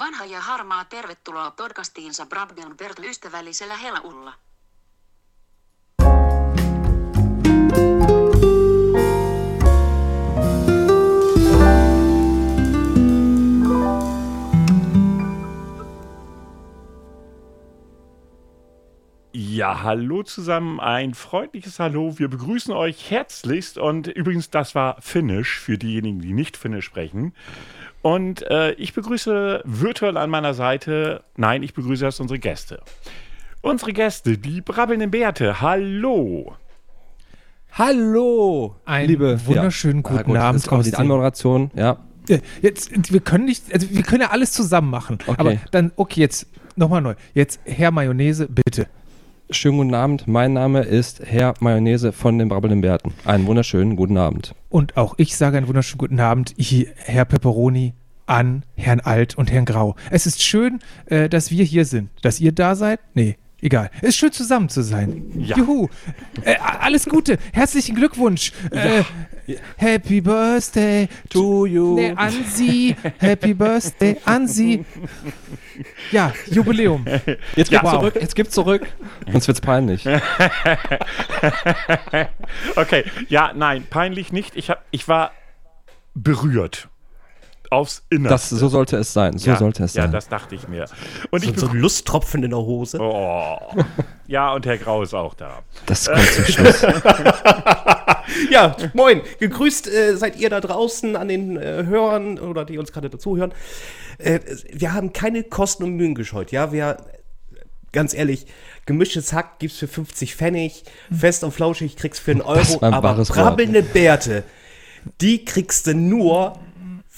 Vanha 0.00 0.24
ja 0.24 0.40
harmaa 0.40 0.84
tervetuloa 0.84 1.50
podcastiinsa 1.50 2.26
Brabgen 2.26 2.76
Bert 2.76 2.98
ystävällisellä 2.98 3.76
helaulla. 3.76 4.32
Ja, 19.32 19.82
hallo 19.82 20.22
zusammen, 20.22 20.80
ein 20.80 21.14
freundliches 21.14 21.78
Hallo. 21.78 22.18
Wir 22.18 22.28
begrüßen 22.28 22.74
euch 22.74 23.10
herzlichst 23.10 23.78
und 23.78 24.06
übrigens, 24.06 24.50
das 24.50 24.74
war 24.74 24.96
Finnisch 25.02 25.58
für 25.58 25.76
diejenigen, 25.76 26.20
die 26.20 26.32
nicht 26.32 26.56
Finnisch 26.56 26.86
sprechen. 26.86 27.34
Und 28.02 28.42
äh, 28.50 28.72
ich 28.72 28.94
begrüße 28.94 29.62
virtuell 29.64 30.16
an 30.16 30.30
meiner 30.30 30.54
Seite, 30.54 31.22
nein, 31.36 31.62
ich 31.62 31.74
begrüße 31.74 32.04
erst 32.04 32.20
unsere 32.20 32.38
Gäste. 32.38 32.80
Unsere 33.60 33.92
Gäste, 33.92 34.38
die 34.38 34.62
brabbelnden 34.62 35.10
Bärte, 35.10 35.60
hallo. 35.60 36.56
Hallo, 37.72 38.76
Einen 38.84 39.08
liebe 39.08 39.46
wunderschönen 39.46 40.02
Ja, 40.02 40.10
guten 40.10 40.24
gut, 40.24 40.36
Abend 40.36 40.62
ist 40.62 40.72
auch 40.72 40.82
die 40.82 40.94
Anmoderation, 40.94 41.70
ja. 41.74 41.98
Jetzt, 42.62 43.12
wir 43.12 43.20
können 43.20 43.44
nicht, 43.44 43.72
also 43.72 43.90
wir 43.90 44.02
können 44.02 44.22
ja 44.22 44.30
alles 44.30 44.52
zusammen 44.52 44.90
machen. 44.90 45.18
Okay. 45.26 45.36
Aber 45.38 45.56
dann, 45.70 45.92
okay, 45.96 46.20
jetzt 46.20 46.46
nochmal 46.76 47.00
neu. 47.00 47.14
Jetzt 47.34 47.60
Herr 47.64 47.90
Mayonnaise, 47.90 48.46
bitte. 48.48 48.86
Schönen 49.52 49.78
guten 49.78 49.94
Abend, 49.94 50.28
mein 50.28 50.52
Name 50.52 50.82
ist 50.82 51.22
Herr 51.26 51.54
Mayonnaise 51.58 52.12
von 52.12 52.38
den 52.38 52.48
Brabbelnden 52.48 52.82
Bärten. 52.82 53.12
Einen 53.24 53.46
wunderschönen 53.46 53.96
guten 53.96 54.16
Abend. 54.16 54.54
Und 54.68 54.96
auch 54.96 55.14
ich 55.16 55.36
sage 55.36 55.56
einen 55.56 55.66
wunderschönen 55.66 55.98
guten 55.98 56.20
Abend, 56.20 56.54
Herr 56.56 57.24
Pepperoni, 57.24 57.94
an 58.26 58.64
Herrn 58.76 59.00
Alt 59.00 59.36
und 59.36 59.50
Herrn 59.50 59.64
Grau. 59.64 59.96
Es 60.08 60.24
ist 60.24 60.40
schön, 60.40 60.78
äh, 61.06 61.28
dass 61.28 61.50
wir 61.50 61.64
hier 61.64 61.84
sind. 61.84 62.10
Dass 62.22 62.38
ihr 62.38 62.52
da 62.52 62.76
seid? 62.76 63.00
Nee, 63.14 63.38
egal. 63.62 63.90
Es 64.00 64.10
ist 64.10 64.16
schön, 64.16 64.32
zusammen 64.32 64.68
zu 64.68 64.82
sein. 64.82 65.30
Ja. 65.36 65.56
Juhu. 65.56 65.88
Äh, 66.42 66.56
alles 66.56 67.06
Gute. 67.06 67.38
Herzlichen 67.52 67.94
Glückwunsch. 67.96 68.52
Äh, 68.70 69.02
Happy 69.76 70.20
Birthday 70.20 71.08
To 71.30 71.66
you. 71.66 71.94
Nee, 71.96 72.12
an 72.14 72.32
Sie. 72.52 72.94
Happy 73.18 73.52
Birthday 73.54 74.16
an 74.24 74.46
Sie. 74.46 74.84
Ja, 76.12 76.32
Jubiläum. 76.50 77.04
Jetzt 77.56 77.70
Ja. 77.72 77.80
gibt's 77.80 77.92
Wow. 77.92 77.92
zurück, 78.00 78.14
jetzt 78.20 78.34
gibt's 78.36 78.54
zurück. 78.54 78.86
Uns 79.32 79.46
wird's 79.48 79.60
peinlich. 79.60 80.04
Okay, 82.76 83.04
ja, 83.28 83.52
nein, 83.54 83.84
peinlich 83.88 84.32
nicht. 84.32 84.56
Ich, 84.56 84.70
hab, 84.70 84.84
ich 84.90 85.08
war 85.08 85.32
berührt. 86.14 86.88
Aufs 87.70 88.02
Innerste. 88.10 88.54
Das, 88.54 88.60
so 88.60 88.68
sollte 88.68 88.96
es 88.96 89.12
sein. 89.12 89.38
So 89.38 89.50
ja, 89.50 89.56
sollte 89.56 89.84
es 89.84 89.94
Ja, 89.94 90.02
sein. 90.02 90.12
das 90.12 90.28
dachte 90.28 90.56
ich 90.56 90.66
mir. 90.66 90.86
Und 91.30 91.44
ich 91.44 91.54
So, 91.54 91.66
so 91.66 91.72
ein 91.72 91.78
Lusttropfen 91.78 92.42
in 92.42 92.50
der 92.50 92.58
Hose. 92.58 92.98
Oh. 93.00 93.58
Ja, 94.26 94.52
und 94.52 94.64
Herr 94.64 94.78
Grau 94.78 95.02
ist 95.02 95.12
auch 95.12 95.34
da. 95.34 95.58
Das 95.86 96.06
kommt 96.06 96.24
zum 96.24 96.44
Schluss. 96.44 96.86
Ja, 98.50 98.76
moin. 98.94 99.22
Gegrüßt 99.40 99.88
äh, 99.88 100.16
seid 100.16 100.36
ihr 100.38 100.50
da 100.50 100.60
draußen 100.60 101.16
an 101.16 101.26
den 101.28 101.56
äh, 101.56 101.84
Hörern 101.86 102.38
oder 102.38 102.64
die 102.64 102.78
uns 102.78 102.92
gerade 102.92 103.10
dazuhören. 103.10 103.52
Äh, 104.18 104.40
wir 104.72 104.92
haben 104.92 105.12
keine 105.12 105.42
Kosten 105.42 105.82
und 105.84 105.96
Mühen 105.96 106.14
gescheut. 106.14 106.52
Ja, 106.52 106.72
wir, 106.72 106.98
ganz 107.92 108.14
ehrlich, 108.14 108.46
gemischtes 108.86 109.32
Hack 109.32 109.58
gibt's 109.58 109.78
für 109.78 109.88
50 109.88 110.36
Pfennig, 110.36 110.84
fest 111.10 111.42
und 111.44 111.52
flauschig 111.52 111.96
kriegst 111.96 112.20
für 112.20 112.30
einen 112.32 112.40
Das 112.40 112.76
Euro, 112.76 112.86
aber 112.86 113.14
brabbelnde 113.14 113.82
Bärte, 113.82 114.44
die 115.20 115.44
kriegst 115.44 115.86
du 115.86 115.94
nur 115.94 116.58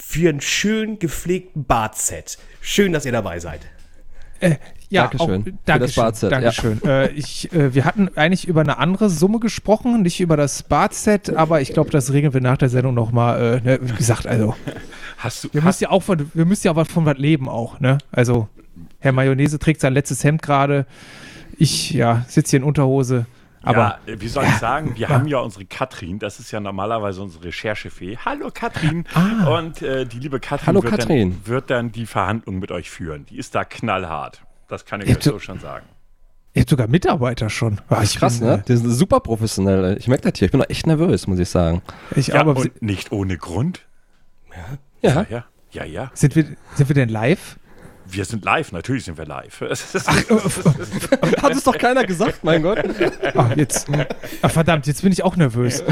für 0.05 0.29
einen 0.29 0.41
schön 0.41 0.99
gepflegten 0.99 1.65
Bartset. 1.65 2.37
Schön, 2.61 2.93
dass 2.93 3.07
ihr 3.07 3.13
dabei 3.13 3.39
seid. 3.39 3.61
Äh, 4.41 4.57
ja, 4.91 5.03
Dankeschön 5.03 5.41
auch, 5.41 5.45
für 5.45 5.53
das 5.53 5.61
Dankeschön. 5.65 6.03
Bartset, 6.03 6.33
ja. 6.33 6.41
Dankeschön. 6.41 6.85
Äh, 6.85 7.09
ich, 7.13 7.53
äh, 7.53 7.73
wir 7.73 7.85
hatten 7.85 8.11
eigentlich 8.17 8.47
über 8.47 8.61
eine 8.61 8.79
andere 8.79 9.09
Summe 9.09 9.39
gesprochen, 9.39 10.03
nicht 10.03 10.21
über 10.21 10.37
das 10.37 10.65
Bartset, 10.65 11.31
aber 11.31 11.61
ich 11.61 11.73
glaube, 11.73 11.91
das 11.91 12.13
regeln 12.13 12.35
wir 12.35 12.41
nach 12.41 12.59
der 12.59 12.69
Sendung 12.69 12.95
nochmal. 12.95 13.63
Äh, 13.65 13.67
ne, 13.67 13.79
wie 13.81 13.93
gesagt, 13.93 14.27
also, 14.27 14.55
Hast 15.17 15.45
du. 15.45 15.49
wir 15.53 15.63
hast, 15.63 15.81
müssen 15.81 15.85
ja 15.85 15.91
auch 15.91 16.03
von, 16.03 16.31
wir 16.35 16.45
müssen 16.45 16.67
ja 16.67 16.73
auch 16.73 16.77
was 16.77 16.89
von 16.89 17.07
was 17.07 17.17
leben 17.17 17.49
auch, 17.49 17.79
ne? 17.81 17.99
Also, 18.11 18.49
Herr 18.99 19.13
Mayonnaise 19.13 19.59
trägt 19.59 19.81
sein 19.81 19.95
letztes 19.95 20.25
Hemd 20.25 20.43
gerade. 20.43 20.85
Ich, 21.57 21.93
ja, 21.93 22.27
sitze 22.29 22.51
hier 22.51 22.59
in 22.59 22.65
Unterhose. 22.65 23.27
Aber 23.63 23.99
ja, 24.07 24.21
wie 24.21 24.29
soll 24.29 24.45
ich 24.45 24.55
sagen, 24.57 24.93
wir 24.97 25.09
haben 25.09 25.27
ja 25.27 25.39
unsere 25.39 25.65
Katrin, 25.65 26.19
das 26.19 26.41
ist 26.41 26.51
ja 26.51 26.61
normalerweise 26.61 27.23
unsere 27.23 27.45
Recherchefee. 27.45 28.17
Hallo 28.25 28.51
Katrin. 28.53 29.05
Und 29.47 29.83
äh, 29.83 30.05
die 30.07 30.19
liebe 30.19 30.41
Katrin, 30.41 30.67
Hallo, 30.69 30.83
wird, 30.83 30.95
Katrin. 30.99 31.31
Dann, 31.31 31.47
wird 31.47 31.71
dann 31.71 31.93
die 31.93 32.07
Verhandlung 32.07 32.59
mit 32.59 32.71
euch 32.73 32.91
führen. 32.91 33.27
Die 33.27 33.39
ist 33.39 33.55
da 33.55 33.65
knallhart. 33.65 34.43
Das 34.69 34.85
kann 34.85 35.01
ich 35.01 35.09
Ja, 35.09 35.17
euch 35.17 35.23
so 35.23 35.39
schon 35.39 35.61
sagen. 35.61 35.87
ihr 36.55 36.61
habt 36.61 36.71
sogar 36.71 36.89
Mitarbeiter 36.89 37.51
schon. 37.51 37.81
Ah, 37.89 37.97
Das 38.01 38.05
ist 38.05 38.19
krass, 38.19 38.41
ne? 38.41 38.65
Die 38.67 38.77
sind 38.77 38.91
super 38.91 39.21
professionell. 39.21 39.97
Ich 39.99 40.09
merke 40.09 40.31
das 40.31 40.39
hier. 40.39 40.47
Ich 40.47 40.53
bin 40.53 40.61
doch 40.61 40.69
echt 40.71 40.87
nervös, 40.87 41.27
muss 41.27 41.39
ich 41.39 41.49
sagen. 41.49 41.83
Ich, 42.17 42.29
Ja, 42.29 42.41
aber 42.41 42.57
und 42.57 42.83
nicht 42.83 43.13
ohne 43.13 43.37
Grund. 43.39 43.87
Ja. 45.03 45.27
Ja, 45.29 45.45
ja, 45.73 45.85
ja. 45.85 46.11
sind, 46.15 46.37
wir, 46.37 46.45
sind 46.75 46.89
wir 46.89 46.95
denn 46.95 47.09
live? 47.09 47.59
Wir 48.05 48.25
sind 48.25 48.45
live, 48.45 48.73
natürlich 48.73 49.05
sind 49.05 49.17
wir 49.19 49.27
live. 49.27 49.61
Es 49.71 49.95
ist- 49.95 50.09
Hat 50.09 51.53
es 51.53 51.65
doch 51.65 51.77
keiner 51.79 52.05
gesagt, 52.05 52.45
mein 52.45 52.63
Gott. 52.63 52.79
Ah, 53.35 53.51
jetzt. 53.57 53.89
Ah, 54.43 54.49
verdammt, 54.49 54.87
jetzt 54.87 55.03
bin 55.03 55.13
ich 55.13 55.23
auch 55.23 55.37
nervös. 55.37 55.83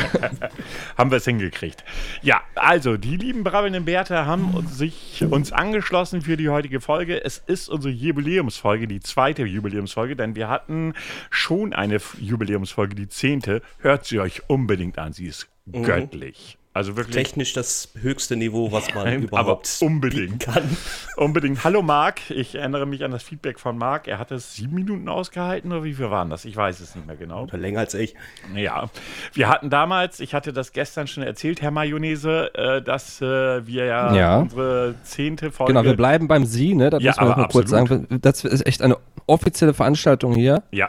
haben 0.98 1.10
wir 1.10 1.16
es 1.19 1.25
hingekriegt. 1.25 1.84
Ja, 2.22 2.41
also 2.54 2.97
die 2.97 3.16
lieben 3.16 3.44
brabbelnden 3.44 3.84
Bärte 3.84 4.26
haben 4.26 4.54
uns, 4.54 4.76
sich 4.76 5.25
uns 5.28 5.53
angeschlossen 5.53 6.22
für 6.22 6.37
die 6.37 6.48
heutige 6.48 6.81
Folge. 6.81 7.25
Es 7.25 7.38
ist 7.38 7.69
unsere 7.69 7.93
Jubiläumsfolge, 7.94 8.87
die 8.87 9.00
zweite 9.00 9.44
Jubiläumsfolge, 9.44 10.16
denn 10.16 10.34
wir 10.34 10.48
hatten 10.48 10.94
schon 11.31 11.72
eine 11.72 11.98
Jubiläumsfolge, 12.19 12.94
die 12.94 13.09
zehnte. 13.09 13.62
Hört 13.78 14.04
sie 14.04 14.21
euch 14.21 14.42
unbedingt 14.48 14.98
an, 14.98 15.12
sie 15.12 15.27
ist 15.27 15.48
göttlich. 15.71 16.59
Also 16.73 16.97
wirklich 16.97 17.17
Technisch 17.17 17.53
das 17.53 17.89
höchste 18.01 18.37
Niveau, 18.37 18.71
was 18.71 18.95
man 18.95 19.05
aber 19.09 19.17
überhaupt 19.17 19.79
unbedingt. 19.81 20.39
bieten 20.39 20.39
kann. 20.39 20.77
Unbedingt. 21.17 21.65
Hallo 21.65 21.83
Marc, 21.83 22.31
ich 22.31 22.55
erinnere 22.55 22.87
mich 22.87 23.03
an 23.03 23.11
das 23.11 23.25
Feedback 23.25 23.59
von 23.59 23.77
Marc. 23.77 24.07
Er 24.07 24.21
hat 24.21 24.31
es 24.31 24.55
sieben 24.55 24.77
Minuten 24.77 25.09
ausgehalten 25.09 25.73
oder 25.73 25.83
wie 25.83 25.95
viel 25.95 26.11
waren 26.13 26.31
das? 26.31 26.45
Ich 26.45 26.57
weiß 26.57 26.79
es 26.79 26.95
nicht 26.95 27.09
mehr 27.09 27.17
genau. 27.17 27.43
Oder 27.43 27.59
länger 27.59 27.81
als 27.81 27.95
ich. 27.95 28.15
Ja, 28.55 28.89
wir 29.33 29.49
hatten 29.49 29.69
damals, 29.69 30.21
ich 30.21 30.33
hatte 30.33 30.53
das 30.53 30.73
gestern 30.73 31.09
schon 31.09 31.25
erzählt, 31.25 31.61
Herr 31.61 31.73
Mayonnaise, 31.73 32.55
äh, 32.55 32.81
dass 32.81 33.21
äh, 33.21 33.67
wir 33.67 33.87
ja, 33.87 34.15
Ja. 34.15 34.39
unsere 34.39 34.95
zehnte 35.03 35.51
Folge. 35.51 35.73
Genau, 35.73 35.85
wir 35.85 35.97
bleiben 35.97 36.29
beim 36.29 36.45
Sie, 36.45 36.77
ne? 36.77 36.89
Das 36.91 37.03
Ja, 37.03 37.11
muss 37.11 37.17
man 37.17 37.27
aber 37.27 37.35
auch 37.35 37.39
mal 37.39 37.49
kurz 37.49 37.71
sagen. 37.71 38.07
Das 38.23 38.45
ist 38.45 38.65
echt 38.65 38.81
eine 38.83 38.97
offizielle 39.27 39.75
Veranstaltung 39.75 40.35
hier. 40.37 40.63
Ja, 40.71 40.89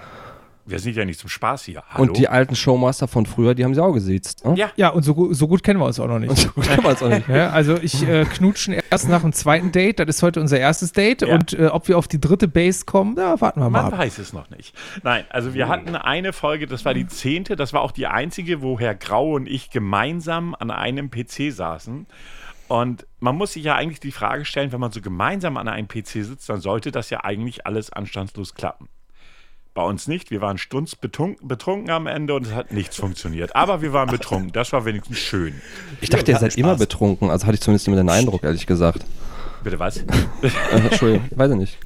wir 0.65 0.79
sind 0.79 0.95
ja 0.95 1.05
nicht 1.05 1.19
zum 1.19 1.29
Spaß 1.29 1.63
hier. 1.65 1.83
Hallo? 1.89 2.03
Und 2.03 2.17
die 2.17 2.27
alten 2.27 2.55
Showmaster 2.55 3.07
von 3.07 3.25
früher, 3.25 3.55
die 3.55 3.63
haben 3.63 3.73
sie 3.73 3.83
auch 3.83 3.91
gesiezt. 3.93 4.45
Ne? 4.45 4.55
ja, 4.57 4.71
Ja, 4.75 4.89
und 4.89 5.03
so, 5.03 5.33
so 5.33 5.47
gut 5.47 5.63
kennen 5.63 5.79
wir 5.79 5.85
uns 5.85 5.99
auch 5.99 6.07
noch 6.07 6.19
nicht. 6.19 6.35
So 6.37 6.49
gut 6.49 6.67
kann 6.67 6.83
man 6.83 6.93
es 6.93 7.03
auch 7.03 7.09
nicht. 7.09 7.27
Ja, 7.29 7.49
also 7.51 7.77
ich 7.77 8.07
äh, 8.07 8.25
knutschen 8.25 8.75
erst 8.89 9.09
nach 9.09 9.21
dem 9.21 9.33
zweiten 9.33 9.71
Date, 9.71 9.99
das 9.99 10.07
ist 10.07 10.23
heute 10.23 10.39
unser 10.41 10.59
erstes 10.59 10.91
Date 10.93 11.21
Ja. 11.21 11.33
und 11.35 11.53
äh, 11.53 11.67
ob 11.67 11.87
wir 11.87 11.97
auf 11.97 12.07
die 12.07 12.19
dritte 12.19 12.47
Base 12.47 12.85
kommen, 12.85 13.15
da 13.15 13.39
warten 13.41 13.59
wir 13.59 13.69
mal 13.69 13.83
man 13.83 13.93
ab. 13.93 13.99
weiß 13.99 14.17
es 14.17 14.33
noch 14.33 14.49
nicht. 14.49 14.75
Nein, 15.03 15.25
also 15.29 15.53
wir 15.53 15.67
hatten 15.67 15.95
eine 15.95 16.33
Folge, 16.33 16.67
das 16.67 16.85
war 16.85 16.93
die 16.93 17.07
zehnte, 17.07 17.55
das 17.55 17.73
war 17.73 17.81
auch 17.81 17.91
die 17.91 18.07
einzige, 18.07 18.61
wo 18.61 18.79
Herr 18.79 18.95
Grau 18.95 19.33
und 19.33 19.47
ich 19.47 19.69
gemeinsam 19.69 20.55
an 20.59 20.71
einem 20.71 21.09
PC 21.09 21.51
saßen. 21.51 22.07
Und 22.67 23.05
man 23.19 23.35
muss 23.35 23.53
sich 23.53 23.63
ja 23.65 23.75
eigentlich 23.75 23.99
die 23.99 24.13
Frage 24.13 24.45
stellen, 24.45 24.71
wenn 24.71 24.79
man 24.79 24.91
so 24.93 25.01
gemeinsam 25.01 25.57
an 25.57 25.67
einem 25.67 25.89
PC 25.89 26.07
sitzt, 26.23 26.47
dann 26.47 26.61
sollte 26.61 26.91
das 26.91 27.09
ja 27.09 27.23
eigentlich 27.23 27.65
alles 27.65 27.91
anstandslos 27.91 28.53
klappen. 28.55 28.87
Bei 29.73 29.83
uns 29.83 30.07
nicht. 30.07 30.31
Wir 30.31 30.41
waren 30.41 30.57
stunzbetrunken 30.57 31.47
betrunken 31.47 31.89
am 31.91 32.05
Ende 32.05 32.33
und 32.33 32.45
es 32.45 32.53
hat 32.53 32.73
nichts 32.73 32.97
funktioniert. 32.97 33.55
Aber 33.55 33.81
wir 33.81 33.93
waren 33.93 34.09
betrunken. 34.09 34.51
Das 34.51 34.73
war 34.73 34.83
wenigstens 34.83 35.17
schön. 35.19 35.61
Ich 36.01 36.09
dachte, 36.09 36.29
ihr 36.31 36.37
seid 36.37 36.57
immer 36.57 36.75
betrunken. 36.75 37.29
Also 37.29 37.45
hatte 37.47 37.55
ich 37.55 37.61
zumindest 37.61 37.87
immer 37.87 37.95
den 37.97 38.09
Eindruck, 38.09 38.43
ehrlich 38.43 38.65
gesagt. 38.67 39.05
Bitte 39.63 39.79
was? 39.79 39.97
Äh, 39.97 40.03
Entschuldigung, 40.71 41.27
weiß 41.35 41.51
ich 41.51 41.57
nicht. 41.57 41.77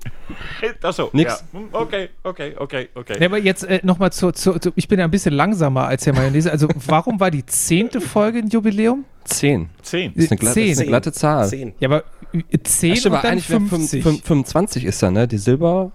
Achso. 0.82 1.10
Nix. 1.14 1.44
Ja. 1.54 1.60
Hm, 1.60 1.68
Okay, 1.74 2.10
okay, 2.24 2.56
okay, 2.58 2.90
okay. 2.96 3.18
Ja, 3.20 3.26
aber 3.28 3.38
jetzt 3.38 3.66
äh, 3.66 3.82
nochmal 3.84 4.12
zur, 4.14 4.34
zur, 4.34 4.60
zur, 4.62 4.72
ich 4.76 4.88
bin 4.88 4.98
ja 4.98 5.06
ein 5.06 5.12
bisschen 5.12 5.34
langsamer 5.34 5.86
als 5.86 6.06
Herr 6.08 6.14
Mayonnaise. 6.14 6.50
Also 6.52 6.68
warum 6.88 7.20
war 7.20 7.30
die 7.30 7.46
zehnte 7.46 8.00
Folge 8.02 8.40
ein 8.40 8.48
Jubiläum? 8.48 9.04
Zehn. 9.26 9.70
Zehn. 9.84 10.14
Das 10.16 10.24
ist 10.24 10.32
eine, 10.32 10.40
glatte, 10.40 10.56
das 10.62 10.64
ist 10.64 10.70
eine 10.70 10.76
Zehn. 10.78 10.88
glatte 10.88 11.12
Zahl. 11.12 11.48
Zehn. 11.50 11.74
Ja, 11.80 11.90
aber 11.90 12.04
äh, 12.34 12.58
zehn 12.64 12.94
Ach, 12.94 12.98
stimmt, 12.98 13.06
und 13.06 13.18
aber 13.18 13.22
dann 13.22 13.32
eigentlich 13.34 13.50
wäre 13.50 13.62
50. 13.62 14.04
25 14.04 14.86
ist 14.86 15.04
da, 15.04 15.12
ne? 15.12 15.28
Die 15.28 15.38
Silber. 15.38 15.92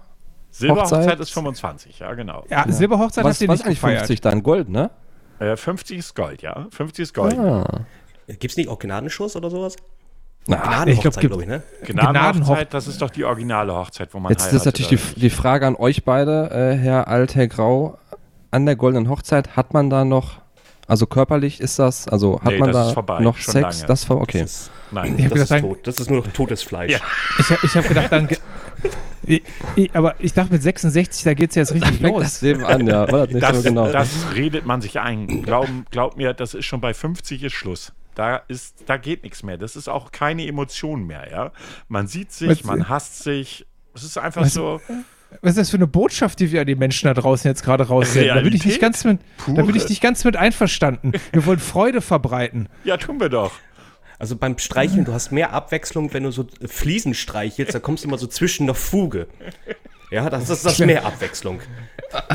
Silberhochzeit 0.51 0.99
Hochzeit? 1.03 1.19
ist 1.19 1.33
25, 1.33 1.99
ja, 1.99 2.13
genau. 2.13 2.43
ja, 2.49 2.65
Silberhochzeit 2.67 3.23
Was, 3.23 3.35
habt 3.37 3.41
ihr 3.41 3.47
was 3.47 3.53
nicht 3.59 3.59
ist 3.59 3.65
eigentlich 3.67 3.77
gefeiert. 3.79 3.99
50 3.99 4.21
dann? 4.21 4.43
Gold, 4.43 4.69
ne? 4.69 4.91
Äh, 5.39 5.55
50 5.55 5.97
ist 5.97 6.15
Gold, 6.15 6.41
ja. 6.41 6.67
50 6.71 7.03
ist 7.03 7.13
Gold. 7.13 7.37
Ah. 7.39 7.81
Gibt's 8.27 8.57
nicht 8.57 8.69
auch 8.69 8.77
Gnadenschuss 8.79 9.35
oder 9.35 9.49
sowas? 9.49 9.75
Na, 10.47 10.57
Gnadenhochzeit, 10.57 11.13
gibt- 11.21 11.27
glaube 11.29 11.43
ich, 11.43 11.49
ne? 11.49 11.63
Gnadenhochzeit, 11.83 12.69
Gnadenhoch- 12.69 12.69
das 12.71 12.87
ist 12.87 13.01
doch 13.01 13.09
die 13.09 13.23
originale 13.25 13.73
Hochzeit, 13.75 14.13
wo 14.13 14.19
man 14.19 14.31
jetzt 14.31 14.51
ist 14.51 14.65
natürlich 14.65 14.89
die, 15.15 15.19
die 15.19 15.29
Frage 15.29 15.67
an 15.67 15.75
euch 15.75 16.03
beide, 16.03 16.49
äh, 16.51 16.75
Herr 16.77 17.07
Alt, 17.07 17.35
Herr 17.35 17.47
Grau. 17.47 17.97
An 18.53 18.65
der 18.65 18.75
goldenen 18.75 19.07
Hochzeit 19.07 19.55
hat 19.55 19.73
man 19.73 19.89
da 19.89 20.03
noch, 20.03 20.41
Also 20.87 21.05
körperlich 21.05 21.61
ist 21.61 21.79
das, 21.79 22.07
also 22.09 22.41
hat 22.41 22.51
Nee, 22.51 22.57
man 22.57 22.71
das 22.73 22.93
da 22.95 23.19
noch 23.21 23.37
schon 23.37 23.51
Sex? 23.53 23.77
lange. 23.77 23.87
Das 23.87 24.09
war 24.09 24.17
okay. 24.17 24.41
Das 24.41 24.51
ist, 24.63 24.71
Nein. 24.91 25.15
Ich 25.17 25.23
hab 25.25 25.31
das 25.35 25.51
ist 25.51 25.59
tot. 25.61 25.87
Das 25.87 25.99
ist 25.99 26.09
nur 26.09 26.19
noch 26.25 26.33
totes 26.33 26.63
Fleisch. 26.63 26.91
Ja. 26.91 26.99
Ich, 27.39 27.49
hab- 27.49 27.63
ich 27.63 27.75
habe 27.77 27.87
gedacht, 27.87 28.11
dann. 28.11 28.27
Ich, 29.23 29.43
ich, 29.75 29.95
aber 29.95 30.15
ich 30.19 30.33
dachte, 30.33 30.51
mit 30.53 30.63
66, 30.63 31.23
da 31.23 31.33
geht 31.33 31.51
es 31.51 31.55
jetzt 31.55 31.73
richtig 31.73 31.99
los. 32.01 32.23
das 32.23 32.41
Leben 32.41 32.63
an, 32.65 32.87
ja. 32.87 33.11
War 33.11 33.25
das 33.27 33.33
nicht 33.35 33.43
Das, 33.43 33.57
so 33.57 33.63
genau. 33.63 33.91
das 33.91 34.09
redet 34.35 34.65
man 34.65 34.81
sich 34.81 34.99
ein. 34.99 35.43
Glaub, 35.43 35.67
glaub 35.91 36.17
mir, 36.17 36.33
das 36.33 36.53
ist 36.53 36.65
schon 36.65 36.81
bei 36.81 36.93
50 36.93 37.43
ist 37.43 37.53
Schluss. 37.53 37.93
Da, 38.15 38.37
ist, 38.47 38.83
da 38.87 38.97
geht 38.97 39.23
nichts 39.23 39.43
mehr. 39.43 39.57
Das 39.57 39.75
ist 39.75 39.87
auch 39.87 40.11
keine 40.11 40.45
Emotion 40.45 41.05
mehr, 41.05 41.29
ja. 41.31 41.51
Man 41.87 42.07
sieht 42.07 42.31
sich, 42.31 42.49
Was- 42.49 42.63
man 42.63 42.89
hasst 42.89 43.23
sich. 43.23 43.65
Es 43.93 44.03
ist 44.03 44.17
einfach 44.17 44.41
Was- 44.41 44.53
so. 44.53 44.81
Was 45.41 45.51
ist 45.51 45.57
das 45.59 45.69
für 45.69 45.77
eine 45.77 45.87
Botschaft, 45.87 46.41
die 46.41 46.51
wir 46.51 46.59
an 46.59 46.67
die 46.67 46.75
Menschen 46.75 47.05
da 47.07 47.13
draußen 47.13 47.49
jetzt 47.49 47.63
gerade 47.63 47.87
raussenden? 47.87 48.35
Da 48.35 48.41
bin 48.41 48.51
ich 48.53 48.65
nicht 48.65 48.81
ganz 48.81 49.05
mit, 49.05 49.19
da 49.47 49.61
bin 49.61 49.73
ich 49.77 49.87
nicht 49.87 50.01
ganz 50.01 50.25
mit 50.25 50.35
einverstanden. 50.35 51.13
Wir 51.31 51.45
wollen 51.45 51.59
Freude 51.59 52.01
verbreiten. 52.01 52.67
Ja, 52.83 52.97
tun 52.97 53.17
wir 53.21 53.29
doch. 53.29 53.53
Also 54.21 54.35
beim 54.35 54.57
Streicheln, 54.59 55.03
du 55.03 55.13
hast 55.13 55.31
mehr 55.31 55.51
Abwechslung, 55.51 56.13
wenn 56.13 56.21
du 56.23 56.31
so 56.31 56.45
Fliesen 56.67 57.15
streichelst, 57.15 57.73
da 57.73 57.79
kommst 57.79 58.03
du 58.03 58.07
immer 58.07 58.19
so 58.19 58.27
zwischen 58.27 58.67
der 58.67 58.75
Fuge. 58.75 59.27
Ja, 60.11 60.29
das 60.29 60.49
ist 60.49 60.63
das 60.63 60.77
mehr 60.77 61.05
Abwechslung. 61.05 61.59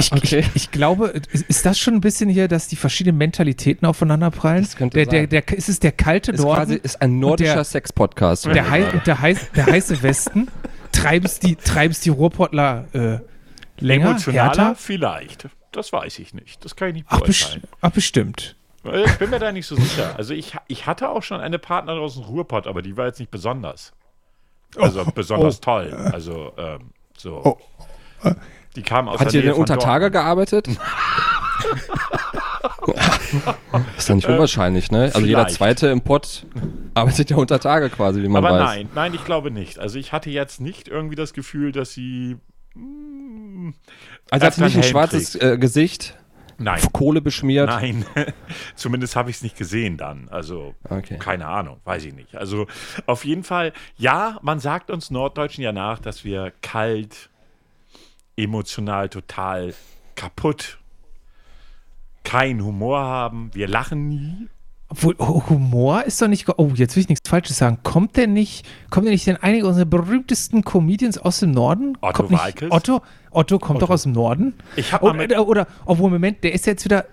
Ich, 0.00 0.10
Okay. 0.10 0.40
ich, 0.40 0.56
ich 0.56 0.70
glaube, 0.72 1.08
ist, 1.30 1.44
ist 1.48 1.64
das 1.64 1.78
schon 1.78 1.94
ein 1.94 2.00
bisschen 2.00 2.28
hier, 2.28 2.48
dass 2.48 2.66
die 2.66 2.74
verschiedenen 2.76 3.18
Mentalitäten 3.18 3.86
aufeinander 3.86 4.30
prallen? 4.32 4.64
Das 4.64 4.74
könnte 4.74 4.96
der, 4.96 5.06
der, 5.06 5.20
sein. 5.20 5.28
der, 5.46 5.58
ist 5.58 5.68
es 5.68 5.78
der 5.78 5.92
kalte 5.92 6.32
ist 6.32 6.40
Norden? 6.40 6.56
quasi 6.56 6.74
ist 6.82 7.00
ein 7.02 7.20
nordischer 7.20 7.54
der- 7.54 7.64
Sex-Podcast. 7.64 8.46
der, 8.46 8.68
hei, 8.70 8.90
und 8.90 9.06
der, 9.06 9.20
heiß, 9.20 9.50
der 9.54 9.66
heiße 9.66 10.02
Westen? 10.02 10.48
Treiben's 10.90 11.38
die, 11.38 11.54
treiben's 11.54 12.00
die 12.00 12.08
Ruhrpottler 12.10 12.86
äh, 12.94 13.18
länger, 13.78 14.06
Emotionaler 14.10 14.44
härter? 14.46 14.74
vielleicht. 14.74 15.46
Das 15.70 15.92
weiß 15.92 16.18
ich 16.18 16.32
nicht. 16.34 16.64
Das 16.64 16.74
kann 16.74 16.88
ich 16.88 16.94
nicht 16.94 17.06
Ach, 17.10 17.20
best 17.20 17.40
beurteilen. 17.42 17.62
ach, 17.82 17.90
bestimmt. 17.90 18.55
Äh, 18.92 19.04
Ich 19.04 19.18
bin 19.18 19.30
mir 19.30 19.38
da 19.38 19.52
nicht 19.52 19.66
so 19.66 19.76
sicher. 19.76 20.14
Also 20.16 20.34
ich, 20.34 20.56
ich 20.68 20.86
hatte 20.86 21.08
auch 21.08 21.22
schon 21.22 21.40
eine 21.40 21.58
Partnerin 21.58 22.00
aus 22.00 22.14
dem 22.14 22.24
Ruhrpott, 22.24 22.66
aber 22.66 22.82
die 22.82 22.96
war 22.96 23.06
jetzt 23.06 23.20
nicht 23.20 23.30
besonders. 23.30 23.92
Also 24.76 25.04
besonders 25.14 25.58
oh. 25.58 25.64
toll. 25.64 26.10
Also 26.12 26.52
ähm, 26.56 26.90
so. 27.16 27.40
Oh. 27.44 27.58
Die 28.74 28.82
kam 28.82 29.08
aus 29.08 29.20
Hat 29.20 29.32
der 29.32 29.42
ihr 29.42 29.50
denn 29.50 29.60
unter 29.60 29.78
Tage 29.78 30.10
gearbeitet? 30.10 30.68
ist 33.96 34.08
ja 34.08 34.14
nicht 34.14 34.28
unwahrscheinlich, 34.28 34.90
ne? 34.90 35.04
Also 35.14 35.20
jeder 35.20 35.40
vielleicht. 35.40 35.56
Zweite 35.56 35.88
im 35.88 36.00
Pott 36.00 36.46
arbeitet 36.94 37.30
ja 37.30 37.36
unter 37.36 37.58
Tage 37.60 37.90
quasi, 37.90 38.22
wie 38.22 38.28
man 38.28 38.44
Aber 38.44 38.56
weiß. 38.56 38.64
nein, 38.64 38.88
nein, 38.94 39.14
ich 39.14 39.24
glaube 39.24 39.50
nicht. 39.50 39.78
Also 39.78 39.98
ich 39.98 40.12
hatte 40.12 40.30
jetzt 40.30 40.60
nicht 40.60 40.88
irgendwie 40.88 41.16
das 41.16 41.32
Gefühl, 41.32 41.72
dass 41.72 41.92
sie. 41.92 42.36
mm, 42.74 43.70
Also 44.30 44.46
hat 44.46 44.54
sie 44.54 44.64
nicht 44.64 44.76
ein 44.76 44.82
Helm 44.82 44.90
schwarzes 44.90 45.34
äh, 45.36 45.58
Gesicht, 45.58 46.16
Nein. 46.58 46.80
Kohle 46.92 47.20
beschmiert. 47.20 47.68
Nein, 47.68 48.04
zumindest 48.74 49.14
habe 49.16 49.30
ich 49.30 49.36
es 49.36 49.42
nicht 49.42 49.56
gesehen 49.56 49.96
dann. 49.96 50.28
Also 50.30 50.74
Okay. 50.88 51.18
keine 51.18 51.46
Ahnung, 51.46 51.80
weiß 51.84 52.04
ich 52.04 52.14
nicht. 52.14 52.36
Also 52.36 52.66
auf 53.06 53.24
jeden 53.24 53.44
Fall, 53.44 53.72
ja, 53.96 54.38
man 54.42 54.58
sagt 54.60 54.90
uns 54.90 55.10
Norddeutschen 55.10 55.62
ja 55.62 55.72
nach, 55.72 55.98
dass 55.98 56.24
wir 56.24 56.52
kalt, 56.62 57.30
emotional 58.36 59.08
total 59.08 59.74
kaputt, 60.14 60.78
keinen 62.24 62.64
Humor 62.64 63.00
haben, 63.00 63.50
wir 63.54 63.68
lachen 63.68 64.08
nie. 64.08 64.48
Obwohl, 64.88 65.16
oh, 65.18 65.42
Humor 65.50 66.04
ist 66.04 66.22
doch 66.22 66.28
nicht. 66.28 66.48
Oh, 66.58 66.70
jetzt 66.74 66.94
will 66.94 67.00
ich 67.02 67.08
nichts 67.08 67.28
Falsches 67.28 67.58
sagen. 67.58 67.78
Kommt 67.82 68.16
denn 68.16 68.32
nicht, 68.32 68.64
kommt 68.88 69.06
denn 69.06 69.12
nicht 69.12 69.26
denn 69.26 69.36
einige 69.36 69.66
unserer 69.66 69.84
berühmtesten 69.84 70.62
Comedians 70.62 71.18
aus 71.18 71.40
dem 71.40 71.50
Norden? 71.50 71.98
Otto 72.00 72.22
kommt 72.22 72.30
nicht? 72.30 72.62
Otto? 72.70 73.02
Otto 73.32 73.58
kommt 73.58 73.82
doch 73.82 73.90
aus 73.90 74.04
dem 74.04 74.12
Norden. 74.12 74.54
Ich 74.76 74.92
habe 74.92 75.04
mal 75.06 75.10
Oder, 75.10 75.18
mit, 75.18 75.32
oder, 75.32 75.48
oder, 75.48 75.66
obwohl, 75.86 76.10
Moment, 76.10 76.44
der 76.44 76.52
ist 76.54 76.66
jetzt 76.66 76.84
wieder. 76.84 77.04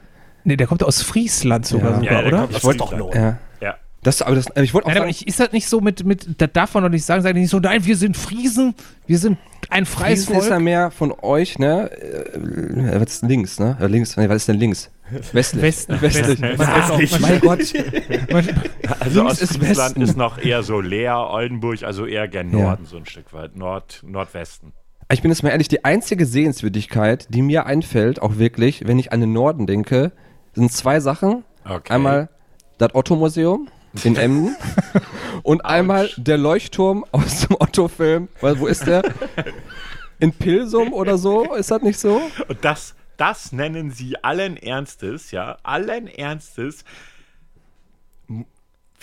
Nee, 0.44 0.56
der 0.56 0.68
kommt 0.68 0.84
aus 0.84 1.02
Friesland 1.02 1.66
sogar, 1.66 1.92
Ja. 1.92 1.98
sogar 2.00 2.14
Ja, 2.14 2.22
der 2.22 2.46
oder? 2.46 2.48
Ich 2.56 2.64
wollte 2.64 2.78
doch 2.80 2.96
nur. 2.96 3.16
Ja. 3.16 3.38
ja. 3.60 3.76
Das, 4.04 4.22
aber 4.22 4.36
das, 4.36 4.48
ich 4.62 4.74
wollte 4.74 4.86
auch 4.88 4.92
Nein, 4.92 4.98
sagen, 5.00 5.10
ich, 5.10 5.26
ist 5.28 5.40
das 5.40 5.52
nicht 5.54 5.68
so 5.68 5.80
mit, 5.82 6.04
mit, 6.06 6.28
da 6.40 6.46
darf 6.48 6.74
man 6.74 6.84
doch 6.84 6.90
nicht 6.90 7.06
sagen, 7.06 7.22
sagen 7.24 7.36
die 7.36 7.42
nicht 7.42 7.50
so, 7.50 7.60
nein, 7.60 7.86
wir 7.86 7.96
sind 7.96 8.18
Friesen, 8.18 8.76
wir 9.08 9.18
sind 9.18 9.38
ein 9.70 9.86
freies 9.86 10.26
Friesen 10.26 10.40
ist 10.42 10.46
ja 10.48 10.52
Volk. 10.56 10.64
mehr 10.64 10.92
von 10.92 11.14
euch, 11.22 11.58
ne? 11.58 11.90
Äh, 11.90 13.00
was 13.00 13.14
ist 13.14 13.24
links, 13.24 13.60
ne? 13.60 13.78
Äh, 13.80 13.88
links, 13.88 14.18
nee, 14.18 14.28
was 14.28 14.36
ist 14.38 14.48
denn 14.50 14.60
links? 14.60 14.92
Westlich. 15.32 15.62
Westen, 15.62 16.02
Westlich. 16.02 16.44
Auch, 16.60 17.00
Westlich. 17.00 17.12
man, 17.20 17.22
Mein 17.22 17.40
Gott. 17.40 17.60
Also 19.00 19.28
ist 19.28 19.42
Ostfriesland 19.44 19.78
Westen. 19.96 20.02
ist 20.02 20.18
noch 20.18 20.38
eher 20.38 20.64
so 20.64 20.80
leer, 20.82 21.18
Oldenburg, 21.30 21.84
also 21.84 22.06
eher 22.06 22.28
gern 22.28 22.52
Ja. 22.52 22.60
Norden 22.66 22.86
so 22.86 22.98
ein 22.98 23.06
Stück 23.06 23.34
weit, 23.34 23.56
Nord, 23.56 24.02
Nordwesten. 24.06 24.74
Ich 25.12 25.22
bin 25.22 25.32
jetzt 25.32 25.44
mal 25.44 25.50
ehrlich, 25.50 25.68
die 25.68 25.84
einzige 25.86 26.26
Sehenswürdigkeit, 26.26 27.28
die 27.30 27.42
mir 27.42 27.66
einfällt, 27.66 28.22
auch 28.22 28.38
wirklich, 28.38 28.88
wenn 28.88 28.98
ich 29.00 29.12
an 29.12 29.20
den 29.22 29.34
Norden 29.34 29.68
denke, 29.68 30.12
sind 30.54 30.72
zwei 30.72 31.00
Sachen. 31.00 31.44
Okay. 31.66 31.94
Einmal 31.94 32.30
das 32.78 32.96
Otto-Museum 32.96 33.68
in 34.04 34.16
Emden 34.16 34.56
und 35.44 35.64
einmal 35.66 36.10
der 36.18 36.38
Leuchtturm 36.38 37.06
aus 37.12 37.42
dem 37.48 37.58
Otto-Film. 37.60 38.28
Weil, 38.42 38.60
Wo 38.60 38.68
ist 38.68 38.88
der? 38.88 39.04
In 40.20 40.32
Pilsum 40.32 40.94
oder 40.94 41.18
so? 41.18 41.54
Ist 41.54 41.70
das 41.72 41.82
nicht 41.82 42.00
so? 42.00 42.22
Und 42.48 42.58
das, 42.64 42.96
das 43.18 43.52
nennen 43.52 43.92
sie 43.92 44.24
allen 44.24 44.58
Ernstes, 44.58 45.32
ja, 45.32 45.58
allen 45.64 46.08
Ernstes. 46.08 46.84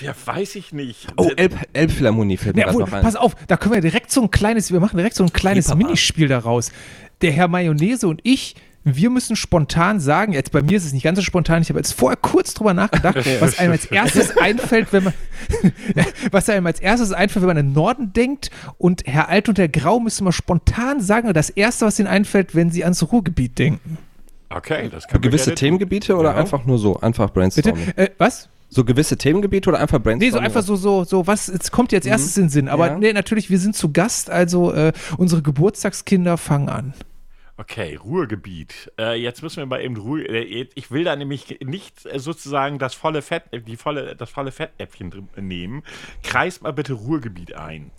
Ja, 0.00 0.14
weiß 0.24 0.54
ich 0.54 0.72
nicht. 0.72 1.08
Oh, 1.18 1.30
Elb 1.36 1.54
Elbphilharmonie 1.74 2.38
fällt 2.38 2.56
mir 2.56 2.66
Ja, 2.66 2.72
wohl, 2.72 2.80
noch 2.80 2.92
ein. 2.92 3.02
pass 3.02 3.16
auf, 3.16 3.34
da 3.48 3.56
können 3.58 3.74
wir 3.74 3.80
direkt 3.82 4.10
so 4.10 4.22
ein 4.22 4.30
kleines, 4.30 4.72
wir 4.72 4.80
machen 4.80 4.96
direkt 4.96 5.14
so 5.14 5.24
ein 5.24 5.32
kleines. 5.32 5.74
Minispiel 5.74 6.26
daraus. 6.28 6.72
Der 7.20 7.32
Herr 7.32 7.48
Mayonnaise 7.48 8.08
und 8.08 8.20
ich, 8.24 8.54
wir 8.84 9.10
müssen 9.10 9.36
spontan 9.36 10.00
sagen, 10.00 10.32
jetzt 10.32 10.52
bei 10.52 10.62
mir 10.62 10.76
ist 10.76 10.84
es 10.86 10.92
nicht 10.92 11.02
ganz 11.02 11.16
so 11.18 11.22
spontan, 11.22 11.60
ich 11.62 11.68
habe 11.68 11.78
jetzt 11.78 11.92
vorher 11.92 12.16
kurz 12.16 12.54
drüber 12.54 12.72
nachgedacht, 12.74 13.16
was 13.40 13.58
einem 13.58 13.72
als 13.72 13.86
erstes 13.86 14.36
einfällt, 14.38 14.92
wenn 14.92 15.04
man, 15.04 15.12
was 16.30 16.48
einem 16.48 16.66
als 16.66 16.80
erstes 16.80 17.12
einfällt, 17.12 17.42
wenn 17.42 17.48
man 17.48 17.58
an 17.58 17.66
den 17.68 17.72
Norden 17.74 18.12
denkt 18.12 18.50
und 18.78 19.02
Herr 19.06 19.28
Alt 19.28 19.48
und 19.48 19.58
Herr 19.58 19.68
Grau 19.68 20.00
müssen 20.00 20.24
mal 20.24 20.32
spontan 20.32 21.00
sagen, 21.00 21.32
das 21.32 21.50
erste, 21.50 21.86
was 21.86 21.98
ihnen 21.98 22.08
einfällt, 22.08 22.54
wenn 22.54 22.70
sie 22.70 22.84
ans 22.84 23.02
Ruhrgebiet 23.12 23.58
denken. 23.58 23.98
Okay, 24.48 24.88
das 24.90 25.06
kann 25.06 25.20
Gewisse 25.20 25.54
Themengebiete 25.54 26.16
oder 26.16 26.30
Ja. 26.30 26.36
einfach 26.36 26.64
nur 26.64 26.78
so? 26.78 26.98
Einfach 26.98 27.30
Bitte? 27.30 27.72
brainstorming. 27.72 27.88
Äh, 27.96 28.10
was? 28.18 28.48
So 28.72 28.84
gewisse 28.84 29.16
Themengebiete 29.16 29.68
oder 29.68 29.78
einfach 29.80 29.98
brainstorming? 30.00 30.28
Nee, 30.28 30.30
so 30.30 30.38
einfach 30.38 30.62
so, 30.62 30.76
so, 30.76 31.04
so, 31.04 31.26
was, 31.26 31.48
jetzt 31.48 31.70
kommt 31.72 31.92
jetzt 31.92 32.06
erstes 32.06 32.36
in 32.36 32.44
den 32.44 32.50
Sinn. 32.50 32.68
Aber 32.68 32.86
Ja. 32.88 32.98
nee, 32.98 33.12
natürlich, 33.12 33.50
wir 33.50 33.58
sind 33.58 33.76
zu 33.76 33.92
Gast, 33.92 34.30
also 34.30 34.72
äh, 34.72 34.92
unsere 35.16 35.42
Geburtstagskinder 35.42 36.36
fangen 36.36 36.68
an. 36.68 36.94
Okay, 37.60 37.96
Ruhrgebiet. 37.96 38.90
Äh, 38.98 39.20
jetzt 39.20 39.42
müssen 39.42 39.58
wir 39.58 39.66
mal 39.66 39.82
eben 39.82 39.94
Ruhe. 39.98 40.22
Äh, 40.24 40.66
ich 40.74 40.90
will 40.90 41.04
da 41.04 41.14
nämlich 41.14 41.58
nicht 41.62 42.06
äh, 42.06 42.18
sozusagen 42.18 42.78
das 42.78 42.94
volle 42.94 43.20
Fett, 43.20 43.42
äh, 43.50 43.60
die 43.60 43.76
volle, 43.76 44.16
das 44.16 44.30
volle 44.30 44.50
Fettäpfchen 44.50 45.10
drin 45.10 45.28
nehmen. 45.36 45.82
Kreist 46.22 46.62
mal 46.62 46.72
bitte 46.72 46.94
Ruhrgebiet 46.94 47.54
ein. 47.54 47.90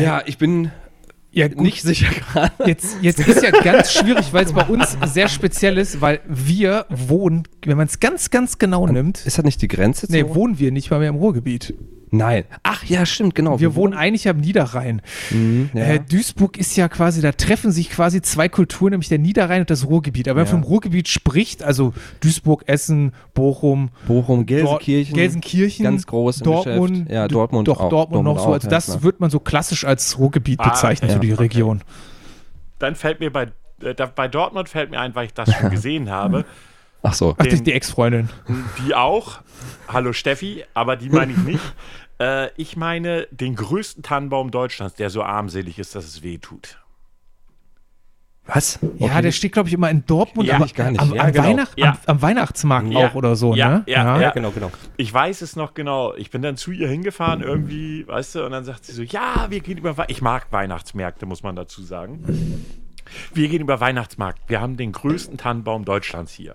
Ja, 0.00 0.22
ich 0.26 0.36
bin 0.36 0.70
Ja, 1.32 1.48
gut. 1.48 1.60
nicht 1.62 1.80
sicher 1.82 2.12
gerade. 2.12 2.52
Jetzt, 2.66 2.98
jetzt 3.00 3.20
ist 3.26 3.42
ja 3.42 3.50
ganz 3.50 3.92
schwierig, 3.92 4.32
weil 4.34 4.44
es 4.44 4.52
bei 4.52 4.64
uns 4.66 4.98
sehr 5.06 5.28
speziell 5.28 5.78
ist, 5.78 6.02
weil 6.02 6.20
wir 6.26 6.84
wohnen, 6.90 7.44
wenn 7.64 7.78
man 7.78 7.86
es 7.86 8.00
ganz, 8.00 8.30
ganz 8.30 8.58
genau 8.58 8.86
nimmt, 8.86 9.24
Ist 9.24 9.38
das 9.38 9.44
nicht 9.46 9.62
die 9.62 9.68
Grenze? 9.68 10.06
nee, 10.10 10.24
wohnen 10.26 10.58
wir 10.58 10.72
nicht 10.72 10.90
mal 10.90 11.00
mehr 11.00 11.08
im 11.08 11.16
Ruhrgebiet. 11.16 11.74
Nein. 12.16 12.44
Ach 12.62 12.84
ja, 12.84 13.04
stimmt, 13.06 13.34
genau. 13.34 13.58
Wir 13.60 13.74
wohnen 13.74 13.92
eigentlich 13.94 14.28
am 14.28 14.36
Niederrhein. 14.38 15.02
Mhm, 15.30 15.70
ja. 15.74 15.84
Äh, 15.84 16.00
Duisburg 16.00 16.56
ist 16.56 16.76
ja 16.76 16.88
quasi, 16.88 17.20
da 17.22 17.32
treffen 17.32 17.72
sich 17.72 17.90
quasi 17.90 18.22
zwei 18.22 18.48
Kulturen, 18.48 18.90
nämlich 18.92 19.08
der 19.08 19.18
Niederrhein 19.18 19.60
und 19.62 19.70
das 19.70 19.86
Ruhrgebiet. 19.86 20.28
Aber 20.28 20.40
wenn 20.40 20.46
Ja. 20.46 20.52
man 20.52 20.62
vom 20.62 20.70
Ruhrgebiet 20.70 21.08
spricht, 21.08 21.62
also 21.62 21.92
Duisburg, 22.20 22.62
Essen, 22.66 23.12
Bochum, 23.34 23.90
Bochum, 24.06 24.46
Gelsenkirchen. 24.46 25.14
Gelsenkirchen, 25.14 25.84
Ganz 25.84 26.06
groß 26.06 26.38
Dortmund. 26.40 27.10
Ja, 27.10 27.26
Dortmund 27.28 27.68
doch 27.68 27.80
auch. 27.80 27.88
Dortmund, 27.88 28.24
noch 28.24 28.38
so. 28.38 28.52
Also 28.52 28.68
das 28.68 28.86
klar. 28.86 29.02
wird 29.02 29.20
man 29.20 29.30
so 29.30 29.40
klassisch 29.40 29.84
als 29.84 30.18
Ruhrgebiet 30.18 30.60
Ah, 30.60 30.68
bezeichnen, 30.70 31.08
ja, 31.10 31.14
so 31.16 31.20
die 31.20 31.32
okay. 31.32 31.42
Region. 31.42 31.82
Dann 32.78 32.94
fällt 32.94 33.20
mir 33.20 33.32
bei, 33.32 33.48
äh, 33.82 33.94
da, 33.94 34.06
bei 34.06 34.28
Dortmund 34.28 34.68
fällt 34.68 34.90
mir 34.90 35.00
ein, 35.00 35.14
weil 35.14 35.26
ich 35.26 35.34
das 35.34 35.52
schon 35.52 35.70
gesehen 35.70 36.10
habe. 36.10 36.44
Ach 37.02 37.12
so. 37.12 37.34
Ach, 37.36 37.42
die, 37.44 37.50
Den- 37.50 37.64
die 37.64 37.72
Ex-Freundin. 37.72 38.30
Die 38.86 38.94
auch. 38.94 39.40
Hallo 39.88 40.12
Steffi, 40.12 40.64
aber 40.74 40.96
die 40.96 41.10
meine 41.10 41.32
ich 41.32 41.38
nicht. 41.38 41.60
Äh, 42.20 42.50
ich 42.56 42.76
meine 42.76 43.26
den 43.30 43.56
größten 43.56 44.02
Tannenbaum 44.02 44.50
Deutschlands, 44.50 44.94
der 44.94 45.10
so 45.10 45.22
armselig 45.22 45.78
ist, 45.78 45.94
dass 45.94 46.04
es 46.04 46.22
weh 46.22 46.38
tut. 46.38 46.78
Was? 48.46 48.78
Ja, 48.98 49.22
der 49.22 49.32
steht, 49.32 49.52
glaube 49.52 49.68
ich, 49.70 49.74
immer 49.74 49.88
in 49.88 50.04
Dortmund, 50.04 50.46
Ja, 50.46 50.56
aber 50.56 50.66
ich 50.66 50.74
gar 50.74 50.90
nicht. 50.90 51.00
Am, 51.00 51.14
Ja, 51.14 51.22
am, 51.24 51.32
genau. 51.32 51.44
Weihnacht, 51.48 51.78
Ja. 51.78 51.90
am, 51.92 51.98
am 52.06 52.22
Weihnachtsmarkt 52.22 52.92
Ja. 52.92 53.08
auch 53.08 53.14
oder 53.14 53.36
so, 53.36 53.54
Ja, 53.54 53.70
ne? 53.70 53.82
ja, 53.86 54.20
Ja, 54.20 54.30
genau, 54.32 54.50
genau. 54.50 54.70
Ich 54.98 55.12
weiß 55.12 55.40
es 55.40 55.56
noch 55.56 55.72
genau. 55.72 56.14
Ich 56.14 56.30
bin 56.30 56.42
dann 56.42 56.58
zu 56.58 56.70
ihr 56.70 56.86
hingefahren, 56.86 57.40
irgendwie, 57.40 58.06
weißt 58.06 58.34
du, 58.34 58.44
und 58.44 58.52
dann 58.52 58.64
sagt 58.64 58.84
sie 58.84 58.92
so: 58.92 59.02
Ja, 59.02 59.46
wir 59.48 59.60
gehen 59.60 59.78
über. 59.78 59.96
Wei 59.96 60.04
ich 60.08 60.20
mag 60.20 60.48
Weihnachtsmärkte, 60.52 61.24
muss 61.24 61.42
man 61.42 61.56
dazu 61.56 61.82
sagen. 61.82 62.66
Wir 63.32 63.48
gehen 63.48 63.62
über 63.62 63.80
Weihnachtsmarkt. 63.80 64.40
Wir 64.48 64.60
haben 64.60 64.76
den 64.76 64.92
größten 64.92 65.38
Tannenbaum 65.38 65.86
Deutschlands 65.86 66.32
hier. 66.32 66.54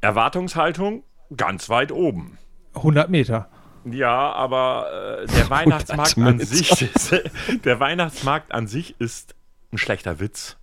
Erwartungshaltung 0.00 1.02
ganz 1.36 1.68
weit 1.68 1.90
oben. 1.92 2.38
100 2.74 3.10
Meter. 3.10 3.48
Ja, 3.84 4.32
aber 4.32 5.20
äh, 5.22 5.26
der 5.26 5.50
Weihnachtsmarkt 5.50 6.18
an 6.18 6.38
sich 6.40 6.82
ist, 6.82 7.14
der 7.64 7.80
Weihnachtsmarkt 7.80 8.52
an 8.52 8.66
sich 8.66 8.94
ist 9.00 9.34
ein 9.72 9.78
schlechter 9.78 10.20
Witz. 10.20 10.56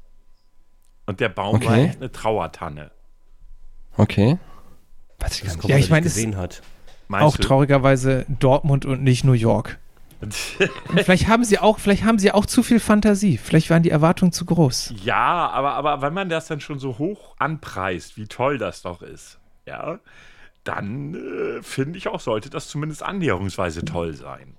Und 1.06 1.20
der 1.20 1.30
Baum 1.30 1.64
war 1.64 1.72
Okay. 1.72 1.86
echt 1.86 1.98
eine 1.98 2.12
Trauertanne. 2.12 2.92
Okay. 3.96 4.38
Weiß 5.20 5.36
ich 5.40 5.46
gar 5.46 5.56
nicht. 5.56 5.68
Ja, 5.70 5.78
ich 5.78 5.90
meine, 5.90 6.06
es- 6.06 6.14
gesehen 6.16 6.36
hat. 6.38 6.62
Meinst 7.08 7.26
Auch 7.26 7.38
du? 7.38 7.44
traurigerweise 7.44 8.26
Dortmund 8.28 8.86
und 8.86 9.02
nicht 9.02 9.24
New 9.24 9.32
York. 9.32 9.80
Vielleicht 10.96 11.28
haben 11.28 11.44
sie 11.46 11.60
auch, 11.60 11.78
vielleicht 11.80 12.04
haben 12.04 12.18
sie 12.20 12.32
auch 12.32 12.46
zu 12.48 12.64
viel 12.64 12.80
Fantasie. 12.80 13.38
Vielleicht 13.38 13.70
waren 13.70 13.84
die 13.84 13.92
Erwartungen 13.92 14.32
zu 14.32 14.46
groß. 14.46 14.94
Ja, 15.04 15.48
aber, 15.50 15.74
aber 15.76 16.02
wenn 16.02 16.14
man 16.14 16.28
das 16.28 16.48
dann 16.48 16.60
schon 16.60 16.80
so 16.80 16.98
hoch 16.98 17.36
anpreist, 17.38 18.18
wie 18.18 18.26
toll 18.28 18.58
das 18.58 18.82
doch 18.82 19.02
ist, 19.04 19.38
ja, 19.66 20.00
dann 20.68 21.16
äh, 21.16 21.62
finde 21.64 21.98
ich 21.98 22.08
auch, 22.08 22.20
sollte 22.20 22.50
das 22.50 22.68
zumindest 22.68 23.04
annäherungsweise 23.04 23.86
toll 23.86 24.14
sein. 24.14 24.56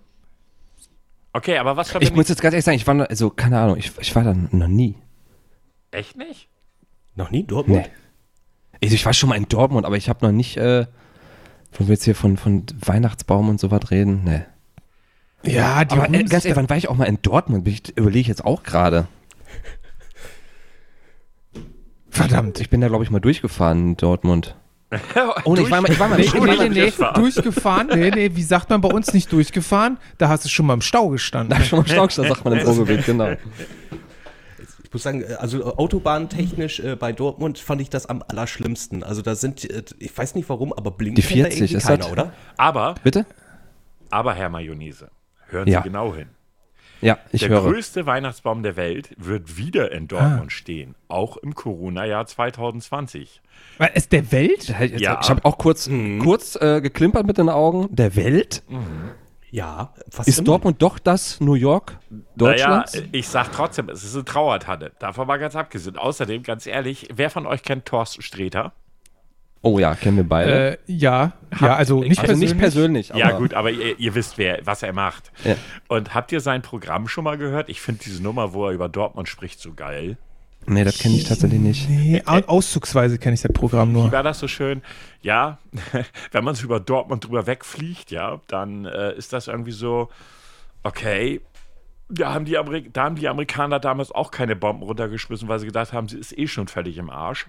Okay, 1.32 1.58
aber 1.58 1.76
was 1.76 1.94
Ich 2.00 2.12
muss 2.14 2.28
jetzt 2.28 2.40
ganz 2.40 2.54
ehrlich 2.54 2.64
sagen, 2.64 2.76
ich 2.76 2.86
war, 2.86 2.94
noch, 2.94 3.08
also 3.08 3.30
keine 3.30 3.58
Ahnung, 3.60 3.76
ich, 3.76 3.92
ich 4.00 4.14
war 4.16 4.24
da 4.24 4.34
noch 4.34 4.66
nie. 4.68 4.96
Echt 5.90 6.16
nicht? 6.16 6.48
Noch 7.14 7.30
nie 7.30 7.44
Dortmund? 7.44 7.82
Nee. 7.82 7.90
Also 8.82 8.94
ich 8.94 9.04
war 9.04 9.12
schon 9.12 9.28
mal 9.28 9.36
in 9.36 9.48
Dortmund, 9.48 9.84
aber 9.86 9.96
ich 9.96 10.08
habe 10.08 10.24
noch 10.24 10.32
nicht, 10.32 10.56
äh, 10.56 10.86
wenn 11.76 11.86
wir 11.86 11.94
jetzt 11.94 12.04
hier 12.04 12.14
von, 12.14 12.36
von 12.36 12.64
Weihnachtsbaum 12.84 13.48
und 13.48 13.60
so 13.60 13.70
was 13.70 13.90
reden, 13.90 14.24
nee. 14.24 14.42
Ja, 15.44 15.84
die 15.84 15.94
Aber 15.94 16.08
äh, 16.12 16.24
ganz 16.24 16.44
ehrlich, 16.44 16.56
wann 16.56 16.68
war 16.68 16.76
ich 16.76 16.88
auch 16.88 16.96
mal 16.96 17.04
in 17.04 17.20
Dortmund? 17.22 17.64
Bin 17.64 17.72
Ich 17.74 17.96
überlege 17.96 18.20
ich 18.20 18.26
jetzt 18.28 18.44
auch 18.44 18.62
gerade. 18.62 19.06
da- 21.52 21.60
Verdammt. 22.10 22.60
Ich 22.60 22.70
bin 22.70 22.80
da, 22.80 22.88
glaube 22.88 23.04
ich, 23.04 23.10
mal 23.10 23.20
durchgefahren 23.20 23.90
in 23.90 23.96
Dortmund. 23.96 24.56
Oh, 25.44 25.54
nee, 25.54 25.62
ich 25.62 25.70
war 25.70 25.80
mal, 25.82 25.90
ich 25.90 25.98
war 25.98 26.08
mal 26.08 26.18
Nee, 26.18 26.28
nee, 26.32 26.68
nee, 26.70 26.92
durchgefahren. 27.14 27.88
Nee, 27.92 28.10
nee, 28.10 28.30
wie 28.34 28.42
sagt 28.42 28.70
man 28.70 28.80
bei 28.80 28.88
uns 28.88 29.12
nicht 29.12 29.30
durchgefahren? 29.32 29.98
Da 30.16 30.28
hast 30.28 30.44
du 30.44 30.48
schon 30.48 30.66
mal 30.66 30.74
im 30.74 30.80
Stau 30.80 31.08
gestanden. 31.08 31.56
Da 31.58 31.62
schon 31.64 31.80
mal 31.80 31.88
Staubstau, 31.88 32.24
sagt 32.24 32.44
man 32.44 32.54
im 32.58 32.60
Ruhrgebiet, 32.66 33.04
genau. 33.04 33.32
Ich 34.84 34.92
muss 34.94 35.02
sagen, 35.02 35.22
also 35.38 35.76
autobahntechnisch 35.76 36.80
äh, 36.80 36.96
bei 36.96 37.12
Dortmund 37.12 37.58
fand 37.58 37.82
ich 37.82 37.90
das 37.90 38.06
am 38.06 38.22
allerschlimmsten. 38.26 39.02
Also 39.02 39.20
da 39.20 39.34
sind, 39.34 39.68
äh, 39.70 39.82
ich 39.98 40.16
weiß 40.16 40.34
nicht 40.34 40.48
warum, 40.48 40.72
aber 40.72 40.90
blinken 40.90 41.16
Die 41.16 41.28
kennt 41.28 41.40
da 41.40 41.50
40 41.50 41.60
irgendwie 41.60 41.76
ist 41.76 41.86
keiner, 41.86 41.98
das? 41.98 42.10
oder? 42.12 42.32
Aber, 42.56 42.94
Bitte? 43.02 43.26
aber 44.08 44.32
Herr 44.32 44.48
Mayonnaise, 44.48 45.10
hören 45.48 45.68
Ja. 45.68 45.82
Sie 45.82 45.88
genau 45.90 46.14
hin. 46.14 46.28
Ja, 47.00 47.18
ich 47.32 47.40
der 47.42 47.50
höre. 47.50 47.62
größte 47.62 48.06
Weihnachtsbaum 48.06 48.62
der 48.62 48.76
Welt 48.76 49.10
wird 49.16 49.56
wieder 49.56 49.92
in 49.92 50.08
Dortmund 50.08 50.50
stehen, 50.52 50.94
auch 51.08 51.36
im 51.36 51.54
Corona-Jahr 51.54 52.26
2020. 52.26 53.40
Was, 53.78 53.90
Ist 53.94 54.12
der 54.12 54.32
Welt? 54.32 54.68
Ich, 54.80 55.00
Ja. 55.00 55.20
ich 55.22 55.30
habe 55.30 55.44
auch 55.44 55.58
kurz, 55.58 55.88
kurz 56.22 56.56
äh, 56.56 56.80
geklimpert 56.80 57.26
mit 57.26 57.38
den 57.38 57.48
Augen. 57.48 57.86
Der 57.94 58.16
Welt? 58.16 58.62
Ja, 59.50 59.94
was 60.14 60.28
Ist 60.28 60.38
immer. 60.40 60.46
Dortmund 60.46 60.82
doch 60.82 60.98
das 60.98 61.40
New 61.40 61.54
York 61.54 61.98
Deutschlands? 62.36 62.94
Naja, 62.94 63.06
ich 63.12 63.28
sag 63.28 63.50
trotzdem, 63.52 63.88
es 63.88 64.04
ist 64.04 64.14
eine 64.14 64.24
Trauertanne. 64.24 64.92
Davon 64.98 65.26
mal 65.26 65.38
ganz 65.38 65.56
abgesehen. 65.56 65.96
Außerdem, 65.96 66.42
ganz 66.42 66.66
ehrlich, 66.66 67.08
wer 67.14 67.30
von 67.30 67.46
euch 67.46 67.62
kennt 67.62 67.86
Thorsten 67.86 68.20
Sträter? 68.22 68.72
Oh 69.62 69.78
ja, 69.78 69.94
kennen 69.94 70.16
wir 70.16 70.24
beide. 70.28 70.72
Äh, 70.72 70.78
ja, 70.86 71.32
ja, 71.60 71.74
also 71.76 72.00
nicht 72.00 72.18
also 72.18 72.22
persönlich. 72.22 72.50
nicht 72.50 72.58
persönlich, 72.58 73.10
aber 73.12 73.20
ja, 73.20 73.30
gut, 73.38 73.54
aber 73.54 73.70
ihr, 73.70 73.98
ihr 73.98 74.14
wisst, 74.14 74.38
wer, 74.38 74.60
was 74.64 74.82
er 74.82 74.92
macht. 74.92 75.32
Ja. 75.44 75.54
Und 75.88 76.14
habt 76.14 76.32
ihr 76.32 76.40
sein 76.40 76.62
Programm 76.62 77.08
schon 77.08 77.24
mal 77.24 77.38
gehört? 77.38 77.68
Ich 77.68 77.80
finde 77.80 78.02
diese 78.04 78.22
Nummer, 78.22 78.52
wo 78.52 78.66
er 78.66 78.72
über 78.72 78.88
Dortmund 78.88 79.28
spricht, 79.28 79.60
so 79.60 79.74
geil. 79.74 80.16
Nee, 80.66 80.84
das 80.84 80.98
kenne 80.98 81.14
ich 81.16 81.24
tatsächlich 81.24 81.60
nicht. 81.60 81.88
Nee, 81.88 82.22
au- 82.26 82.42
auszugsweise 82.46 83.18
kenne 83.18 83.34
ich 83.34 83.40
das 83.40 83.52
Programm 83.52 83.92
nur. 83.92 84.12
War 84.12 84.22
das 84.22 84.38
so 84.38 84.48
schön? 84.48 84.82
Ja, 85.22 85.58
wenn 86.32 86.44
man 86.44 86.54
so 86.54 86.64
über 86.64 86.78
Dortmund 86.78 87.24
drüber 87.24 87.46
wegfliegt, 87.46 88.10
ja, 88.10 88.40
dann 88.48 88.84
äh, 88.84 89.14
ist 89.14 89.32
das 89.32 89.48
irgendwie 89.48 89.72
so, 89.72 90.10
okay, 90.82 91.40
da 92.10 92.34
haben, 92.34 92.44
die 92.44 92.56
Amerik 92.58 92.92
da 92.92 93.04
haben 93.04 93.16
die 93.16 93.28
Amerikaner 93.28 93.80
damals 93.80 94.12
auch 94.12 94.30
keine 94.30 94.56
Bomben 94.56 94.82
runtergeschmissen, 94.82 95.48
weil 95.48 95.58
sie 95.58 95.66
gedacht 95.66 95.92
haben, 95.92 96.08
sie 96.08 96.18
ist 96.18 96.36
eh 96.36 96.46
schon 96.46 96.68
völlig 96.68 96.98
im 96.98 97.10
Arsch. 97.10 97.46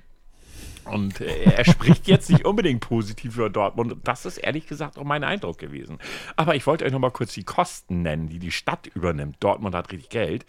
Und 0.90 1.22
äh, 1.22 1.44
er 1.44 1.66
spricht 1.66 2.08
jetzt 2.08 2.30
nicht 2.30 2.46
unbedingt 2.46 2.82
positiv 2.82 3.36
über 3.36 3.50
Dortmund. 3.50 3.92
Und 3.94 4.08
Das 4.08 4.26
ist 4.26 4.38
ehrlich 4.38 4.68
gesagt 4.68 4.98
auch 4.98 5.04
mein 5.04 5.24
Eindruck 5.24 5.58
gewesen. 5.58 6.00
Aber 6.36 6.56
ich 6.56 6.66
wollte 6.68 6.86
euch 6.86 6.92
noch 6.92 7.00
mal 7.00 7.12
kurz 7.12 7.34
die 7.34 7.44
Kosten 7.44 8.02
nennen, 8.02 8.28
die 8.30 8.40
die 8.40 8.52
Stadt 8.52 8.88
übernimmt. 8.88 9.38
Dortmund 9.40 9.76
hat 9.76 9.92
richtig 9.92 10.10
Geld. 10.10 10.46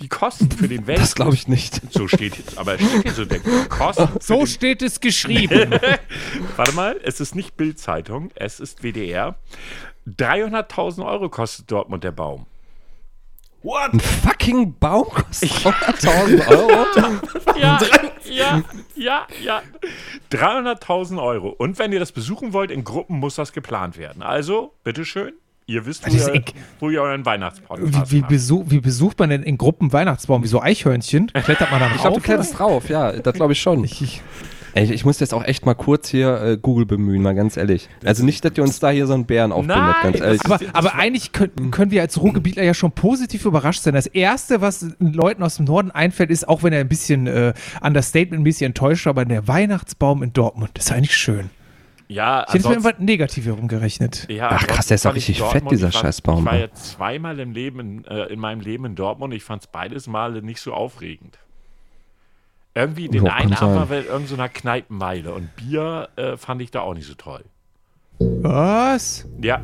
Die 0.00 0.08
Kosten 0.08 0.50
für 0.50 0.68
den 0.68 0.86
Welt. 0.86 0.98
Das 0.98 1.14
glaube 1.14 1.34
ich 1.34 1.46
nicht. 1.48 1.80
So 1.92 2.08
steht 2.08 2.36
jetzt, 2.36 2.56
aber 2.58 2.74
es 2.74 2.80
steht 2.80 3.02
hier 3.02 3.12
so 3.12 3.24
der 3.24 3.40
Kosten. 3.40 4.08
So 4.20 4.46
steht 4.46 4.82
es 4.82 5.00
geschrieben. 5.00 5.74
Warte 6.56 6.72
mal, 6.72 6.98
es 7.02 7.20
ist 7.20 7.34
nicht 7.34 7.56
Bild-Zeitung, 7.56 8.30
es 8.34 8.60
ist 8.60 8.82
WDR. 8.82 9.36
300.000 10.08 11.04
Euro 11.04 11.28
kostet 11.28 11.70
Dortmund 11.70 12.04
der 12.04 12.12
Baum. 12.12 12.46
What? 13.62 13.92
Ein 13.92 14.00
fucking 14.00 14.74
Baum 14.78 15.06
kostet 15.10 15.50
100.000 15.50 16.48
Euro? 16.48 16.86
Ja, 17.60 17.78
ja, 18.24 18.62
ja, 18.94 19.26
ja. 19.44 19.62
300.000 20.32 21.22
Euro. 21.22 21.48
Und 21.50 21.78
wenn 21.78 21.92
ihr 21.92 21.98
das 21.98 22.12
besuchen 22.12 22.52
wollt, 22.52 22.70
in 22.70 22.84
Gruppen 22.84 23.18
muss 23.18 23.34
das 23.34 23.52
geplant 23.52 23.98
werden. 23.98 24.22
Also, 24.22 24.72
bitteschön, 24.84 25.32
ihr 25.66 25.84
wisst, 25.84 26.06
wo 26.06 26.14
ihr, 26.32 26.42
wo 26.78 26.90
ihr 26.90 27.02
euren 27.02 27.20
Wie, 27.22 27.26
Weihnachtspodcast 27.26 28.12
wie, 28.12 28.20
macht. 28.20 28.28
besuch, 28.30 28.64
wie 28.68 28.80
besucht 28.80 29.18
man 29.18 29.28
denn 29.30 29.42
in 29.42 29.58
Gruppen 29.58 29.92
Weihnachtsbaum? 29.92 30.42
Wie 30.42 30.48
so 30.48 30.62
Eichhörnchen? 30.62 31.26
Klettert 31.28 31.70
man 31.70 31.80
dann 31.80 31.92
Ich 31.94 32.00
glaube, 32.00 32.16
du 32.16 32.22
kletterst 32.22 32.58
drauf, 32.58 32.88
ja, 32.88 33.12
das 33.12 33.34
glaube 33.34 33.52
ich 33.52 33.60
schon. 33.60 33.84
Ich- 33.84 34.22
Ey, 34.74 34.92
ich 34.92 35.04
muss 35.04 35.20
jetzt 35.20 35.34
auch 35.34 35.44
echt 35.44 35.66
mal 35.66 35.74
kurz 35.74 36.08
hier 36.08 36.40
äh, 36.42 36.56
Google 36.56 36.86
bemühen, 36.86 37.22
mal 37.22 37.34
ganz 37.34 37.56
ehrlich. 37.56 37.88
Also 38.04 38.24
nicht, 38.24 38.44
dass 38.44 38.52
ihr 38.56 38.62
uns 38.62 38.78
da 38.80 38.90
hier 38.90 39.06
so 39.06 39.14
einen 39.14 39.26
Bären 39.26 39.52
aufbindet, 39.52 39.94
ganz 40.02 40.20
ehrlich. 40.20 40.44
Aber, 40.44 40.58
aber 40.72 40.94
eigentlich 40.94 41.32
können, 41.32 41.70
können 41.70 41.90
wir 41.90 42.02
als 42.02 42.20
Ruhrgebietler 42.20 42.62
ja 42.62 42.74
schon 42.74 42.92
positiv 42.92 43.44
überrascht 43.44 43.82
sein. 43.82 43.94
Das 43.94 44.06
Erste, 44.06 44.60
was 44.60 44.80
den 44.80 45.12
Leuten 45.12 45.42
aus 45.42 45.56
dem 45.56 45.64
Norden 45.66 45.90
einfällt, 45.90 46.30
ist, 46.30 46.48
auch 46.48 46.62
wenn 46.62 46.72
er 46.72 46.80
ein 46.80 46.88
bisschen 46.88 47.26
äh, 47.26 47.52
Understatement, 47.82 48.40
ein 48.40 48.44
bisschen 48.44 48.66
enttäuscht 48.68 49.06
war, 49.06 49.10
aber 49.10 49.24
der 49.24 49.48
Weihnachtsbaum 49.48 50.22
in 50.22 50.32
Dortmund. 50.32 50.70
Das 50.74 50.86
ist 50.86 50.92
eigentlich 50.92 51.16
schön. 51.16 51.50
Ja, 52.08 52.44
Ich 52.48 52.54
hätte 52.54 52.68
mir 52.68 52.76
ansonsten- 52.76 52.98
was 52.98 53.06
Negatives 53.06 53.54
gerechnet. 53.68 54.26
Ja, 54.28 54.48
Ach, 54.52 54.66
krass, 54.66 54.88
der 54.88 54.96
ist 54.96 55.06
auch 55.06 55.14
richtig 55.14 55.38
fett, 55.38 55.52
Dortmund- 55.54 55.70
dieser 55.72 55.88
ich 55.88 55.94
war, 55.94 56.02
Scheißbaum, 56.02 56.38
Ich 56.40 56.44
war 56.44 56.58
jetzt 56.58 56.90
zweimal 56.92 57.38
im 57.38 57.52
Leben, 57.52 57.78
in, 57.78 58.04
äh, 58.06 58.24
in 58.32 58.40
meinem 58.40 58.60
Leben 58.60 58.84
in 58.84 58.96
Dortmund. 58.96 59.32
Ich 59.32 59.44
fand 59.44 59.62
es 59.62 59.68
beides 59.68 60.08
Male 60.08 60.42
nicht 60.42 60.60
so 60.60 60.72
aufregend. 60.74 61.38
Irgendwie 62.74 63.08
den 63.08 63.24
Ja, 63.26 63.34
einen. 63.34 63.52
Abend 63.52 63.76
war 63.76 63.90
irgendeiner 63.90 64.26
so 64.26 64.34
einer 64.34 64.48
Kneipenmeile 64.48 65.32
und 65.34 65.54
Bier 65.56 66.08
äh, 66.16 66.36
fand 66.36 66.62
ich 66.62 66.70
da 66.70 66.80
auch 66.80 66.94
nicht 66.94 67.06
so 67.06 67.14
toll. 67.14 67.44
Was? 68.18 69.26
Ja, 69.42 69.62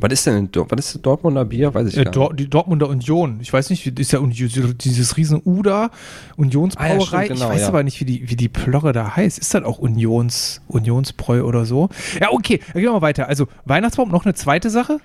Was 0.00 0.12
ist 0.12 0.26
denn 0.26 0.36
in 0.38 0.50
was 0.54 0.78
ist 0.94 1.04
Dortmunder 1.04 1.44
Bier? 1.44 1.74
Weiß 1.74 1.86
ich 1.88 1.96
Äh, 1.98 2.04
gar 2.04 2.12
Dor 2.12 2.28
nicht. 2.30 2.40
die 2.40 2.48
Dortmunder 2.50 2.88
Union. 2.88 3.38
Ich 3.42 3.52
weiß 3.52 3.68
nicht, 3.70 3.84
wie- 3.84 4.00
ist 4.00 4.12
ja 4.12 4.20
dieses 4.24 5.16
riesen 5.18 5.42
U 5.44 5.62
da, 5.62 5.90
Unionsbrauerei. 6.38 6.94
Ah, 6.94 6.98
ja, 6.98 7.24
stimmt, 7.26 7.28
genau, 7.40 7.48
ich 7.50 7.54
weiß 7.56 7.60
ja. 7.62 7.68
aber 7.68 7.82
nicht, 7.82 8.00
wie 8.00 8.04
die, 8.06 8.30
wie 8.30 8.36
die 8.36 8.48
Plörre 8.48 8.92
da 8.92 9.14
heißt. 9.16 9.38
Ist 9.38 9.52
das 9.54 9.62
auch 9.64 9.78
Unions, 9.78 10.62
Unionsbräu 10.68 11.42
oder 11.44 11.66
so? 11.66 11.90
Ja, 12.20 12.30
okay, 12.32 12.58
dann 12.72 12.74
gehen 12.82 12.84
wir 12.84 12.92
mal 12.92 13.02
weiter. 13.02 13.28
Also 13.28 13.46
Weihnachtsbaum, 13.66 14.10
noch 14.10 14.24
eine 14.24 14.34
zweite 14.34 14.70
Sache? 14.70 14.98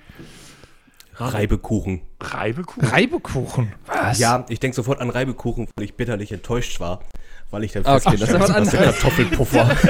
Reibekuchen. 1.18 2.00
Reibekuchen. 2.20 2.88
Reibekuchen. 2.88 3.72
Was? 3.86 4.18
Ja, 4.18 4.44
ich 4.48 4.60
denke 4.60 4.74
sofort 4.74 5.00
an 5.00 5.10
Reibekuchen, 5.10 5.66
weil 5.76 5.84
ich 5.84 5.94
bitterlich 5.94 6.32
enttäuscht 6.32 6.80
war. 6.80 7.00
Weil 7.50 7.64
ich 7.64 7.72
dann 7.72 7.84
Ah, 7.86 7.96
okay, 7.96 8.16
das 8.16 8.28
ist 8.28 8.36
festgestellt 8.36 8.50
habe, 8.50 8.54
anderes. 8.54 9.00
Kartoffelpuffer. 9.00 9.76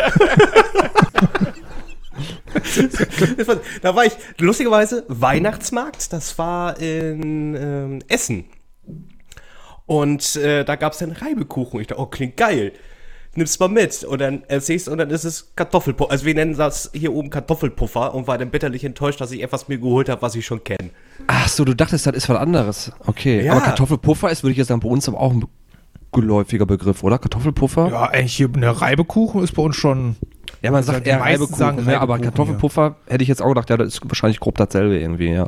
Das 3.36 3.46
war- 3.48 3.56
da 3.82 3.94
war 3.94 4.04
ich, 4.06 4.12
lustigerweise, 4.38 5.04
Weihnachtsmarkt, 5.08 6.12
das 6.12 6.38
war 6.38 6.78
in 6.80 7.54
ähm, 7.54 7.98
Essen. 8.08 8.44
Und 9.84 10.36
äh, 10.36 10.64
da 10.64 10.76
gab 10.76 10.92
es 10.94 10.98
dann 10.98 11.12
Reibekuchen. 11.12 11.80
Ich 11.80 11.86
dachte, 11.88 12.00
oh, 12.00 12.06
klingt 12.06 12.36
geil. 12.36 12.72
Nimm's 13.34 13.58
mal 13.58 13.68
mit. 13.68 14.02
Und 14.02 14.20
dann 14.20 14.42
erzählst 14.48 14.88
und 14.88 14.96
dann 14.98 15.10
ist 15.10 15.25
es 15.25 15.52
Kartoffelpuffer. 15.54 16.10
Also 16.10 16.25
wir 16.25 16.34
nennen 16.34 16.56
das 16.56 16.90
hier 16.94 17.12
oben 17.12 17.28
Kartoffelpuffer 17.30 18.14
und 18.14 18.26
war 18.26 18.38
dann 18.38 18.50
bitterlich 18.50 18.82
enttäuscht, 18.84 19.20
dass 19.20 19.30
ich 19.30 19.42
etwas 19.42 19.68
mir 19.68 19.78
geholt 19.78 20.08
habe, 20.08 20.22
was 20.22 20.34
ich 20.34 20.44
schon 20.46 20.64
kenne. 20.64 20.90
Ach 21.26 21.46
so, 21.48 21.64
du 21.64 21.75
dachtest, 21.75 22.06
das 22.06 22.16
ist 22.16 22.28
was 22.30 22.38
anderes. 22.38 22.90
Okay. 23.06 23.44
Ja. 23.44 23.52
Aber 23.52 23.60
Kartoffelpuffer 23.60 24.30
ist, 24.30 24.42
würde 24.42 24.52
ich 24.52 24.58
jetzt 24.58 24.68
sagen, 24.68 24.80
bei 24.80 24.88
uns 24.88 25.06
aber 25.06 25.20
auch 25.20 25.32
ein 25.32 25.44
geläufiger 26.16 26.66
Begriff, 26.66 27.02
oder? 27.04 27.18
Kartoffelpuffer? 27.18 27.88
Ja, 27.88 28.02
eigentlich 28.06 28.35
hier 28.37 28.49
eine 28.54 28.80
Reibekuchen 28.80 29.44
ist 29.44 29.52
bei 29.52 29.62
uns 29.62 29.76
schon. 29.76 30.16
Ja, 30.62 30.70
man 30.70 30.80
Ja, 30.80 30.82
sagt 30.82 31.06
eher 31.06 31.20
Reibekuchen, 31.20 31.85
ne? 31.85 32.00
aber 32.00 32.14
Reibekuchen, 32.14 32.23
Kartoffelpuffer 32.23 32.96
hätte 33.06 33.23
ich 33.23 33.28
jetzt 33.28 33.42
auch 33.42 33.49
gedacht, 33.49 33.70
ja, 33.70 33.76
das 33.76 33.88
ist 33.88 34.00
wahrscheinlich 34.04 34.40
grob 34.40 34.56
dasselbe 34.56 34.99
irgendwie, 34.99 35.30
ja. 35.30 35.46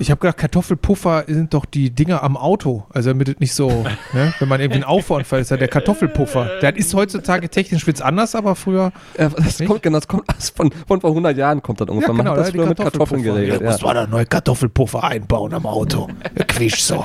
Ich 0.00 0.10
habe 0.10 0.18
gedacht, 0.20 0.38
Kartoffelpuffer 0.38 1.24
sind 1.26 1.52
doch 1.54 1.64
die 1.66 1.90
Dinger 1.90 2.22
am 2.22 2.36
Auto. 2.36 2.84
Also 2.88 3.10
damit 3.10 3.28
es 3.28 3.38
nicht 3.38 3.52
so, 3.54 3.68
ne? 4.14 4.32
wenn 4.38 4.48
man 4.48 4.58
irgendwie 4.60 4.76
einen 4.76 4.84
Auffahrunfall 4.84 5.40
ist, 5.40 5.50
ja 5.50 5.56
der 5.58 5.68
Kartoffelpuffer. 5.68 6.58
Der 6.62 6.74
ist 6.74 6.94
heutzutage 6.94 7.48
technisch 7.50 7.86
wird's 7.86 8.00
anders, 8.00 8.34
aber 8.34 8.56
früher. 8.56 8.92
Ja, 9.18 9.28
das 9.28 9.58
Nicht? 9.60 9.68
kommt, 9.68 9.82
genau, 9.82 9.98
das 9.98 10.08
kommt 10.08 10.24
aus 10.34 10.50
von, 10.50 10.72
von 10.88 11.00
vor 11.02 11.10
100 11.10 11.36
Jahren 11.36 11.62
kommt 11.62 11.80
das 11.82 11.88
ungefähr. 11.88 12.14
Man 12.14 12.26
hat 12.28 12.38
das 12.38 12.50
früher 12.50 12.66
mit 12.66 12.78
Kartoffeln 12.78 13.22
geregelt. 13.22 13.60
Ja, 13.60 13.70
muss 13.70 13.80
Ja. 13.80 13.86
man 13.86 13.96
da 13.96 14.06
neue 14.06 14.26
Kartoffelpuffer 14.26 15.04
einbauen 15.04 15.52
am 15.52 15.66
Auto. 15.66 16.08
Quisch 16.48 16.82
so. 16.82 17.04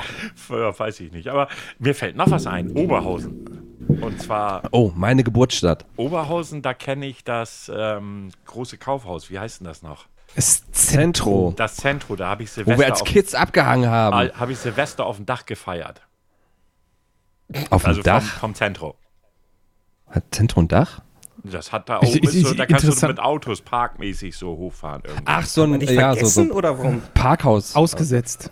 Ja, 0.50 0.76
weiß 0.78 1.00
ich 1.00 1.12
nicht. 1.12 1.28
Aber 1.28 1.48
mir 1.78 1.94
fällt 1.94 2.16
noch 2.16 2.30
was 2.30 2.46
ein. 2.46 2.70
Oberhausen. 2.72 3.62
Und 4.00 4.20
zwar 4.22 4.62
Oh, 4.72 4.90
meine 4.96 5.22
Geburtsstadt. 5.22 5.84
Oberhausen, 5.96 6.62
da 6.62 6.72
kenne 6.74 7.06
ich 7.06 7.22
das 7.24 7.70
ähm, 7.74 8.30
große 8.46 8.78
Kaufhaus. 8.78 9.30
Wie 9.30 9.38
heißt 9.38 9.60
denn 9.60 9.66
das 9.66 9.82
noch? 9.82 10.06
Das 10.36 10.70
Zentro. 10.70 11.52
Das 11.56 11.76
Zentro, 11.76 12.14
da 12.14 12.28
habe 12.28 12.42
ich 12.42 12.50
Wo 12.50 12.54
Silvester 12.56 12.78
wir 12.78 12.86
als 12.92 13.02
auf, 13.02 13.08
Kids 13.08 13.34
abgehangen 13.34 13.88
haben. 13.90 14.32
habe 14.38 14.52
ich 14.52 14.58
Silvester 14.58 15.06
auf 15.06 15.16
dem 15.16 15.26
Dach 15.26 15.46
gefeiert. 15.46 16.02
Auf 17.70 17.82
dem 17.82 17.88
Also 17.88 18.00
vom, 18.02 18.04
Dach? 18.04 18.22
vom 18.22 18.54
Zentro. 18.54 18.96
Hat 20.10 20.24
Zentro 20.30 20.60
ein 20.60 20.68
Dach? 20.68 21.00
Das 21.50 21.72
hat 21.72 21.88
da 21.88 22.00
Ich- 22.02 22.08
oben, 22.08 22.18
ich- 22.18 22.24
ist 22.24 22.40
so, 22.46 22.50
ich- 22.52 22.56
da 22.56 22.66
kannst 22.66 22.84
du 22.84 22.88
interessant. 22.88 23.14
mit 23.16 23.20
Autos 23.24 23.60
parkmäßig 23.62 24.36
so 24.36 24.48
hochfahren. 24.56 25.02
Irgendwie. 25.04 25.22
Ach, 25.26 25.44
so 25.46 25.62
ein 25.64 25.70
Nicht 25.72 25.90
ja, 25.90 26.10
so, 26.10 26.16
vergessen 26.16 26.48
so 26.48 26.54
oder 26.54 26.78
warum? 26.78 27.02
Parkhaus. 27.14 27.74
Ausgesetzt. 27.76 28.50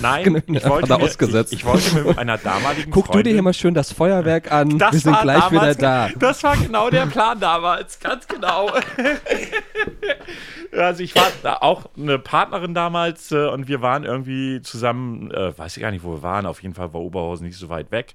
Nein, 0.00 0.24
Genau, 0.24 0.58
ich 0.58 0.68
wollte, 0.68 0.88
da 0.88 0.98
mir, 0.98 1.04
ausgesetzt. 1.04 1.52
ich, 1.52 1.60
ich 1.60 1.64
wollte 1.64 1.94
mit 2.02 2.18
einer 2.18 2.36
damaligen 2.38 2.90
Guck 2.90 3.06
du 3.06 3.12
dir 3.12 3.14
Freundin, 3.14 3.32
hier 3.34 3.42
mal 3.42 3.54
schön 3.54 3.72
das 3.74 3.92
Feuerwerk 3.92 4.52
an. 4.52 4.78
das 4.78 4.92
Wir 4.92 5.00
sind 5.00 5.20
gleich 5.22 5.50
wieder 5.50 5.74
damals, 5.74 5.76
da. 5.78 6.08
Das 6.18 6.42
war 6.42 6.56
genau 6.56 6.90
der 6.90 7.06
Plan 7.06 7.40
damals, 7.40 7.98
ganz 8.00 8.26
genau. 8.28 8.70
also 10.76 11.02
ich 11.02 11.14
war 11.14 11.26
da 11.42 11.54
auch 11.60 11.86
eine 11.96 12.18
Partnerin 12.18 12.74
damals 12.74 13.32
äh, 13.32 13.46
und 13.48 13.68
wir 13.68 13.80
waren 13.80 14.04
irgendwie 14.04 14.60
zusammen, 14.62 15.30
äh, 15.30 15.56
weiß 15.56 15.76
ich 15.76 15.82
gar 15.82 15.90
nicht, 15.90 16.04
wo 16.04 16.12
wir 16.16 16.22
waren, 16.22 16.46
auf 16.46 16.62
jeden 16.62 16.74
Fall 16.74 16.92
war 16.92 17.00
Oberhausen 17.00 17.46
nicht 17.46 17.58
so 17.58 17.68
weit 17.68 17.90
weg. 17.90 18.14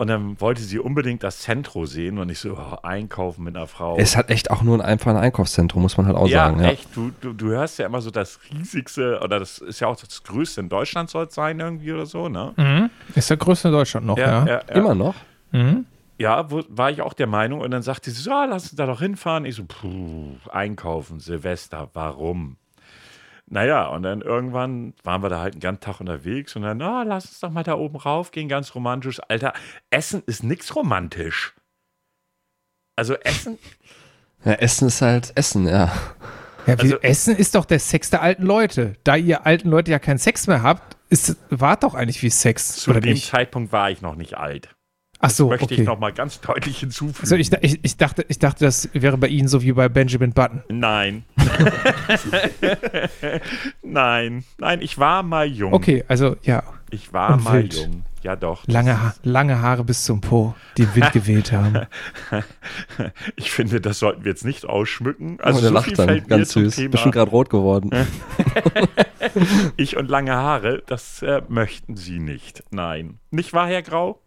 Und 0.00 0.06
dann 0.06 0.40
wollte 0.40 0.62
sie 0.62 0.78
unbedingt 0.78 1.24
das 1.24 1.40
Zentro 1.40 1.84
sehen 1.84 2.18
und 2.18 2.28
ich 2.28 2.38
so, 2.38 2.52
oh, 2.52 2.76
einkaufen 2.84 3.42
mit 3.42 3.56
einer 3.56 3.66
Frau. 3.66 3.96
Es 3.98 4.16
hat 4.16 4.30
echt 4.30 4.48
auch 4.52 4.62
nur 4.62 4.76
ein 4.76 4.80
einfach 4.80 5.10
ein 5.10 5.16
Einkaufszentrum, 5.16 5.82
muss 5.82 5.96
man 5.96 6.06
halt 6.06 6.16
auch 6.16 6.28
ja, 6.28 6.46
sagen. 6.46 6.60
Ja. 6.62 6.70
echt. 6.70 6.88
Du, 6.94 7.10
du, 7.20 7.32
du 7.32 7.48
hörst 7.48 7.80
ja 7.80 7.86
immer 7.86 8.00
so 8.00 8.12
das 8.12 8.38
riesigste, 8.48 9.18
oder 9.24 9.40
das 9.40 9.58
ist 9.58 9.80
ja 9.80 9.88
auch 9.88 9.96
das 9.96 10.22
größte 10.22 10.60
in 10.60 10.68
Deutschland 10.68 11.10
soll 11.10 11.26
es 11.26 11.34
sein 11.34 11.58
irgendwie 11.58 11.92
oder 11.92 12.06
so, 12.06 12.28
ne? 12.28 12.54
Mhm. 12.56 12.90
Ist 13.16 13.28
der 13.28 13.38
größte 13.38 13.68
in 13.68 13.74
Deutschland 13.74 14.06
noch, 14.06 14.16
ja. 14.16 14.46
ja. 14.46 14.58
Immer 14.72 14.94
noch? 14.94 15.16
Mhm. 15.50 15.84
Ja, 16.16 16.48
wo, 16.48 16.62
war 16.68 16.92
ich 16.92 17.02
auch 17.02 17.12
der 17.12 17.26
Meinung. 17.26 17.60
Und 17.60 17.72
dann 17.72 17.82
sagte 17.82 18.12
sie 18.12 18.22
so, 18.22 18.30
ja, 18.30 18.44
lass 18.44 18.64
uns 18.64 18.76
da 18.76 18.86
doch 18.86 19.00
hinfahren. 19.00 19.44
Ich 19.46 19.56
so, 19.56 19.64
puh, 19.64 20.36
einkaufen, 20.50 21.18
Silvester, 21.18 21.90
warum? 21.92 22.56
Naja, 23.50 23.86
und 23.88 24.02
dann 24.02 24.20
irgendwann 24.20 24.92
waren 25.04 25.22
wir 25.22 25.30
da 25.30 25.40
halt 25.40 25.54
einen 25.54 25.60
ganzen 25.60 25.80
Tag 25.80 26.00
unterwegs 26.00 26.54
und 26.54 26.62
dann, 26.62 26.82
ah, 26.82 27.02
lass 27.02 27.26
uns 27.26 27.40
doch 27.40 27.50
mal 27.50 27.62
da 27.62 27.74
oben 27.74 27.96
raufgehen, 27.96 28.48
ganz 28.48 28.74
romantisch. 28.74 29.20
Alter, 29.28 29.54
Essen 29.90 30.22
ist 30.26 30.44
nix 30.44 30.76
romantisch. 30.76 31.54
Also 32.96 33.14
Essen, 33.14 33.58
Ja, 34.44 34.52
Essen 34.52 34.88
ist 34.88 35.02
halt 35.02 35.32
Essen, 35.34 35.66
ja. 35.66 35.92
Ja, 36.66 36.74
Also- 36.74 36.98
Essen 37.00 37.36
ist 37.36 37.54
doch 37.54 37.64
der 37.64 37.78
Sex 37.80 38.10
der 38.10 38.22
alten 38.22 38.42
Leute. 38.44 38.94
Da 39.02 39.16
ihr 39.16 39.46
alten 39.46 39.68
Leute 39.70 39.90
ja 39.90 39.98
keinen 39.98 40.18
Sex 40.18 40.46
mehr 40.46 40.62
habt, 40.62 40.96
ist, 41.08 41.36
war 41.50 41.76
doch 41.76 41.94
eigentlich 41.94 42.22
wie 42.22 42.30
Sex, 42.30 42.76
zu 42.76 42.90
oder 42.90 43.00
dem 43.00 43.14
nicht? 43.14 43.30
Zeitpunkt 43.30 43.72
war 43.72 43.90
ich 43.90 44.02
noch 44.02 44.14
nicht 44.14 44.34
alt. 44.36 44.74
Ach 45.20 45.30
so, 45.30 45.48
Möchte 45.48 45.64
okay. 45.64 45.74
ich 45.74 45.80
noch 45.86 45.98
mal 45.98 46.12
ganz 46.12 46.40
deutlich 46.40 46.78
hinzufügen. 46.78 47.18
Also 47.22 47.34
ich, 47.34 47.52
ich, 47.60 47.80
ich, 47.82 47.96
dachte, 47.96 48.24
ich 48.28 48.38
dachte, 48.38 48.64
das 48.64 48.88
wäre 48.92 49.18
bei 49.18 49.26
Ihnen 49.26 49.48
so 49.48 49.62
wie 49.62 49.72
bei 49.72 49.88
Benjamin 49.88 50.32
Button. 50.32 50.62
Nein. 50.68 51.24
nein, 53.82 54.44
nein, 54.58 54.80
ich 54.80 54.98
war 54.98 55.24
mal 55.24 55.46
jung. 55.46 55.72
Okay, 55.72 56.04
also 56.06 56.36
ja, 56.42 56.62
Ich 56.90 57.12
war 57.12 57.34
Und 57.34 57.44
mal 57.44 57.62
wild. 57.62 57.74
jung. 57.74 58.04
Ja, 58.22 58.34
doch. 58.34 58.66
lange, 58.66 59.00
ha 59.00 59.14
lange 59.22 59.62
Haare 59.62 59.84
bis 59.84 60.04
zum 60.04 60.20
Po, 60.20 60.54
die 60.76 60.86
den 60.86 60.94
Wind 60.96 61.12
geweht 61.12 61.52
haben. 61.52 61.86
Ich 63.36 63.52
finde, 63.52 63.80
das 63.80 64.00
sollten 64.00 64.24
wir 64.24 64.32
jetzt 64.32 64.44
nicht 64.44 64.66
ausschmücken. 64.66 65.38
Also 65.40 65.58
Also 65.58 65.60
der 65.60 65.68
so 65.68 65.74
lacht 65.74 65.86
viel 65.86 65.96
dann, 66.20 66.26
ganz 66.26 66.50
süß. 66.52 66.76
Thema 66.76 66.90
Bestimmt 66.90 67.14
gerade 67.14 67.30
rot 67.30 67.48
geworden. 67.48 67.90
ich 69.76 69.96
und 69.96 70.10
lange 70.10 70.34
Haare, 70.34 70.82
das 70.86 71.22
äh, 71.22 71.42
möchten 71.48 71.96
Sie 71.96 72.18
nicht. 72.18 72.64
Nein. 72.70 73.18
Nicht 73.30 73.52
wahr, 73.52 73.68
Herr 73.68 73.82
Grau? 73.82 74.20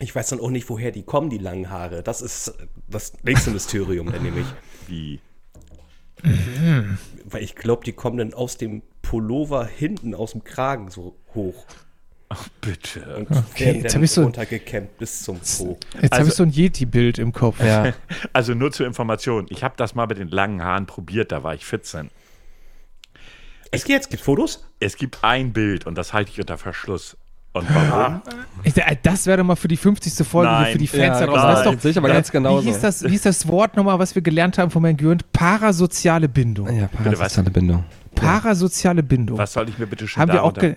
Ich 0.00 0.14
weiß 0.14 0.30
dann 0.30 0.40
auch 0.40 0.50
nicht, 0.50 0.68
woher 0.68 0.90
die 0.90 1.02
kommen, 1.02 1.30
die 1.30 1.38
langen 1.38 1.70
Haare. 1.70 2.02
Das 2.02 2.22
ist 2.22 2.48
äh, 2.48 2.66
das 2.88 3.12
nächste 3.22 3.50
Mysterium, 3.52 4.10
dann 4.10 4.22
nämlich. 4.22 4.46
Wie? 4.88 5.20
Weil 7.24 7.42
ich 7.42 7.54
glaube, 7.54 7.84
die 7.84 7.92
kommen 7.92 8.18
dann 8.18 8.34
aus 8.34 8.56
dem 8.58 8.82
Pullover 9.02 9.64
hinten 9.66 10.14
aus 10.14 10.32
dem 10.32 10.44
Kragen 10.44 10.90
so 10.90 11.16
hoch. 11.34 11.64
Bitte. 12.60 13.16
Und 13.16 13.30
Okay, 13.30 13.64
werden 13.66 13.82
jetzt 13.82 13.94
dann 13.94 14.00
hab 14.00 14.04
ich 14.04 14.10
so- 14.12 14.22
runtergekämmt 14.22 14.98
bis 14.98 15.22
zum 15.22 15.38
Po. 15.40 15.78
Jetzt 15.94 16.04
habe 16.12 16.16
Also- 16.16 16.28
ich 16.28 16.34
so 16.34 16.42
ein 16.44 16.50
Yeti-Bild 16.50 17.18
im 17.18 17.32
Kopf. 17.32 17.60
Ja. 17.60 17.92
Also 18.32 18.54
nur 18.54 18.70
zur 18.72 18.86
Information. 18.86 19.46
Ich 19.50 19.64
habe 19.64 19.74
das 19.76 19.94
mal 19.94 20.06
mit 20.06 20.18
den 20.18 20.28
langen 20.28 20.62
Haaren 20.62 20.86
probiert, 20.86 21.32
da 21.32 21.42
war 21.42 21.54
ich 21.54 21.64
14. 21.64 22.10
Echt 23.72 23.88
jetzt? 23.88 24.10
Gibt 24.10 24.22
Fotos? 24.22 24.64
Es 24.78 24.96
gibt 24.96 25.22
ein 25.24 25.52
Bild 25.52 25.86
und 25.86 25.96
das 25.96 26.12
halte 26.12 26.30
ich 26.32 26.40
unter 26.40 26.58
Verschluss. 26.58 27.16
Und 27.52 27.66
warum? 27.74 28.22
Ich, 28.62 28.76
äh, 28.76 28.96
das 29.02 29.26
wäre 29.26 29.38
doch 29.38 29.44
mal 29.44 29.56
für 29.56 29.66
die 29.68 29.76
50. 29.76 30.24
Folge 30.26 30.50
Nein. 30.52 30.72
für 30.72 30.78
die 30.78 30.86
Fans 30.86 31.18
Ja, 31.20 31.26
da 31.26 31.26
draußen. 31.26 31.42
nein, 31.42 31.50
Das 31.54 31.58
ist 31.66 31.66
doch, 31.74 31.80
sehe 31.80 31.90
ich 31.90 31.98
aber 31.98 32.08
ganz 32.08 32.30
genauso. 32.30 32.62
Wie 32.64 32.68
hieß, 32.68 32.80
das, 32.80 33.02
wie 33.02 33.08
hieß 33.08 33.22
das 33.22 33.48
Wort 33.48 33.76
nochmal, 33.76 33.98
was 33.98 34.14
wir 34.14 34.22
gelernt 34.22 34.56
haben 34.58 34.70
von 34.70 34.84
Herrn 34.84 34.96
Gürnt? 34.96 35.32
Parasoziale 35.32 36.28
Bindung. 36.28 36.72
Ja, 36.76 36.86
parasoziale 36.86 37.50
Bindung. 37.50 37.84
Parasoziale 38.14 39.02
Bindung. 39.02 39.38
Was 39.38 39.52
soll 39.52 39.68
ich 39.68 39.78
mir 39.78 39.86
bitte 39.86 40.06
schön 40.06 40.20
haben 40.22 40.32
wir 40.32 40.42
auch 40.44 40.52
darunter- 40.52 40.76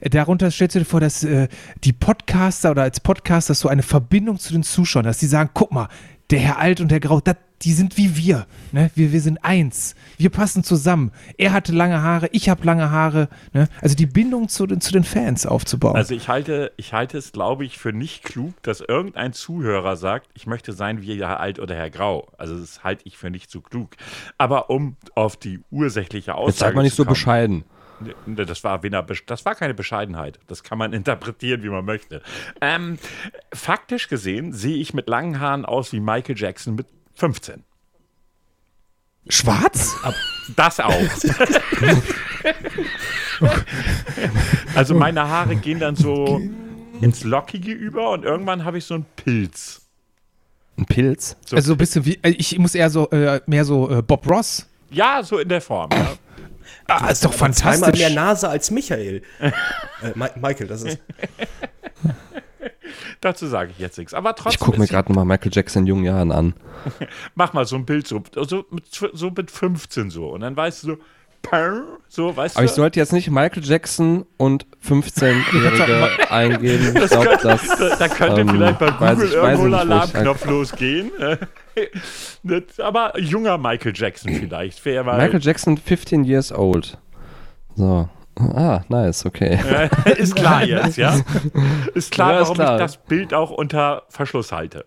äh, 0.00 0.08
Darunter 0.10 0.50
stellst 0.50 0.76
du 0.76 0.78
dir 0.78 0.84
vor, 0.84 1.00
dass 1.00 1.24
äh, 1.24 1.48
die 1.82 1.92
Podcaster 1.92 2.70
oder 2.70 2.82
als 2.82 3.00
Podcaster 3.00 3.52
so 3.54 3.68
eine 3.68 3.82
Verbindung 3.82 4.38
zu 4.38 4.52
den 4.52 4.62
Zuschauern, 4.62 5.04
dass 5.04 5.18
die 5.18 5.26
sagen, 5.26 5.50
guck 5.54 5.72
mal, 5.72 5.88
der 6.30 6.38
Herr 6.38 6.58
Alt 6.58 6.80
und 6.80 6.90
der 6.90 7.00
Grau, 7.00 7.20
dat, 7.20 7.36
die 7.64 7.72
sind 7.72 7.96
wie 7.96 8.16
wir, 8.16 8.46
ne? 8.72 8.90
wir. 8.94 9.12
Wir 9.12 9.20
sind 9.20 9.42
eins. 9.42 9.94
Wir 10.18 10.30
passen 10.30 10.62
zusammen. 10.62 11.12
Er 11.38 11.52
hatte 11.52 11.72
lange 11.72 12.02
Haare, 12.02 12.28
ich 12.32 12.48
habe 12.48 12.64
lange 12.64 12.90
Haare. 12.90 13.28
Ne? 13.52 13.68
Also 13.80 13.94
die 13.96 14.06
Bindung 14.06 14.48
zu 14.48 14.66
den, 14.66 14.80
zu 14.80 14.92
den 14.92 15.04
Fans 15.04 15.46
aufzubauen. 15.46 15.96
Also 15.96 16.14
ich 16.14 16.28
halte, 16.28 16.72
ich 16.76 16.92
halte 16.92 17.16
es, 17.16 17.32
glaube 17.32 17.64
ich, 17.64 17.78
für 17.78 17.92
nicht 17.92 18.22
klug, 18.22 18.62
dass 18.62 18.80
irgendein 18.80 19.32
Zuhörer 19.32 19.96
sagt, 19.96 20.28
ich 20.34 20.46
möchte 20.46 20.72
sein 20.72 21.00
wie 21.00 21.18
Herr 21.18 21.40
Alt 21.40 21.58
oder 21.58 21.74
Herr 21.74 21.90
Grau. 21.90 22.28
Also 22.36 22.58
das 22.58 22.84
halte 22.84 23.02
ich 23.06 23.16
für 23.16 23.30
nicht 23.30 23.50
so 23.50 23.60
klug. 23.60 23.96
Aber 24.36 24.68
um 24.68 24.96
auf 25.14 25.36
die 25.36 25.60
ursächliche 25.70 26.34
Aussage 26.34 26.50
Jetzt 26.50 26.58
seid 26.58 26.74
mal 26.74 26.82
nicht 26.82 26.92
zu 26.92 26.98
so 26.98 27.04
kommen, 27.04 27.14
bescheiden. 27.14 27.64
Ne, 28.26 28.46
Das 28.46 28.64
war, 28.64 28.80
das 29.26 29.44
war 29.44 29.54
keine 29.54 29.74
Bescheidenheit. 29.74 30.38
Das 30.48 30.62
kann 30.62 30.76
man 30.76 30.92
interpretieren, 30.92 31.62
wie 31.62 31.70
man 31.70 31.84
möchte. 31.84 32.22
Ähm, 32.60 32.98
faktisch 33.52 34.08
gesehen 34.08 34.52
sehe 34.52 34.76
ich 34.76 34.92
mit 34.92 35.08
langen 35.08 35.40
Haaren 35.40 35.64
aus 35.64 35.92
wie 35.92 36.00
Michael 36.00 36.36
Jackson 36.36 36.74
mit 36.74 36.86
15. 37.14 37.62
Schwarz? 39.28 39.94
Das 40.56 40.80
auch. 40.80 40.92
also 44.74 44.94
meine 44.94 45.26
Haare 45.28 45.56
gehen 45.56 45.80
dann 45.80 45.96
so 45.96 46.40
ins 47.00 47.24
Lockige 47.24 47.72
über 47.72 48.10
und 48.10 48.24
irgendwann 48.24 48.64
habe 48.64 48.78
ich 48.78 48.84
so 48.84 48.94
einen 48.94 49.06
Pilz. 49.16 49.80
Ein 50.76 50.86
Pilz? 50.86 51.36
So, 51.46 51.56
Also 51.56 51.68
so 51.68 51.74
ein 51.74 51.78
bisschen 51.78 52.04
wie, 52.04 52.18
äh, 52.22 52.30
ich 52.30 52.58
muss 52.58 52.74
eher 52.74 52.90
so, 52.90 53.08
äh, 53.10 53.40
mehr 53.46 53.64
so 53.64 53.90
äh, 53.90 54.02
Bob 54.02 54.28
Ross. 54.28 54.66
ja, 54.90 55.22
so 55.22 55.38
in 55.38 55.48
der 55.48 55.60
Form. 55.60 55.90
Ja. 55.92 56.14
Ah, 56.86 57.08
ist 57.08 57.24
doch 57.24 57.32
fantastisch. 57.32 57.98
mehr 57.98 58.10
Nase 58.10 58.48
als 58.48 58.70
Michael. 58.70 59.22
äh, 59.40 59.52
Mi 60.14 60.26
Michael, 60.36 60.66
das 60.66 60.82
ist. 60.82 60.98
Dazu 63.20 63.46
sage 63.46 63.70
ich 63.72 63.78
jetzt 63.78 63.98
nichts. 63.98 64.14
Aber 64.14 64.34
trotzdem, 64.34 64.52
Ich 64.52 64.58
gucke 64.60 64.78
mir 64.78 64.86
gerade 64.86 65.08
nochmal 65.12 65.24
Michael 65.24 65.50
Jackson 65.52 65.82
in 65.82 65.86
jungen 65.86 66.04
Jahren 66.04 66.32
an. 66.32 66.54
mach 67.34 67.52
mal 67.52 67.64
so 67.66 67.76
ein 67.76 67.84
Bild 67.86 68.06
so, 68.06 68.22
so, 68.46 68.64
mit, 68.70 68.84
so 68.90 69.30
mit 69.30 69.50
15 69.50 70.10
so. 70.10 70.28
Und 70.28 70.40
dann 70.40 70.56
weißt 70.56 70.82
du 70.84 70.86
so, 70.88 70.98
so, 72.08 72.34
weißt 72.34 72.56
Aber 72.56 72.64
du. 72.64 72.70
ich 72.70 72.74
sollte 72.74 72.98
jetzt 72.98 73.12
nicht 73.12 73.30
Michael 73.30 73.62
Jackson 73.62 74.24
und 74.38 74.66
15-Jährige 74.82 76.08
eingeben. 76.30 76.96
Ich 76.96 77.10
glaube, 77.10 77.38
das. 77.42 77.66
da, 77.68 77.96
da 77.96 78.08
könnte 78.08 78.40
ähm, 78.40 78.48
vielleicht 78.48 78.78
bei 78.78 78.90
Google 78.90 79.26
ich- 79.26 79.32
irgendwo 79.34 79.64
ein 79.66 79.74
Alarmknopf 79.74 80.44
losgehen. 80.46 81.10
Das- 82.42 82.80
Aber 82.80 83.18
junger 83.20 83.58
Michael 83.58 83.92
Jackson 83.94 84.32
vielleicht. 84.32 84.84
Michael 84.86 85.40
Jackson, 85.42 85.76
15 85.76 86.24
years 86.24 86.50
old. 86.50 86.96
So. 87.76 88.08
Ah, 88.36 88.82
nice, 88.88 89.24
okay. 89.26 89.58
ist 90.16 90.34
klar 90.34 90.64
jetzt, 90.64 90.96
ja? 90.96 91.20
Ist 91.94 92.10
klar, 92.10 92.32
Ja, 92.32 92.38
ist 92.40 92.44
warum 92.48 92.56
klar. 92.56 92.74
ich 92.76 92.82
das 92.82 92.96
Bild 92.96 93.32
auch 93.32 93.50
unter 93.50 94.02
Verschluss 94.08 94.50
halte. 94.52 94.86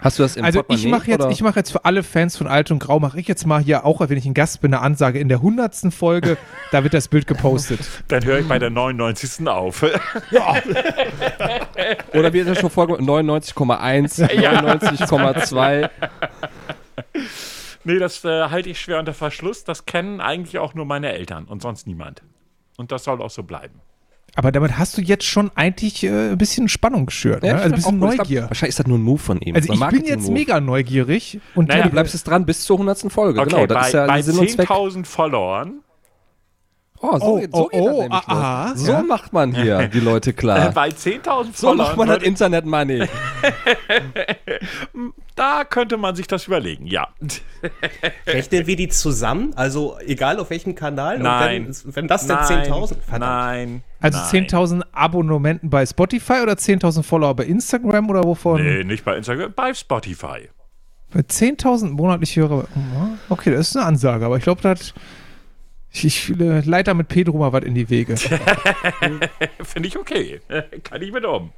Hast 0.00 0.18
du 0.18 0.22
das 0.22 0.36
im 0.36 0.44
Also 0.46 0.64
ich 0.68 0.86
mache 0.86 1.10
jetzt, 1.10 1.20
oder? 1.24 1.30
ich 1.30 1.42
mache 1.42 1.56
jetzt 1.56 1.70
für 1.72 1.84
alle 1.84 2.02
Fans 2.02 2.34
von 2.36 2.46
Alt 2.46 2.70
und 2.70 2.78
Grau, 2.78 2.98
mache 3.00 3.20
ich 3.20 3.28
jetzt 3.28 3.46
mal 3.46 3.60
hier 3.60 3.84
auch, 3.84 4.00
wenn 4.00 4.16
ich 4.16 4.24
ein 4.24 4.32
Gast 4.32 4.62
bin, 4.62 4.72
eine 4.72 4.82
Ansage 4.82 5.18
in 5.18 5.28
der 5.28 5.42
hundertsten 5.42 5.90
Folge, 5.92 6.38
da 6.72 6.82
wird 6.82 6.94
das 6.94 7.08
Bild 7.08 7.26
gepostet. 7.26 7.80
Dann 8.08 8.24
höre 8.24 8.38
ich 8.38 8.48
bei 8.48 8.58
der 8.58 8.70
99. 8.70 9.46
auf. 9.46 9.82
Oder 12.14 12.32
wird 12.32 12.48
das 12.48 12.58
schon 12.60 12.70
vorgemacht? 12.70 13.02
99,1, 13.02 14.26
99,2. 14.30 15.90
Nee, 17.84 17.98
das 17.98 18.24
äh, 18.24 18.48
halte 18.48 18.70
ich 18.70 18.80
schwer 18.80 18.98
unter 18.98 19.14
Verschluss. 19.14 19.64
Das 19.64 19.86
kennen 19.86 20.20
eigentlich 20.20 20.58
auch 20.58 20.74
nur 20.74 20.84
meine 20.84 21.12
Eltern 21.12 21.44
und 21.44 21.62
sonst 21.62 21.86
niemand. 21.86 22.22
Und 22.76 22.92
das 22.92 23.04
soll 23.04 23.20
auch 23.20 23.30
so 23.30 23.42
bleiben. 23.42 23.80
Aber 24.36 24.52
damit 24.52 24.78
hast 24.78 24.96
du 24.96 25.02
jetzt 25.02 25.24
schon 25.24 25.50
eigentlich 25.54 26.04
äh, 26.04 26.30
ein 26.30 26.38
bisschen 26.38 26.68
Spannung 26.68 27.06
geschürt, 27.06 27.42
ne? 27.42 27.48
Ja, 27.48 27.54
also 27.56 27.66
ein 27.66 27.72
bisschen. 27.74 27.94
Ich 27.94 28.00
glaub, 28.00 28.18
Neugier. 28.18 28.42
Wahrscheinlich 28.44 28.70
ist 28.70 28.78
das 28.78 28.86
nur 28.86 28.98
ein 28.98 29.02
Move 29.02 29.18
von 29.18 29.40
ihm. 29.40 29.54
Also 29.56 29.72
ich 29.72 29.80
bin 29.80 30.04
jetzt 30.04 30.30
mega 30.30 30.60
neugierig 30.60 31.40
und 31.54 31.68
Naja, 31.68 31.78
Ja, 31.78 31.84
ja, 31.84 31.88
du 31.88 31.92
bleibst 31.92 32.14
jetzt 32.14 32.24
dran 32.24 32.46
bis 32.46 32.62
zur 32.62 32.76
100. 32.76 33.10
Folge. 33.12 33.40
Okay, 33.40 33.50
genau, 33.50 33.66
das 33.66 33.76
bei, 33.76 33.86
ist 33.86 33.92
ja 33.94 34.06
bei 34.06 34.22
Sinn 34.22 34.38
und 34.38 34.50
Zweck. 34.50 34.70
10.000 34.70 35.04
Followern 35.04 35.80
Oh, 37.02 37.18
so, 37.18 37.24
Oh, 37.24 37.38
geht- 37.38 37.50
so 37.54 37.58
oh, 37.62 37.68
geht 37.68 37.80
das 37.80 37.86
oh, 37.86 38.00
nämlich 38.02 38.26
los. 38.28 38.86
So 38.86 38.92
ja. 38.92 39.02
macht 39.02 39.32
man 39.32 39.54
hier 39.54 39.88
die 39.92 40.00
Leute 40.00 40.32
klar. 40.34 40.70
bei 40.72 40.88
10.000 40.88 41.46
So 41.56 41.74
macht 41.74 41.96
man 41.96 42.08
das 42.08 42.22
Internet-Money. 42.22 43.08
da 45.36 45.64
könnte 45.64 45.96
man 45.96 46.14
sich 46.14 46.26
das 46.26 46.46
überlegen, 46.46 46.86
ja. 46.86 47.08
Rechnen 48.26 48.66
wir 48.66 48.76
die 48.76 48.88
zusammen? 48.88 49.52
Also 49.56 49.96
egal 50.04 50.38
auf 50.38 50.50
welchem 50.50 50.74
Kanal? 50.74 51.16
Und 51.16 51.22
Nein. 51.22 51.68
Wenn, 51.84 51.96
wenn 51.96 52.08
das 52.08 52.26
dann 52.26 52.44
Nein, 52.48 52.70
10.000? 52.70 52.94
Verdammt. 53.00 53.20
Nein. 53.20 53.82
Also 54.00 54.18
nein. 54.18 54.46
10.000 54.46 54.82
Abonnementen 54.92 55.70
bei 55.70 55.86
Spotify 55.86 56.40
oder 56.42 56.52
10.000 56.54 57.02
Follower 57.02 57.34
bei 57.34 57.44
Instagram 57.44 58.10
oder 58.10 58.24
wovon? 58.24 58.62
Nee, 58.62 58.84
nicht 58.84 59.04
bei 59.04 59.16
Instagram, 59.16 59.52
bei 59.54 59.72
Spotify. 59.74 60.48
Bei 61.12 61.20
10.000 61.20 61.90
monatlich 61.90 62.36
Hörer. 62.36 62.64
Okay, 63.28 63.50
das 63.52 63.70
ist 63.70 63.76
eine 63.76 63.86
Ansage, 63.86 64.24
aber 64.26 64.36
ich 64.36 64.42
glaube, 64.44 64.60
das. 64.62 64.94
Ich, 65.92 66.04
ich 66.04 66.40
äh, 66.40 66.60
leite 66.60 66.90
da 66.90 66.94
mit 66.94 67.08
Pedro 67.08 67.36
mal 67.38 67.52
was 67.52 67.64
in 67.64 67.74
die 67.74 67.90
Wege. 67.90 68.16
Finde 69.62 69.88
ich 69.88 69.98
okay. 69.98 70.40
Kann 70.84 71.02
ich 71.02 71.12
mit 71.12 71.24
um. 71.24 71.52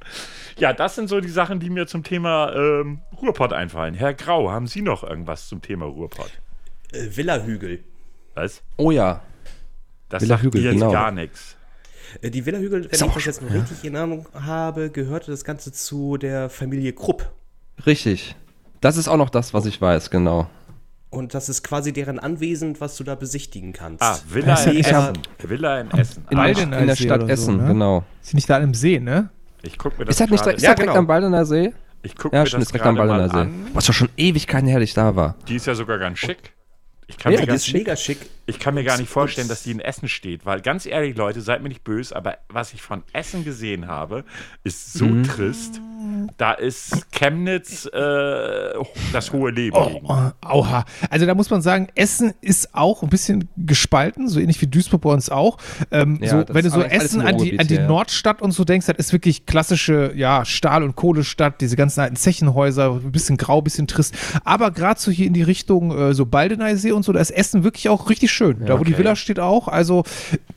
Ja, 0.57 0.73
das 0.73 0.95
sind 0.95 1.07
so 1.07 1.21
die 1.21 1.29
Sachen, 1.29 1.59
die 1.59 1.69
mir 1.69 1.85
zum 1.85 2.03
Thema 2.03 2.53
ähm, 2.55 3.01
Ruhrpott 3.21 3.53
einfallen. 3.53 3.93
Herr 3.93 4.13
Grau, 4.13 4.49
haben 4.49 4.67
Sie 4.67 4.81
noch 4.81 5.03
irgendwas 5.03 5.47
zum 5.47 5.61
Thema 5.61 5.85
Ruhrpott? 5.85 6.31
Äh, 6.91 7.15
Villa-Hügel. 7.15 7.83
Was? 8.33 8.63
Oh 8.77 8.89
ja. 8.89 9.21
Das 10.09 10.23
Villa 10.23 10.35
sagt 10.35 10.43
Hügel, 10.43 10.63
genau. 10.63 10.91
gar 10.91 11.11
nichts. 11.11 11.55
Äh, 12.21 12.31
Die 12.31 12.45
Villa-Hügel, 12.45 12.85
wenn 12.85 12.89
Ist 12.89 13.01
ich 13.01 13.11
das 13.11 13.25
jetzt 13.25 13.41
noch 13.43 13.51
ja. 13.51 13.59
richtig 13.59 13.83
in 13.83 13.93
Erinnerung 13.93 14.27
habe, 14.33 14.89
gehörte 14.89 15.29
das 15.29 15.43
Ganze 15.43 15.71
zu 15.71 16.17
der 16.17 16.49
Familie 16.49 16.93
Krupp. 16.93 17.31
Richtig. 17.85 18.35
Das 18.81 18.97
ist 18.97 19.07
auch 19.07 19.17
noch 19.17 19.29
das, 19.29 19.53
was 19.53 19.65
ich 19.65 19.79
weiß, 19.79 20.09
genau. 20.09 20.49
Und 21.13 21.35
das 21.35 21.47
ist 21.47 21.63
quasi 21.63 21.93
deren 21.93 22.17
Anwesen, 22.17 22.75
was 22.79 22.97
du 22.97 23.03
da 23.03 23.13
besichtigen 23.13 23.71
kannst. 23.71 24.01
Ah, 24.01 24.17
Villa 24.27 24.55
in 24.63 24.77
Essen. 24.77 24.91
ja- 24.91 25.13
Villa 25.49 25.79
in 25.81 25.91
Essen. 25.91 26.23
In, 26.31 26.37
Ah, 26.39 26.45
der, 26.47 26.55
Waldener 26.55 26.79
in 26.79 26.87
der 26.87 26.95
See 26.95 27.03
Stadt 27.03 27.23
oder 27.23 27.27
so, 27.37 27.51
Essen, 27.51 27.57
ne? 27.57 27.67
genau. 27.67 28.03
Ist 28.23 28.33
nicht 28.33 28.49
da 28.49 28.57
im 28.57 28.73
See, 28.73 28.99
ne? 28.99 29.29
ich 29.61 29.77
gucke 29.77 29.97
mir 29.99 30.05
das 30.05 30.15
Ist 30.15 30.21
das 30.21 30.29
nicht 30.31 30.43
direkt, 30.43 30.57
ist 30.57 30.63
Ja, 30.63 30.69
direkt 30.73 30.87
genau. 30.89 30.99
am 30.99 31.07
Baldener 31.07 31.45
See? 31.45 31.71
Ich 32.01 32.15
guck 32.15 32.33
Ja, 32.33 32.39
mir 32.41 32.45
stimmt, 32.47 32.61
das 32.63 32.67
ist 32.69 32.73
direkt 32.73 32.87
am 32.87 32.95
Baldener 32.95 33.29
See. 33.29 33.37
an. 33.37 33.67
Was 33.73 33.85
doch 33.85 33.93
schon 33.93 34.09
Ewigkeiten 34.17 34.67
her, 34.67 34.81
ich 34.81 34.93
da 34.95 35.15
war. 35.15 35.35
Die 35.47 35.55
ist 35.55 35.67
ja 35.67 35.75
sogar 35.75 35.99
ganz 35.99 36.17
schick. 36.17 36.51
Ich 37.05 37.17
kann, 37.17 37.31
Ja, 37.31 37.41
die 37.45 37.49
ist 37.51 37.67
ist 37.67 37.73
mega 37.73 37.95
schick. 37.95 38.17
Ich 38.45 38.59
kann 38.59 38.73
mir 38.73 38.83
gar 38.83 38.97
nicht 38.97 39.09
vorstellen, 39.09 39.47
dass 39.47 39.63
die 39.63 39.71
in 39.71 39.79
Essen 39.79 40.07
steht, 40.09 40.45
weil 40.45 40.61
ganz 40.61 40.85
ehrlich, 40.85 41.15
Leute, 41.15 41.41
seid 41.41 41.61
mir 41.63 41.69
nicht 41.69 41.83
böse, 41.83 42.15
aber 42.15 42.37
was 42.49 42.73
ich 42.73 42.81
von 42.81 43.03
Essen 43.13 43.43
gesehen 43.45 43.87
habe, 43.87 44.25
ist 44.63 44.93
so 44.93 45.05
Mhm. 45.05 45.23
trist. 45.23 45.81
Da 46.37 46.51
ist 46.51 47.09
Chemnitz 47.11 47.85
äh, 47.85 48.73
das 49.13 49.31
hohe 49.31 49.51
Leben 49.51 49.75
Oh, 49.77 50.01
oh, 50.03 50.31
auha. 50.41 50.83
Also 51.09 51.25
da 51.25 51.33
muss 51.33 51.49
man 51.49 51.61
sagen, 51.61 51.87
Essen 51.95 52.33
ist 52.41 52.75
auch 52.75 53.03
ein 53.03 53.09
bisschen 53.09 53.47
gespalten, 53.55 54.27
so 54.27 54.39
ähnlich 54.41 54.61
wie 54.61 54.67
Duisburg 54.67 55.01
bei 55.01 55.11
uns 55.11 55.29
auch. 55.29 55.57
Ähm, 55.91 56.19
Ja, 56.21 56.29
so, 56.29 56.45
wenn 56.53 56.65
du 56.65 56.69
so 56.71 56.81
Essen 56.81 57.21
an 57.21 57.37
die, 57.37 57.57
an 57.57 57.67
die 57.67 57.75
ja. 57.75 57.87
Nordstadt 57.87 58.41
und 58.41 58.51
so 58.51 58.65
denkst, 58.65 58.87
das 58.87 58.97
ist 58.97 59.13
wirklich 59.13 59.45
klassische 59.45 60.11
ja, 60.15 60.43
Stahl- 60.43 60.83
und 60.83 60.97
Kohlestadt, 60.97 61.61
diese 61.61 61.77
ganzen 61.77 62.01
alten 62.01 62.17
Zechenhäuser, 62.17 62.91
ein 62.95 63.11
bisschen 63.13 63.37
grau, 63.37 63.59
ein 63.59 63.63
bisschen 63.63 63.87
trist. 63.87 64.13
Aber 64.43 64.71
gerade 64.71 64.99
so 64.99 65.09
hier 65.11 65.27
in 65.27 65.33
die 65.33 65.43
Richtung 65.43 65.97
äh, 65.97 66.13
so 66.13 66.25
Baldeneysee 66.25 66.91
und 66.91 67.03
so, 67.03 67.13
da 67.13 67.19
ist 67.21 67.31
Essen 67.31 67.63
wirklich 67.63 67.87
auch 67.87 68.09
richtig 68.09 68.31
schön. 68.33 68.65
da 68.65 68.79
wo 68.79 68.83
die 68.83 68.93
okay. 68.93 68.99
Villa 69.03 69.15
steht 69.15 69.39
auch, 69.39 69.67
also 69.67 70.03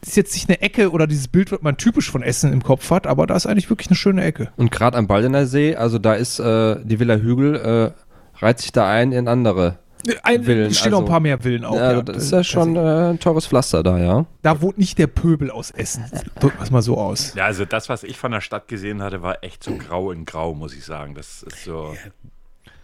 ist 0.02 0.16
jetzt 0.16 0.34
nicht 0.34 0.48
eine 0.48 0.60
Ecke 0.60 0.90
oder 0.90 1.06
dieses 1.06 1.28
Bild, 1.28 1.52
was 1.52 1.62
man 1.62 1.76
typisch 1.76 2.10
von 2.10 2.22
Essen 2.22 2.52
im 2.52 2.62
Kopf 2.62 2.90
hat, 2.90 3.06
aber 3.06 3.26
da 3.26 3.36
ist 3.36 3.46
eigentlich 3.46 3.70
wirklich 3.70 3.88
eine 3.88 3.96
schöne 3.96 4.24
Ecke. 4.24 4.50
Und 4.56 4.70
gerade 4.70 4.96
am 4.96 5.06
Baldener 5.06 5.46
See, 5.46 5.76
also 5.76 5.98
da 5.98 6.14
ist 6.14 6.38
äh, 6.38 6.76
die 6.84 6.98
Villa 6.98 7.16
Hügel, 7.16 7.56
äh, 7.56 8.42
reiht 8.42 8.58
sich 8.58 8.72
da 8.72 8.88
ein 8.90 9.12
in 9.12 9.28
andere. 9.28 9.78
Ein, 10.22 10.44
Villen, 10.44 10.72
stehen 10.72 10.92
noch 10.92 10.98
ein 10.98 11.02
also- 11.04 11.10
paar 11.12 11.20
mehr 11.20 11.38
Villen 11.38 11.64
auch. 11.64 11.74
ja, 11.74 11.92
ja. 11.94 12.02
das 12.02 12.24
ist 12.24 12.30
ja 12.30 12.44
schon 12.44 12.76
äh, 12.76 13.10
ein 13.10 13.18
teures 13.18 13.46
Pflaster 13.46 13.82
da, 13.82 13.98
ja. 13.98 14.26
Da 14.42 14.60
wohnt 14.60 14.78
nicht 14.78 14.98
der 14.98 15.08
Pöbel 15.08 15.50
aus 15.50 15.72
Essen. 15.72 16.04
Drücken 16.38 16.58
wir 16.58 16.62
es 16.62 16.70
mal 16.70 16.82
so 16.82 16.96
aus. 16.96 17.34
Ja, 17.34 17.46
also 17.46 17.64
das, 17.64 17.88
was 17.88 18.04
ich 18.04 18.16
von 18.16 18.30
der 18.30 18.40
Stadt 18.40 18.68
gesehen 18.68 19.02
hatte, 19.02 19.22
war 19.22 19.42
echt 19.42 19.64
so 19.64 19.74
grau 19.74 20.12
in 20.12 20.24
grau, 20.24 20.54
muss 20.54 20.74
ich 20.74 20.84
sagen. 20.84 21.14
Das 21.14 21.42
ist 21.42 21.64
so. 21.64 21.94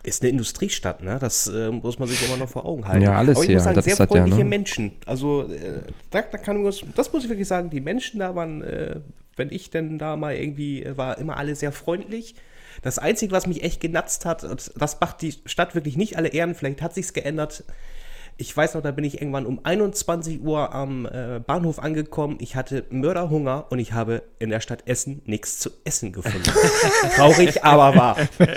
Ist 0.05 0.23
eine 0.23 0.31
Industriestadt, 0.31 1.03
ne? 1.03 1.19
Das 1.21 1.47
äh, 1.47 1.71
muss 1.71 1.99
man 1.99 2.09
sich 2.09 2.27
immer 2.27 2.37
noch 2.37 2.49
vor 2.49 2.65
Augen 2.65 2.89
halten. 2.89 3.05
Ja, 3.05 3.17
alles 3.17 3.37
Aber 3.37 3.45
ich 3.45 3.51
hier, 3.51 3.57
muss 3.57 3.65
sagen, 3.65 3.77
das 3.77 3.85
sehr 3.85 3.97
das 3.97 4.01
ja, 4.01 4.07
freundliche 4.07 4.43
ne? 4.43 4.45
Menschen. 4.51 4.93
Also, 5.07 5.43
äh, 5.43 5.83
da, 6.11 6.23
da 6.23 6.39
kann 6.39 6.61
man, 6.61 6.75
das 6.97 7.13
muss 7.13 7.23
ich 7.23 7.29
wirklich 7.29 7.47
sagen, 7.47 7.71
die 7.71 7.81
Menschen 7.81 8.19
da 8.19 8.35
waren, 8.35 8.63
äh, 8.63 8.97
wenn 9.37 9.53
ich 9.53 9.71
denn 9.71 9.99
da 9.99 10.17
mal 10.17 10.35
irgendwie 10.35 10.83
äh, 10.83 10.97
war, 10.97 11.19
immer 11.19 11.37
alle 11.37 11.55
sehr 11.55 11.71
freundlich. 11.71 12.35
Das 12.83 12.99
Einzige, 12.99 13.33
was 13.33 13.47
mich 13.47 13.63
echt 13.63 13.81
genatzt 13.81 14.25
hat, 14.25 14.43
das 14.43 15.01
macht 15.01 15.23
die 15.23 15.35
Stadt 15.45 15.75
wirklich 15.75 15.97
nicht 15.97 16.17
alle 16.17 16.29
Ehren, 16.29 16.55
vielleicht 16.55 16.83
hat 16.83 16.95
sich's 16.95 17.13
geändert. 17.13 17.65
Ich 18.39 18.57
weiß 18.57 18.75
noch, 18.75 18.83
da 18.83 18.91
bin 18.91 19.05
ich 19.05 19.21
irgendwann 19.21 19.47
um 19.47 19.61
21 19.65 20.41
Uhr 20.43 20.75
am 20.75 21.07
äh, 21.07 21.41
Bahnhof 21.47 21.79
angekommen. 21.79 22.39
Ich 22.41 22.57
hatte 22.57 22.85
Mörderhunger 22.91 23.67
und 23.71 23.79
ich 23.79 23.93
habe 23.93 24.23
in 24.39 24.51
der 24.51 24.61
Stadt 24.61 24.83
Essen 24.87 25.23
nichts 25.27 25.59
zu 25.61 25.71
essen 25.85 26.13
gefunden. 26.13 26.43
Traurig, 27.17 27.63
aber 27.65 27.95
wahr. 27.97 28.17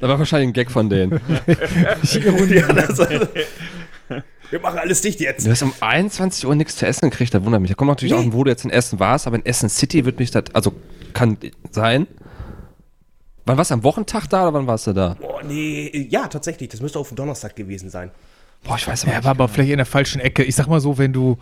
Da 0.00 0.08
war 0.08 0.18
wahrscheinlich 0.18 0.48
ein 0.48 0.52
Gag 0.52 0.70
von 0.70 0.90
denen. 0.90 1.20
Ja, 1.46 2.72
das, 2.72 2.98
wir 4.50 4.60
machen 4.60 4.78
alles 4.78 5.00
dicht 5.00 5.20
jetzt. 5.20 5.46
Du 5.46 5.50
hast 5.50 5.62
um 5.62 5.72
21 5.80 6.46
Uhr 6.46 6.54
nichts 6.54 6.76
zu 6.76 6.86
essen 6.86 7.10
gekriegt, 7.10 7.32
da 7.34 7.44
wundert 7.44 7.60
mich. 7.60 7.70
Da 7.70 7.74
kommt 7.74 7.88
natürlich 7.90 8.12
Nee. 8.12 8.18
auch, 8.20 8.24
an, 8.24 8.32
wo 8.32 8.44
du 8.44 8.50
jetzt 8.50 8.64
in 8.64 8.70
Essen 8.70 8.98
warst, 9.00 9.26
aber 9.26 9.36
in 9.36 9.46
Essen 9.46 9.68
City 9.68 10.04
wird 10.04 10.18
mich 10.18 10.30
das, 10.30 10.44
also 10.52 10.72
kann 11.12 11.38
sein. 11.70 12.06
Wann 13.46 13.58
warst 13.58 13.70
du 13.70 13.74
am 13.74 13.84
Wochentag 13.84 14.26
da 14.28 14.42
oder 14.42 14.54
wann 14.54 14.66
warst 14.66 14.86
du 14.86 14.92
da? 14.92 15.16
Oh, 15.20 15.40
nee, 15.46 16.08
ja, 16.10 16.26
tatsächlich. 16.28 16.70
Das 16.70 16.80
müsste 16.80 16.98
auf 16.98 17.12
Donnerstag 17.14 17.54
gewesen 17.56 17.90
sein. 17.90 18.10
Boah, 18.62 18.76
ich 18.76 18.88
weiß 18.88 19.02
aber 19.04 19.12
Er 19.12 19.18
nicht. 19.18 19.24
war 19.24 19.30
aber 19.32 19.48
vielleicht 19.48 19.70
in 19.70 19.76
der 19.76 19.86
falschen 19.86 20.20
Ecke. 20.20 20.42
Ich 20.44 20.54
sag 20.54 20.66
mal 20.66 20.80
so, 20.80 20.96
wenn 20.96 21.12
du, 21.12 21.36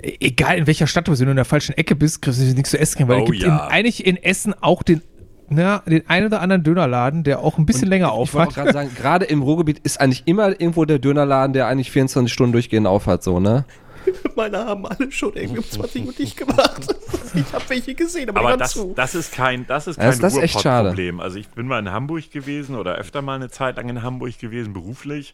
e- 0.00 0.16
egal 0.20 0.56
in 0.58 0.66
welcher 0.68 0.86
Stadt 0.86 1.08
du 1.08 1.10
bist, 1.12 1.20
wenn 1.20 1.26
du 1.26 1.32
in 1.32 1.36
der 1.36 1.44
falschen 1.44 1.76
Ecke 1.76 1.96
bist, 1.96 2.22
kriegst 2.22 2.40
du 2.40 2.44
nichts 2.44 2.70
zu 2.70 2.78
essen. 2.78 3.08
Weil 3.08 3.20
Oh 3.20 3.24
es 3.24 3.30
gibt 3.32 3.42
ja. 3.42 3.48
in, 3.66 3.72
eigentlich 3.72 4.06
in 4.06 4.16
Essen 4.22 4.54
auch 4.60 4.84
den, 4.84 5.02
na, 5.48 5.78
den 5.80 6.08
einen 6.08 6.26
oder 6.26 6.40
anderen 6.40 6.62
Dönerladen, 6.62 7.24
der 7.24 7.40
auch 7.40 7.58
ein 7.58 7.66
bisschen 7.66 7.88
länger 7.88 8.16
Ich 8.22 8.32
wollte 8.34 8.54
gerade 8.54 8.72
sagen, 8.72 8.90
gerade 8.94 9.24
im 9.24 9.42
Ruhrgebiet 9.42 9.80
ist 9.80 10.00
eigentlich 10.00 10.22
immer 10.26 10.48
irgendwo 10.50 10.84
der 10.84 11.00
Dönerladen, 11.00 11.52
der 11.52 11.66
eigentlich 11.66 11.90
24 11.90 12.32
Stunden 12.32 12.52
durchgehend 12.52 12.86
aufhat, 12.86 13.24
so, 13.24 13.40
ne? 13.40 13.64
Meine 14.36 14.58
haben 14.64 14.86
alle 14.86 15.10
schon 15.12 15.34
irgendwie 15.34 15.58
um 15.58 15.64
20 15.70 16.06
Uhr 16.06 16.12
dicht 16.12 16.36
gemacht. 16.36 16.94
Ich 17.34 17.50
habe 17.54 17.64
welche 17.68 17.94
gesehen, 17.94 18.28
aber, 18.28 18.40
Aber 18.40 18.56
das, 18.58 18.72
zu. 18.72 18.92
das 18.94 19.14
ist 19.14 19.32
kein, 19.32 19.66
das 19.66 19.86
ist 19.86 19.96
kein 19.96 20.10
das- 20.10 20.18
das 20.18 20.34
ist 20.34 20.42
echt 20.42 20.60
schade. 20.60 20.88
Ruhrpott-Problem. 20.88 21.18
Also 21.20 21.38
ich 21.38 21.48
bin 21.48 21.66
mal 21.66 21.78
in 21.78 21.90
Hamburg 21.90 22.30
gewesen 22.30 22.74
oder 22.76 22.96
öfter 22.96 23.22
mal 23.22 23.36
eine 23.36 23.48
Zeit 23.48 23.76
lang 23.76 23.88
in 23.88 24.02
Hamburg 24.02 24.38
gewesen, 24.38 24.74
beruflich. 24.74 25.32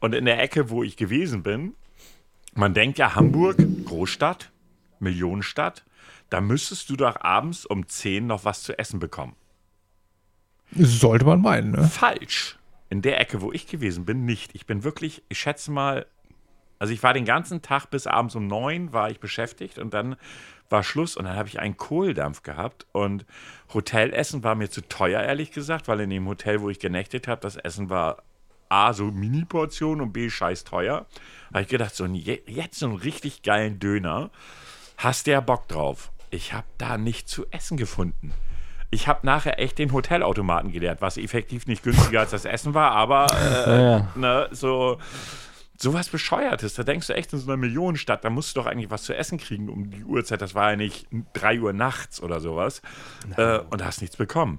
Und 0.00 0.12
in 0.16 0.24
der 0.24 0.42
Ecke, 0.42 0.70
wo 0.70 0.82
ich 0.82 0.96
gewesen 0.96 1.44
bin, 1.44 1.74
man 2.54 2.74
denkt 2.74 2.98
ja 2.98 3.14
Hamburg, 3.14 3.58
Großstadt, 3.84 4.50
Millionenstadt, 4.98 5.84
da 6.30 6.40
müsstest 6.40 6.90
du 6.90 6.96
doch 6.96 7.20
abends 7.20 7.64
um 7.64 7.86
10 7.88 8.26
noch 8.26 8.44
was 8.44 8.64
zu 8.64 8.76
essen 8.76 8.98
bekommen. 8.98 9.36
Sollte 10.74 11.24
man 11.24 11.40
meinen, 11.40 11.70
ne? 11.72 11.84
Falsch. 11.84 12.58
In 12.90 13.02
der 13.02 13.20
Ecke, 13.20 13.40
wo 13.40 13.52
ich 13.52 13.66
gewesen 13.68 14.04
bin, 14.04 14.24
nicht. 14.24 14.54
Ich 14.54 14.66
bin 14.66 14.82
wirklich, 14.84 15.22
ich 15.28 15.38
schätze 15.38 15.70
mal, 15.70 16.06
also 16.78 16.92
ich 16.92 17.02
war 17.02 17.12
den 17.14 17.24
ganzen 17.24 17.62
Tag 17.62 17.86
bis 17.90 18.06
abends 18.06 18.34
um 18.34 18.46
neun 18.46 18.92
war 18.92 19.10
ich 19.10 19.20
beschäftigt 19.20 19.78
und 19.78 19.94
dann 19.94 20.16
war 20.68 20.82
Schluss 20.82 21.16
und 21.16 21.26
dann 21.26 21.36
habe 21.36 21.48
ich 21.48 21.60
einen 21.60 21.76
Kohldampf 21.76 22.42
gehabt 22.42 22.86
und 22.92 23.24
Hotelessen 23.72 24.42
war 24.42 24.54
mir 24.56 24.68
zu 24.68 24.80
teuer, 24.88 25.22
ehrlich 25.22 25.52
gesagt, 25.52 25.86
weil 25.88 26.00
in 26.00 26.10
dem 26.10 26.26
Hotel, 26.26 26.60
wo 26.60 26.68
ich 26.70 26.78
genächtigt 26.80 27.28
habe, 27.28 27.40
das 27.40 27.56
Essen 27.56 27.88
war 27.88 28.22
A, 28.68 28.92
so 28.92 29.04
Mini-Portion 29.04 30.00
und 30.00 30.12
B, 30.12 30.28
scheiß 30.28 30.64
teuer. 30.64 31.06
Da 31.50 31.54
habe 31.54 31.62
ich 31.62 31.68
gedacht, 31.68 31.94
so 31.94 32.02
ein, 32.02 32.16
je- 32.16 32.42
jetzt 32.46 32.80
so 32.80 32.86
einen 32.86 32.96
richtig 32.96 33.42
geilen 33.42 33.78
Döner, 33.78 34.30
hast 34.96 35.26
du 35.28 35.30
ja 35.30 35.40
Bock 35.40 35.68
drauf. 35.68 36.10
Ich 36.30 36.52
habe 36.52 36.66
da 36.78 36.98
nicht 36.98 37.28
zu 37.28 37.46
essen 37.52 37.76
gefunden. 37.76 38.32
Ich 38.90 39.06
habe 39.06 39.24
nachher 39.24 39.60
echt 39.60 39.78
den 39.78 39.92
Hotelautomaten 39.92 40.72
geleert, 40.72 41.00
was 41.00 41.16
effektiv 41.16 41.66
nicht 41.68 41.84
günstiger 41.84 42.20
als 42.20 42.30
das 42.32 42.44
Essen 42.44 42.74
war, 42.74 42.90
aber 42.90 43.26
äh, 43.66 43.82
Ja. 43.92 44.08
ne, 44.16 44.48
so 44.50 44.98
sowas 45.78 46.08
Bescheuertes. 46.08 46.74
Da 46.74 46.82
denkst 46.82 47.06
du 47.06 47.14
echt 47.14 47.32
in 47.32 47.38
so 47.38 47.46
einer 47.46 47.56
Millionenstadt, 47.56 48.24
da 48.24 48.30
musst 48.30 48.56
du 48.56 48.60
doch 48.60 48.66
eigentlich 48.66 48.90
was 48.90 49.02
zu 49.04 49.14
essen 49.16 49.38
kriegen 49.38 49.68
um 49.68 49.90
die 49.90 50.04
Uhrzeit. 50.04 50.40
Das 50.42 50.54
war 50.54 50.70
ja 50.70 50.76
nicht 50.76 51.06
3 51.34 51.60
Uhr 51.60 51.72
nachts 51.72 52.22
oder 52.22 52.40
sowas. 52.40 52.82
Äh, 53.36 53.58
und 53.70 53.84
hast 53.84 54.00
nichts 54.00 54.16
bekommen. 54.16 54.58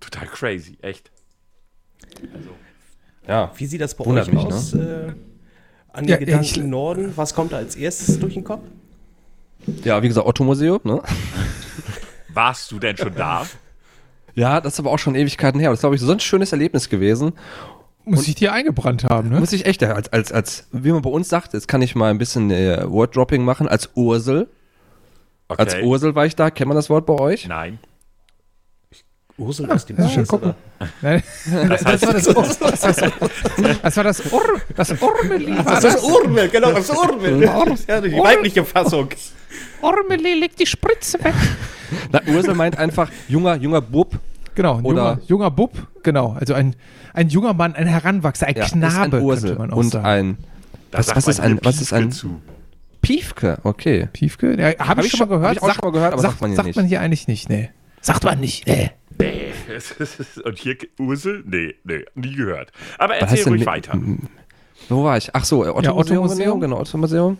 Total 0.00 0.26
crazy, 0.26 0.78
echt. 0.82 1.10
Ja. 3.26 3.52
Wie 3.56 3.66
sieht 3.66 3.80
das 3.80 3.94
bei 3.94 4.04
Wundert 4.06 4.28
euch 4.28 4.34
mich, 4.34 4.44
aus? 4.44 4.74
Äh, 4.74 5.12
an 5.92 6.06
Ja, 6.06 6.16
den 6.16 6.26
Gedanken 6.26 6.44
ich- 6.44 6.56
Norden, 6.58 7.12
was 7.16 7.34
kommt 7.34 7.52
da 7.52 7.56
als 7.58 7.76
erstes 7.76 8.18
durch 8.18 8.34
den 8.34 8.44
Kopf? 8.44 8.62
Ja, 9.84 10.02
wie 10.02 10.08
gesagt, 10.08 10.26
Otto-Museum, 10.26 10.80
ne? 10.84 11.02
Warst 12.32 12.70
du 12.72 12.78
denn 12.78 12.96
schon 12.96 13.14
da? 13.14 13.46
Ja, 14.34 14.60
das 14.60 14.74
ist 14.74 14.80
aber 14.80 14.90
auch 14.90 14.98
schon 14.98 15.14
Ewigkeiten 15.14 15.60
her. 15.60 15.70
Das 15.70 15.78
ist, 15.78 15.82
glaube 15.82 15.96
ich, 15.96 16.00
so 16.00 16.10
ein 16.10 16.20
schönes 16.20 16.52
Erlebnis 16.52 16.88
gewesen. 16.88 17.32
Muss 18.16 18.28
ich 18.28 18.34
dir 18.34 18.52
eingebrannt 18.52 19.04
haben, 19.04 19.30
ne? 19.30 19.40
Muss 19.40 19.52
ich 19.52 19.66
echt, 19.66 19.82
als, 19.82 20.12
als, 20.12 20.32
als, 20.32 20.66
wie 20.72 20.92
man 20.92 21.02
bei 21.02 21.10
uns 21.10 21.28
sagt, 21.28 21.52
jetzt 21.54 21.68
kann 21.68 21.82
ich 21.82 21.94
mal 21.94 22.10
ein 22.10 22.18
bisschen 22.18 22.50
äh, 22.50 22.90
Word-Dropping 22.90 23.44
machen, 23.44 23.68
als 23.68 23.90
Ursel. 23.94 24.48
Okay. 25.48 25.62
Als 25.62 25.76
Ursel 25.82 26.14
war 26.14 26.26
ich 26.26 26.36
da. 26.36 26.50
Kennt 26.50 26.68
man 26.68 26.76
das 26.76 26.90
Wort 26.90 27.06
bei 27.06 27.14
euch? 27.14 27.48
Nein. 27.48 27.78
Ursel 29.40 29.70
aus 29.70 29.86
dem 29.86 29.96
Käse, 29.96 30.24
gucken. 30.24 30.54
Nein, 31.00 31.22
das, 31.68 31.84
war 31.84 32.12
das, 32.12 32.28
Ur, 32.28 32.34
das, 32.34 32.60
war 32.60 32.70
das, 32.70 32.80
das 32.80 33.96
war 33.96 34.04
das 34.04 34.32
Ur, 34.32 34.42
das 34.76 35.02
Urmeli 35.02 35.56
Das 35.64 35.84
ist 35.84 36.04
Urmel, 36.04 36.48
genau, 36.50 36.72
das 36.72 36.90
ist 36.90 36.96
Urmel. 36.96 37.42
Ja, 37.42 38.00
die 38.00 38.12
weibliche 38.12 38.64
Fassung. 38.64 39.08
Urmeli 39.80 40.34
legt 40.34 40.60
die 40.60 40.66
Spritze 40.66 41.22
weg. 41.24 41.34
Na, 42.12 42.20
Ursel 42.28 42.54
meint 42.54 42.76
einfach 42.76 43.10
junger, 43.28 43.56
junger 43.56 43.80
Bub. 43.80 44.18
Genau, 44.60 44.76
ein 44.76 44.84
Oder- 44.84 45.12
junger, 45.12 45.20
junger 45.26 45.50
Bub, 45.50 45.86
genau. 46.02 46.36
Also 46.38 46.52
ein, 46.52 46.76
ein 47.14 47.28
junger 47.30 47.54
Mann, 47.54 47.74
ein 47.74 47.86
Heranwachsender, 47.86 48.48
ein 48.54 48.56
Ja, 48.56 48.66
Knabe, 48.66 49.06
ist 49.06 49.14
ein 49.14 49.22
Ursel 49.22 49.48
könnte 49.50 49.62
man 49.62 49.72
auch 49.72 49.76
und 49.78 49.90
sagen. 49.90 50.04
ein 50.06 50.38
was, 50.92 51.06
sagt 51.06 51.16
was 51.16 51.28
ist 51.28 51.40
ein 51.40 51.58
was 51.62 51.80
ist 51.80 51.92
ein 51.94 52.10
Piefke 52.10 52.16
zu. 52.20 52.40
Piefke? 53.00 53.58
Okay. 53.62 54.08
Piefke? 54.12 54.60
Ja, 54.60 54.66
Habe 54.78 54.88
Hab 54.88 54.98
ich 54.98 55.06
ich 55.06 55.10
schon 55.12 55.20
mal 55.30 55.36
gehört. 55.38 55.56
hab 55.56 55.56
ich 55.56 55.62
auch 55.62 55.74
schon 55.74 55.84
mal 55.86 55.92
gehört, 55.92 56.12
aber 56.12 56.20
sagt 56.22 56.40
man 56.42 56.50
hier 56.50 56.56
sagt 56.56 56.66
nicht. 56.66 56.76
man 56.76 56.84
hier 56.86 57.00
eigentlich 57.00 57.26
nicht, 57.26 57.48
nee. 57.48 57.70
Sagt 58.02 58.24
man 58.24 58.38
nicht, 58.38 58.66
nee. 58.66 58.90
Nee. 59.18 59.52
Und 60.44 60.58
hier 60.58 60.76
Ursel? 60.98 61.42
Nee, 61.46 61.74
nee, 61.84 62.04
nie 62.14 62.34
gehört. 62.34 62.72
Aber 62.98 63.14
erzähl 63.16 63.44
ruhig 63.44 63.60
mit- 63.60 63.66
weiter. 63.66 63.98
Wo 64.90 65.04
war 65.04 65.16
ich? 65.16 65.30
Ach 65.34 65.44
so, 65.44 65.64
äh, 65.64 65.68
Otto, 65.68 65.82
Ja, 65.82 65.92
Museum, 65.94 66.18
Otto-Museum. 66.24 66.60
genau, 66.60 66.80
Otto 66.80 66.98
Museum. 66.98 67.38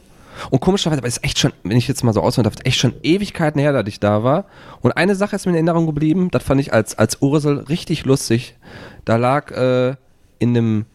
Und 0.49 0.61
komischerweise, 0.61 1.01
aber 1.01 1.09
es 1.09 1.19
ist 1.19 1.25
echt 1.25 1.39
schon, 1.39 1.53
wenn 1.63 1.77
ich 1.77 1.89
jetzt 1.89 2.03
mal 2.03 2.15
so 2.15 2.23
ausholen 2.23 2.45
darf, 2.45 2.55
echt 2.65 2.79
schon 2.79 2.95
Ewigkeiten 3.03 3.61
her, 3.61 3.73
dass 3.73 3.87
ich 3.87 4.01
da 4.01 4.23
war. 4.23 4.47
Und 4.81 4.93
eine 4.93 5.15
Sache 5.15 5.37
ist 5.37 5.45
mir 5.45 5.53
in 5.53 5.57
Erinnerung 5.57 5.87
geblieben, 5.87 6.31
das 6.31 6.43
fand 6.43 6.61
ich 6.61 6.73
als, 6.73 6.99
als 6.99 7.21
Ursel 7.21 7.59
richtig 7.59 8.05
lustig. 8.05 8.57
Da 9.05 9.17
lag 9.17 9.51
äh, 9.51 9.97
in, 10.39 10.57
einem, 10.57 10.87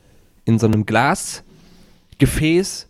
in 0.46 0.58
so 0.58 0.66
einem 0.66 0.86
Glasgefäß 0.86 2.88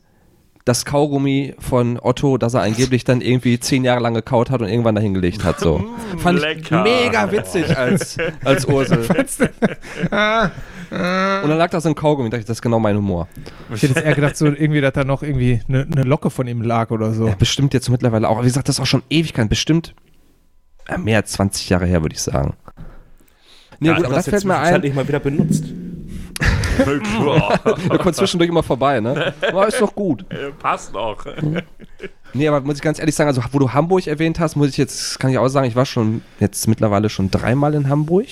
das 0.65 0.83
Kaugummi 0.83 1.53
von 1.59 1.99
Otto, 2.01 2.39
das 2.39 2.55
er 2.55 2.61
angeblich 2.61 3.03
dann 3.03 3.21
irgendwie 3.21 3.59
zehn 3.59 3.83
Jahre 3.83 4.01
lang 4.01 4.15
gekaut 4.15 4.49
hat 4.49 4.61
und 4.61 4.67
irgendwann 4.67 4.95
dahin 4.95 5.13
gelegt 5.13 5.43
hat. 5.43 5.59
So. 5.59 5.85
Fand 6.17 6.39
lecker. 6.39 6.85
ich 6.85 6.91
mega 6.91 7.31
witzig 7.31 7.77
als, 7.77 8.17
als 8.43 8.65
Ursel. 8.65 8.97
und 9.07 10.09
dann 10.09 10.51
lag 11.57 11.69
da 11.69 11.79
so 11.79 11.89
ein 11.89 11.93
Kaugummi, 11.93 12.31
dachte 12.31 12.41
ich, 12.41 12.45
das 12.47 12.57
ist 12.57 12.61
genau 12.63 12.79
mein 12.79 12.97
Humor. 12.97 13.27
Ich 13.75 13.83
hätte 13.83 13.93
jetzt 13.93 14.03
eher 14.05 14.15
gedacht, 14.15 14.35
so 14.35 14.47
irgendwie, 14.47 14.81
dass 14.81 14.93
da 14.93 15.03
noch 15.03 15.21
irgendwie 15.21 15.61
eine, 15.69 15.83
eine 15.83 16.01
Locke 16.01 16.31
von 16.31 16.47
ihm 16.47 16.63
lag 16.63 16.89
oder 16.89 17.13
so. 17.13 17.27
Ja, 17.27 17.35
bestimmt 17.35 17.75
jetzt 17.75 17.89
mittlerweile 17.89 18.27
auch. 18.27 18.37
Aber 18.37 18.43
wie 18.43 18.49
gesagt, 18.49 18.67
das 18.67 18.77
ist 18.77 18.79
auch 18.81 18.87
schon 18.87 19.03
Ewigkeit. 19.11 19.47
Bestimmt 19.49 19.93
mehr 20.97 21.17
als 21.17 21.31
20 21.33 21.69
Jahre 21.69 21.85
her, 21.85 22.01
würde 22.01 22.15
ich 22.15 22.21
sagen. 22.21 22.55
Nee, 23.79 23.89
Ja, 23.89 23.95
gut, 23.97 24.05
aber 24.05 24.15
das 24.15 24.29
fällt 24.29 24.45
mir 24.45 24.55
ein. 24.55 24.63
Wahrscheinlich 24.63 24.95
mal 24.95 25.07
wieder 25.07 25.19
benutzt. 25.19 25.65
Wir 26.77 27.97
kommen 27.99 28.13
zwischendurch 28.13 28.49
immer 28.49 28.63
vorbei, 28.63 28.99
ne? 28.99 29.33
Aber 29.47 29.67
ist 29.67 29.81
doch 29.81 29.93
gut. 29.93 30.25
Passt 30.59 30.93
noch. 30.93 31.25
Nee, 32.33 32.47
aber 32.47 32.61
muss 32.61 32.75
ich 32.75 32.81
ganz 32.81 32.99
ehrlich 32.99 33.15
sagen, 33.15 33.29
also 33.29 33.41
wo 33.51 33.59
du 33.59 33.71
Hamburg 33.71 34.07
erwähnt 34.07 34.39
hast, 34.39 34.55
muss 34.55 34.69
ich 34.69 34.77
jetzt, 34.77 35.19
kann 35.19 35.31
ich 35.31 35.37
auch 35.37 35.47
sagen, 35.47 35.67
ich 35.67 35.75
war 35.75 35.85
schon 35.85 36.21
jetzt 36.39 36.67
mittlerweile 36.67 37.09
schon 37.09 37.31
dreimal 37.31 37.73
in 37.73 37.87
Hamburg. 37.87 38.27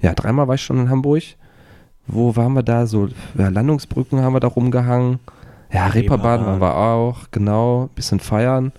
Ja, 0.00 0.14
dreimal 0.14 0.48
war 0.48 0.56
ich 0.56 0.62
schon 0.62 0.78
in 0.78 0.90
Hamburg. 0.90 1.22
Wo 2.06 2.34
waren 2.34 2.52
wir 2.54 2.64
da? 2.64 2.86
So, 2.86 3.08
ja, 3.38 3.48
Landungsbrücken 3.48 4.20
haben 4.20 4.32
wir 4.32 4.40
da 4.40 4.48
rumgehangen. 4.48 5.20
Ja, 5.72 5.86
Reeperbahn 5.86 6.44
waren 6.44 6.60
wir 6.60 6.76
auch, 6.76 7.30
genau. 7.30 7.88
Bisschen 7.94 8.20
feiern. 8.20 8.72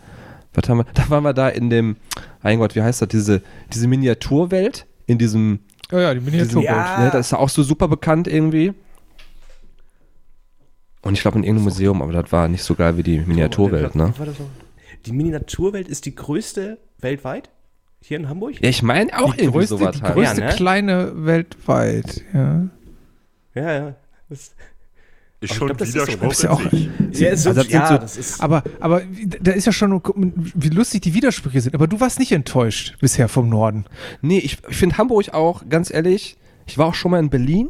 Was 0.54 0.69
haben 0.69 0.80
wir? 0.80 0.86
Da 0.93 1.10
waren 1.10 1.24
wir 1.24 1.34
da 1.34 1.50
in 1.50 1.69
dem, 1.69 1.96
mein 2.43 2.60
Gott, 2.60 2.76
wie 2.76 2.82
heißt 2.82 3.02
das? 3.02 3.10
Diese, 3.10 3.41
diese 3.74 3.88
Miniaturwelt 3.88 4.86
in 5.06 5.17
diesem 5.17 5.60
Ja, 5.93 5.99
ja, 6.01 6.13
die 6.15 6.21
Miniaturwelt. 6.21 6.65
Ja. 6.65 7.03
Ne, 7.06 7.10
das 7.12 7.27
ist 7.27 7.32
ja 7.34 7.38
auch 7.38 7.49
so 7.49 7.62
super 7.62 7.88
bekannt 7.88 8.27
irgendwie. 8.27 8.73
Und 11.03 11.13
ich 11.13 11.21
glaube 11.21 11.38
in 11.38 11.43
irgendeinem 11.43 11.65
Museum, 11.65 12.01
aber 12.01 12.13
das 12.13 12.32
war 12.32 12.47
nicht 12.47 12.63
so 12.63 12.73
geil 12.73 12.97
wie 12.97 13.03
die 13.03 13.19
Miniaturwelt, 13.19 13.93
ne? 13.93 14.12
Die 15.06 15.12
Miniaturwelt 15.12 15.88
ist 15.88 16.06
die 16.06 16.15
größte 16.15 16.79
weltweit? 16.99 17.49
Hier 18.01 18.17
in 18.17 18.27
Hamburg? 18.27 18.56
Ja, 18.60 18.69
ich 18.69 18.82
meine 18.82 19.17
auch 19.17 19.34
Die 19.36 19.41
irgendwie 19.41 19.60
größte, 19.60 19.77
sowas 19.77 19.95
die 19.97 20.01
halt. 20.01 20.15
größte 20.15 20.41
Ja, 20.41 20.47
ne? 20.47 20.53
kleine 20.56 21.25
weltweit. 21.25 22.23
Ja. 22.34 22.67
Ja, 23.53 23.71
ja. 23.71 23.95
Das, 24.29 24.56
Ist 25.43 25.51
ich 25.51 25.58
schon 25.58 25.67
glaub, 25.67 25.77
das 25.77 25.89
ist 25.89 25.95
Widerspruch 25.95 26.32
ist 26.32 26.39
sich. 27.12 27.19
ja, 27.21 27.36
so, 27.36 27.49
Also 27.49 27.53
das 27.53 27.63
sind 27.63 27.71
ja, 27.73 27.88
so- 27.88 27.97
das 27.97 28.17
ist. 28.17 28.41
Aber, 28.41 28.63
aber 28.79 29.01
da 29.41 29.51
ist 29.51 29.65
ja 29.65 29.71
schon, 29.71 30.01
wie 30.56 30.69
lustig 30.69 31.01
die 31.01 31.13
Widersprüche 31.13 31.62
sind. 31.62 31.75
Aber 31.75 31.88
du 31.88 31.99
warst 31.99 32.19
nicht 32.19 32.32
enttäuscht 32.32 32.95
bisher 32.99 33.27
vom 33.27 33.49
Norden. 33.49 33.86
Nee, 34.21 34.39
ich, 34.39 34.58
ich 34.69 34.75
finde 34.77 34.97
Hamburg 34.97 35.34
auch, 35.34 35.63
ganz 35.69 35.93
ehrlich, 35.93 36.38
ich 36.65 36.77
war 36.77 36.88
auch 36.88 36.95
schon 36.95 37.12
mal 37.12 37.19
in 37.19 37.29
Berlin 37.29 37.69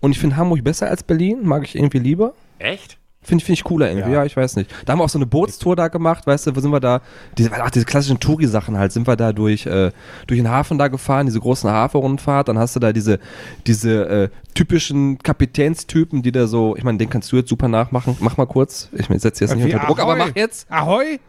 und 0.00 0.12
ich 0.12 0.18
finde 0.18 0.36
Hamburg 0.36 0.62
besser 0.62 0.88
als 0.88 1.02
Berlin, 1.02 1.40
mag 1.42 1.64
ich 1.64 1.74
irgendwie 1.74 1.98
lieber. 1.98 2.34
Echt? 2.58 2.98
Finde 3.22 3.44
find 3.44 3.58
ich 3.58 3.64
cooler 3.64 3.88
irgendwie, 3.90 4.10
ja. 4.12 4.18
Ja. 4.18 4.24
ich 4.24 4.36
weiß 4.36 4.54
nicht. 4.54 4.70
Da 4.84 4.92
haben 4.92 5.00
wir 5.00 5.04
auch 5.04 5.08
so 5.08 5.18
eine 5.18 5.26
Bootstour 5.26 5.74
da 5.74 5.88
gemacht, 5.88 6.28
weißt 6.28 6.46
du, 6.46 6.54
wo 6.54 6.60
sind 6.60 6.70
wir 6.70 6.78
da? 6.78 7.00
Diese, 7.36 7.50
ach, 7.52 7.70
diese 7.72 7.84
klassischen 7.84 8.20
Touri-Sachen 8.20 8.78
halt, 8.78 8.92
sind 8.92 9.08
wir 9.08 9.16
da 9.16 9.32
durch, 9.32 9.66
äh, 9.66 9.90
durch 10.28 10.38
den 10.38 10.48
Hafen 10.48 10.78
da 10.78 10.86
gefahren, 10.86 11.26
diese 11.26 11.40
großen 11.40 11.68
Hafenrundfahrt, 11.68 12.46
dann 12.46 12.56
hast 12.56 12.76
du 12.76 12.80
da 12.80 12.92
diese, 12.92 13.18
diese 13.66 14.08
äh, 14.08 14.28
typischen 14.56 15.18
Kapitänstypen, 15.18 16.22
die 16.22 16.32
da 16.32 16.46
so, 16.46 16.74
ich 16.76 16.82
meine, 16.82 16.98
den 16.98 17.10
kannst 17.10 17.30
du 17.30 17.36
jetzt 17.36 17.48
super 17.48 17.68
nachmachen, 17.68 18.16
mach 18.20 18.36
mal 18.36 18.46
kurz, 18.46 18.88
ich 18.92 19.06
setze 19.06 19.44
jetzt 19.44 19.54
nicht 19.54 19.66
Wie, 19.66 19.74
unter 19.74 19.86
Druck, 19.86 20.00
aber 20.00 20.14
Ahoi. 20.14 20.26
mach 20.26 20.34
jetzt. 20.36 20.70
Ahoi! 20.70 21.20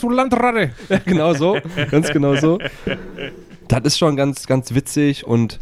Du 0.00 0.10
Landratte! 0.10 0.70
genau 1.06 1.32
so, 1.34 1.58
ganz 1.90 2.10
genau 2.10 2.36
so. 2.36 2.58
Das 3.66 3.80
ist 3.84 3.98
schon 3.98 4.14
ganz, 4.16 4.46
ganz 4.46 4.74
witzig 4.74 5.26
und 5.26 5.58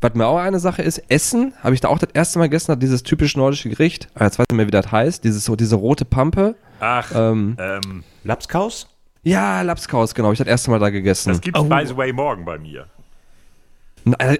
was 0.00 0.14
mir 0.14 0.26
auch 0.26 0.38
eine 0.38 0.58
Sache 0.58 0.82
ist, 0.82 0.98
Essen, 1.08 1.54
habe 1.62 1.74
ich 1.74 1.80
da 1.80 1.88
auch 1.88 1.98
das 1.98 2.10
erste 2.12 2.38
Mal 2.38 2.46
gegessen, 2.46 2.78
dieses 2.78 3.04
typisch 3.04 3.36
nordische 3.36 3.70
Gericht, 3.70 4.08
ah, 4.14 4.24
jetzt 4.24 4.38
weiß 4.38 4.46
ich 4.48 4.52
nicht 4.52 4.56
mehr, 4.58 4.66
wie 4.66 4.70
das 4.70 4.92
heißt, 4.92 5.24
dieses, 5.24 5.44
so, 5.44 5.56
diese 5.56 5.76
rote 5.76 6.04
Pampe. 6.04 6.56
Ach, 6.80 7.10
Ähm, 7.14 7.56
ähm, 7.58 8.04
Lapskaus? 8.24 8.88
ja, 9.22 9.62
Lapskaus, 9.62 10.14
genau, 10.14 10.32
ich 10.32 10.38
das 10.38 10.48
erste 10.48 10.70
Mal 10.70 10.78
da 10.80 10.90
gegessen. 10.90 11.30
das 11.30 11.40
gibt's 11.40 11.62
by 11.62 11.84
the 11.86 11.96
way 11.96 12.12
morgen 12.12 12.44
bei 12.44 12.58
mir. 12.58 12.86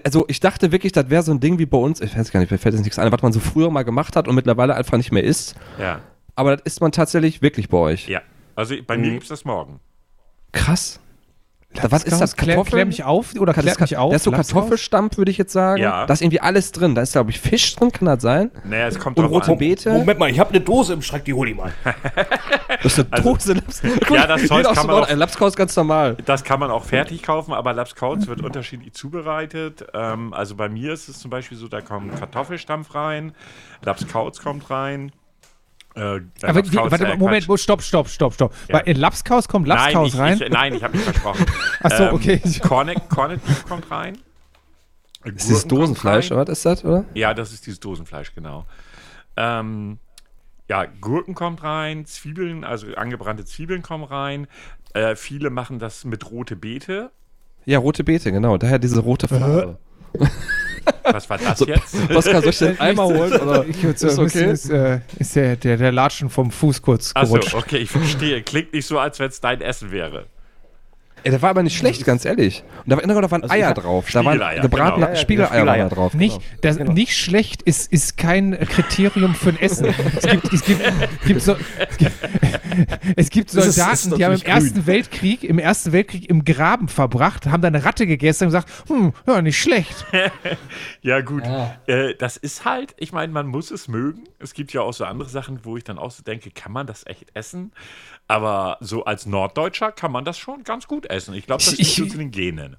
Also 0.03 0.25
ich 0.27 0.39
dachte 0.39 0.71
wirklich, 0.71 0.91
das 0.91 1.09
wäre 1.09 1.23
so 1.23 1.31
ein 1.31 1.39
Ding 1.39 1.57
wie 1.57 1.65
bei 1.65 1.77
uns, 1.77 1.99
ich 2.01 2.15
weiß 2.15 2.31
gar 2.31 2.39
nicht, 2.39 2.51
mir 2.51 2.57
fällt 2.57 2.75
jetzt 2.75 2.83
nichts 2.83 2.99
ein, 2.99 3.11
was 3.11 3.21
man 3.21 3.33
so 3.33 3.39
früher 3.39 3.71
mal 3.71 3.83
gemacht 3.83 4.15
hat 4.15 4.27
und 4.27 4.35
mittlerweile 4.35 4.75
einfach 4.75 4.97
nicht 4.97 5.11
mehr 5.11 5.23
isst. 5.23 5.55
Ja. 5.79 6.01
Aber 6.35 6.55
das 6.55 6.65
isst 6.65 6.81
man 6.81 6.91
tatsächlich 6.91 7.41
wirklich 7.41 7.69
bei 7.69 7.77
euch. 7.77 8.07
Ja. 8.07 8.21
Also 8.55 8.75
bei 8.85 8.97
mir 8.97 9.11
gibt's 9.11 9.29
das 9.29 9.43
morgen. 9.43 9.79
Krass. 10.51 10.99
Da, 11.81 11.91
was 11.91 12.03
ist 12.03 12.19
das? 12.19 12.35
Klär, 12.35 12.63
klär 12.63 12.85
mich 12.85 13.03
auf 13.03 13.33
oder 13.39 13.53
Das 13.53 13.63
klär 13.63 13.75
mich 13.79 13.97
auf. 13.97 14.09
Da 14.11 14.15
ist 14.15 14.23
so 14.23 14.31
Lapskaus? 14.31 14.53
Kartoffelstampf, 14.53 15.17
würde 15.17 15.31
ich 15.31 15.37
jetzt 15.37 15.53
sagen. 15.53 15.81
Ja. 15.81 16.05
Da 16.05 16.13
ist 16.13 16.21
irgendwie 16.21 16.39
alles 16.41 16.71
drin. 16.71 16.95
Da 16.95 17.01
ist, 17.01 17.11
glaube 17.13 17.31
ich, 17.31 17.39
Fisch 17.39 17.75
drin, 17.75 17.91
kann 17.91 18.05
das 18.07 18.21
sein? 18.21 18.51
Naja, 18.63 18.87
es 18.87 18.97
kommt 18.99 19.17
Und 19.17 19.25
rote 19.25 19.51
an. 19.51 19.57
Beete. 19.57 19.91
Moment 19.91 20.19
mal, 20.19 20.29
ich 20.29 20.39
habe 20.39 20.49
eine 20.51 20.61
Dose 20.61 20.93
im 20.93 21.01
Schrank, 21.01 21.25
die 21.25 21.33
hol 21.33 21.47
ich 21.49 21.55
mal. 21.55 21.71
Das 22.83 22.97
ist 22.99 23.11
eine 23.11 23.23
Dose 23.23 23.53
Laps. 23.53 23.81
Also 23.83 24.15
Ja, 24.15 24.27
das 24.27 24.43
Zeug 24.47 24.65
kann 24.65 24.85
man 24.87 25.03
auch- 25.03 25.07
Ein 25.07 25.17
Lapskaus 25.17 25.55
ganz 25.55 25.75
normal. 25.75 26.17
Das 26.25 26.43
kann 26.43 26.59
man 26.59 26.69
auch 26.71 26.83
fertig 26.83 27.23
kaufen, 27.23 27.53
aber 27.53 27.73
Lapskaus 27.73 28.27
wird 28.27 28.41
unterschiedlich 28.41 28.93
zubereitet. 28.93 29.85
Ähm, 29.93 30.33
also 30.33 30.55
bei 30.55 30.69
mir 30.69 30.93
ist 30.93 31.07
es 31.09 31.19
zum 31.19 31.31
Beispiel 31.31 31.57
so, 31.57 31.67
da 31.67 31.81
kommt 31.81 32.15
Kartoffelstampf 32.19 32.93
rein, 32.93 33.33
Lapskaus 33.83 34.39
kommt 34.41 34.69
rein. 34.69 35.11
Äh, 35.95 36.01
Aber 36.01 36.21
wie, 36.41 36.43
Lapskaus, 36.43 36.91
warte 36.91 37.05
äh, 37.05 37.17
Moment, 37.17 37.45
Quatsch. 37.45 37.61
stopp, 37.61 37.81
stopp, 37.81 38.09
stopp, 38.09 38.33
stopp. 38.33 38.53
Ja. 38.67 38.75
Weil 38.75 38.87
in 38.87 38.97
Lapskaus 38.97 39.47
kommt 39.47 39.67
Nein, 39.67 39.77
Lapskaus 39.77 40.13
ich, 40.13 40.19
rein. 40.19 40.41
Ich, 40.41 40.49
nein, 40.49 40.73
ich 40.73 40.83
habe 40.83 40.95
mich 40.97 41.05
versprochen. 41.05 41.45
Ach 41.83 41.91
so, 41.91 42.11
okay. 42.11 42.41
Cornet, 42.61 43.09
Cornet 43.09 43.45
Beef 43.45 43.65
kommt 43.65 43.89
rein. 43.89 44.17
Ist 45.23 45.47
dieses 45.47 45.67
Dosenfleisch, 45.67 46.31
oder 46.31 46.41
was 46.41 46.49
ist 46.49 46.65
das, 46.65 46.85
oder? 46.85 47.05
Ja, 47.13 47.33
das 47.33 47.51
ist 47.53 47.65
dieses 47.65 47.79
Dosenfleisch, 47.79 48.35
genau. 48.35 48.65
Ähm, 49.37 49.97
ja, 50.67 50.85
Gurken 50.85 51.33
kommt 51.33 51.63
rein, 51.63 52.05
Zwiebeln, 52.05 52.63
also 52.63 52.93
angebrannte 52.95 53.45
Zwiebeln 53.45 53.81
kommen 53.81 54.03
rein. 54.03 54.47
Äh, 54.93 55.15
viele 55.15 55.49
machen 55.49 55.79
das 55.79 56.03
mit 56.03 56.29
rote 56.29 56.55
Beete. 56.55 57.11
Ja, 57.65 57.79
rote 57.79 58.03
Beete, 58.03 58.31
genau. 58.31 58.57
Daher 58.57 58.79
diese 58.79 58.99
rote 58.99 59.27
Farbe. 59.27 59.79
Was 61.03 61.29
war 61.29 61.37
das 61.37 61.59
jetzt? 61.59 61.95
Oskar, 62.13 62.41
soll 62.41 62.49
ich 62.49 62.57
den 62.57 62.79
Eimer 62.79 63.05
holen? 63.05 63.33
Oder? 63.33 63.65
Ich 63.67 63.81
würd 63.83 63.99
so, 63.99 64.07
Ist 64.07 64.19
okay? 64.19 64.51
Ist, 64.51 64.69
äh, 64.69 64.99
ist 65.19 65.35
der, 65.35 65.55
der, 65.55 65.77
der 65.77 65.91
Latschen 65.91 66.29
vom 66.29 66.51
Fuß 66.51 66.81
kurz 66.81 67.11
Achso, 67.13 67.33
gerutscht. 67.33 67.53
okay, 67.53 67.77
ich 67.77 67.89
verstehe. 67.89 68.41
Klingt 68.43 68.73
nicht 68.73 68.85
so, 68.85 68.99
als 68.99 69.19
wenn 69.19 69.29
es 69.29 69.39
dein 69.41 69.61
Essen 69.61 69.91
wäre. 69.91 70.25
Ey, 71.25 71.31
der 71.31 71.41
war 71.41 71.49
aber 71.49 71.63
nicht 71.63 71.75
schlecht, 71.75 72.05
ganz 72.05 72.23
ehrlich. 72.23 72.63
Und 72.85 72.91
da, 72.91 72.97
war, 72.97 73.21
da 73.21 73.31
waren 73.31 73.49
Eier 73.49 73.73
drauf. 73.73 74.05
Da 74.13 74.23
waren 74.23 74.61
gebratene 74.61 75.07
genau. 75.07 75.17
Spiegeleier 75.17 75.49
Spiegeleier. 75.49 75.89
drauf. 75.89 76.13
Nicht, 76.13 76.39
genau. 76.61 76.77
das, 76.77 76.93
nicht 76.93 77.17
schlecht 77.17 77.63
ist, 77.63 77.91
ist 77.91 78.15
kein 78.17 78.51
Kriterium 78.59 79.33
für 79.33 79.49
ein 79.49 79.59
Essen. 79.59 79.87
es 80.17 80.27
gibt, 80.27 80.53
es 80.53 80.63
gibt, 80.63 80.81
gibt 81.25 81.41
so, 81.41 81.55
es 81.89 81.97
gibt, 81.97 82.11
es 83.15 83.29
gibt 83.29 83.53
ist- 83.53 83.75
Soldaten, 83.75 83.91
ist 83.93 84.17
die 84.17 84.23
haben 84.25 84.31
im 84.31 84.37
nicht 84.39 84.47
Ersten 84.47 84.73
grün. 84.73 84.85
Weltkrieg, 84.87 85.43
im 85.43 85.59
Ersten 85.59 85.91
Weltkrieg 85.91 86.29
im 86.29 86.43
Graben 86.45 86.87
verbracht, 86.87 87.45
haben 87.47 87.61
da 87.61 87.67
eine 87.67 87.83
Ratte 87.85 88.07
gegessen 88.07 88.43
und 88.45 88.47
gesagt, 88.49 88.69
hm, 88.87 89.13
ja, 89.27 89.41
nicht 89.41 89.57
schlecht. 89.59 90.05
Ja, 91.01 91.21
gut. 91.21 91.43
Äh, 91.87 92.15
das 92.15 92.37
ist 92.37 92.65
halt, 92.65 92.95
ich 92.97 93.11
meine, 93.11 93.31
man 93.31 93.47
muss 93.47 93.69
es 93.71 93.87
mögen. 93.87 94.23
Es 94.39 94.53
gibt 94.53 94.73
ja 94.73 94.81
auch 94.81 94.93
so 94.93 95.05
andere 95.05 95.29
Sachen, 95.29 95.59
wo 95.63 95.77
ich 95.77 95.83
dann 95.83 95.99
auch 95.99 96.11
so 96.11 96.23
denke, 96.23 96.49
kann 96.51 96.71
man 96.71 96.87
das 96.87 97.05
echt 97.05 97.25
essen? 97.35 97.71
Aber 98.27 98.77
so 98.81 99.05
als 99.05 99.25
Norddeutscher 99.25 99.91
kann 99.91 100.11
man 100.11 100.25
das 100.25 100.37
schon 100.37 100.63
ganz 100.63 100.87
gut 100.87 101.05
essen. 101.09 101.33
Ich 101.35 101.45
glaube, 101.45 101.63
das 101.63 101.73
Ich- 101.73 101.97
liegt 101.97 102.09
so 102.09 102.13
zu 102.13 102.17
den 102.17 102.31
Genen. 102.31 102.77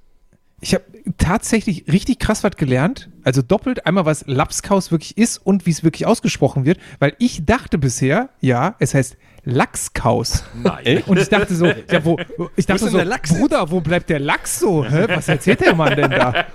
Ich 0.61 0.73
habe 0.75 0.85
tatsächlich 1.19 1.85
richtig 1.93 2.19
krass 2.19 2.43
was 2.43 2.57
gelernt. 2.57 3.11
Also 3.25 3.43
doppelt 3.43 3.85
einmal, 3.87 4.07
was 4.07 4.25
Lapskaus 4.27 4.91
wirklich 4.91 5.19
ist 5.19 5.37
und 5.39 5.67
wie 5.67 5.71
es 5.71 5.85
wirklich 5.85 6.07
ausgesprochen 6.07 6.65
wird. 6.65 6.79
Weil 6.99 7.15
ich 7.19 7.45
dachte 7.45 7.77
bisher, 7.77 8.31
ja, 8.41 8.75
es 8.79 8.95
heißt 8.95 9.17
Lachskaus. 9.49 10.43
Nein. 10.63 11.05
Und 11.07 11.19
ich 11.21 11.29
dachte 11.29 11.55
so, 11.55 11.67
ja, 11.91 12.05
wo, 12.05 12.19
ich 12.57 12.67
dachte 12.67 12.89
so, 12.91 12.97
der 12.97 13.05
Lachs? 13.07 13.33
Bruder, 13.33 13.71
wo 13.71 13.81
bleibt 13.81 14.11
der 14.11 14.19
Lachs 14.19 14.59
so? 14.59 14.85
Hä? 14.85 15.07
Was 15.09 15.29
erzählt 15.29 15.61
der 15.61 15.75
Mann 15.75 15.95
denn 15.97 16.11
da? 16.11 16.45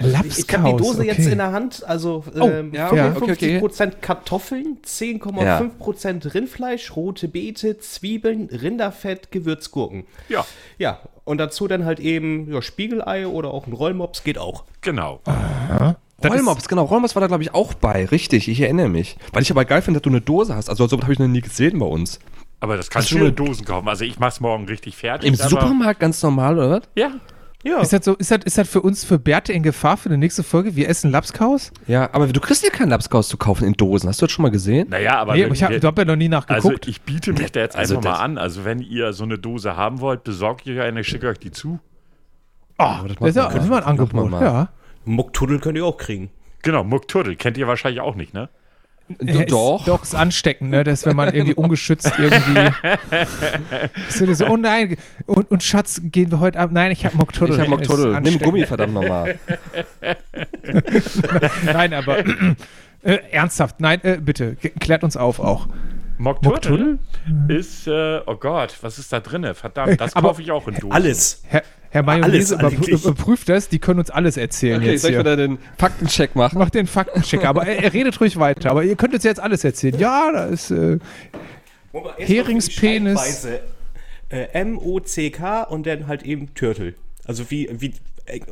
Lapskaus. 0.00 0.38
Ich 0.38 0.54
habe 0.56 0.70
die 0.70 0.76
Dose 0.76 0.98
okay. 1.00 1.08
jetzt 1.08 1.26
in 1.26 1.38
der 1.38 1.50
Hand, 1.52 1.82
also 1.86 2.22
Oh, 2.38 2.48
ähm, 2.48 2.72
ja, 2.72 2.88
okay, 3.16 3.58
55% 3.58 3.92
Kartoffeln, 4.00 4.78
10,5% 4.84 6.34
Rindfleisch, 6.34 6.94
rote 6.94 7.26
Beete, 7.28 7.78
Zwiebeln, 7.78 8.48
Rinderfett, 8.52 9.32
Gewürzgurken. 9.32 10.04
Ja, 10.28 10.46
Ja, 10.78 11.00
und 11.24 11.38
dazu 11.38 11.66
dann 11.66 11.84
halt 11.84 11.98
eben 11.98 12.52
ja, 12.52 12.62
Spiegelei 12.62 13.26
oder 13.26 13.50
auch 13.52 13.66
ein 13.66 13.72
Rollmops 13.72 14.22
geht 14.22 14.38
auch. 14.38 14.64
genau. 14.80 15.20
Ist- 15.26 15.96
Rollmops, 16.24 16.68
genau. 16.68 16.84
Rollmops 16.84 17.14
war 17.14 17.20
da, 17.20 17.26
glaube 17.26 17.42
ich, 17.42 17.54
auch 17.54 17.74
bei. 17.74 18.06
Richtig, 18.06 18.48
ich 18.48 18.60
erinnere 18.60 18.88
mich. 18.88 19.16
Weil 19.32 19.42
ich 19.42 19.50
aber 19.50 19.64
geil 19.64 19.82
finde, 19.82 20.00
dass 20.00 20.04
du 20.04 20.10
eine 20.10 20.20
Dose 20.20 20.54
hast. 20.56 20.70
Also, 20.70 20.86
so 20.86 21.00
habe 21.00 21.12
ich 21.12 21.18
noch 21.18 21.26
nie 21.28 21.40
gesehen 21.42 21.78
bei 21.78 21.86
uns. 21.86 22.18
Aber 22.60 22.76
das 22.78 22.88
kannst 22.88 23.10
Hast 23.10 23.20
du 23.20 23.26
in 23.26 23.34
Dosen 23.34 23.66
kaufen. 23.66 23.86
Also 23.88 24.04
ich 24.04 24.18
mach's 24.18 24.40
morgen 24.40 24.64
richtig 24.66 24.96
fertig. 24.96 25.28
Im 25.28 25.38
aber- 25.38 25.50
Supermarkt 25.50 26.00
ganz 26.00 26.22
normal, 26.22 26.56
oder 26.58 26.70
was? 26.70 26.82
Ja. 26.96 27.10
Ja, 27.64 27.80
Ist 27.80 27.92
das, 27.92 28.04
so, 28.04 28.14
ist, 28.14 28.30
das, 28.30 28.38
ist 28.44 28.58
das 28.58 28.68
für 28.68 28.80
uns, 28.80 29.04
für 29.04 29.18
Bärte 29.18 29.52
in 29.52 29.64
Gefahr 29.64 29.96
für 29.96 30.08
die 30.08 30.16
nächste 30.16 30.44
Folge? 30.44 30.76
Wir 30.76 30.88
essen 30.88 31.10
Lapskaus? 31.10 31.72
Ja, 31.88 32.08
aber 32.12 32.28
du 32.28 32.38
kriegst 32.40 32.62
ja 32.62 32.70
keinen 32.70 32.90
Lapskaus 32.90 33.26
zu 33.28 33.36
kaufen 33.38 33.64
in 33.66 33.72
Dosen. 33.72 34.08
Hast 34.08 34.22
du 34.22 34.26
das 34.26 34.32
schon 34.32 34.44
mal 34.44 34.50
gesehen? 34.50 34.88
Naja, 34.88 35.18
aber 35.18 35.34
Nee, 35.34 35.46
ich 35.52 35.64
habe 35.64 35.80
hab 35.82 35.98
ja 35.98 36.04
noch 36.04 36.14
nie 36.14 36.32
also 36.32 36.36
nachgeguckt. 36.46 36.86
ich 36.86 37.00
biete 37.02 37.32
mich 37.32 37.50
da 37.50 37.60
jetzt 37.60 37.74
Also 37.74 37.96
einfach 37.96 38.04
mal 38.10 38.14
das- 38.14 38.20
an. 38.22 38.38
Also 38.38 38.64
wenn 38.64 38.80
ihr 38.82 39.12
so 39.12 39.24
eine 39.24 39.36
Dose 39.38 39.76
haben 39.76 40.00
wollt, 40.00 40.22
besorgt 40.22 40.64
ihr 40.66 40.82
eine, 40.84 41.00
ich 41.00 41.08
schicke 41.08 41.26
euch 41.28 41.38
die 41.40 41.50
zu. 41.50 41.80
Ah, 42.78 43.00
das 43.02 43.16
das, 43.18 43.28
ist 43.30 43.36
ja, 43.36 43.48
das 43.48 43.64
ein 43.70 43.72
Angebot. 43.82 44.30
mal. 44.30 44.42
Ja. 44.42 44.68
Mucktuddel 45.06 45.60
könnt 45.60 45.78
ihr 45.78 45.86
auch 45.86 45.96
kriegen. 45.96 46.30
Genau, 46.62 46.84
Muckturtle. 46.84 47.36
Kennt 47.36 47.56
ihr 47.56 47.66
wahrscheinlich 47.66 48.00
auch 48.00 48.14
nicht, 48.14 48.34
ne? 48.34 48.48
Du, 49.08 49.38
Ist, 49.40 49.52
doch. 49.52 49.84
Doch, 49.84 50.02
ist 50.02 50.16
ansteckend, 50.16 50.70
ne? 50.70 50.82
Das, 50.82 51.06
wenn 51.06 51.14
man 51.14 51.32
irgendwie 51.32 51.54
ungeschützt 51.54 52.12
irgendwie. 52.18 52.72
Ist 54.08 54.38
so, 54.38 54.46
oh 54.46 54.56
nein, 54.56 54.96
und, 55.26 55.48
und 55.48 55.62
Schatz, 55.62 56.00
gehen 56.02 56.32
wir 56.32 56.40
heute 56.40 56.58
ab? 56.58 56.70
Nein, 56.72 56.90
ich 56.90 57.06
habe 57.06 57.16
Moktuddel. 57.16 57.54
Ich 57.54 57.60
hab 57.60 57.66
Ist 57.66 57.88
Moktuddel. 57.88 58.20
Nimm. 58.20 58.40
Gummi, 58.40 58.66
verdammt 58.66 58.94
nochmal. 58.94 59.38
Nein, 61.64 61.94
aber 61.94 62.18
äh, 63.04 63.18
ernsthaft, 63.30 63.78
nein, 63.78 64.00
äh, 64.02 64.18
bitte, 64.20 64.56
klärt 64.56 65.04
uns 65.04 65.16
auf 65.16 65.38
auch. 65.38 65.68
Mockturtle 66.18 66.98
ist, 67.48 67.86
äh, 67.86 68.20
oh 68.26 68.36
Gott, 68.36 68.76
was 68.82 68.98
ist 68.98 69.12
da 69.12 69.20
drinne? 69.20 69.54
Verdammt, 69.54 70.00
das 70.00 70.14
Aber- 70.16 70.28
kaufe 70.28 70.42
ich 70.42 70.50
auch 70.50 70.66
in 70.68 70.74
Dosen. 70.74 70.92
Alles. 70.92 71.42
Herr, 71.48 71.62
Herr 71.90 72.02
Mayonnaise 72.02 72.58
Alles 72.58 72.72
überprü- 72.72 72.76
eigentlich. 72.76 73.04
überprüft 73.04 73.48
das, 73.48 73.68
die 73.68 73.78
können 73.78 73.98
uns 74.00 74.10
alles 74.10 74.36
erzählen 74.36 74.80
Okay, 74.80 74.92
jetzt 74.92 75.02
soll 75.02 75.10
ich 75.10 75.14
hier. 75.16 75.20
wieder 75.20 75.36
den 75.36 75.58
Faktencheck 75.78 76.34
machen? 76.36 76.58
Macht 76.58 76.74
den 76.74 76.86
Faktencheck, 76.86 77.44
aber 77.44 77.66
er, 77.66 77.82
er 77.84 77.92
redet 77.92 78.20
ruhig 78.20 78.38
weiter. 78.38 78.70
Aber 78.70 78.82
ihr 78.84 78.96
könnt 78.96 79.14
uns 79.14 79.24
jetzt 79.24 79.40
alles 79.40 79.64
erzählen. 79.64 79.98
Ja, 79.98 80.30
da 80.32 80.44
ist. 80.46 80.70
Äh, 80.70 80.98
Heringspenis. 82.18 83.46
Äh, 84.28 84.48
M-O-C-K 84.52 85.62
und 85.62 85.86
dann 85.86 86.08
halt 86.08 86.22
eben 86.24 86.52
Turtle. 86.54 86.94
Also 87.24 87.50
wie, 87.50 87.68
wie, 87.72 87.92
äh, 88.26 88.40
wie 88.40 88.44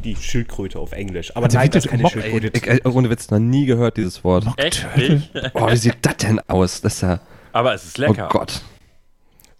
die 0.00 0.16
Schildkröte 0.16 0.78
auf 0.78 0.92
Englisch. 0.92 1.34
Aber 1.36 1.46
Also 1.46 1.58
nein, 1.58 1.70
das 1.70 1.84
ist 1.84 1.90
keine 1.90 2.02
Mock- 2.02 2.12
Schildkröte. 2.12 2.50
Ich, 2.54 2.66
äh, 2.66 2.80
ohne 2.88 3.10
Witz, 3.10 3.30
noch 3.30 3.38
nie 3.38 3.66
gehört, 3.66 3.96
dieses 3.96 4.22
Wort. 4.24 4.46
Echt 4.56 4.86
nicht? 4.96 5.30
Oh, 5.54 5.70
wie 5.70 5.76
sieht 5.76 5.96
das 6.02 6.16
denn 6.18 6.40
aus? 6.48 6.80
Das 6.80 6.94
ist 6.94 7.00
ja. 7.02 7.20
Aber 7.52 7.74
es 7.74 7.84
ist 7.84 7.98
Oh 7.98 8.02
lecker. 8.02 8.28
Gott. 8.30 8.62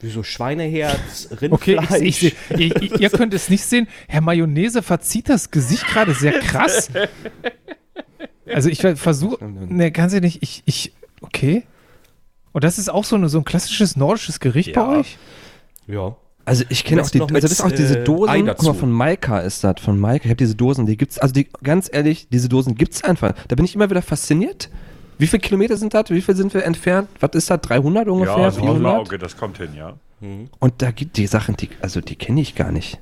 Wie 0.01 0.11
so 0.11 0.22
Schweineherz, 0.22 1.29
okay, 1.51 1.77
Rindfleisch. 1.79 2.03
ich, 2.03 2.25
ich, 2.25 2.35
ihr, 2.51 2.83
ihr- 2.83 3.01
ihr 3.01 3.11
könnt 3.11 3.33
es 3.33 3.49
nicht 3.49 3.64
sehen. 3.64 3.88
Herr 4.09 4.20
Mayonnaise 4.20 4.83
verzieht 4.83 5.29
das 5.31 5.51
Gesicht 5.51 5.87
gerade 5.87 6.12
sehr 6.12 6.38
krass. 6.40 6.90
Also 8.46 8.68
ich 8.68 8.81
versuche. 8.81 9.42
Ne, 9.44 9.90
kann 9.92 10.11
sie 10.11 10.20
nicht. 10.20 10.42
Ich, 10.42 10.62
ich. 10.66 10.92
Okay. 11.22 11.64
Und 12.53 12.62
das 12.64 12.79
ist 12.79 12.88
auch 12.90 13.05
so, 13.05 13.16
eine, 13.16 13.29
so 13.29 13.38
ein 13.38 13.44
klassisches 13.44 13.96
nordisches 13.96 14.38
Gericht 14.40 14.77
Ja. 14.77 14.85
bei 14.85 14.99
euch? 14.99 15.16
ja. 15.87 16.16
Also 16.46 16.64
ich 16.68 16.85
kenne 16.85 17.02
auch 17.02 17.11
die, 17.11 17.20
also 17.20 17.35
das 17.35 17.50
ist 17.50 17.61
auch 17.61 17.72
diese 17.72 17.98
äh, 17.98 18.04
Dosen, 18.04 18.46
guck 18.46 18.62
mal, 18.62 18.74
von 18.74 18.90
Maika 18.92 19.40
ist 19.40 19.64
das, 19.64 19.80
von 19.80 19.98
Maika, 19.98 20.24
ich 20.24 20.30
habe 20.30 20.37
diese 20.37 20.54
Dosen, 20.54 20.87
die 20.87 20.96
gibt's, 20.96 21.18
also 21.18 21.35
die, 21.35 21.48
ganz 21.62 21.90
ehrlich, 21.92 22.28
diese 22.30 22.48
Dosen 22.48 22.76
gibt's 22.76 23.02
einfach, 23.02 23.35
da 23.48 23.56
bin 23.56 23.64
ich 23.64 23.74
immer 23.74 23.90
wieder 23.90 24.00
fasziniert. 24.00 24.70
Wie 25.18 25.26
viele 25.26 25.40
Kilometer 25.40 25.76
sind 25.76 25.92
das, 25.92 26.11
wie 26.11 26.20
viel 26.20 26.37
sind 26.37 26.54
wir 26.54 26.64
entfernt, 26.64 27.09
was 27.18 27.30
ist 27.35 27.50
das, 27.50 27.61
300 27.62 28.06
ungefähr, 28.09 28.38
Ja, 28.38 28.50
so 28.50 28.61
im 28.61 28.66
400? 28.66 28.94
Auge, 28.94 29.18
das 29.18 29.37
kommt 29.37 29.59
hin, 29.59 29.70
ja. 29.76 29.94
Und 30.20 30.82
da 30.82 30.92
gibt 30.92 31.16
die 31.16 31.26
Sachen, 31.26 31.56
die, 31.56 31.68
also 31.82 32.00
die 32.00 32.16
kenne 32.16 32.40
ich 32.40 32.54
gar 32.54 32.70
nicht. 32.70 33.00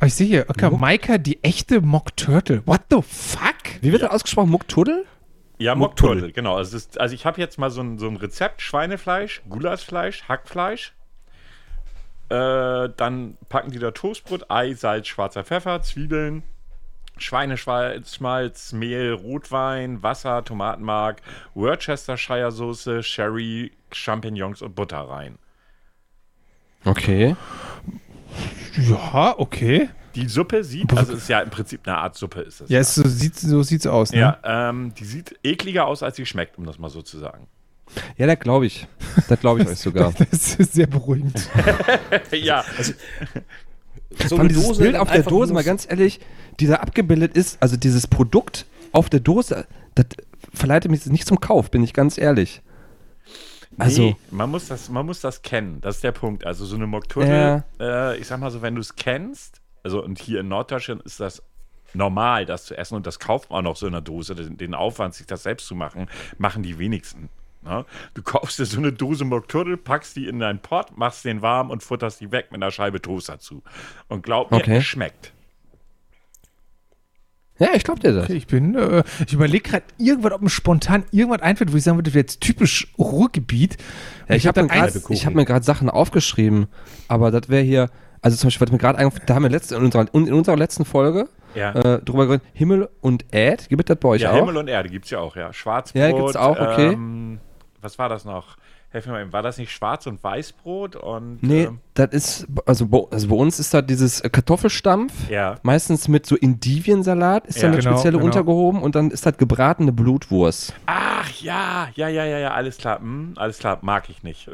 Oh, 0.00 0.06
ich 0.06 0.14
sehe 0.14 0.26
hier, 0.26 0.46
okay, 0.48 0.68
Maika, 0.70 1.18
die 1.18 1.42
echte 1.44 1.80
Mock 1.80 2.16
Turtle. 2.16 2.62
What 2.66 2.80
the 2.90 2.98
fuck? 3.00 3.54
Wie 3.80 3.92
wird 3.92 4.02
das 4.02 4.10
ausgesprochen, 4.10 4.50
Mucktuddel? 4.50 5.04
Ja, 5.58 5.76
Mockturtle. 5.76 6.14
Mockturtle, 6.22 6.32
genau. 6.32 6.56
Also, 6.56 6.76
ist, 6.76 7.00
also 7.00 7.14
ich 7.14 7.24
habe 7.24 7.40
jetzt 7.40 7.58
mal 7.58 7.70
so 7.70 7.80
ein, 7.82 7.98
so 7.98 8.08
ein 8.08 8.16
Rezept: 8.16 8.60
Schweinefleisch, 8.60 9.42
Gulaschfleisch, 9.48 10.24
Hackfleisch. 10.28 10.92
Äh, 12.32 12.88
dann 12.96 13.36
packen 13.50 13.72
die 13.72 13.78
da 13.78 13.90
Toastbrot, 13.90 14.50
Ei, 14.50 14.72
Salz, 14.72 15.06
schwarzer 15.06 15.44
Pfeffer, 15.44 15.82
Zwiebeln, 15.82 16.42
Schweineschmalz, 17.18 18.14
Schmalz, 18.14 18.72
Mehl, 18.72 19.12
Rotwein, 19.12 20.02
Wasser, 20.02 20.42
Tomatenmark, 20.42 21.20
Worcestershire 21.54 22.50
Soße, 22.50 23.02
Sherry, 23.02 23.72
Champignons 23.90 24.62
und 24.62 24.74
Butter 24.74 25.00
rein. 25.00 25.38
Okay. 26.86 27.36
Ja, 28.78 29.34
okay. 29.36 29.90
Die 30.14 30.26
Suppe 30.26 30.64
sieht, 30.64 30.90
also 30.96 31.12
es 31.12 31.24
ist 31.24 31.28
ja 31.28 31.40
im 31.40 31.50
Prinzip 31.50 31.86
eine 31.86 31.98
Art 31.98 32.16
Suppe, 32.16 32.40
ist 32.40 32.62
es. 32.62 32.70
Ja, 32.70 32.80
es 32.80 32.94
so, 32.94 33.06
sieht, 33.06 33.36
so 33.36 33.62
sieht's 33.62 33.86
aus, 33.86 34.12
ne? 34.12 34.20
ja 34.20 34.38
ähm, 34.70 34.94
die 34.94 35.04
sieht 35.04 35.38
ekliger 35.42 35.86
aus, 35.86 36.02
als 36.02 36.16
sie 36.16 36.24
schmeckt, 36.24 36.56
um 36.56 36.64
das 36.64 36.78
mal 36.78 36.88
so 36.88 37.02
zu 37.02 37.18
sagen. 37.18 37.46
Ja, 38.16 38.26
das 38.26 38.38
glaube 38.40 38.66
ich. 38.66 38.86
Das 39.28 39.40
glaube 39.40 39.62
ich 39.62 39.68
euch 39.68 39.78
sogar. 39.78 40.12
Das 40.30 40.54
ist 40.54 40.72
sehr 40.72 40.86
beruhigend. 40.86 41.48
ja, 42.32 42.64
So 44.26 44.36
Von 44.36 44.48
dieses 44.48 44.78
Bild 44.78 44.94
dann 44.94 45.02
auf 45.02 45.10
der 45.10 45.22
Dose, 45.22 45.52
mal 45.52 45.64
ganz 45.64 45.86
ehrlich, 45.88 46.20
die 46.60 46.66
da 46.66 46.76
abgebildet 46.76 47.36
ist, 47.36 47.60
also 47.62 47.76
dieses 47.76 48.06
Produkt 48.06 48.66
auf 48.92 49.08
der 49.08 49.20
Dose, 49.20 49.66
das 49.94 50.06
verleitet 50.52 50.90
mich 50.90 51.06
nicht 51.06 51.26
zum 51.26 51.40
Kauf, 51.40 51.70
bin 51.70 51.82
ich 51.82 51.94
ganz 51.94 52.18
ehrlich. 52.18 52.62
Also, 53.78 54.02
nee, 54.02 54.16
man 54.30 54.50
muss 54.50 54.68
das, 54.68 54.90
man 54.90 55.06
muss 55.06 55.20
das 55.20 55.40
kennen. 55.40 55.80
Das 55.80 55.96
ist 55.96 56.04
der 56.04 56.12
Punkt. 56.12 56.44
Also 56.44 56.66
so 56.66 56.76
eine 56.76 56.86
Mockturtle, 56.86 57.64
äh, 57.80 58.18
ich 58.18 58.26
sag 58.26 58.38
mal 58.38 58.50
so, 58.50 58.60
wenn 58.60 58.74
du 58.74 58.80
es 58.82 58.96
kennst, 58.96 59.62
also 59.82 60.02
und 60.04 60.18
hier 60.18 60.40
in 60.40 60.48
Norddeutschland 60.48 61.02
ist 61.02 61.20
das 61.20 61.42
normal, 61.94 62.46
das 62.46 62.64
zu 62.64 62.76
essen 62.76 62.94
und 62.94 63.06
das 63.06 63.18
kauft 63.18 63.50
man 63.50 63.60
auch 63.60 63.70
noch 63.70 63.76
so 63.76 63.86
in 63.86 63.94
einer 63.94 64.02
Dose. 64.02 64.34
Den, 64.34 64.56
den 64.56 64.74
Aufwand, 64.74 65.14
sich 65.14 65.26
das 65.26 65.42
selbst 65.42 65.66
zu 65.66 65.74
machen, 65.74 66.08
machen 66.38 66.62
die 66.62 66.78
wenigsten. 66.78 67.28
Ne? 67.64 67.84
Du 68.14 68.22
kaufst 68.22 68.58
dir 68.58 68.66
so 68.66 68.78
eine 68.78 68.92
Dose 68.92 69.24
Mockturtle, 69.24 69.76
packst 69.76 70.16
die 70.16 70.26
in 70.26 70.38
deinen 70.40 70.58
Pott, 70.58 70.96
machst 70.96 71.24
den 71.24 71.42
warm 71.42 71.70
und 71.70 71.82
futterst 71.82 72.20
die 72.20 72.32
weg 72.32 72.46
mit 72.50 72.62
einer 72.62 72.72
Scheibe 72.72 73.00
Toast 73.00 73.28
dazu. 73.28 73.62
Und 74.08 74.22
glaub 74.22 74.50
mir, 74.50 74.56
Okay. 74.58 74.78
es 74.78 74.84
schmeckt. 74.84 75.32
ja, 77.58 77.68
ich 77.74 77.84
glaube 77.84 78.00
dir 78.00 78.12
das. 78.12 78.28
Ich 78.30 78.48
bin, 78.48 78.74
äh, 78.74 79.04
ich 79.24 79.32
überlege 79.32 79.70
gerade 79.70 79.84
irgendwas, 79.98 80.32
ob 80.32 80.42
mir 80.42 80.50
spontan 80.50 81.04
irgendwas 81.12 81.42
einfällt, 81.42 81.72
wo 81.72 81.76
ich 81.76 81.84
sagen 81.84 81.96
würde, 81.98 82.10
das 82.10 82.14
wäre 82.14 82.22
jetzt 82.22 82.40
typisch 82.40 82.92
Ruhrgebiet. 82.98 83.76
Ja, 84.28 84.34
ich 84.34 84.46
hab 84.48 84.56
habe 84.56 84.92
ich 85.10 85.26
hab 85.26 85.34
mir 85.34 85.44
gerade 85.44 85.64
Sachen 85.64 85.88
aufgeschrieben, 85.88 86.66
aber 87.06 87.30
das 87.30 87.48
wäre 87.48 87.62
hier, 87.62 87.90
also 88.20 88.36
zum 88.36 88.48
Beispiel, 88.48 88.66
was 88.66 88.72
mir 88.72 88.78
gerade 88.78 88.98
eingefallen, 88.98 89.26
da 89.26 89.34
haben 89.36 89.42
wir 89.44 89.50
letzte, 89.50 89.76
in, 89.76 89.84
unserer, 89.84 90.06
in 90.12 90.32
unserer 90.32 90.56
letzten 90.56 90.84
Folge 90.84 91.28
Ja. 91.54 91.72
äh, 91.72 92.02
drüber 92.02 92.26
geredet, 92.26 92.44
Himmel 92.54 92.88
und 93.00 93.26
Äd, 93.32 93.68
gibt 93.68 93.82
es 93.82 93.86
das 93.86 93.98
bei 94.00 94.08
euch 94.08 94.22
Ja, 94.22 94.32
auch? 94.32 94.36
Himmel 94.36 94.56
und 94.56 94.66
Erde 94.68 94.88
gibt 94.88 95.04
es 95.04 95.12
ja 95.12 95.20
auch, 95.20 95.36
ja. 95.36 95.52
Schwarzbrot. 95.52 96.00
Ja, 96.02 96.10
gibt's 96.10 96.34
auch, 96.36 96.58
okay. 96.58 96.92
Ähm, 96.94 97.38
was 97.82 97.98
war 97.98 98.08
das 98.08 98.24
noch? 98.24 98.56
Helf 98.90 99.06
mir 99.06 99.12
mal, 99.12 99.22
eben. 99.22 99.32
war 99.32 99.40
das 99.42 99.56
nicht 99.56 99.72
Schwarz- 99.72 100.06
und 100.06 100.22
Weißbrot? 100.22 100.96
Und, 100.96 101.42
Nee, 101.42 101.62
ähm, 101.64 101.78
das 101.94 102.10
ist, 102.12 102.46
also 102.66 102.86
bei, 102.86 103.00
also 103.10 103.28
bei 103.28 103.36
uns 103.36 103.58
ist 103.58 103.72
da 103.72 103.80
dieses 103.80 104.20
Kartoffelstampf, 104.22 105.30
Ja. 105.30 105.56
meistens 105.62 106.08
mit 106.08 106.26
so 106.26 106.36
Indiviensalat, 106.36 107.46
ist 107.46 107.56
Ja. 107.56 107.62
da 107.62 107.68
eine 107.68 107.78
Genau, 107.78 107.92
spezielle 107.92 108.18
genau. 108.18 108.26
untergehoben 108.26 108.82
und 108.82 108.94
dann 108.94 109.10
ist 109.10 109.24
das 109.24 109.38
gebratene 109.38 109.92
Blutwurst. 109.92 110.74
Ach 110.84 111.30
ja, 111.40 111.88
ja, 111.94 112.08
ja, 112.08 112.24
ja, 112.24 112.38
ja, 112.38 112.50
alles 112.52 112.76
klar. 112.76 112.98
Hm, 112.98 113.32
alles 113.36 113.58
klar, 113.58 113.78
mag 113.80 114.10
ich 114.10 114.22
nicht. 114.22 114.46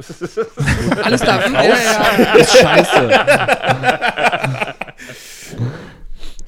Alles 1.02 1.20
da 1.22 1.36
raus? 1.40 1.50
Ja, 1.52 2.22
ja. 2.22 2.32
Ist 2.34 2.56
scheiße. 2.58 3.10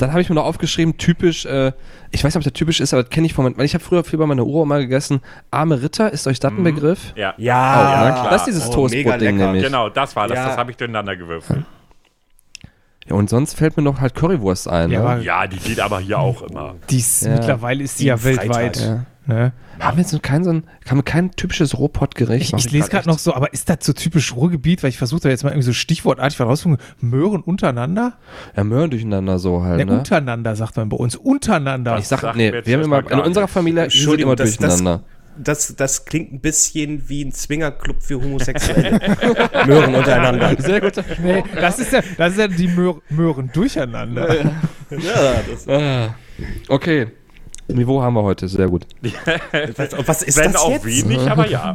Dann 0.01 0.11
habe 0.11 0.21
ich 0.23 0.29
mir 0.29 0.35
noch 0.35 0.45
aufgeschrieben, 0.45 0.97
typisch, 0.97 1.45
äh, 1.47 1.73
ich 2.11 2.25
weiß 2.25 2.35
nicht, 2.35 2.37
ob 2.37 2.45
das 2.45 2.53
typisch 2.59 2.81
ist, 2.81 2.93
aber 2.95 3.03
das 3.03 3.11
kenne 3.11 3.27
ich 3.27 3.35
von, 3.35 3.45
mein- 3.45 3.57
weil 3.59 3.65
ich 3.67 3.75
habe 3.75 3.85
früher 3.85 4.03
viel 4.05 4.19
bei 4.19 4.27
meiner 4.27 4.45
Uroma 4.47 4.79
gegessen, 4.79 5.21
arme 5.51 5.83
Ritter, 5.83 6.13
ist 6.13 6.27
euch 6.27 6.41
das 6.41 6.53
ein 6.53 6.63
Begriff? 6.65 7.13
ja. 7.17 7.35
Ja, 7.37 7.75
Oh, 7.75 8.05
ja, 8.07 8.11
klar. 8.13 8.31
Das 8.31 8.41
ist 8.43 8.47
dieses 8.47 8.69
Oh, 8.69 8.73
Toastbrot-Ding 8.73 9.37
nämlich. 9.37 9.63
Genau, 9.65 9.89
das 9.89 10.17
war 10.17 10.27
das. 10.29 10.37
Ja. 10.39 10.47
Das 10.49 10.57
habe 10.57 10.71
ich 10.71 10.77
durcheinander 10.77 11.17
gewürfelt. 11.17 11.65
Ja, 13.09 13.17
und 13.17 13.29
sonst 13.31 13.55
fällt 13.55 13.77
mir 13.77 13.83
noch 13.83 14.01
halt 14.01 14.15
Currywurst 14.15 14.69
ein. 14.69 14.91
Ja, 14.91 15.17
ne? 15.17 15.23
Ja, 15.25 15.47
die 15.47 15.57
geht 15.59 15.81
aber 15.81 16.01
hier 16.01 16.19
auch 16.19 16.43
immer. 16.43 16.77
dies, 16.91 17.23
Ja. 17.23 17.31
mittlerweile 17.33 17.83
ist 17.83 17.99
die 17.99 18.05
ja 18.07 18.23
weltweit. 18.23 19.05
Ja. 19.31 19.37
Ne? 19.37 19.53
Haben 19.79 19.97
wir 19.97 20.03
jetzt 20.03 20.11
so 20.11 20.19
kein, 20.21 20.45
so 20.45 20.51
ein, 20.51 20.65
haben 20.89 20.99
wir 20.99 21.03
kein 21.03 21.31
typisches 21.31 21.79
Rohpott-Gericht? 21.79 22.53
Ich, 22.55 22.67
ich 22.67 22.71
lese 22.73 22.91
gerade 22.91 23.09
noch 23.09 23.19
so, 23.19 23.35
aber 23.35 23.53
ist 23.55 23.71
das 23.71 23.79
so 23.81 23.93
typisch 23.95 24.35
Ruhrgebiet? 24.37 24.83
Weil 24.83 24.91
ich 24.91 24.99
versuche 24.99 25.21
da 25.23 25.29
jetzt 25.31 25.43
mal 25.43 25.51
irgendwie 25.51 25.67
so 25.67 25.73
stichwortartig 25.73 26.39
was 26.39 26.47
rauszufinden. 26.47 26.85
Möhren 27.01 27.41
untereinander? 27.41 28.15
Ja, 28.57 28.65
Möhren 28.65 28.91
durcheinander 28.91 29.39
so 29.39 29.63
halt, 29.63 29.79
Ja, 29.81 29.87
ne? 29.87 29.93
untereinander 29.99 30.55
sagt 30.55 30.77
man 30.77 30.89
bei 30.91 30.97
uns. 30.99 31.17
Untereinander. 31.17 31.97
Ich 31.99 32.09
sag, 32.09 32.21
Sag 32.21 32.37
nee, 32.37 32.53
wir 32.53 32.75
haben 32.77 32.85
immer, 32.85 33.11
in 33.11 33.21
unserer. 33.21 33.49
Familie 33.49 33.87
ist 33.87 33.95
Entschuldigung, 33.95 34.33
immer 34.33 34.37
das- 34.37 34.57
das- 34.59 34.77
durcheinander. 34.77 35.05
das, 35.39 35.75
das 35.77 36.05
klingt 36.05 36.33
ein 36.35 36.41
bisschen 36.41 37.09
wie 37.09 37.25
ein 37.25 37.33
Zwingerclub 37.33 38.03
für 38.03 38.21
Homosexuelle. 38.23 39.01
Möhren 39.67 39.95
untereinander. 39.95 40.55
Sehr 40.59 40.81
gut. 40.83 40.93
Nee, 41.23 41.43
das 41.59 41.79
ist 41.79 41.93
ja, 41.93 42.01
das 42.19 42.33
ist 42.35 42.39
ja 42.39 42.49
die 42.49 42.69
Möhr, 42.69 43.01
Möhren 43.09 43.51
durcheinander. 43.53 44.45
Ja, 44.91 45.41
das, 45.51 45.67
Ah, 45.69 46.15
okay. 46.69 47.07
Niveau 47.73 48.03
haben 48.03 48.15
wir 48.15 48.23
heute, 48.23 48.49
sehr 48.49 48.69
gut. 48.69 48.87
was, 49.77 50.07
was 50.07 50.23
ist 50.23 50.37
Wenn 50.37 50.53
das 50.53 50.63
auch 50.63 50.71
jetzt? 50.71 50.87
wenig, 50.87 51.19
aber 51.31 51.49
ja. 51.49 51.75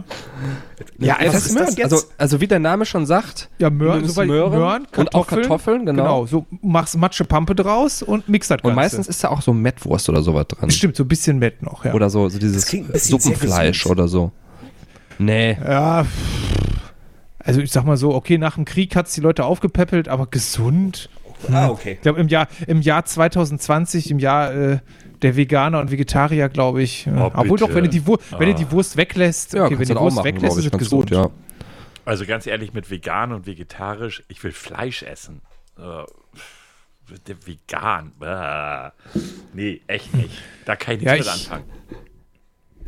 Ja, 0.98 1.18
was 1.20 1.34
das 1.34 1.46
ist 1.48 1.60
das 1.60 1.78
jetzt? 1.78 1.94
Also, 1.94 2.06
also 2.18 2.42
wie 2.42 2.48
der 2.48 2.60
Name 2.60 2.86
schon 2.86 3.06
sagt, 3.06 3.50
Ja, 3.58 3.70
Möhren, 3.70 4.08
so 4.08 4.24
Möhren 4.24 4.52
Möhren 4.52 4.88
und 4.96 5.16
auch 5.16 5.28
Kartoffeln, 5.28 5.86
genau. 5.86 6.04
Genau, 6.04 6.26
so 6.26 6.46
machst 6.62 6.98
Matsche 6.98 7.26
Pampe 7.26 7.56
draus 7.56 8.02
und 8.02 8.30
mix 8.30 8.48
das 8.48 8.58
Ganze. 8.58 8.68
Und 8.70 8.76
meistens 8.76 9.08
ist 9.08 9.24
da 9.24 9.30
auch 9.30 9.42
so 9.42 9.54
Mettwurst 9.54 10.10
oder 10.10 10.22
sowas 10.22 10.48
dran. 10.48 10.70
Stimmt, 10.70 10.96
so 10.96 11.04
ein 11.04 11.08
bisschen 11.08 11.40
Mett 11.40 11.62
noch, 11.62 11.86
ja. 11.86 11.94
Oder 11.94 12.10
so, 12.10 12.30
so 12.30 12.40
dieses 12.40 12.68
Suppenfleisch 12.68 13.86
oder 13.86 14.08
so. 14.08 14.32
Nee. 15.18 15.58
Ja, 15.64 16.06
also 17.46 17.62
ich 17.62 17.72
sag 17.72 17.86
mal 17.86 17.96
so, 17.96 18.14
okay, 18.14 18.38
nach 18.38 18.56
dem 18.56 18.66
Krieg 18.66 18.96
hat 18.96 19.08
es 19.08 19.14
die 19.14 19.22
Leute 19.22 19.46
aufgepäppelt, 19.46 20.08
aber 20.10 20.26
gesund. 20.26 21.10
Ah, 21.52 21.70
okay. 21.70 21.94
Ich 21.94 22.02
glaube, 22.02 22.20
im 22.20 22.28
Jahr, 22.28 22.48
im 22.66 22.82
Jahr 22.82 23.06
2020, 23.06 24.10
im 24.10 24.18
Jahr 24.18 24.54
äh, 24.54 24.80
der 25.22 25.36
Veganer 25.36 25.80
und 25.80 25.92
Vegetarier, 25.92 26.50
glaube 26.50 26.82
ich. 26.84 27.08
Äh, 27.08 27.12
Oh, 27.16 27.32
obwohl 27.34 27.58
doch, 27.58 27.74
wenn 27.74 27.84
du 27.84 27.90
die, 27.90 28.06
Wur 28.06 28.20
wenn 28.38 28.50
du 28.50 28.56
die 28.56 28.70
Wurst 28.72 28.98
weglässt, 28.98 29.54
Ja, 29.54 29.66
okay, 29.66 29.80
wenn 29.80 29.88
die 29.88 29.96
Wurst 29.96 30.18
machen, 30.18 30.26
weglässt, 30.26 30.58
ist 30.58 30.66
es 30.66 30.72
gesund. 30.72 31.04
gut, 31.04 31.12
ja. 31.12 31.30
Also 32.06 32.26
ganz 32.26 32.46
ehrlich, 32.48 32.74
mit 32.74 32.90
vegan 32.92 33.32
und 33.32 33.48
vegetarisch, 33.48 34.24
ich 34.28 34.44
will 34.44 34.52
Fleisch 34.52 35.02
essen. 35.04 35.42
Äh, 35.78 36.04
der 37.28 37.36
vegan. 37.46 38.12
Äh. 38.22 38.92
Nee, 39.54 39.82
echt 39.88 40.14
nicht. 40.14 40.32
Da 40.66 40.76
kann 40.76 40.96
ich 40.98 41.02
Ja, 41.04 41.14
nichts 41.14 41.28
mit 41.28 41.36
ich- 41.36 41.52
anfangen. 41.52 41.70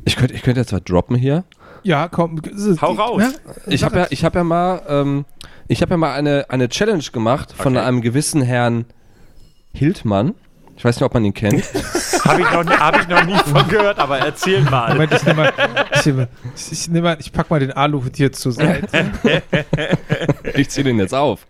Ich 0.06 0.16
könnte 0.16 0.34
ich 0.36 0.42
könnte 0.42 0.62
jetzt 0.62 0.72
was 0.74 0.84
droppen 0.84 1.16
hier. 1.16 1.44
Ja, 1.84 2.08
komm. 2.08 2.42
Hau 2.82 2.94
raus. 2.94 3.22
Ja, 3.24 3.54
Ich 3.68 3.84
habe 3.84 3.98
ja, 4.00 4.08
ich 4.10 4.24
hab 4.24 4.36
ja 4.36 4.44
mal, 4.44 4.82
ähm, 4.88 5.26
ich 5.68 5.82
habe 5.82 5.92
ja 5.92 5.98
mal 5.98 6.14
eine, 6.14 6.46
eine 6.50 6.70
Challenge 6.70 7.04
gemacht 7.12 7.52
von 7.54 7.76
Okay. 7.76 7.86
einem 7.86 8.02
gewissen 8.02 8.42
Herrn 8.42 8.86
Hildmann. 9.74 10.34
Ich 10.78 10.86
weiß 10.86 10.96
nicht, 10.96 11.04
ob 11.04 11.14
man 11.14 11.26
ihn 11.26 11.34
kennt. 11.34 11.64
Habe 12.24 12.42
ich, 12.42 12.52
noch 12.52 12.64
nie- 12.64 12.70
hab 12.78 13.02
ich 13.02 13.08
noch 13.08 13.24
nie 13.26 13.36
von 13.52 13.68
gehört, 13.68 13.98
aber 14.00 14.20
erzähl 14.20 14.62
mal. 14.62 14.92
Moment, 14.94 15.12
ich 15.14 15.24
nehme 15.24 15.44
mal, 15.44 15.54
ich, 15.94 16.06
nehme- 16.06 16.28
ich, 16.72 16.88
nehm 16.88 17.04
mal, 17.04 17.18
ich 17.20 17.32
pack 17.32 17.50
mal 17.50 17.60
den 17.60 17.72
Aluhut 17.72 18.16
hier 18.16 18.32
zur 18.32 18.52
Seite. 18.52 19.12
ich 20.54 20.70
ziehe 20.70 20.84
den 20.84 21.00
jetzt 21.00 21.14
auf. 21.16 21.48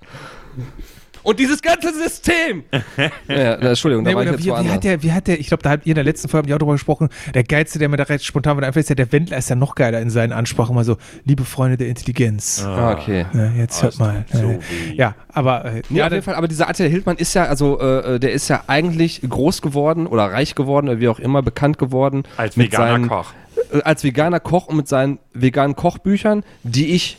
Und 1.27 1.39
dieses 1.41 1.61
ganze 1.61 1.93
System! 1.93 2.63
ja, 3.27 3.55
Entschuldigung, 3.55 4.05
da 4.05 4.11
Nee, 4.11 4.15
war 4.15 4.23
ich 4.23 4.31
jetzt 4.31 4.45
wie, 4.45 4.49
wie 4.49 4.69
hat 4.69 4.83
der, 4.85 5.03
wie 5.03 5.11
hat 5.11 5.27
der, 5.27 5.37
ich 5.37 5.47
glaube, 5.47 5.61
da 5.61 5.71
habt 5.71 5.85
ihr 5.85 5.91
in 5.91 5.95
der 5.95 6.05
letzten 6.05 6.29
Folge 6.29 6.55
auch 6.55 6.57
drüber 6.57 6.71
gesprochen, 6.71 7.09
der 7.33 7.43
Geilste, 7.43 7.79
der 7.79 7.89
mir 7.89 7.97
da 7.97 8.03
recht 8.03 8.23
spontan 8.23 8.55
wieder 8.55 8.67
einfällt, 8.67 8.85
ist 8.85 8.89
ja 8.91 8.95
der 8.95 9.11
Wendler, 9.11 9.37
ist 9.37 9.49
ja 9.49 9.57
noch 9.57 9.75
geiler 9.75 9.99
in 9.99 10.09
seinen 10.09 10.31
Ansprachen, 10.31 10.73
mal 10.73 10.85
so, 10.85 10.95
liebe 11.25 11.43
Freunde 11.43 11.75
der 11.75 11.89
Intelligenz. 11.89 12.63
ah, 12.65 12.93
okay. 12.93 13.25
Ja, 13.33 13.51
jetzt 13.57 13.79
Oh, 13.79 13.83
hört 13.83 13.99
mal. 13.99 14.25
so 14.31 14.51
Äh, 14.51 14.59
ja, 14.95 15.15
aber 15.27 15.65
äh, 15.65 15.81
Nee, 15.89 15.99
ja, 15.99 16.05
auf 16.05 16.13
jeden 16.13 16.23
Fall, 16.23 16.35
aber 16.35 16.47
dieser 16.47 16.69
Attila 16.69 16.87
Hildmann 16.87 17.17
ist 17.17 17.33
ja, 17.33 17.43
also, 17.43 17.77
äh, 17.77 18.21
der 18.21 18.31
ist 18.31 18.47
ja 18.47 18.63
eigentlich 18.67 19.19
groß 19.27 19.61
geworden 19.61 20.07
oder 20.07 20.31
reich 20.31 20.55
geworden 20.55 20.87
oder 20.87 21.01
wie 21.01 21.09
auch 21.09 21.19
immer 21.19 21.41
bekannt 21.41 21.77
geworden. 21.77 22.23
Als 22.37 22.55
mit 22.55 22.71
veganer 22.71 22.91
seinen, 22.93 23.09
Koch. 23.09 23.33
Äh, 23.73 23.81
als 23.81 24.05
veganer 24.05 24.39
Koch 24.39 24.67
und 24.67 24.77
mit 24.77 24.87
seinen 24.87 25.19
veganen 25.33 25.75
Kochbüchern, 25.75 26.45
die 26.63 26.91
ich 26.95 27.17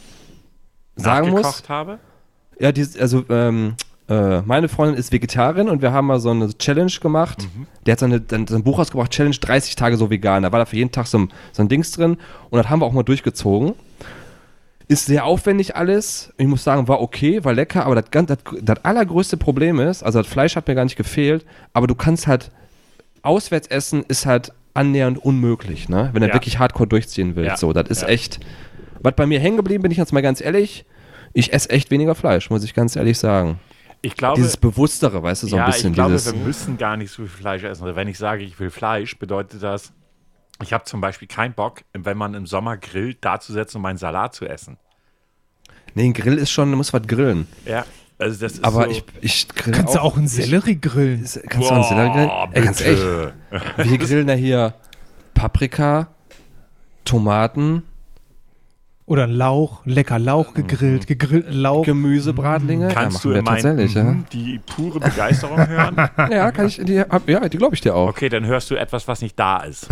sagen 0.96 1.28
muss. 1.28 1.62
Habe. 1.68 1.98
Ja, 2.59 2.72
die, 2.72 2.86
also 2.98 3.24
ähm, 3.28 3.74
äh, 4.09 4.40
meine 4.42 4.68
Freundin 4.68 4.98
ist 4.98 5.12
Vegetarierin 5.12 5.68
und 5.68 5.82
wir 5.82 5.92
haben 5.92 6.06
mal 6.06 6.18
so 6.20 6.30
eine 6.30 6.48
Challenge 6.56 6.92
gemacht. 7.00 7.46
Der 7.86 7.92
hat 7.92 7.98
so, 8.00 8.06
eine, 8.06 8.22
so 8.28 8.54
ein 8.56 8.62
Buch 8.64 8.78
rausgebracht, 8.78 9.11
Challenge 9.11 9.36
30 9.36 9.76
Tage 9.76 9.96
so 9.96 10.09
vegan. 10.11 10.42
Da 10.44 10.52
war 10.52 10.59
da 10.61 10.64
für 10.64 10.76
jeden 10.76 10.92
Tag 10.92 11.06
so 11.06 11.18
ein, 11.18 11.32
so 11.52 11.62
ein 11.62 11.68
Dings 11.68 11.90
drin 11.92 12.16
und 12.50 12.59
das 12.59 12.68
haben 12.70 12.80
wir 12.80 12.86
auch 12.86 12.92
mal 12.92 13.02
durchgezogen. 13.02 13.74
Ist 14.90 15.04
sehr 15.04 15.26
aufwendig 15.26 15.76
alles. 15.76 16.32
Ich 16.38 16.46
muss 16.46 16.64
sagen, 16.64 16.88
war 16.88 17.02
okay, 17.02 17.44
war 17.44 17.52
lecker, 17.52 17.84
aber 17.84 17.96
das, 18.00 18.04
das, 18.26 18.38
das 18.62 18.84
allergrößte 18.84 19.36
Problem 19.36 19.80
ist, 19.80 20.02
also 20.02 20.20
das 20.20 20.26
Fleisch 20.28 20.56
hat 20.56 20.66
mir 20.66 20.74
gar 20.74 20.84
nicht 20.84 20.96
gefehlt, 20.96 21.44
aber 21.74 21.86
du 21.86 21.94
kannst 21.94 22.26
halt 22.26 22.50
auswärts 23.20 23.66
essen, 23.68 24.02
ist 24.09 24.24
halt 24.24 24.52
annähernd 24.72 25.18
unmöglich, 25.18 25.90
ne? 25.90 26.09
Wenn 26.14 26.22
du 26.22 26.28
Ja. 26.28 26.34
wirklich 26.34 26.59
hardcore 26.59 26.88
durchziehen 26.88 27.36
willst. 27.36 27.50
Ja. 27.50 27.56
So, 27.59 27.74
das 27.74 27.88
ist 27.88 28.02
Ja. 28.02 28.09
echt. 28.09 28.40
Was 29.02 29.14
bei 29.14 29.26
mir 29.26 29.38
hängen 29.40 29.56
geblieben 29.59 29.82
bin 29.82 29.92
ich 29.92 29.98
jetzt 29.98 30.12
mal 30.14 30.22
ganz 30.22 30.40
ehrlich, 30.40 30.86
ich 31.34 31.52
esse 31.52 31.68
echt 31.68 31.90
weniger 31.90 32.14
Fleisch, 32.14 32.48
muss 32.48 32.64
ich 32.64 32.72
ganz 32.74 32.96
ehrlich 32.96 33.18
sagen. 33.18 33.61
Ich 34.01 34.16
glaube, 34.16 34.36
Dieses 34.36 34.57
Bewusstere, 34.57 35.22
weißt 35.22 35.42
du, 35.42 35.46
so 35.49 35.57
ja, 35.57 35.64
ein 35.64 35.70
bisschen 35.72 35.90
ich 35.90 35.94
glaube, 35.94 36.12
dieses. 36.12 36.32
wir 36.32 36.40
müssen 36.40 36.78
gar 36.78 36.96
nicht 36.96 37.11
so 37.11 37.22
viel 37.22 37.28
Fleisch 37.28 37.64
essen. 37.64 37.82
Also 37.82 37.96
wenn 37.96 38.09
ich 38.09 38.18
sage, 38.18 38.44
ich 38.44 38.59
will 38.61 38.70
Fleisch, 38.70 39.18
bedeutet 39.18 39.62
das, 39.62 39.92
ich 40.62 40.72
habe 40.72 40.84
zum 40.84 41.01
Beispiel 41.01 41.26
keinen 41.26 41.55
Bock, 41.55 41.82
wenn 41.92 42.16
man 42.16 42.34
im 42.34 42.46
Sommer 42.46 42.76
grillt, 42.76 43.18
da 43.22 43.40
zu 43.40 43.53
setzen 43.53 43.78
und 43.78 43.82
meinen 43.82 43.99
Salat 43.99 44.34
zu 44.34 44.46
essen. 44.46 44.76
Nee, 45.94 46.05
ein 46.07 46.12
Grill 46.12 46.38
ist 46.38 46.51
schon, 46.51 46.70
du 46.70 46.76
musst 46.76 46.92
was 46.92 47.03
grillen. 47.03 47.49
Ja, 47.64 47.84
also 48.18 48.40
das 48.40 48.55
ist 48.55 48.64
Aber 48.64 48.84
so, 48.84 48.90
ich, 48.90 49.05
ich 49.20 49.49
grill 49.49 49.72
kannst 49.72 49.94
du 49.94 50.01
auch 50.01 50.16
einen 50.16 50.28
Sellerie 50.28 50.80
grillen? 50.80 51.26
Kannst 51.49 51.70
du 51.70 51.72
auch 51.72 51.72
einen 51.72 51.84
Sellerie 51.84 52.12
grillen? 52.12 52.30
Ey, 52.53 52.62
ganz 52.62 52.80
echt. 52.80 53.03
Wir 53.78 53.99
grillen 53.99 54.28
ja 54.28 54.34
hier 54.34 54.74
Paprika, 55.34 56.09
Tomaten, 57.05 57.82
Oder 59.09 59.24
ein 59.24 59.30
Lauch, 59.32 59.80
lecker 59.86 60.18
Lauch 60.18 60.52
gegrillt, 60.52 61.06
gegrillten 61.06 61.54
Lauch. 61.54 61.82
Gemüsebratlinge. 61.86 62.88
Kannst 62.88 63.24
ja, 63.24 63.32
du 63.32 63.42
tatsächlich, 63.42 63.94
meinen 63.94 64.26
die 64.30 64.61
pure 64.66 65.00
Begeisterung 65.00 65.66
hören? 65.66 65.96
ja. 65.96 66.28
Ja, 66.30 66.50
kann 66.52 66.66
ich, 66.66 66.78
die, 66.84 67.00
hab, 67.00 67.26
ja, 67.26 67.48
die 67.48 67.56
glaube 67.56 67.74
ich 67.74 67.80
dir 67.80 67.94
auch. 67.94 68.11
Okay, 68.11 68.28
dann 68.28 68.44
hörst 68.44 68.70
du 68.70 68.74
etwas, 68.74 69.09
was 69.09 69.22
nicht 69.22 69.38
da 69.38 69.62
ist. 69.62 69.88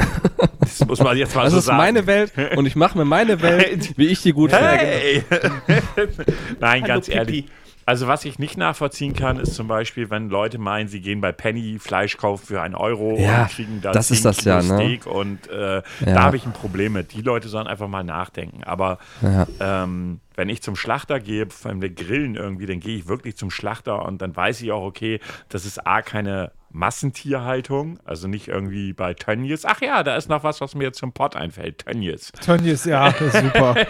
Das 0.61 0.85
muss 0.87 1.01
man 1.03 1.17
jetzt 1.17 1.35
mal 1.35 1.45
Das 1.45 1.53
so 1.55 1.61
ist 1.61 1.65
sagen. 1.65 1.79
meine 1.79 2.07
Welt 2.07 2.31
und 2.57 2.67
ich 2.67 2.77
mache 2.77 2.99
mir 2.99 3.07
meine 3.07 3.41
Welt, 3.41 3.95
wie 3.97 4.09
ich 4.09 4.21
die 4.21 4.33
gut 4.33 4.51
finde. 4.51 4.67
Hey! 4.67 5.25
Nein, 6.61 6.83
Hallo, 6.83 6.87
ganz 6.87 7.07
Pipi. 7.07 7.17
ehrlich. 7.19 7.45
Also 7.87 8.09
was 8.09 8.25
ich 8.25 8.41
nicht 8.41 8.57
nachvollziehen 8.59 9.15
kann, 9.15 9.39
ist 9.39 9.55
zum 9.55 9.69
Beispiel, 9.69 10.11
wenn 10.11 10.29
Leute 10.29 10.59
meinen, 10.59 10.89
sie 10.89 11.01
gehen 11.01 11.21
bei 11.21 11.31
Penny 11.31 11.79
Fleisch 11.79 12.17
kaufen 12.17 12.45
für 12.45 12.61
einen 12.61 12.75
Euro 12.75 13.17
Ja, 13.17 13.43
und 13.43 13.51
kriegen 13.51 13.81
da 13.81 13.93
das 13.93 14.09
10 14.09 14.17
ist 14.17 14.25
das 14.25 14.37
Kilo 14.39 14.57
ja, 14.57 14.63
ne? 14.63 14.65
Steak 14.75 15.07
und 15.07 15.49
äh, 15.49 15.77
Ja. 15.77 15.83
da 16.01 16.23
habe 16.25 16.37
ich 16.37 16.45
ein 16.47 16.53
Problem 16.53 16.95
mit. 16.95 17.13
Die 17.15 17.23
Leute 17.23 17.49
sollen 17.49 17.69
einfach 17.69 17.87
mal 17.87 18.03
nachdenken. 18.03 18.65
Aber 18.65 18.99
Ja. 19.23 19.47
ähm, 19.61 20.19
wenn 20.35 20.49
ich 20.49 20.63
zum 20.63 20.75
Schlachter 20.75 21.21
gehe, 21.21 21.47
wenn 21.63 21.81
wir 21.81 21.91
grillen 21.91 22.35
irgendwie, 22.35 22.67
dann 22.67 22.81
gehe 22.81 22.97
ich 22.97 23.07
wirklich 23.07 23.37
zum 23.37 23.51
Schlachter 23.53 24.05
und 24.05 24.21
dann 24.21 24.35
weiß 24.37 24.61
ich 24.63 24.73
auch, 24.73 24.83
okay, 24.83 25.21
das 25.49 25.65
ist 25.65 25.87
A, 25.87 26.03
keine 26.03 26.51
Massentierhaltung, 26.77 27.99
also 28.05 28.29
nicht 28.29 28.49
irgendwie 28.49 28.93
bei 28.93 29.15
Tönnies. 29.15 29.65
Ach 29.65 29.81
ja, 29.81 30.03
da 30.03 30.17
ist 30.17 30.29
noch 30.29 30.45
was, 30.45 30.61
was 30.61 30.75
mir 30.75 30.85
jetzt 30.85 30.99
zum 30.99 31.13
Pott 31.13 31.35
einfällt. 31.35 31.87
Tönnies. 31.87 32.33
Tönnies, 32.45 32.85
ja, 32.85 33.13
super. 33.13 33.75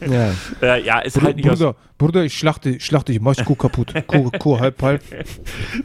Ja. 0.00 0.32
Äh, 0.62 0.84
ja, 0.84 1.00
ist 1.00 1.14
Bruder, 1.14 1.26
halt 1.26 1.36
nicht 1.36 1.50
aus, 1.50 1.58
Bruder, 1.58 1.76
Bruder, 1.98 2.24
ich 2.24 2.36
schlachte, 2.36 2.70
ich 2.70 2.84
schlachte 2.84 3.12
die 3.12 3.18
Kuh 3.18 3.54
kaputt. 3.54 3.92
Kuh, 4.06 4.30
Kuh 4.30 4.58
halb, 4.58 4.80
halb. 4.82 5.02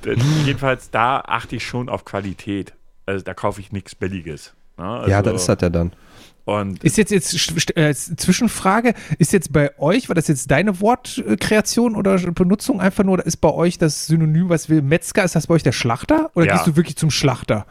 Jedenfalls 0.45 0.89
da 0.91 1.19
achte 1.19 1.55
ich 1.57 1.65
schon 1.65 1.89
auf 1.89 2.05
Qualität. 2.05 2.73
Also 3.05 3.23
da 3.23 3.33
kaufe 3.33 3.59
ich 3.59 3.71
nichts 3.71 3.95
Billiges. 3.95 4.53
Ne? 4.77 4.85
Also, 4.85 5.09
ja, 5.09 5.21
das 5.21 5.41
ist 5.41 5.49
das 5.49 5.61
ja 5.61 5.69
dann. 5.69 5.91
Und 6.45 6.83
Ist 6.83 6.97
jetzt, 6.97 7.11
jetzt 7.11 7.33
äh, 7.77 7.93
Zwischenfrage, 7.93 8.93
ist 9.17 9.31
jetzt 9.31 9.53
bei 9.53 9.71
euch, 9.79 10.09
war 10.09 10.15
das 10.15 10.27
jetzt 10.27 10.51
deine 10.51 10.81
Wortkreation 10.81 11.95
oder 11.95 12.17
Benutzung 12.17 12.81
einfach 12.81 13.03
nur, 13.05 13.13
oder 13.13 13.25
ist 13.25 13.37
bei 13.37 13.49
euch 13.51 13.77
das 13.77 14.07
Synonym, 14.07 14.49
was 14.49 14.67
will 14.69 14.81
Metzger, 14.81 15.23
ist 15.23 15.35
das 15.35 15.47
bei 15.47 15.53
euch 15.55 15.63
der 15.63 15.71
Schlachter? 15.71 16.31
Oder 16.35 16.47
Ja. 16.47 16.53
gehst 16.53 16.67
du 16.67 16.75
wirklich 16.75 16.97
zum 16.97 17.11
Schlachter? 17.11 17.65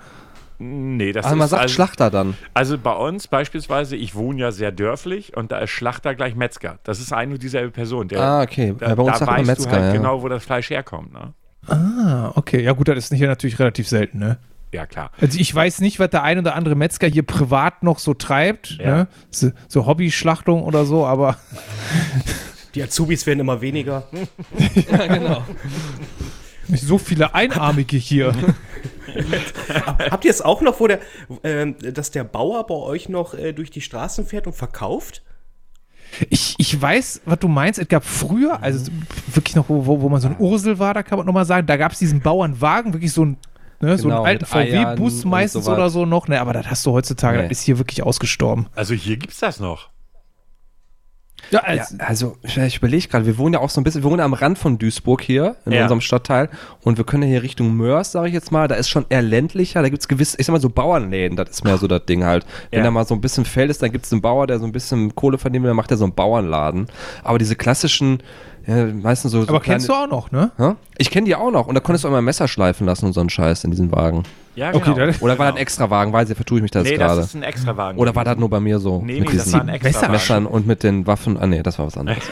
nee, 0.59 1.11
das 1.13 1.25
Also 1.25 1.37
man 1.37 1.47
ist 1.47 1.51
sagt 1.51 1.63
also, 1.63 1.75
Schlachter 1.75 2.09
dann. 2.11 2.35
also 2.55 2.79
bei 2.79 2.93
uns 2.95 3.27
beispielsweise, 3.27 3.97
ich 3.97 4.15
wohne 4.15 4.41
ja 4.41 4.53
sehr 4.53 4.71
dörflich 4.71 5.37
und 5.37 5.51
da 5.51 5.59
ist 5.59 5.71
Schlachter 5.71 6.15
gleich 6.15 6.37
Metzger. 6.37 6.79
Das 6.85 7.01
ist 7.01 7.13
eine 7.13 7.35
und 7.35 7.43
dieselbe 7.43 7.73
Person. 7.73 8.07
Der, 8.09 8.21
Ah, 8.21 8.43
okay. 8.43 8.73
Da, 8.79 8.91
Ja, 8.91 8.95
bei 8.95 9.03
uns 9.03 9.13
da 9.15 9.19
sagt 9.19 9.31
man 9.31 9.39
weißt 9.41 9.47
Metzger, 9.49 9.71
du 9.71 9.77
halt 9.77 9.85
ja. 9.87 9.93
genau, 10.01 10.23
wo 10.23 10.29
das 10.29 10.45
Fleisch 10.45 10.71
herkommt. 10.71 11.13
Ne? 11.13 11.33
Ah, 11.67 12.31
okay. 12.37 12.63
Ja 12.63 12.73
gut, 12.73 12.87
das 12.89 12.97
ist 13.11 13.13
hier 13.15 13.27
natürlich 13.27 13.59
relativ 13.59 13.89
selten, 13.89 14.19
ne? 14.21 14.39
Ja, 14.73 14.87
klar. 14.87 15.11
Also 15.21 15.39
ich 15.39 15.55
weiß 15.55 15.81
nicht, 15.81 15.99
was 15.99 16.11
der 16.11 16.23
ein 16.23 16.39
oder 16.39 16.55
andere 16.55 16.75
Metzger 16.75 17.07
hier 17.07 17.23
privat 17.25 17.83
noch 17.83 17.99
so 17.99 18.15
treibt, 18.15 18.79
Ja. 18.81 18.97
ne? 18.97 19.09
So, 19.31 19.51
so 19.69 19.87
Hobbyschlachtung 19.87 20.63
oder 20.63 20.87
so, 20.87 21.05
aber 21.07 21.37
Die 22.75 22.83
Azubis 22.83 23.27
werden 23.27 23.41
immer 23.41 23.61
weniger. 23.61 24.05
nicht 26.69 26.85
so 26.85 26.97
viele 26.99 27.35
Einarmige 27.35 27.97
hier. 27.99 28.35
Habt 30.11 30.25
ihr 30.25 30.31
es 30.31 30.41
auch 30.41 30.63
noch, 30.63 30.81
wo 30.81 30.87
der, 30.87 31.01
ähm, 31.45 31.77
dass 31.93 32.11
der 32.11 32.25
Bauer 32.25 32.67
bei 32.67 32.75
euch 32.75 33.09
noch 33.11 33.35
äh, 33.35 33.53
durch 33.53 33.71
die 33.71 33.81
Straßen 33.83 34.25
fährt 34.27 34.47
und 34.47 34.55
verkauft? 34.55 35.23
Ich, 36.31 36.55
ich 36.59 36.81
weiß, 36.81 37.23
was 37.25 37.39
du 37.39 37.49
meinst. 37.49 37.79
Es 37.79 37.89
gab 37.89 38.05
früher, 38.05 38.63
also 38.63 38.91
wirklich 39.33 39.57
noch, 39.57 39.69
wo, 39.69 39.87
wo 39.87 40.01
wo 40.03 40.09
man 40.09 40.21
so 40.21 40.29
ein 40.29 40.37
Ursel 40.39 40.79
war, 40.79 40.95
da 40.95 41.03
kann 41.03 41.19
man 41.19 41.27
nochmal 41.27 41.47
sagen, 41.47 41.67
da 41.67 41.77
gab 41.77 41.93
es 41.93 41.99
diesen 41.99 42.21
Bauernwagen, 42.21 42.93
wirklich 42.93 43.13
so 43.13 43.25
ein 43.25 43.37
ne, 43.83 43.99
so 43.99 44.05
Genau, 44.05 44.23
einen 44.23 44.27
alten 44.27 44.47
VW-Bus 44.47 45.25
meistens 45.27 45.69
oder 45.69 45.91
so 45.91 46.07
noch, 46.07 46.29
ne, 46.29 46.41
aber 46.41 46.53
das 46.55 46.69
hast 46.71 46.87
du 46.87 46.93
heutzutage, 46.93 47.39
Nee. 47.43 47.49
das 47.49 47.59
ist 47.59 47.65
hier 47.65 47.79
wirklich 47.79 48.03
ausgestorben. 48.03 48.67
Also 48.75 48.95
hier 48.95 49.17
gibt's 49.19 49.41
das 49.41 49.61
noch. 49.61 49.91
Ja, 51.51 51.61
Ja, 51.61 51.81
als, 51.81 51.99
also 51.99 52.37
ich, 52.43 52.77
überlege 52.77 53.09
gerade, 53.09 53.27
wir 53.27 53.37
wohnen 53.37 53.55
ja 53.55 53.61
auch 53.61 53.69
so 53.69 53.81
ein 53.81 53.85
bisschen, 53.85 54.03
wir 54.05 54.11
wohnen 54.11 54.21
ja 54.21 54.25
am 54.25 54.33
Rand 54.33 54.59
von 54.59 54.79
Duisburg 54.79 55.21
hier, 55.23 55.57
in 55.67 55.73
Ja. 55.73 55.83
unserem 55.83 56.01
Stadtteil 56.01 56.49
und 56.83 56.99
wir 56.99 57.05
können 57.05 57.25
ja 57.25 57.29
hier 57.31 57.43
Richtung 57.43 57.77
Mörs, 57.77 58.13
sage 58.13 58.29
ich 58.29 58.33
jetzt 58.35 58.53
mal, 58.53 58.69
da 58.69 58.77
ist 58.77 58.89
schon 58.89 59.07
eher 59.09 59.23
ländlicher, 59.23 59.83
da 59.83 59.89
gibt's 59.89 60.07
gewiss, 60.07 60.37
ich 60.39 60.47
sag 60.47 60.53
mal 60.53 60.61
so 60.61 60.71
Bauernläden, 60.71 61.37
das 61.37 61.51
ist 61.51 61.65
mehr 61.65 61.77
so 61.79 61.89
das 61.89 62.05
Ding 62.07 62.23
halt. 62.25 62.47
Wenn 62.71 62.79
Ja. 62.79 62.85
da 62.85 62.91
mal 62.93 63.05
so 63.05 63.15
ein 63.15 63.21
bisschen 63.21 63.45
Feld 63.45 63.71
ist, 63.71 63.83
dann 63.83 63.91
gibt's 63.91 64.13
einen 64.13 64.23
Bauer, 64.23 64.47
der 64.47 64.61
so 64.61 64.67
ein 64.67 64.73
bisschen 64.73 65.15
Kohle 65.17 65.37
verdient, 65.37 65.67
dann 65.67 65.75
macht 65.77 65.91
er 65.91 65.97
so 65.97 66.05
einen 66.05 66.15
Bauernladen. 66.15 66.87
Aber 67.25 67.39
diese 67.39 67.57
klassischen, 67.57 68.23
ja, 68.67 68.87
meistens 68.87 69.33
so, 69.33 69.43
so 69.43 69.49
aber 69.49 69.61
kennst 69.61 69.89
du 69.89 69.93
auch 69.93 70.09
noch, 70.09 70.31
ne? 70.31 70.51
Hä? 70.57 70.73
Ich 70.99 71.11
kenne 71.11 71.27
die 71.27 71.35
auch 71.35 71.51
noch 71.51 71.67
und 71.67 71.75
da 71.75 71.81
konntest 71.81 72.05
du 72.05 72.09
auch 72.09 72.13
immer 72.13 72.19
ein 72.21 72.25
Messer 72.25 72.49
schleifen 72.49 72.87
lassen 72.87 73.07
und 73.07 73.13
so 73.13 73.21
einen 73.21 73.31
Scheiß 73.31 73.65
in 73.65 73.71
diesen 73.71 73.91
Wagen. 73.93 74.23
Ja, 74.55 74.69
Okay, 74.75 74.93
genau. 74.93 74.97
dann- 75.07 75.15
Oder 75.21 75.39
war 75.39 75.47
das 75.47 75.55
ein 75.55 75.61
extra 75.63 75.89
Wagen, 75.89 76.13
weiß 76.13 76.29
ich, 76.29 76.37
vertue 76.37 76.59
ich 76.59 76.63
mich 76.63 76.71
da 76.71 76.81
jetzt 76.81 76.91
Nee, 76.91 76.99
das 76.99 77.09
gerade. 77.13 77.21
ist 77.23 77.35
ein 77.35 77.43
Extrawagen. 77.43 77.99
Oder 77.99 78.15
war 78.15 78.25
das 78.25 78.37
nur 78.37 78.51
bei 78.51 78.61
mir 78.61 78.79
so? 78.79 79.01
Nee, 79.03 79.21
mit 79.21 79.31
nee, 79.31 79.37
das 79.39 79.51
war 79.53 79.63
ein 79.63 79.69
Extrawagen. 79.71 80.13
Messern 80.13 80.47
und 80.47 80.67
mit 80.67 80.83
den 80.83 81.07
Waffen? 81.07 81.39
Ah, 81.39 81.47
nee, 81.47 81.63
das 81.63 81.79
war 81.79 81.87
was 81.87 81.97
anderes. 81.97 82.23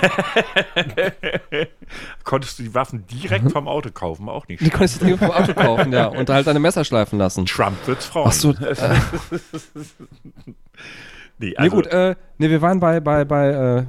Konntest 2.24 2.58
du 2.58 2.62
die 2.64 2.74
Waffen 2.74 3.06
direkt 3.06 3.50
vom 3.50 3.66
Auto 3.68 3.90
kaufen? 3.90 4.28
Auch 4.28 4.46
nicht. 4.48 4.60
Die 4.60 4.70
konntest 4.70 5.00
du 5.00 5.06
dir 5.06 5.18
vom 5.18 5.30
Auto 5.30 5.54
kaufen, 5.54 5.92
ja. 5.92 6.06
Und 6.06 6.28
halt 6.28 6.46
deine 6.46 6.60
Messer 6.60 6.84
schleifen 6.84 7.18
lassen. 7.18 7.46
Trump 7.46 7.76
wird's 7.86 8.06
freuen. 8.06 8.26
Ach 8.28 8.32
so, 8.32 8.52
nee, 11.38 11.38
Nee, 11.38 11.56
also, 11.56 11.76
gut, 11.76 11.86
äh, 11.86 12.14
nee, 12.38 12.50
wir 12.50 12.60
waren 12.60 12.80
bei, 12.80 13.00
bei, 13.00 13.24
bei, 13.24 13.48
äh, 13.48 13.84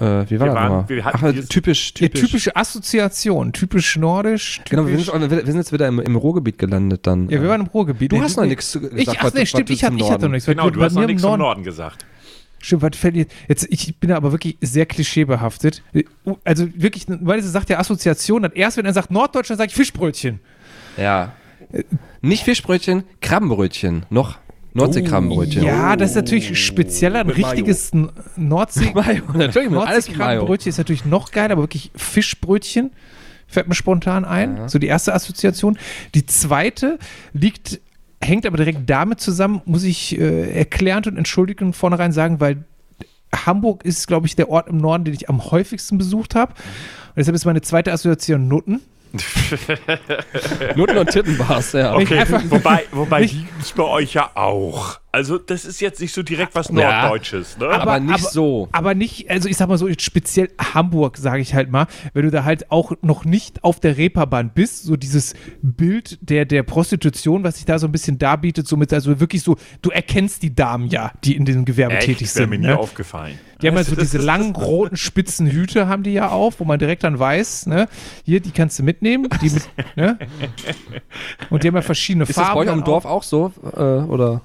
wie 0.00 0.04
war 0.04 0.28
Wir 0.28 0.38
das 0.46 0.54
waren- 0.54 0.88
wir 0.88 1.04
hatten 1.04 1.18
Ach, 1.18 1.22
äh, 1.24 1.32
dieses- 1.32 1.48
typisch, 1.48 1.92
Ja, 1.98 2.08
typisch. 2.08 2.20
typische 2.20 2.56
Assoziation, 2.56 3.52
typisch 3.52 3.96
nordisch. 3.96 4.56
Typisch, 4.58 4.70
Genau, 4.70 4.86
wir 4.86 4.98
sind, 4.98 5.06
jetzt- 5.22 5.30
wir 5.30 5.46
sind 5.46 5.56
jetzt 5.56 5.72
wieder 5.72 5.88
im, 5.88 6.00
im 6.00 6.16
Ruhrgebiet 6.16 6.58
gelandet 6.58 7.06
dann. 7.06 7.28
ja, 7.28 7.40
wir 7.40 7.48
waren 7.48 7.62
im 7.62 7.66
Ruhrgebiet. 7.68 8.12
Du 8.12 8.16
Nee, 8.16 8.22
hast 8.22 8.36
noch 8.36 8.44
nichts 8.44 8.72
gesagt. 8.72 8.92
Ich, 8.98 9.08
ach 9.08 9.24
was- 9.24 9.34
nee, 9.34 9.46
stimmt, 9.46 9.68
du 9.68 9.72
ich, 9.72 9.84
hatte, 9.84 9.96
ich 9.96 10.10
hatte 10.10 10.24
noch 10.26 10.32
nichts. 10.32 10.46
genau, 10.46 10.70
du 10.70 10.82
hast 10.82 10.92
noch 10.94 11.00
mir 11.00 11.04
im 11.04 11.08
nichts 11.08 11.22
vom 11.22 11.30
Norden- 11.30 11.42
Norden 11.42 11.62
gesagt. 11.64 12.04
Stimmt, 12.60 12.82
was 12.82 12.96
fällt 12.96 13.14
dir 13.16 13.26
jetzt? 13.48 13.66
Ich 13.70 13.96
bin 13.98 14.08
da 14.10 14.16
aber 14.16 14.32
wirklich 14.32 14.56
sehr 14.62 14.86
klischeebehaftet. 14.86 15.82
Also 16.44 16.66
wirklich, 16.74 17.04
weil 17.08 17.38
es 17.38 17.52
sagt 17.52 17.68
ja 17.68 17.78
Assoziation, 17.78 18.42
dann 18.42 18.52
erst 18.52 18.76
wenn 18.78 18.86
er 18.86 18.94
sagt 18.94 19.10
Norddeutschland, 19.10 19.58
sage 19.58 19.68
ich 19.68 19.74
Fischbrötchen. 19.74 20.40
Ja. 20.96 21.32
Nicht 22.22 22.44
Fischbrötchen, 22.44 23.04
Krabbenbrötchen. 23.20 24.06
Noch 24.08 24.38
Nordseekrabbenbrötchen. 24.74 25.62
Ja, 25.62 25.96
das 25.96 26.10
ist 26.10 26.16
natürlich 26.16 26.62
spezieller. 26.64 27.20
Ein 27.20 27.28
Mit 27.28 27.36
richtiges 27.38 27.90
N- 27.92 28.10
Nordsee. 28.36 28.90
Mayo, 28.94 29.22
natürlich, 29.32 29.70
mit 29.70 29.78
alles 29.80 30.08
mit 30.08 30.18
Mayo. 30.18 30.40
Nordseekrabbenbrötchen 30.40 30.70
ist 30.70 30.78
natürlich 30.78 31.04
noch 31.04 31.30
geiler, 31.30 31.52
aber 31.52 31.62
wirklich 31.62 31.90
Fischbrötchen 31.94 32.90
fällt 33.46 33.68
mir 33.68 33.74
spontan 33.74 34.24
ein. 34.24 34.68
So 34.68 34.78
die 34.78 34.88
erste 34.88 35.14
Assoziation. 35.14 35.78
Die 36.14 36.26
zweite 36.26 36.98
liegt, 37.32 37.80
hängt 38.20 38.46
aber 38.46 38.56
direkt 38.56 38.90
damit 38.90 39.20
zusammen, 39.20 39.62
muss 39.64 39.84
ich 39.84 40.18
äh, 40.18 40.50
erklärend 40.58 41.06
und 41.06 41.16
entschuldigend 41.16 41.76
vornherein 41.76 42.10
sagen, 42.10 42.40
weil 42.40 42.64
Hamburg 43.34 43.84
ist, 43.84 44.06
glaube 44.08 44.26
ich, 44.26 44.34
der 44.36 44.48
Ort 44.48 44.68
im 44.68 44.78
Norden, 44.78 45.04
den 45.04 45.14
ich 45.14 45.28
am 45.28 45.50
häufigsten 45.50 45.98
besucht 45.98 46.34
habe. 46.34 46.52
Und 46.52 47.16
deshalb 47.18 47.34
ist 47.36 47.44
meine 47.44 47.60
zweite 47.62 47.92
Assoziation 47.92 48.48
Nutten. 48.48 48.80
Nutten 50.76 50.98
und 50.98 51.10
Tittenbars, 51.10 51.72
ja. 51.72 51.94
Einfach- 51.94 52.42
Wobei, 52.48 52.84
wobei 52.92 53.20
Nicht- 53.20 53.34
die 53.34 53.44
gibt's 53.44 53.72
bei 53.72 53.84
euch 53.84 54.14
ja 54.14 54.30
auch. 54.34 54.98
Also, 55.14 55.38
das 55.38 55.64
ist 55.64 55.80
jetzt 55.80 56.00
nicht 56.00 56.12
so 56.12 56.22
direkt 56.24 56.54
was 56.56 56.68
Ja. 56.68 57.02
Norddeutsches, 57.02 57.56
ne? 57.58 57.68
Aber 57.68 58.00
nicht 58.00 58.24
so. 58.24 58.68
Aber 58.72 58.94
nicht, 58.94 59.30
also 59.30 59.48
ich 59.48 59.56
sag 59.56 59.68
mal 59.68 59.78
so, 59.78 59.88
speziell 59.98 60.50
Hamburg, 60.74 61.16
sage 61.18 61.40
ich 61.40 61.54
halt 61.54 61.70
mal, 61.70 61.86
wenn 62.14 62.24
du 62.24 62.30
da 62.32 62.42
halt 62.44 62.70
auch 62.72 62.92
noch 63.00 63.24
nicht 63.24 63.62
auf 63.62 63.78
der 63.78 63.96
Reeperbahn 63.96 64.50
bist, 64.54 64.82
so 64.82 64.96
dieses 64.96 65.34
Bild 65.62 66.18
der, 66.20 66.44
der 66.46 66.64
Prostitution, 66.64 67.44
was 67.44 67.56
sich 67.56 67.64
da 67.64 67.78
so 67.78 67.86
ein 67.86 67.92
bisschen 67.92 68.18
darbietet, 68.18 68.66
somit 68.66 68.92
also 68.92 69.20
wirklich 69.20 69.42
so, 69.42 69.56
du 69.82 69.90
erkennst 69.90 70.42
die 70.42 70.54
Damen 70.54 70.88
ja, 70.88 71.12
die 71.22 71.36
in 71.36 71.44
diesem 71.44 71.64
Gewerbe 71.64 71.98
tätig 72.00 72.22
Echt, 72.22 72.34
wäre 72.36 72.44
sind. 72.44 72.50
mir 72.50 72.58
nie 72.58 72.66
Ne? 72.66 72.78
aufgefallen. 72.78 73.38
Die 73.62 73.68
haben 73.68 73.76
ja 73.76 73.84
so 73.84 73.94
diese 73.94 74.18
langen, 74.18 74.56
roten, 74.56 74.96
spitzen 74.96 75.46
Hüte 75.46 75.86
haben 75.86 76.02
die 76.02 76.12
ja 76.12 76.30
auf, 76.30 76.58
wo 76.58 76.64
man 76.64 76.78
direkt 76.80 77.04
dann 77.04 77.18
weiß, 77.18 77.66
ne, 77.66 77.88
hier, 78.24 78.40
die 78.40 78.50
kannst 78.50 78.78
du 78.78 78.82
mitnehmen, 78.82 79.28
die 79.40 79.50
mit, 79.50 79.68
ne? 79.96 80.18
Und 81.50 81.62
die 81.62 81.68
haben 81.68 81.74
ja 81.76 81.82
verschiedene 81.82 82.24
Ist 82.24 82.36
das 82.36 82.44
Farben. 82.46 82.54
bei 82.54 82.60
euch 82.66 82.68
am 82.70 82.82
Dorf 82.84 83.04
auch 83.04 83.22
so? 83.22 83.52
Äh, 83.76 83.80
oder? 83.80 84.40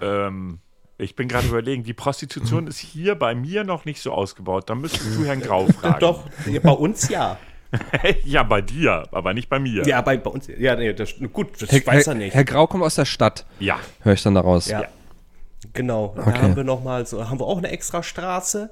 Ähm, 0.00 0.58
ich 0.98 1.16
bin 1.16 1.26
gerade 1.28 1.46
überlegen, 1.48 1.82
die 1.82 1.92
Prostitution 1.92 2.66
ist 2.66 2.78
hier 2.78 3.14
bei 3.16 3.34
mir 3.34 3.64
noch 3.64 3.84
nicht 3.84 4.00
so 4.00 4.12
ausgebaut. 4.12 4.70
Da 4.70 4.74
müsstest 4.74 5.16
du 5.16 5.24
Herrn 5.24 5.40
Grau 5.40 5.66
fragen. 5.80 6.00
Doch, 6.00 6.24
bei 6.62 6.70
uns 6.70 7.08
ja. 7.08 7.36
ja, 8.24 8.44
bei 8.44 8.60
dir, 8.60 9.08
aber 9.10 9.34
nicht 9.34 9.48
bei 9.48 9.58
mir. 9.58 9.84
Ja, 9.86 10.00
bei, 10.00 10.16
bei 10.16 10.30
uns. 10.30 10.46
Ja, 10.46 10.76
nee, 10.76 10.92
das, 10.92 11.14
gut, 11.32 11.60
das 11.60 11.72
Herr, 11.72 11.84
weiß 11.84 12.06
er 12.06 12.14
nicht. 12.14 12.32
Herr 12.34 12.44
Grau 12.44 12.68
kommt 12.68 12.84
aus 12.84 12.94
der 12.94 13.04
Stadt, 13.04 13.44
Ja. 13.58 13.78
höre 14.02 14.12
ich 14.14 14.22
dann 14.22 14.36
daraus. 14.36 14.68
Ja. 14.68 14.84
Genau. 15.72 16.12
Da 16.16 16.22
Okay. 16.22 16.38
haben 16.42 16.56
wir 16.56 16.64
noch 16.64 16.84
mal 16.84 17.04
so, 17.06 17.28
haben 17.28 17.40
wir 17.40 17.46
auch 17.46 17.58
eine 17.58 17.68
extra 17.70 18.02
Straße. 18.02 18.70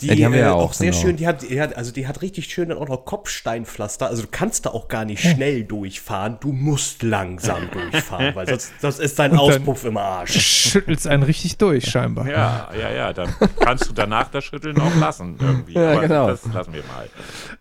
Die, 0.00 0.06
Ja, 0.06 0.14
die 0.14 0.24
haben 0.24 0.32
wir 0.32 0.40
äh, 0.40 0.44
ja 0.44 0.52
auch, 0.52 0.70
auch, 0.70 0.72
sehr 0.74 0.92
genau. 0.92 1.02
schön, 1.02 1.16
die 1.16 1.26
hat, 1.26 1.42
die 1.42 1.60
hat, 1.60 1.76
also 1.76 1.90
die 1.90 2.06
hat 2.06 2.22
richtig 2.22 2.46
schön 2.46 2.68
dann 2.68 2.78
auch 2.78 2.86
noch 2.86 3.04
Kopfsteinpflaster. 3.04 4.06
Also 4.06 4.22
du 4.22 4.28
kannst 4.30 4.66
da 4.66 4.70
auch 4.70 4.86
gar 4.86 5.04
nicht 5.04 5.20
schnell 5.22 5.64
durchfahren. 5.64 6.38
Du 6.40 6.52
musst 6.52 7.02
langsam 7.02 7.68
durchfahren, 7.72 8.34
weil 8.36 8.46
sonst, 8.46 8.80
sonst 8.80 9.00
ist 9.00 9.18
dein 9.18 9.36
Auspuff 9.36 9.84
im 9.84 9.96
Arsch. 9.96 10.32
schüttelst 10.40 11.06
einen 11.08 11.24
richtig 11.24 11.58
durch, 11.58 11.90
scheinbar. 11.90 12.28
Ja, 12.28 12.70
ja, 12.78 12.90
ja, 12.90 13.12
dann 13.12 13.34
kannst 13.58 13.88
du 13.88 13.92
danach 13.92 14.28
das 14.28 14.44
Schütteln 14.44 14.80
auch 14.80 14.94
lassen 14.96 15.36
irgendwie. 15.40 15.72
Ja, 15.72 15.92
Aber 15.92 16.00
genau. 16.02 16.28
Das 16.28 16.44
lassen 16.52 16.72
wir 16.72 16.84
mal. 16.84 17.08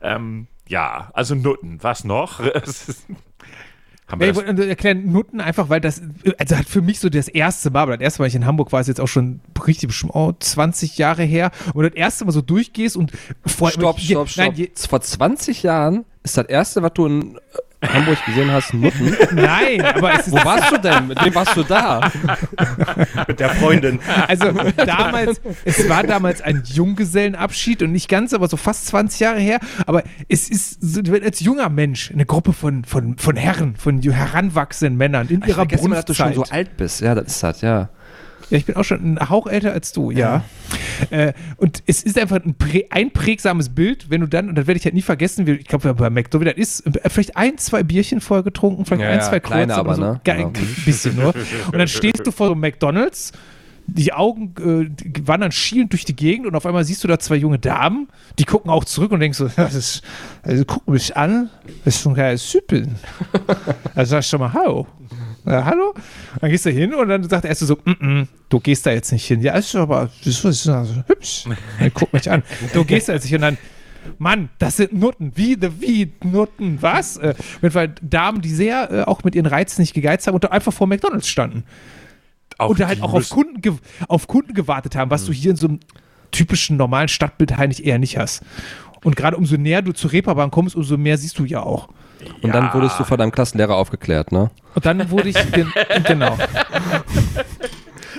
Ähm, 0.02 0.48
ja, 0.68 1.10
also 1.14 1.34
Nutten. 1.34 1.80
Was 1.82 2.04
noch? 2.04 2.40
Haben 4.08 4.22
Ja, 4.22 4.28
wir 4.28 4.32
ich 4.32 4.38
das, 4.38 4.48
wollte 4.48 4.70
erklären, 4.70 5.12
Nutten 5.12 5.42
einfach, 5.42 5.70
weil 5.70 5.82
das, 5.82 6.02
also 6.38 6.56
hat 6.56 6.66
für 6.66 6.82
mich 6.82 7.00
so 7.00 7.10
das 7.10 7.28
erste 7.28 7.70
Mal, 7.72 7.82
aber 7.82 7.98
das 7.98 8.04
erste 8.04 8.22
Mal, 8.22 8.28
ich 8.28 8.36
in 8.36 8.46
Hamburg 8.46 8.72
war, 8.72 8.80
ist 8.80 8.88
jetzt 8.88 9.02
auch 9.02 9.08
schon 9.08 9.42
richtig 9.66 9.90
bestimmt 9.90 10.14
oh, 10.16 10.34
20 10.38 10.98
Jahre 10.98 11.24
her, 11.24 11.52
und 11.74 11.84
das 11.84 11.94
erste 11.94 12.24
Mal 12.26 12.32
so 12.32 12.42
durchgehst 12.42 12.96
und 12.96 13.12
vor 13.46 13.70
Stopp, 13.70 14.00
stopp, 14.00 14.30
stopp. 14.30 14.56
Nein, 14.56 14.68
Vor 14.76 15.02
20 15.02 15.64
Jahren 15.64 16.06
ist 16.24 16.38
das 16.38 16.48
erste, 16.48 16.82
was 16.84 16.94
du 16.94 17.06
in 17.06 17.36
äh, 17.36 17.40
Hamburg 17.82 18.18
gesehen 18.26 18.52
hast, 18.52 18.74
Nutten. 18.74 19.16
nein, 19.36 19.82
aber 19.82 20.20
es 20.20 20.28
ist 20.28 20.34
Wo 20.34 20.44
warst 20.44 20.72
du 20.72 20.78
denn? 20.80 21.08
Mit 21.08 21.24
wem 21.24 21.36
warst 21.36 21.56
du 21.56 21.64
da? 21.64 22.12
Mit 23.28 23.40
der 23.40 23.50
Freundin. 23.50 24.00
Also 24.28 24.52
damals, 24.78 25.40
es 25.64 25.88
war 25.88 26.04
damals 26.04 26.42
ein 26.42 26.64
Junggesellenabschied 26.66 27.84
und 27.84 27.92
nicht 27.92 28.10
ganz, 28.10 28.34
aber 28.34 28.48
so 28.48 28.58
fast 28.58 28.88
20 28.88 29.20
Jahre 29.20 29.40
her. 29.40 29.60
Aber 29.86 30.04
es 30.28 30.50
ist 30.50 30.82
so, 30.82 31.02
wenn 31.06 31.24
als 31.24 31.40
junger 31.40 31.70
Mensch 31.70 32.12
eine 32.12 32.26
Gruppe 32.26 32.54
von, 32.54 32.84
von, 32.84 33.18
von 33.18 33.36
Herren, 33.36 33.76
von 33.76 34.02
heranwachsenden 34.02 34.98
Männern 34.98 35.28
in 35.28 35.42
Ich 35.42 35.50
ihrer 35.50 35.58
vergesse 35.58 35.86
immer, 35.86 35.98
dass 35.98 36.06
du 36.06 36.14
schon 36.16 36.34
so 36.34 36.44
alt 36.44 36.78
bist. 36.78 37.02
Ja, 37.02 37.14
das 37.14 37.28
ist 37.28 37.44
das, 37.44 37.62
ja. 37.62 37.90
Ja, 38.50 38.58
ich 38.58 38.66
bin 38.66 38.76
auch 38.76 38.84
schon 38.84 39.16
ein 39.16 39.30
Hauch 39.30 39.48
älter 39.48 39.74
als 39.74 39.92
du, 39.92 40.10
ja. 40.12 40.44
Äh, 41.10 41.34
und 41.58 41.84
es 41.86 42.02
ist 42.04 42.18
einfach 42.18 42.38
ein 42.44 42.56
prä 42.56 42.86
einprägsames 42.90 43.70
Bild, 43.70 44.10
wenn 44.10 44.22
du 44.22 44.28
dann, 44.28 44.50
und 44.50 44.56
das 44.56 44.68
werde 44.68 44.78
ich 44.80 44.86
halt 44.86 44.96
nie 44.96 45.02
vergessen, 45.02 45.46
wie, 45.46 45.52
ich 45.52 45.68
glaube, 45.68 45.94
bei 45.94 46.10
McDonald's 46.10 46.58
ist, 46.58 46.88
äh, 46.88 47.10
vielleicht 47.10 47.36
ein, 47.36 47.58
zwei 47.58 47.84
Bierchen 47.84 48.22
vorher 48.22 48.44
getrunken, 48.44 48.86
vielleicht 48.86 49.02
Ja, 49.02 49.10
ein, 49.10 49.20
ja, 49.20 49.22
zwei 49.22 49.40
kurze 49.40 49.76
aber, 49.76 49.96
so. 49.96 50.02
ne? 50.02 50.22
Geil, 50.24 50.40
Ja. 50.40 50.48
Ein 50.48 50.54
bisschen 50.86 51.16
nur. 51.16 51.36
Und 51.36 51.78
dann 51.78 51.88
stehst 51.88 52.26
du 52.26 52.32
vor 52.32 52.48
so 52.48 52.54
einem 52.54 52.62
McDonalds, 52.62 53.34
die 53.90 54.12
Augen 54.12 54.54
äh, 54.60 55.28
wandern 55.28 55.52
schielend 55.52 55.94
durch 55.94 56.04
die 56.04 56.16
Gegend 56.16 56.46
und 56.46 56.56
auf 56.56 56.66
einmal 56.66 56.84
siehst 56.84 57.04
du 57.04 57.08
da 57.08 57.20
zwei 57.20 57.36
junge 57.36 57.58
Damen, 57.58 58.10
die 58.38 58.44
gucken 58.44 58.70
auch 58.70 58.84
zurück 58.84 59.12
und 59.12 59.20
denkst 59.22 59.38
so, 59.38 59.48
das 59.56 59.76
ist, 59.76 60.02
also 60.44 60.64
guck 60.66 60.88
mich 60.88 61.16
an, 61.16 61.50
das 61.86 61.96
ist 61.96 62.02
schon 62.02 62.14
geil 62.14 62.38
Süppeln. 62.38 62.96
Also 63.96 64.12
sagst 64.12 64.28
du 64.32 64.38
schon 64.38 64.40
mal, 64.42 64.54
hallo. 64.54 64.88
Ja, 65.48 65.64
hallo? 65.64 65.94
Dann 66.42 66.50
gehst 66.50 66.66
du 66.66 66.72
hin 66.72 66.94
und 66.94 67.08
dann 67.08 67.24
sagt 67.28 67.46
er 67.46 67.50
erst 67.50 67.62
so, 67.62 67.76
mm 67.76 67.92
-mm, 67.92 68.28
du 68.50 68.60
gehst 68.60 68.86
da 68.86 68.92
jetzt 68.92 69.14
nicht 69.14 69.26
hin. 69.26 69.42
Ja, 69.42 69.54
ist 69.54 69.74
aber 69.76 70.10
ist 70.26 70.46
also 70.46 71.04
hübsch. 71.08 71.46
Dann 71.80 71.92
guck 71.94 72.12
mich 72.12 72.30
an. 72.30 72.44
Du 72.74 72.84
gehst 72.84 73.08
da 73.08 73.14
jetzt 73.14 73.24
nicht 73.24 73.32
hin 73.32 73.42
und 73.44 73.44
dann, 73.44 73.58
Mann, 74.18 74.50
das 74.60 74.78
sind 74.78 74.94
Nutten. 74.94 75.32
Wie, 75.36 75.58
wie 75.80 76.12
Nutten? 76.24 76.82
Was? 76.82 77.16
Äh, 77.18 77.34
jeden 77.62 77.72
Fall 77.72 77.94
Damen, 78.02 78.42
die 78.42 78.50
sehr 78.50 78.92
äh, 78.92 79.04
auch 79.04 79.24
mit 79.24 79.36
ihren 79.36 79.46
Reizen 79.46 79.82
nicht 79.82 79.94
gegeizt 79.94 80.28
haben 80.28 80.36
und 80.36 80.44
da 80.44 80.50
einfach 80.50 80.74
vor 80.74 80.88
McDonalds 80.88 81.30
standen. 81.30 81.64
auch 82.58 82.72
und 82.72 82.80
da 82.80 82.88
halt 82.88 83.02
auch 83.02 83.14
auf 83.14 83.30
Kunden, 83.30 83.80
auf 84.10 84.28
Kunden 84.28 84.54
gewartet 84.54 84.96
haben, 84.96 85.12
was 85.12 85.26
du 85.26 85.32
hier 85.32 85.52
in 85.52 85.58
so 85.58 85.68
einem 85.68 85.80
typischen 86.32 86.76
normalen 86.76 87.08
Stadtbild 87.08 87.58
eigentlich 87.58 87.86
eher 87.86 88.00
nicht 88.00 88.18
hast. 88.18 88.44
Und 89.04 89.16
gerade 89.16 89.38
umso 89.38 89.56
näher 89.56 89.82
du 89.82 89.94
zur 89.94 90.12
Reeperbahn 90.12 90.52
kommst, 90.52 90.76
umso 90.76 90.98
mehr 90.98 91.18
siehst 91.18 91.40
du 91.40 91.46
ja 91.46 91.62
auch. 91.64 91.90
Und 92.42 92.54
dann 92.54 92.74
wurdest 92.74 93.00
du 93.00 93.04
von 93.04 93.18
deinem 93.18 93.32
Klassenlehrer 93.32 93.76
aufgeklärt, 93.76 94.32
ne? 94.32 94.50
Und 94.76 94.86
dann 94.86 95.10
wurde 95.10 95.30
ich, 95.30 95.52
gen 95.52 95.72
genau. 96.06 96.38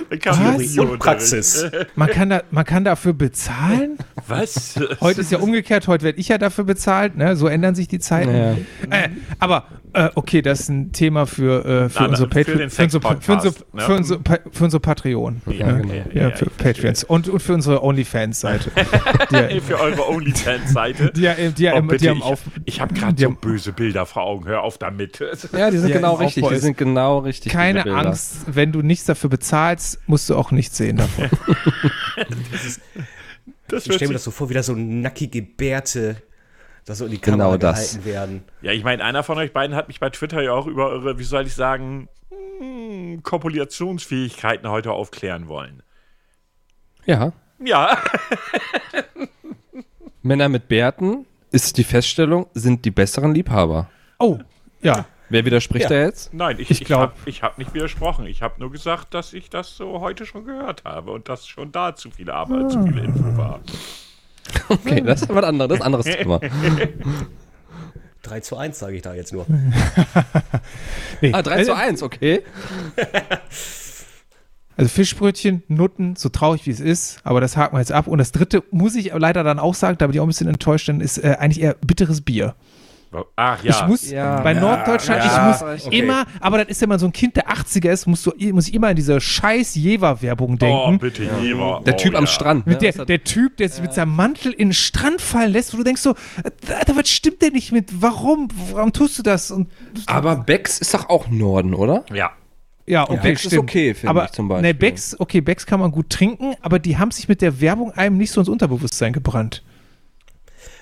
Dann 0.09 0.19
kam 0.19 0.55
Was? 0.55 0.73
Theorie- 0.73 0.79
Und 0.79 0.99
Praxis. 0.99 1.65
Man 1.95 2.09
kann, 2.09 2.29
da, 2.29 2.41
man 2.49 2.65
kann 2.65 2.83
dafür 2.83 3.13
bezahlen. 3.13 3.97
Was? 4.27 4.79
Heute 5.01 5.21
ist 5.21 5.31
ja 5.31 5.37
umgekehrt, 5.39 5.87
heute 5.87 6.03
werde 6.05 6.19
ich 6.19 6.29
ja 6.29 6.37
dafür 6.37 6.63
bezahlt. 6.63 7.15
Ne? 7.15 7.35
So 7.35 7.47
ändern 7.47 7.75
sich 7.75 7.87
die 7.87 7.99
Zeiten. 7.99 8.35
Ja. 8.35 8.51
Äh, 8.89 9.09
aber 9.39 9.65
äh, 9.93 10.09
okay, 10.15 10.41
das 10.41 10.61
ist 10.61 10.69
ein 10.69 10.91
Thema 10.91 11.25
für, 11.25 11.65
äh, 11.65 11.89
für 11.89 12.15
für 12.15 12.27
Patreon. 12.27 12.57
den 12.59 12.69
Für 12.69 12.83
unsere, 12.83 13.01
für 13.01 13.33
unsere, 13.33 13.51
Sex-Podcast, 13.53 13.73
ne? 13.73 13.81
für 13.81 13.93
unsere, 13.95 14.19
Pa- 14.19 14.39
für 14.51 14.63
unsere 14.65 14.79
Patreon. 14.79 15.41
Ja, 15.47 15.71
ne? 15.71 15.83
okay. 15.83 16.03
ja, 16.13 16.29
Ja, 16.29 16.35
für 16.35 16.45
ich. 16.45 16.57
Patreons. 16.57 17.03
Und, 17.03 17.27
und 17.29 17.39
für 17.41 17.53
unsere 17.53 17.83
OnlyFans-Seite. 17.83 18.71
die, 19.31 19.35
ja- 19.35 19.61
Für 19.61 19.79
eure 19.79 20.07
OnlyFans-Seite. 20.09 21.11
die, 21.15 21.53
die, 21.53 21.67
Oh, 21.67 21.77
immer- 21.77 21.81
bitte, 21.87 21.97
die 22.03 22.09
haben 22.09 22.17
ich, 22.17 22.23
auf. 22.23 22.39
ich 22.65 22.81
habe 22.81 22.93
gerade 22.93 23.13
die 23.13 23.23
so 23.23 23.31
böse 23.31 23.71
Bilder 23.73 24.05
vor 24.05 24.23
Augen. 24.23 24.45
Hör 24.47 24.61
auf 24.63 24.77
damit. 24.77 25.19
Ja, 25.57 25.71
die 25.71 25.77
sind 25.77 25.89
Ja, 25.89 25.95
genau 25.97 26.15
im 26.17 26.25
richtig. 26.25 26.47
Die 26.47 26.53
ist- 26.55 26.61
sind 26.61 26.77
genau 26.77 27.19
richtig. 27.19 27.51
Keine. 27.51 27.85
Angst, 27.85 28.37
wenn 28.47 28.71
du 28.71 28.81
nichts 28.81 29.05
dafür 29.05 29.29
bezahlst, 29.29 29.99
musst 30.07 30.29
du 30.29 30.35
auch 30.35 30.51
nichts 30.51 30.77
sehen 30.77 30.97
davon. 30.97 31.29
Das 33.67 33.83
Ich 33.83 33.89
wird 33.89 33.95
stelle 33.97 34.09
mir 34.09 34.13
das 34.13 34.23
so 34.23 34.31
vor, 34.31 34.49
wie 34.49 34.55
da 34.55 34.63
so 34.63 34.73
nackige 34.73 35.43
Bärte 35.43 36.17
da 36.89 36.95
so 36.95 37.05
in 37.05 37.11
die 37.11 37.21
Genau 37.21 37.37
Kamera 37.51 37.57
das. 37.59 37.91
gehalten 37.91 38.05
werden. 38.05 38.43
Ja, 38.61 38.71
ich 38.71 38.83
meine, 38.83 39.03
einer 39.03 39.23
von 39.23 39.37
euch 39.37 39.53
beiden 39.53 39.75
hat 39.75 39.87
mich 39.87 39.99
bei 39.99 40.09
Twitter 40.09 40.41
ja 40.41 40.53
auch 40.53 40.65
über 40.67 40.89
eure, 40.89 41.19
wie 41.19 41.23
soll 41.23 41.45
ich 41.45 41.53
sagen, 41.53 42.09
hm, 42.59 43.21
Kopulationsfähigkeiten 43.23 44.69
heute 44.69 44.91
aufklären 44.91 45.47
wollen. 45.47 45.83
Ja. 47.05 47.31
Ja, 47.63 47.97
Männer 50.21 50.49
mit 50.49 50.67
Bärten 50.67 51.25
ist 51.51 51.77
die 51.77 51.83
Feststellung, 51.83 52.47
sind 52.53 52.85
die 52.85 52.91
besseren 52.91 53.33
Liebhaber. 53.33 53.89
Oh, 54.19 54.39
ja. 54.81 55.05
Wer 55.29 55.45
widerspricht 55.45 55.83
Ja. 55.83 55.89
da 55.89 56.05
jetzt? 56.05 56.33
nein, 56.33 56.57
ich, 56.59 56.71
Ich 56.71 56.81
ich, 56.81 56.91
habe 56.91 57.13
ich 57.25 57.43
hab 57.43 57.57
nicht 57.59 57.73
widersprochen. 57.73 58.25
Ich 58.25 58.41
habe 58.41 58.55
nur 58.59 58.71
gesagt, 58.71 59.13
dass 59.13 59.33
ich 59.33 59.49
das 59.49 59.75
so 59.77 59.99
heute 59.99 60.25
schon 60.25 60.45
gehört 60.45 60.83
habe 60.85 61.11
und 61.11 61.29
dass 61.29 61.47
schon 61.47 61.71
da 61.71 61.95
zu 61.95 62.09
viele 62.11 62.33
Arbeit, 62.33 62.71
zu 62.71 62.81
viele 62.81 63.01
Info 63.01 63.37
war. 63.37 63.59
Okay, 64.69 65.01
das 65.01 65.21
ist 65.23 65.29
was 65.29 65.43
anderes, 65.43 65.69
das 65.69 65.77
ist 65.77 65.81
ein 65.81 65.85
anderes 65.85 66.05
Thema. 66.17 66.39
3 68.21 68.39
zu 68.41 68.57
1 68.57 68.77
sage 68.77 68.95
ich 68.95 69.01
da 69.01 69.13
jetzt 69.13 69.33
nur. 69.33 69.45
Nee. 71.21 71.33
Ah, 71.33 71.41
3 71.41 71.63
zu 71.65 71.75
1, 71.75 72.01
okay. 72.03 72.43
Also 74.77 74.89
Fischbrötchen, 74.89 75.63
Nutten, 75.67 76.15
so 76.15 76.29
traurig 76.29 76.65
wie 76.65 76.71
es 76.71 76.79
ist, 76.79 77.19
aber 77.25 77.41
das 77.41 77.57
haken 77.57 77.75
wir 77.75 77.79
jetzt 77.79 77.91
ab. 77.91 78.07
Und 78.07 78.19
das 78.19 78.31
dritte 78.31 78.63
muss 78.71 78.95
ich 78.95 79.11
leider 79.13 79.43
dann 79.43 79.59
auch 79.59 79.75
sagen, 79.75 79.97
da 79.97 80.07
bin 80.07 80.13
ich 80.13 80.21
auch 80.21 80.25
ein 80.25 80.29
bisschen 80.29 80.47
enttäuscht, 80.47 80.87
denn 80.87 81.01
ist 81.01 81.17
äh, 81.17 81.35
eigentlich 81.37 81.61
eher 81.61 81.75
bitteres 81.85 82.21
Bier. 82.21 82.55
Ach 83.35 83.63
ja. 83.63 83.71
Ich 83.71 83.87
muss 83.87 84.09
Ja. 84.11 84.41
bei 84.41 84.53
Norddeutschland, 84.53 85.23
ja, 85.23 85.51
ich 85.51 85.61
muss 85.61 85.85
okay. 85.87 85.99
immer, 85.99 86.25
aber 86.39 86.59
das 86.59 86.67
ist, 86.67 86.81
wenn 86.81 86.89
man 86.89 86.99
so 86.99 87.07
ein 87.07 87.11
Kind 87.11 87.35
der 87.35 87.49
80er 87.49 87.89
ist, 87.89 88.05
musst 88.05 88.25
du, 88.25 88.31
muss 88.53 88.67
ich 88.67 88.73
immer 88.73 88.89
an 88.89 88.95
diese 88.95 89.19
scheiß 89.19 89.73
Jever-Werbung 89.75 90.53
oh, 90.53 90.57
denken. 90.57 90.99
bitte, 90.99 91.23
Jever. 91.41 91.81
Der 91.85 91.95
oh, 91.95 91.97
Typ 91.97 92.15
am 92.15 92.25
ja. 92.25 92.27
Strand. 92.27 92.67
Mit 92.67 92.81
ne? 92.81 92.91
der, 92.91 93.05
der 93.05 93.23
Typ, 93.23 93.57
der 93.57 93.69
sich 93.69 93.81
mit 93.81 93.93
seinem 93.93 94.15
Mantel 94.15 94.51
in 94.51 94.69
den 94.69 94.73
Strand 94.73 95.21
fallen 95.21 95.51
lässt, 95.51 95.73
wo 95.73 95.77
du 95.77 95.83
denkst 95.83 96.01
so, 96.01 96.13
Alter, 96.67 96.95
was 96.95 97.09
stimmt 97.09 97.41
denn 97.41 97.53
nicht 97.53 97.71
mit? 97.71 97.89
Warum? 97.99 98.47
Warum 98.73 98.93
tust 98.93 99.17
du 99.17 99.23
das? 99.23 99.49
Und 99.49 99.69
Aber 100.05 100.35
Becks 100.35 100.77
ist 100.77 100.93
doch 100.93 101.09
auch 101.09 101.29
Norden, 101.29 101.73
oder? 101.73 102.05
Ja. 102.13 102.31
ja, 102.85 103.09
okay, 103.09 103.19
Becks 103.23 103.41
ist 103.45 103.47
stimmt. 103.47 103.63
okay, 103.63 103.93
finde 103.95 104.09
aber, 104.11 104.25
ich 104.25 104.31
zum 104.31 104.47
Nee, 104.47 104.53
Beispiel. 104.53 104.73
Becks, 104.75 105.19
okay, 105.19 105.41
Becks 105.41 105.65
kann 105.65 105.79
man 105.79 105.91
gut 105.91 106.11
trinken, 106.11 106.53
aber 106.61 106.77
die 106.77 106.97
haben 106.99 107.09
sich 107.09 107.27
mit 107.27 107.41
der 107.41 107.59
Werbung 107.59 107.91
einem 107.91 108.17
nicht 108.17 108.31
so 108.31 108.39
ins 108.41 108.49
Unterbewusstsein 108.49 109.13
gebrannt. 109.13 109.63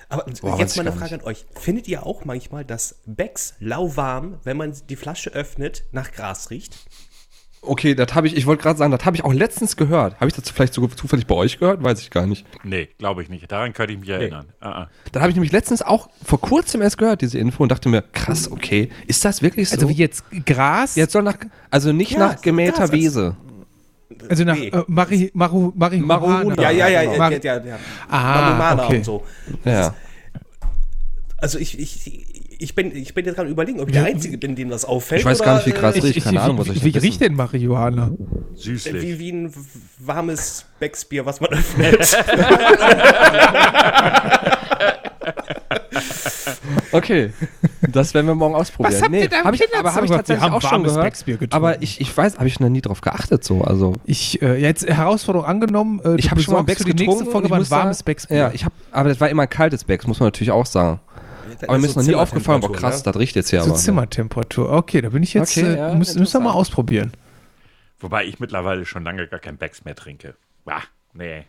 Aber 0.08 0.24
Boah, 0.40 0.58
jetzt 0.58 0.76
mal 0.76 0.86
eine 0.86 0.96
Frage 0.96 1.16
an 1.16 1.20
euch. 1.22 1.44
Findet 1.54 1.86
ihr 1.88 2.06
auch 2.06 2.24
manchmal, 2.24 2.64
dass 2.64 3.00
Becks 3.04 3.54
lauwarm, 3.60 4.38
wenn 4.44 4.56
man 4.56 4.74
die 4.88 4.96
Flasche 4.96 5.30
öffnet, 5.30 5.84
nach 5.92 6.12
Gras 6.12 6.50
riecht? 6.50 6.74
Okay, 7.60 7.94
das 7.96 8.14
habe 8.14 8.28
ich, 8.28 8.36
ich 8.36 8.46
wollte 8.46 8.62
gerade 8.62 8.78
sagen, 8.78 8.92
das 8.92 9.04
habe 9.04 9.16
ich 9.16 9.24
auch 9.24 9.32
letztens 9.32 9.76
gehört. 9.76 10.14
Habe 10.20 10.28
ich 10.28 10.34
das 10.34 10.48
vielleicht 10.48 10.72
sogar 10.74 10.96
zufällig 10.96 11.26
bei 11.26 11.34
euch 11.34 11.58
gehört? 11.58 11.82
Weiß 11.82 12.00
ich 12.00 12.10
gar 12.10 12.24
nicht. 12.26 12.46
Nee, 12.62 12.88
glaube 12.98 13.22
ich 13.22 13.28
nicht. 13.28 13.50
Daran 13.50 13.72
könnte 13.72 13.94
ich 13.94 13.98
mich 13.98 14.08
erinnern. 14.08 14.46
Ah, 14.60 14.82
ah. 14.82 14.90
Dann 15.10 15.22
habe 15.22 15.30
ich 15.30 15.36
nämlich 15.36 15.50
letztens 15.52 15.82
auch 15.82 16.08
vor 16.24 16.40
kurzem 16.40 16.80
erst 16.82 16.98
gehört, 16.98 17.20
diese 17.20 17.36
Info, 17.38 17.62
und 17.64 17.70
dachte 17.72 17.88
mir, 17.88 18.02
krass, 18.02 18.50
okay, 18.50 18.90
ist 19.08 19.24
das 19.24 19.42
wirklich 19.42 19.68
so? 19.68 19.74
Also 19.74 19.88
wie 19.88 19.94
jetzt 19.94 20.24
Gras, 20.46 20.94
Jetzt 20.94 21.12
soll 21.12 21.22
nach, 21.24 21.36
also 21.70 21.92
nicht 21.92 22.12
Ja, 22.12 22.18
nach 22.20 22.40
gemähter 22.40 22.72
Gras 22.78 22.90
als- 22.90 22.92
Wese. 22.92 23.36
Also 24.28 24.44
nach 24.44 24.56
Nee. 24.56 24.68
äh, 24.68 24.84
Mari, 24.86 25.30
Maru, 25.34 25.72
Marihuana. 25.76 26.26
Marihuana. 26.26 26.62
Ja, 26.62 26.70
ja, 26.70 26.88
ja, 26.88 27.00
genau. 27.02 27.12
ja, 27.12 27.18
Mar- 27.18 27.32
ja, 27.32 27.38
ja, 27.42 27.64
ja. 27.64 27.78
Ah, 28.08 28.40
Marmomana 28.40 28.84
okay. 28.86 28.96
und 28.98 29.04
so. 29.04 29.24
Ja. 29.64 29.94
Also 31.36 31.58
ich, 31.58 31.78
ich, 31.78 32.26
ich, 32.58 32.74
bin, 32.74 32.94
ich 32.96 33.14
bin 33.14 33.26
jetzt 33.26 33.36
gerade 33.36 33.48
überlegen, 33.48 33.80
ob 33.80 33.88
ich 33.88 33.94
der 33.94 34.04
Einzige 34.04 34.38
bin, 34.38 34.56
dem 34.56 34.70
das 34.70 34.84
auffällt. 34.84 35.20
Ich 35.20 35.26
weiß 35.26 35.40
gar 35.40 35.56
nicht, 35.56 35.66
wie 35.66 35.72
krass 35.72 35.96
äh, 35.96 36.00
riecht. 36.00 36.24
keine 36.24 36.40
Ahnung, 36.40 36.58
was 36.58 36.68
wie, 36.68 36.72
ich 36.72 36.94
wie 36.94 36.98
riecht 36.98 37.20
denn 37.20 37.34
Marihuana? 37.34 38.10
Süßlich. 38.54 39.02
Wie, 39.02 39.18
wie 39.18 39.32
ein 39.32 39.52
warmes 39.98 40.64
Becksbier, 40.80 41.26
was 41.26 41.40
man 41.40 41.50
öffnet. 41.50 41.98
Okay, 46.92 47.32
das 47.80 48.14
werden 48.14 48.26
wir 48.26 48.34
morgen 48.34 48.54
ausprobieren. 48.54 48.94
Was 48.94 49.02
habt 49.02 49.14
ihr 49.14 49.28
da 49.28 49.40
im 49.40 49.44
hab 49.44 49.54
ich, 49.54 49.62
aber 49.76 49.94
habe 49.94 50.06
ich 50.06 50.10
tatsächlich 50.10 50.50
auch 50.50 50.62
schon 50.62 50.86
warmes 50.86 51.24
gehört. 51.24 51.52
Aber 51.52 51.82
ich, 51.82 52.00
ich 52.00 52.16
weiß, 52.16 52.38
habe 52.38 52.48
ich 52.48 52.60
noch 52.60 52.68
nie 52.68 52.80
drauf 52.80 53.00
geachtet 53.00 53.44
so. 53.44 53.62
Also 53.62 53.94
Ich, 54.04 54.40
äh, 54.42 54.56
jetzt 54.60 54.86
Herausforderung 54.86 55.46
angenommen, 55.46 56.00
äh, 56.04 56.16
ich 56.16 56.30
habe 56.30 56.40
schon 56.40 56.54
mal 56.54 56.62
Becks 56.62 56.84
die 56.84 56.90
nächste 56.90 57.04
getrunken. 57.06 57.30
Folge 57.30 57.48
mal 57.48 57.56
ein 57.56 57.62
ich 57.62 57.70
muss 57.70 57.78
warmes 57.78 58.02
Becksbier. 58.02 58.36
Ja, 58.36 58.50
ich 58.52 58.64
habe, 58.64 58.74
aber 58.92 59.08
das 59.08 59.20
war 59.20 59.28
immer 59.28 59.42
ein 59.42 59.50
kaltes 59.50 59.84
Becks, 59.84 60.06
muss 60.06 60.20
man 60.20 60.28
natürlich 60.28 60.50
auch 60.50 60.66
sagen. 60.66 61.00
Aber 61.66 61.78
mir 61.78 61.86
ist 61.86 61.96
noch 61.96 62.02
nie 62.02 62.14
aufgefallen, 62.14 62.60
boah 62.60 62.72
krass, 62.72 63.02
das 63.02 63.16
riecht 63.16 63.36
jetzt 63.36 63.50
hier 63.50 63.62
so 63.62 63.70
aber. 63.70 63.78
Zimmertemperatur. 63.78 64.70
Okay, 64.70 65.00
da 65.00 65.10
bin 65.10 65.22
ich 65.22 65.34
jetzt, 65.34 65.56
Okay, 65.56 65.74
äh, 65.74 65.76
ja, 65.76 65.94
müssen, 65.94 66.24
wir 66.24 66.40
mal 66.40 66.52
ausprobieren. 66.52 67.12
Wobei 68.00 68.24
ich 68.26 68.38
mittlerweile 68.38 68.84
schon 68.86 69.02
lange 69.04 69.26
gar 69.26 69.40
kein 69.40 69.56
Becks 69.56 69.84
mehr 69.84 69.96
trinke. 69.96 70.34
Ah, 70.66 70.82
nee. 71.14 71.44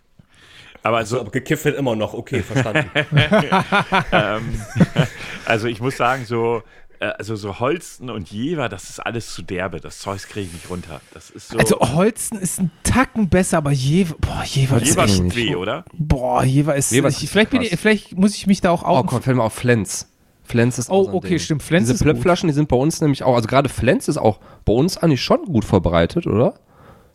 Aber 0.84 1.06
So, 1.06 1.16
so, 1.16 1.22
aber 1.22 1.32
gekifft 1.32 1.66
wird 1.66 1.78
immer 1.78 1.96
noch. 1.96 2.14
Okay, 2.14 2.42
verstanden. 2.42 2.90
ähm, 4.12 4.62
also 5.46 5.68
ich 5.68 5.82
muss 5.82 5.98
sagen, 5.98 6.26
so, 6.26 6.64
äh, 7.00 7.06
also 7.06 7.36
so 7.36 7.60
Holsten 7.60 8.10
und 8.10 8.32
Jever, 8.32 8.70
das 8.70 8.90
ist 8.90 9.00
alles 9.00 9.34
zu 9.34 9.42
derbe. 9.42 9.80
Das 9.80 10.00
Zeugs 10.00 10.28
kriege 10.28 10.48
ich 10.48 10.54
nicht 10.54 10.70
runter. 10.70 11.02
Das 11.14 11.30
ist 11.30 11.50
so. 11.50 11.58
Also 11.58 11.80
Holzen 11.80 12.40
ist 12.40 12.60
ein 12.60 12.72
Tacken 12.84 13.30
besser, 13.30 13.58
aber 13.58 13.72
Jever, 13.72 14.16
boah, 14.20 14.44
Jever 14.46 14.82
ist 14.82 14.90
Jever 14.90 15.04
echt, 15.04 15.18
tut 15.18 15.36
weh, 15.36 15.56
oder? 15.56 15.86
boah, 15.94 16.44
Jever 16.44 16.76
ist, 16.76 16.92
Jever 16.92 17.10
ist 17.10 17.22
ich, 17.22 17.30
vielleicht, 17.30 17.52
bin 17.52 17.62
ich, 17.62 17.78
vielleicht 17.80 18.18
muss 18.18 18.36
ich 18.36 18.48
mich 18.48 18.62
da 18.62 18.72
auch 18.72 18.84
Oh, 18.84 18.88
auch 18.88 19.06
komm, 19.06 19.22
fällt 19.22 19.38
mir 19.38 19.44
auf 19.44 19.54
Flens. 19.54 20.08
Flens 20.44 20.80
ist 20.80 20.90
Oh, 20.90 20.94
auch 21.02 21.04
so 21.04 21.10
ein 21.12 21.16
okay, 21.16 21.28
Ding. 21.30 21.40
stimmt, 21.40 21.62
Flens 21.64 21.84
Diese 21.84 21.94
ist 21.96 22.00
gut. 22.00 22.14
Plöpflaschen, 22.14 22.48
die 22.48 22.54
sind 22.54 22.70
bei 22.70 22.76
uns 22.78 23.02
nämlich 23.02 23.22
auch, 23.24 23.36
also 23.36 23.48
gerade 23.48 23.70
Flens 23.70 24.08
ist 24.08 24.18
auch 24.18 24.40
bei 24.66 24.74
uns 24.74 24.98
eigentlich 24.98 25.22
schon 25.22 25.46
gut 25.46 25.64
verbreitet, 25.66 26.26
oder? 26.26 26.56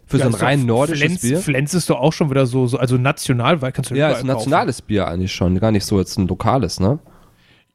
Für 0.07 0.19
so 0.19 0.25
ein 0.25 0.35
rein 0.35 0.67
nordisches 0.67 1.01
Flens, 1.03 1.21
Bier. 1.23 1.39
Flens 1.39 1.75
ist 1.75 1.89
doch 1.89 1.99
auch 1.99 2.13
schon 2.13 2.31
wieder 2.31 2.47
so, 2.47 2.67
so 2.67 2.79
also 2.79 2.97
national, 2.97 3.63
weil 3.63 3.73
kannst 3.73 3.91
du 3.91 3.95
Ja, 3.95 4.11
ist 4.11 4.21
ein 4.21 4.27
nationales 4.27 4.83
Bier 4.83 5.09
eigentlich 5.09 5.33
schon, 5.33 5.59
gar 5.59 5.71
nicht 5.71 5.85
so 5.85 5.99
jetzt 5.99 6.19
ein 6.19 6.29
lokales, 6.29 6.79
ne? 6.81 6.99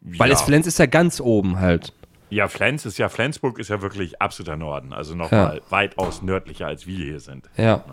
Weil 0.01 0.29
ja. 0.29 0.35
es 0.35 0.41
Flens 0.41 0.67
ist 0.67 0.79
ja 0.79 0.85
ganz 0.85 1.19
oben 1.19 1.59
halt. 1.59 1.93
Ja, 2.29 2.47
Flens 2.47 2.85
ist 2.85 2.97
ja, 2.99 3.09
Flensburg 3.09 3.57
ist 3.59 3.69
ja 3.69 3.81
wirklich 3.81 4.21
absoluter 4.21 4.55
Norden. 4.55 4.93
Also 4.93 5.15
noch 5.15 5.31
Ja. 5.31 5.55
weitaus 5.69 6.21
nördlicher, 6.21 6.67
als 6.67 6.85
wir 6.85 7.03
hier 7.03 7.19
sind. 7.19 7.49
Ja. 7.57 7.83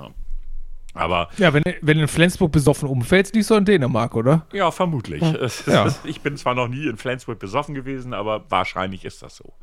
Aber 0.92 1.26
kaufen. 1.26 1.42
Ja, 1.42 1.54
wenn, 1.54 1.62
wenn 1.82 1.96
du 1.96 2.02
in 2.02 2.08
Flensburg 2.08 2.52
besoffen 2.52 2.88
umfällst, 2.88 3.34
liegst 3.34 3.50
du 3.50 3.54
in 3.54 3.64
Dänemark, 3.64 4.14
oder? 4.14 4.46
ja, 4.52 4.70
vermutlich. 4.70 5.22
Ja. 5.66 5.94
Ich 6.04 6.20
bin 6.20 6.36
zwar 6.36 6.54
noch 6.54 6.68
nie 6.68 6.86
in 6.86 6.96
Flensburg 6.96 7.38
besoffen 7.38 7.74
gewesen, 7.74 8.14
aber 8.14 8.44
wahrscheinlich 8.48 9.04
ist 9.04 9.22
das 9.22 9.36
so. 9.36 9.54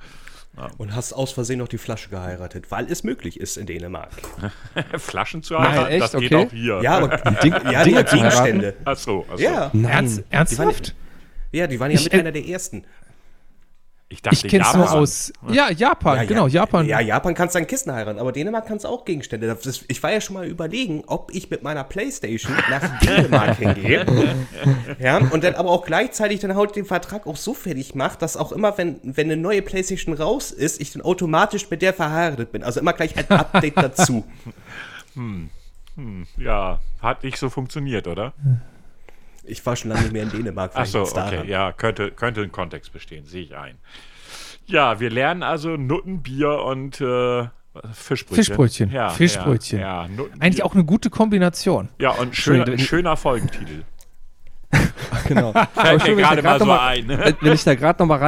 Und 0.77 0.95
hast 0.95 1.13
aus 1.13 1.31
Versehen 1.31 1.57
noch 1.59 1.67
die 1.67 1.79
Flasche 1.79 2.09
geheiratet, 2.09 2.69
weil 2.69 2.85
es 2.91 3.03
möglich 3.03 3.39
ist 3.39 3.57
in 3.57 3.65
Dänemark. 3.65 4.11
Flaschen 4.99 5.41
zu 5.41 5.57
heiraten, 5.57 5.91
echt? 5.91 6.01
das 6.01 6.11
geht 6.13 6.31
Okay. 6.33 6.45
auch 6.45 6.51
hier. 6.51 6.79
Ja, 6.83 6.97
aber 6.97 7.17
Ding, 7.43 7.53
ja, 7.71 7.83
Dinge 7.83 8.03
die? 8.03 8.15
Gegenstände. 8.17 8.75
Ach 8.85 8.95
so, 8.95 9.25
ach 9.31 9.37
so. 9.37 9.43
Ja, 9.43 9.71
Ernst, 9.87 10.23
ernsthaft? 10.29 10.95
ja, 11.51 11.65
die 11.65 11.79
waren 11.79 11.89
ja 11.89 11.97
Ich, 11.97 12.03
mit 12.05 12.13
äh, 12.13 12.19
einer 12.19 12.31
der 12.31 12.45
ersten. 12.47 12.83
Ich 14.13 14.21
dachte, 14.21 14.35
Ich 14.35 14.47
kenn's 14.47 14.71
nur 14.75 14.83
Japan. 14.85 14.99
aus. 14.99 15.33
Ja, 15.49 15.71
Japan, 15.71 16.17
Ja, 16.17 16.23
genau, 16.25 16.45
ja, 16.45 16.61
Japan. 16.61 16.85
Ja, 16.85 16.99
Japan 16.99 17.33
kannst 17.33 17.55
dann 17.55 17.65
Kissen 17.65 17.91
heiraten, 17.91 18.19
aber 18.19 18.31
Dänemark 18.31 18.67
kannst 18.67 18.85
auch 18.85 19.05
Gegenstände. 19.05 19.47
Das 19.47 19.65
ist, 19.65 19.85
ich 19.87 20.03
war 20.03 20.11
ja 20.11 20.21
schon 20.21 20.35
mal 20.35 20.45
überlegen, 20.45 21.03
ob 21.07 21.31
ich 21.33 21.49
mit 21.49 21.63
meiner 21.63 21.83
Playstation 21.83 22.53
nach 22.69 22.99
Dänemark 22.99 23.57
hingehe. 23.57 24.05
Ja, 24.99 25.17
und 25.17 25.43
dann 25.43 25.55
aber 25.55 25.71
auch 25.71 25.83
gleichzeitig 25.83 26.41
dann 26.41 26.55
halt 26.55 26.75
den 26.75 26.85
Vertrag 26.85 27.25
auch 27.25 27.37
so 27.37 27.55
fertig 27.55 27.95
macht, 27.95 28.21
dass 28.21 28.37
auch 28.37 28.51
immer, 28.51 28.77
wenn, 28.77 28.99
wenn 29.01 29.31
eine 29.31 29.41
neue 29.41 29.63
Playstation 29.63 30.13
raus 30.13 30.51
ist, 30.51 30.79
ich 30.79 30.93
dann 30.93 31.01
automatisch 31.01 31.67
mit 31.71 31.81
der 31.81 31.93
verheiratet 31.93 32.51
bin. 32.51 32.63
Also 32.63 32.79
immer 32.81 32.93
gleich 32.93 33.17
ein 33.17 33.27
Update 33.29 33.77
dazu. 33.77 34.23
Ja, 36.37 36.79
hat 37.01 37.23
nicht 37.23 37.37
so 37.37 37.49
funktioniert, 37.49 38.07
oder? 38.07 38.33
Ich 39.43 39.65
war 39.65 39.75
schon 39.75 39.89
lange 39.89 40.03
nicht 40.03 40.13
mehr 40.13 40.23
in 40.23 40.31
Dänemark. 40.31 40.71
Ach 40.73 40.85
so, 40.85 41.01
okay, 41.01 41.47
ja, 41.47 41.71
könnte, 41.71 42.11
könnte 42.11 42.41
ein 42.41 42.51
Kontext 42.51 42.93
bestehen, 42.93 43.25
sehe 43.25 43.43
ich 43.43 43.55
ein. 43.55 43.77
Ja, 44.65 44.99
wir 44.99 45.09
lernen 45.09 45.43
also 45.43 45.75
Nutten, 45.75 46.21
Bier 46.23 46.59
und 46.63 47.01
äh, 47.01 47.47
Fischbrötchen. 47.93 48.35
Fischbrötchen, 48.45 48.91
Ja, 48.91 49.09
Fischbrötchen. 49.09 49.79
Ja, 49.79 50.05
ja, 50.05 50.23
Eigentlich 50.39 50.63
auch 50.63 50.73
eine 50.73 50.85
gute 50.85 51.09
Kombination. 51.09 51.89
Ja, 51.99 52.11
und 52.11 52.35
schöner, 52.35 52.77
schöner 52.77 53.17
Folgentitel. 53.17 53.83
Genau. 55.27 55.53
Fällt 55.53 56.03
mir 56.07 56.17
wenn 56.17 56.19
ich 56.19 56.25
da 56.27 56.35
gerade 56.35 56.41
mal 56.41 56.41
grad 56.41 56.59
so 56.59 56.65
noch 56.65 56.75
mal- 56.75 56.87
ein. 56.87 57.09
äh, 57.09 57.33
Wenn 57.39 57.53
ich 57.53 57.63
da 57.63 57.75
gerade 57.75 58.01
nochmal 58.01 58.19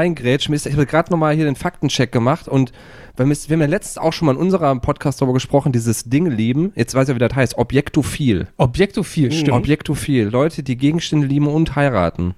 ist- 0.55 0.65
ich 0.65 0.73
habe 0.73 0.85
gerade 0.85 1.11
nochmal 1.11 1.35
hier 1.35 1.45
den 1.45 1.55
Faktencheck 1.55 2.11
gemacht 2.11 2.47
und 2.47 2.71
wir, 3.17 3.25
wir 3.25 3.33
haben 3.55 3.61
ja 3.61 3.67
letztens 3.67 3.97
auch 3.97 4.13
schon 4.13 4.25
mal 4.27 4.33
in 4.33 4.37
unserem 4.37 4.81
Podcast 4.81 5.21
darüber 5.21 5.33
gesprochen, 5.33 5.71
dieses 5.71 6.05
Ding 6.05 6.25
lieben, 6.27 6.71
jetzt 6.75 6.95
weiß 6.95 7.09
ich, 7.09 7.15
wie 7.15 7.19
das 7.19 7.33
heißt, 7.35 7.57
Objektophil. 7.57 8.47
Objektophil, 8.57 9.31
stimmt. 9.31 9.51
Objektophil, 9.57 10.27
Leute, 10.29 10.63
die 10.63 10.77
Gegenstände 10.77 11.27
lieben 11.27 11.47
und 11.47 11.75
heiraten. 11.75 12.33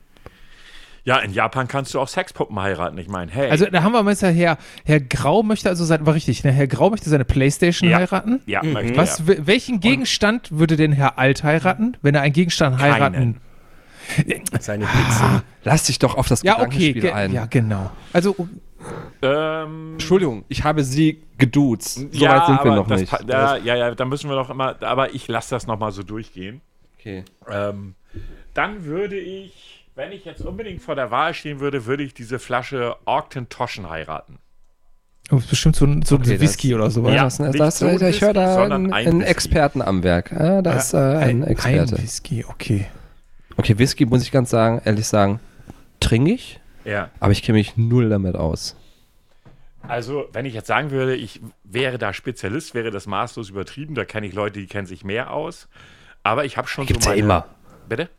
Ja, 1.03 1.20
in 1.20 1.32
Japan 1.32 1.70
kannst 1.70 1.93
du 1.93 2.01
auch 2.01 2.10
Sexpuppen 2.10 2.60
heiraten. 2.60 2.97
Ich 2.97 3.08
meine, 3.08 3.32
hey. 3.32 3.49
Also 3.49 3.66
da 3.66 3.82
haben 3.82 3.93
wir 3.93 4.03
mal 4.03 4.14
Herr, 4.16 4.32
Herr, 4.34 4.58
Herr 4.84 4.99
Grau 4.99 5.41
möchte 5.41 5.70
also 5.70 5.86
sein, 5.86 6.05
war 6.05 6.14
richtig, 6.16 6.43
ne? 6.43 6.51
Herr 6.51 6.68
Grau 6.68 6.89
möchte 6.89 7.10
seine 7.10 7.24
Playstation 7.24 7.89
Ja. 7.89 7.97
heiraten. 7.99 8.41
ja, 8.45 8.62
möchte 8.62 8.97
Was, 8.97 9.24
welchen 9.26 9.80
Gegenstand 9.80 10.49
würde 10.51 10.76
denn 10.76 10.91
Herr 10.91 11.18
Alt 11.18 11.43
heiraten, 11.43 11.95
wenn 12.01 12.14
er 12.14 12.22
einen 12.24 12.34
Gegenstand 12.34 12.80
heiraten? 12.80 13.38
Seine 14.60 14.86
Pixel. 14.86 15.41
Lass 15.64 15.84
dich 15.86 15.99
doch 15.99 16.16
auf 16.16 16.28
das 16.28 16.41
Ja, 16.43 16.53
okay, 16.55 16.93
Gedankenspiel 16.93 17.01
ge 17.01 17.12
ein. 17.12 17.32
ja, 17.34 17.45
genau. 17.45 17.91
Also 18.14 18.36
Ähm, 19.22 19.93
Entschuldigung, 19.93 20.45
ich 20.47 20.64
habe 20.64 20.84
sie 20.84 21.22
geduzt. 21.38 21.95
So 21.95 22.08
ja, 22.24 22.32
weit 22.38 22.45
sind 22.45 22.55
wir 22.64 22.72
aber 22.72 22.76
noch 22.76 22.88
nicht. 22.88 23.10
pa- 23.10 23.20
Ja, 23.28 23.58
ja, 23.58 23.95
da 23.95 24.05
müssen 24.05 24.30
wir 24.30 24.36
noch 24.36 24.49
immer, 24.49 24.76
aber 24.82 25.14
ich 25.14 25.28
lasse 25.28 25.49
das 25.55 25.68
nochmal 25.68 25.91
so 25.91 26.03
durchgehen. 26.03 26.62
Okay. 26.99 27.24
Ähm, 27.49 27.95
dann 28.53 28.86
würde 28.86 29.18
ich, 29.18 29.86
wenn 29.95 30.12
ich 30.12 30.26
jetzt 30.26 30.41
unbedingt 30.41 30.82
vor 30.82 30.95
der 30.95 31.12
Wahl 31.12 31.34
stehen 31.34 31.60
würde, 31.60 31.86
würde 31.86 32.03
ich 32.03 32.14
diese 32.14 32.39
Flasche 32.39 32.95
Ogden 33.05 33.49
Toschen 33.49 33.89
heiraten. 33.89 34.38
Das 35.30 35.41
ist 35.41 35.49
bestimmt 35.49 35.76
so 35.76 35.86
ein, 35.86 36.03
so 36.03 36.16
ein 36.16 36.22
Okay, 36.22 36.39
Whisky 36.39 36.74
oder 36.74 36.89
so. 36.89 37.05
Ja. 37.10 37.24
Das, 37.26 37.38
das, 37.38 37.47
nicht 37.49 37.60
das, 37.60 37.80
so 37.80 37.88
ein 37.88 38.01
ich 38.08 38.22
höre 38.22 38.34
da 38.34 38.64
einen, 38.64 38.93
ein. 38.93 39.22
Experten 39.22 39.82
am 39.82 40.01
Werk. 40.03 40.32
Ja, 40.32 40.62
da 40.62 40.74
ist 40.74 40.93
äh, 40.93 40.97
ein 40.97 41.43
Experte. 41.43 41.95
Ein 41.97 42.01
Whisky, 42.03 42.45
okay. 42.47 42.86
Okay, 43.58 43.78
Whisky 43.78 44.05
muss 44.05 44.24
ich 44.24 44.32
ganz 44.32 44.49
sagen, 44.49 44.82
ehrlich 44.86 45.08
sagen, 45.08 45.39
trinke 45.99 46.32
ich, 46.32 46.60
Ja. 46.86 47.10
aber 47.20 47.32
ich 47.32 47.41
kenne 47.43 47.58
mich 47.58 47.76
null 47.76 48.10
damit 48.10 48.36
aus. 48.36 48.76
Also, 49.88 50.28
wenn 50.34 50.45
ich 50.45 50.53
jetzt 50.53 50.68
sagen 50.68 50.91
würde, 50.91 51.16
ich 51.16 51.41
wäre 51.64 51.97
da 51.97 52.14
Spezialist, 52.14 52.74
wäre 52.74 52.91
das 52.91 53.08
maßlos 53.08 53.49
übertrieben. 53.49 53.95
Da 53.95 54.03
kenne 54.05 54.28
ich 54.28 54.34
Leute, 54.34 54.60
die 54.60 54.68
kennen 54.68 54.86
sich 54.88 55.03
mehr 55.05 55.32
aus. 55.32 55.70
Aber 56.24 56.43
ich 56.45 56.58
habe 56.58 56.68
schon 56.68 56.86
Gibt's 56.86 57.05
so 57.05 57.12
ja 57.12 57.16
meine. 57.16 57.26
immer. 57.26 57.45
Bitte? 57.88 58.10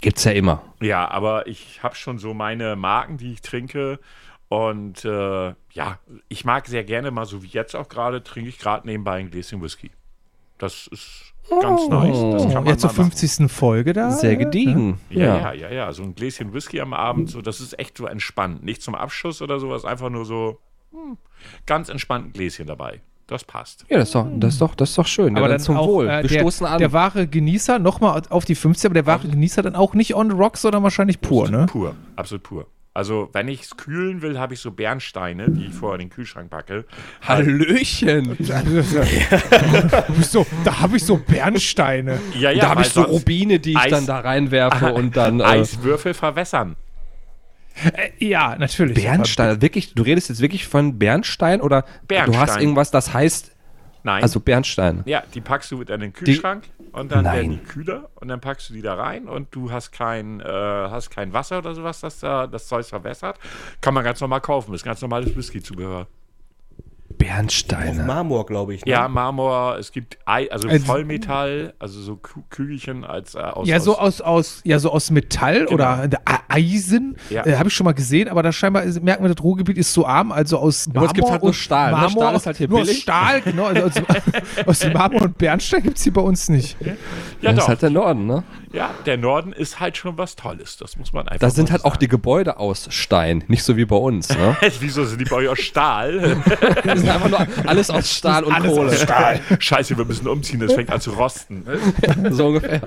Gibt's 0.00 0.22
ja 0.24 0.30
immer. 0.32 0.62
Ja, 0.80 1.08
aber 1.08 1.48
ich 1.48 1.82
habe 1.82 1.96
schon 1.96 2.18
so 2.18 2.34
meine 2.34 2.76
Marken, 2.76 3.16
die 3.18 3.32
ich 3.32 3.42
trinke. 3.42 3.98
Und 4.48 5.04
äh, 5.04 5.54
ja, 5.72 5.98
ich 6.28 6.44
mag 6.44 6.68
sehr 6.68 6.84
gerne 6.84 7.10
mal, 7.10 7.26
so 7.26 7.42
wie 7.42 7.48
jetzt 7.48 7.74
auch 7.74 7.88
gerade, 7.88 8.22
trinke 8.22 8.48
ich 8.48 8.58
gerade 8.58 8.86
nebenbei 8.86 9.16
ein 9.18 9.30
Gläschen 9.30 9.60
Whisky. 9.60 9.90
Das 10.58 10.86
ist 10.86 11.32
ganz 11.48 11.88
nice. 11.88 12.18
Das 12.32 12.42
kann 12.44 12.64
man 12.64 12.66
Jetzt 12.66 12.80
zur 12.80 12.90
mal 12.90 12.96
machen. 12.98 13.10
50. 13.12 13.50
Folge 13.50 13.92
da. 13.92 14.10
Sehr 14.10 14.36
gediegen. 14.36 14.98
Ja, 15.10 15.38
ja, 15.38 15.52
ja, 15.52 15.70
ja. 15.70 15.92
So 15.92 16.02
ein 16.02 16.14
Gläschen 16.14 16.52
Whisky 16.52 16.80
am 16.80 16.92
Abend, 16.92 17.30
so, 17.30 17.42
das 17.42 17.60
ist 17.60 17.78
echt 17.78 17.96
so 17.98 18.06
entspannt. 18.06 18.62
Nicht 18.64 18.82
zum 18.82 18.94
Abschuss 18.94 19.42
oder 19.42 19.58
sowas, 19.60 19.84
einfach 19.84 20.10
nur 20.10 20.24
so 20.24 20.58
hm, 20.92 21.16
ganz 21.66 21.88
entspannt 21.88 22.26
ein 22.26 22.32
Gläschen 22.32 22.66
dabei. 22.66 23.00
Das 23.26 23.42
passt. 23.42 23.84
Ja, 23.88 23.98
das 23.98 24.08
ist 24.08 24.14
doch, 24.14 24.28
das 24.36 24.52
ist 24.54 24.60
doch, 24.60 24.74
das 24.76 24.90
ist 24.90 24.98
doch 24.98 25.06
schön. 25.06 25.36
Aber 25.36 25.46
ja, 25.46 25.52
dann 25.52 25.60
zum 25.60 25.76
auch, 25.76 25.88
Wohl. 25.88 26.08
äh, 26.08 26.22
Wir 26.22 26.28
der, 26.28 26.40
stoßen 26.40 26.64
an. 26.64 26.78
der 26.78 26.92
wahre 26.92 27.26
Genießer, 27.26 27.80
nochmal 27.80 28.22
auf 28.30 28.44
die 28.44 28.54
50, 28.54 28.86
aber 28.86 28.94
der 28.94 29.06
wahre 29.06 29.26
Genießer 29.26 29.62
dann 29.62 29.74
auch 29.74 29.94
nicht 29.94 30.14
on 30.14 30.30
the 30.30 30.36
rocks, 30.36 30.62
sondern 30.62 30.84
wahrscheinlich 30.84 31.20
pur, 31.20 31.50
ne? 31.50 31.66
Pur, 31.68 31.96
absolut 32.14 32.44
pur. 32.44 32.66
Also, 32.96 33.28
wenn 33.34 33.46
ich 33.48 33.60
es 33.60 33.76
kühlen 33.76 34.22
will, 34.22 34.38
habe 34.38 34.54
ich 34.54 34.60
so 34.60 34.70
Bernsteine, 34.70 35.50
die 35.50 35.66
ich 35.66 35.74
vorher 35.74 36.00
in 36.00 36.08
den 36.08 36.10
Kühlschrank 36.10 36.48
packe. 36.48 36.86
Hallöchen. 37.20 38.38
so, 40.22 40.46
da 40.64 40.80
habe 40.80 40.96
ich 40.96 41.04
so 41.04 41.18
Bernsteine. 41.18 42.18
Ja, 42.40 42.50
ja, 42.50 42.62
da 42.62 42.70
habe 42.70 42.80
ich 42.80 42.88
so 42.88 43.02
Rubine, 43.02 43.60
die 43.60 43.72
ich 43.72 43.76
Eis- 43.76 43.90
dann 43.90 44.06
da 44.06 44.20
reinwerfe 44.20 44.94
und 44.94 45.14
dann. 45.14 45.40
Äh, 45.40 45.44
Eiswürfel 45.44 46.14
verwässern. 46.14 46.76
Äh, 47.84 48.24
ja, 48.24 48.56
natürlich. 48.56 48.94
Bernstein, 48.94 49.60
wirklich, 49.60 49.92
du 49.92 50.02
redest 50.02 50.30
jetzt 50.30 50.40
wirklich 50.40 50.66
von 50.66 50.98
Bernstein 50.98 51.60
oder 51.60 51.82
du 51.82 52.06
Bernstein. 52.08 52.40
hast 52.40 52.56
irgendwas, 52.58 52.90
das 52.90 53.12
heißt, 53.12 53.52
Nein. 54.06 54.22
also 54.22 54.38
Bernstein. 54.38 55.02
ja, 55.04 55.24
die 55.34 55.40
packst 55.40 55.72
du 55.72 55.82
in 55.82 56.00
den 56.00 56.12
Kühlschrank 56.12 56.62
und 56.92 57.10
dann 57.10 57.24
Nein. 57.24 57.34
werden 57.34 57.50
die 57.50 57.58
kühler 57.58 58.08
und 58.14 58.28
dann 58.28 58.40
packst 58.40 58.70
du 58.70 58.74
die 58.74 58.80
da 58.80 58.94
rein 58.94 59.26
und 59.26 59.52
du 59.52 59.72
hast 59.72 59.90
kein, 59.90 60.40
äh, 60.40 60.44
hast 60.44 61.10
kein 61.10 61.32
Wasser 61.32 61.58
oder 61.58 61.74
sowas, 61.74 62.00
das 62.00 62.20
da 62.20 62.46
das 62.46 62.68
Zeug 62.68 62.86
verwässert. 62.86 63.36
Kann 63.80 63.94
man 63.94 64.04
ganz 64.04 64.20
normal 64.20 64.40
kaufen. 64.40 64.72
Ist 64.74 64.84
ganz 64.84 65.02
normales 65.02 65.34
Whisky-Zubehör. 65.34 66.06
Bernsteine. 67.18 68.04
Marmor, 68.04 68.46
glaube 68.46 68.74
ich. 68.74 68.84
Ne? 68.84 68.92
Ja, 68.92 69.08
Marmor, 69.08 69.76
es 69.78 69.92
gibt 69.92 70.18
Ei, 70.24 70.50
also 70.50 70.68
Also- 70.68 70.84
Vollmetall, 70.86 71.74
also 71.78 72.00
so 72.00 72.16
Kü 72.16 72.40
Kügelchen 72.50 73.04
als 73.04 73.34
äh, 73.34 73.38
aus. 73.38 73.66
Ja, 73.68 73.80
so 73.80 73.98
aus, 73.98 74.20
aus, 74.20 74.20
aus, 74.20 74.60
ja, 74.64 74.78
so 74.78 74.90
aus 74.90 75.10
Metall 75.10 75.66
oder 75.66 76.04
äh, 76.04 76.16
Eisen. 76.48 77.16
Ja. 77.30 77.44
Äh, 77.44 77.56
Habe 77.56 77.68
ich 77.68 77.74
schon 77.74 77.84
mal 77.84 77.92
gesehen, 77.92 78.28
aber 78.28 78.42
da 78.42 78.52
scheinbar 78.52 78.82
ist, 78.84 79.02
merken 79.02 79.24
wir, 79.24 79.34
das 79.34 79.42
Ruhrgebiet 79.42 79.78
ist 79.78 79.92
so 79.92 80.06
arm, 80.06 80.32
also 80.32 80.58
aus 80.58 80.86
Marmor. 80.86 81.06
es 81.06 81.14
gibt 81.14 81.30
halt 81.30 81.42
nur 81.42 81.48
und 81.48 81.54
Stahl, 81.54 81.90
ne? 81.92 81.96
Marmor, 81.96 82.10
Stahl 82.22 82.36
ist 82.36 82.46
halt 82.46 82.56
hier 82.56 82.68
nur 82.68 82.80
aus 82.80 82.86
billig. 82.86 83.02
Stahl, 83.02 83.40
genau. 83.40 83.64
Also 83.66 83.82
aus, 83.82 83.92
aus 84.84 84.92
Marmor 84.92 85.22
und 85.22 85.38
Bernstein 85.38 85.82
gibt 85.82 85.96
es 85.98 86.04
hier 86.04 86.12
bei 86.12 86.20
uns 86.22 86.48
nicht. 86.48 86.76
ja, 86.80 86.92
das 87.42 87.52
ist 87.52 87.58
doch. 87.60 87.68
halt 87.68 87.82
der 87.82 87.90
Norden, 87.90 88.26
ne? 88.26 88.44
ja, 88.72 88.90
der 89.06 89.16
Norden 89.16 89.52
ist 89.52 89.80
halt 89.80 89.96
schon 89.96 90.18
was 90.18 90.36
Tolles. 90.36 90.76
Das 90.76 90.96
muss 90.96 91.12
man 91.12 91.26
einfach. 91.28 91.40
Da 91.40 91.50
sind 91.50 91.70
halt 91.70 91.82
so 91.82 91.88
auch 91.88 91.96
die 91.96 92.08
Gebäude 92.08 92.58
aus 92.58 92.88
Stein, 92.90 93.44
nicht 93.48 93.62
so 93.62 93.76
wie 93.76 93.84
bei 93.86 93.96
uns, 93.96 94.28
ne? 94.28 94.56
sagen. 94.60 94.72
Wieso 94.80 95.04
sind 95.04 95.20
die 95.20 95.24
bei 95.24 95.36
euch 95.36 95.48
aus 95.48 95.58
Stahl? 95.58 96.42
Ist 97.06 97.14
einfach 97.14 97.28
nur 97.28 97.68
alles 97.68 97.90
aus 97.90 98.10
Stahl 98.12 98.44
und 98.44 98.52
Alles 98.52 98.72
Kohle. 98.72 98.88
aus 98.90 99.02
Stahl. 99.02 99.40
Scheiße, 99.58 99.96
wir 99.96 100.04
müssen 100.04 100.28
umziehen, 100.28 100.60
das 100.60 100.72
fängt 100.74 100.90
an 100.90 101.00
zu 101.00 101.10
rosten. 101.12 101.64
So 102.30 102.48
ungefähr. 102.48 102.80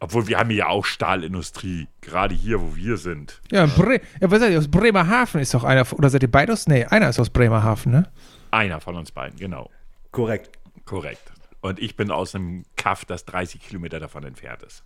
Obwohl 0.00 0.26
wir 0.26 0.38
haben 0.38 0.48
hier 0.50 0.58
ja 0.60 0.66
auch 0.68 0.84
Stahlindustrie, 0.84 1.86
gerade 2.00 2.34
hier, 2.34 2.60
wo 2.60 2.74
wir 2.74 2.96
sind. 2.96 3.40
Ja, 3.52 3.66
Bre 3.66 4.00
ja 4.20 4.30
was 4.30 4.40
seid 4.40 4.50
ihr, 4.52 4.58
aus 4.58 4.68
Bremerhaven 4.68 5.40
ist 5.40 5.54
doch 5.54 5.62
einer, 5.64 5.86
oder 5.92 6.10
seid 6.10 6.22
ihr 6.22 6.30
beide 6.30 6.52
aus? 6.52 6.66
Nee, 6.66 6.84
einer 6.86 7.08
ist 7.08 7.20
aus 7.20 7.30
Bremerhaven, 7.30 7.92
ne? 7.92 8.10
Einer 8.50 8.80
von 8.80 8.96
uns 8.96 9.12
beiden, 9.12 9.38
genau. 9.38 9.70
Korrekt. 10.10 10.50
Korrekt. 10.84 11.32
Und 11.60 11.78
ich 11.78 11.96
bin 11.96 12.10
aus 12.10 12.34
einem 12.34 12.64
Kaff, 12.76 13.04
das 13.04 13.24
30 13.26 13.60
Kilometer 13.60 14.00
davon 14.00 14.24
entfernt 14.24 14.62
ist. 14.64 14.82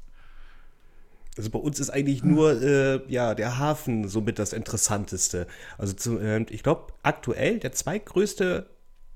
Also 1.36 1.50
bei 1.50 1.58
uns 1.58 1.78
ist 1.80 1.90
eigentlich 1.90 2.24
nur 2.24 2.62
äh, 2.62 3.00
ja, 3.08 3.34
der 3.34 3.58
Hafen 3.58 4.08
somit 4.08 4.38
das 4.38 4.52
Interessanteste. 4.52 5.46
Also 5.76 5.92
zu, 5.92 6.18
äh, 6.18 6.44
ich 6.50 6.62
glaube, 6.62 6.92
aktuell 7.02 7.58
der 7.58 7.72
zweitgrößte 7.72 8.66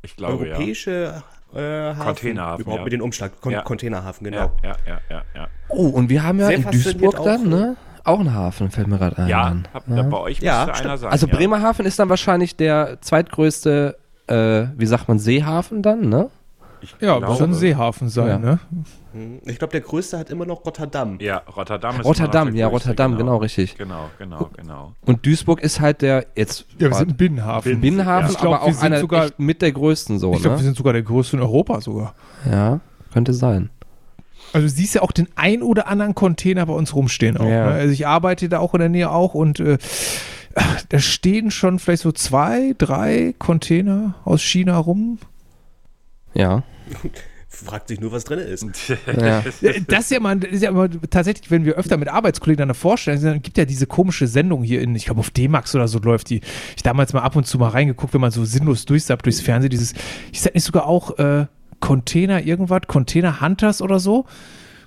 Ich 0.03 0.17
glaube, 0.17 0.45
europäische 0.47 1.23
äh, 1.55 1.59
Hafen. 1.59 2.05
Containerhafen, 2.05 2.63
Überhaupt 2.63 2.81
ja. 2.81 2.85
mit 2.85 2.93
den 2.93 3.01
Umschlag. 3.03 3.41
Con 3.41 3.53
Ja. 3.53 3.63
Containerhafen, 3.63 4.27
ja. 4.27 4.31
genau. 4.31 4.57
Ja, 4.63 4.77
ja, 4.87 5.01
ja, 5.09 5.23
ja. 5.35 5.49
Oh, 5.69 5.87
und 5.89 6.11
wir 6.11 6.23
haben 6.23 6.39
ja 6.41 6.47
Sehr 6.47 6.57
in 6.57 6.71
Duisburg 6.71 7.19
auch, 7.19 7.25
dann, 7.25 7.49
ne? 7.49 7.77
Auch 8.05 8.21
einen 8.21 8.35
Hafen, 8.35 8.71
fällt 8.71 8.87
mir 8.87 8.99
gerade 8.99 9.19
ein. 9.19 9.29
Ja, 9.29 9.57
hab, 9.73 9.85
da 9.87 10.03
bei 10.03 10.19
euch 10.19 10.41
Ja, 10.41 10.67
müsste 10.67 10.73
einer 10.73 10.75
stimmt. 10.75 10.99
sein. 11.01 11.11
Also 11.11 11.27
ja. 11.27 11.37
Bremerhaven 11.37 11.87
ist 11.87 11.99
dann 11.99 12.09
wahrscheinlich 12.09 12.57
der 12.57 12.99
zweitgrößte, 13.01 13.97
äh, 14.27 14.67
wie 14.77 14.87
sagt 14.87 15.09
man, 15.09 15.19
Seehafen 15.19 15.83
dann, 15.83 16.09
ne? 16.09 16.31
Ich 16.83 16.95
Ja, 17.01 17.19
glaube- 17.19 17.37
schon 17.37 17.51
ein 17.51 17.55
Seehafen 17.55 18.09
sein, 18.09 18.27
Ja. 18.29 18.39
ne? 18.39 18.59
Hm, 19.13 19.41
Ich 19.45 19.59
glaube, 19.59 19.73
der 19.73 19.81
größte 19.81 20.19
hat 20.19 20.31
immer 20.31 20.47
noch 20.47 20.65
Rotterdam. 20.65 21.19
Ja, 21.21 21.43
Rotterdam 21.57 22.01
ist 22.01 22.05
Rotterdam, 22.07 22.43
immer 22.43 22.45
noch 22.51 22.53
der 22.53 22.61
ja, 22.61 22.69
größte, 22.69 22.89
Rotterdam, 22.91 23.17
genau, 23.19 23.37
richtig. 23.39 23.77
Genau, 23.77 24.11
genau, 24.19 24.51
genau. 24.57 24.93
Und 25.05 25.27
Duisburg 25.27 25.61
ist 25.63 25.81
halt 25.81 26.03
der, 26.03 26.27
jetzt 26.37 26.67
Ja, 26.79 26.89
wir 26.89 26.95
sind 26.95 27.11
ein 27.11 27.17
Binnenhafen. 27.17 27.73
Bin- 27.73 27.81
Binnenhafen, 27.81 28.31
Ich 28.31 28.39
glaub, 28.39 28.55
aber 28.55 28.65
wir 28.65 28.69
auch 28.69 28.75
sind 28.75 28.85
einer 28.85 29.01
sogar- 29.01 29.25
echt 29.27 29.39
mit 29.39 29.63
der 29.63 29.73
größten 29.73 30.19
so, 30.19 30.33
Ich 30.33 30.41
glaube, 30.41 30.57
wir 30.57 30.59
ne? 30.59 30.65
sind 30.65 30.77
sogar 30.77 30.93
der 30.93 31.03
größte 31.03 31.37
in 31.37 31.43
Europa 31.43 31.81
sogar. 31.81 32.15
Ja, 32.51 32.81
könnte 33.13 33.33
sein. 33.35 33.71
Also 34.53 34.67
du 34.67 34.71
siehst 34.73 34.95
ja 34.97 35.03
auch 35.03 35.13
den 35.13 35.29
ein 35.37 35.63
oder 35.63 35.87
anderen 35.87 36.15
Container 36.15 36.67
bei 36.67 36.73
uns 36.73 36.95
rumstehen 36.95 37.37
auch. 37.37 37.45
Ja. 37.45 37.67
Ne? 37.67 37.73
Also 37.73 37.93
ich 37.93 38.07
arbeite 38.07 38.49
da 38.49 38.59
auch 38.59 38.75
in 38.75 38.81
der 38.81 38.89
Nähe 38.89 39.11
auch 39.11 39.35
und 39.35 39.61
äh, 39.61 39.79
da 40.89 40.99
stehen 40.99 41.51
schon 41.53 41.79
vielleicht 41.79 42.03
so 42.03 42.11
zwei, 42.13 42.75
drei 42.77 43.35
Container 43.39 44.15
aus 44.25 44.41
China 44.43 44.77
rum. 44.79 45.19
Ja. 46.35 46.63
Fragt 47.53 47.89
sich 47.89 48.01
nur, 48.01 48.13
was 48.13 48.23
drin 48.25 48.39
ist. 48.39 48.65
ja. 49.21 49.43
Das 49.89 50.05
ist 50.05 50.11
ja 50.13 50.21
mal, 50.21 50.43
ist 50.45 50.63
ja 50.63 50.71
immer 50.71 50.89
tatsächlich, 51.11 51.51
wenn 51.51 51.65
wir 51.65 51.75
öfter 51.75 51.97
mit 51.97 52.09
Arbeitskollegen 52.09 52.69
dann 52.69 52.77
vorstellen, 52.77 53.21
dann 53.21 53.43
gibt 53.43 53.59
ja 53.59 53.65
diese 53.65 53.89
komische 53.89 54.29
Sendung 54.29 54.63
hier 54.63 54.81
in, 54.81 54.95
ich 54.95 55.07
glaube 55.07 55.19
auf 55.19 55.31
D-Max 55.31 55.75
oder 55.75 55.89
so 55.89 55.99
läuft 55.99 56.31
die. 56.31 56.43
Ich 56.77 56.85
damals 56.85 57.13
mal 57.13 57.23
ab 57.23 57.35
und 57.35 57.49
zu 57.49 57.59
mal 57.59 57.71
reingeguckt, 57.71 58.15
wenn 58.15 58.21
man 58.21 58.31
so 58.31 58.45
sinnlos 58.45 58.85
durchsappt 58.85 59.27
durchs 59.27 59.41
Fernsehen, 59.41 59.71
dieses, 59.71 59.95
ich 60.31 60.41
sag 60.41 60.55
nicht 60.55 60.63
sogar 60.63 60.87
auch 60.87 61.19
äh, 61.19 61.47
Container 61.81 62.41
irgendwas, 62.41 62.83
Container 62.87 63.41
Hunters 63.41 63.83
oder 63.83 63.99
so, 63.99 64.27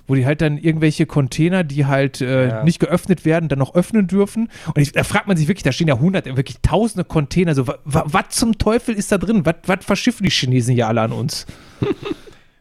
wo 0.06 0.14
die 0.14 0.26
halt 0.26 0.40
dann 0.42 0.58
irgendwelche 0.58 1.06
Container, 1.06 1.64
die 1.64 1.86
halt 1.86 2.20
äh, 2.20 2.48
Ja. 2.48 2.64
nicht 2.64 2.78
geöffnet 2.78 3.24
werden, 3.24 3.48
dann 3.48 3.58
noch 3.58 3.74
öffnen 3.74 4.06
dürfen. 4.06 4.50
Und 4.68 4.78
ich, 4.78 4.92
da 4.92 5.02
fragt 5.04 5.26
man 5.28 5.36
sich 5.36 5.48
wirklich, 5.48 5.62
da 5.62 5.72
stehen 5.72 5.88
ja 5.88 5.98
hunderte, 5.98 6.36
wirklich 6.36 6.58
tausende 6.60 7.04
Container, 7.04 7.54
so, 7.54 7.66
wa- 7.66 7.78
wa- 7.84 8.04
was 8.06 8.28
zum 8.30 8.58
Teufel 8.58 8.94
ist 8.94 9.10
da 9.12 9.18
drin? 9.18 9.44
Was 9.44 9.84
verschiffen 9.84 10.24
die 10.24 10.30
Chinesen 10.30 10.76
ja 10.76 10.88
alle 10.88 11.00
an 11.02 11.12
uns? 11.12 11.46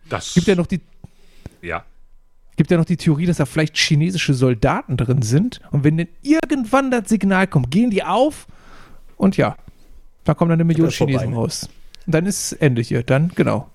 Das 0.09 0.33
Gibt 0.33 0.47
ja 0.47 0.55
noch 0.55 0.67
die 0.67 0.81
ja. 1.61 1.83
gibt 2.55 2.69
ja 2.69 2.77
noch 2.77 2.85
die 2.85 2.97
Theorie, 2.97 3.25
dass 3.25 3.37
da 3.37 3.45
vielleicht 3.45 3.77
chinesische 3.77 4.33
Soldaten 4.33 4.95
drin 4.97 5.21
sind. 5.23 5.59
Und 5.71 5.83
wenn 5.83 5.97
dann 5.97 6.07
irgendwann 6.21 6.91
das 6.91 7.09
Signal 7.09 7.47
kommt, 7.47 7.71
gehen 7.71 7.89
die 7.89 8.03
auf 8.03 8.45
und 9.17 9.37
ja, 9.37 9.55
da 10.23 10.33
kommen 10.35 10.49
dann 10.49 10.57
eine 10.57 10.65
Million 10.65 10.89
ist 10.89 10.97
vorbei, 10.97 11.13
Chinesen 11.13 11.31
ne? 11.31 11.35
raus. 11.37 11.69
Und 12.05 12.13
dann 12.13 12.25
ist 12.25 12.51
Ende 12.53 12.81
hier. 12.81 13.01
Dann, 13.01 13.31
genau. 13.33 13.69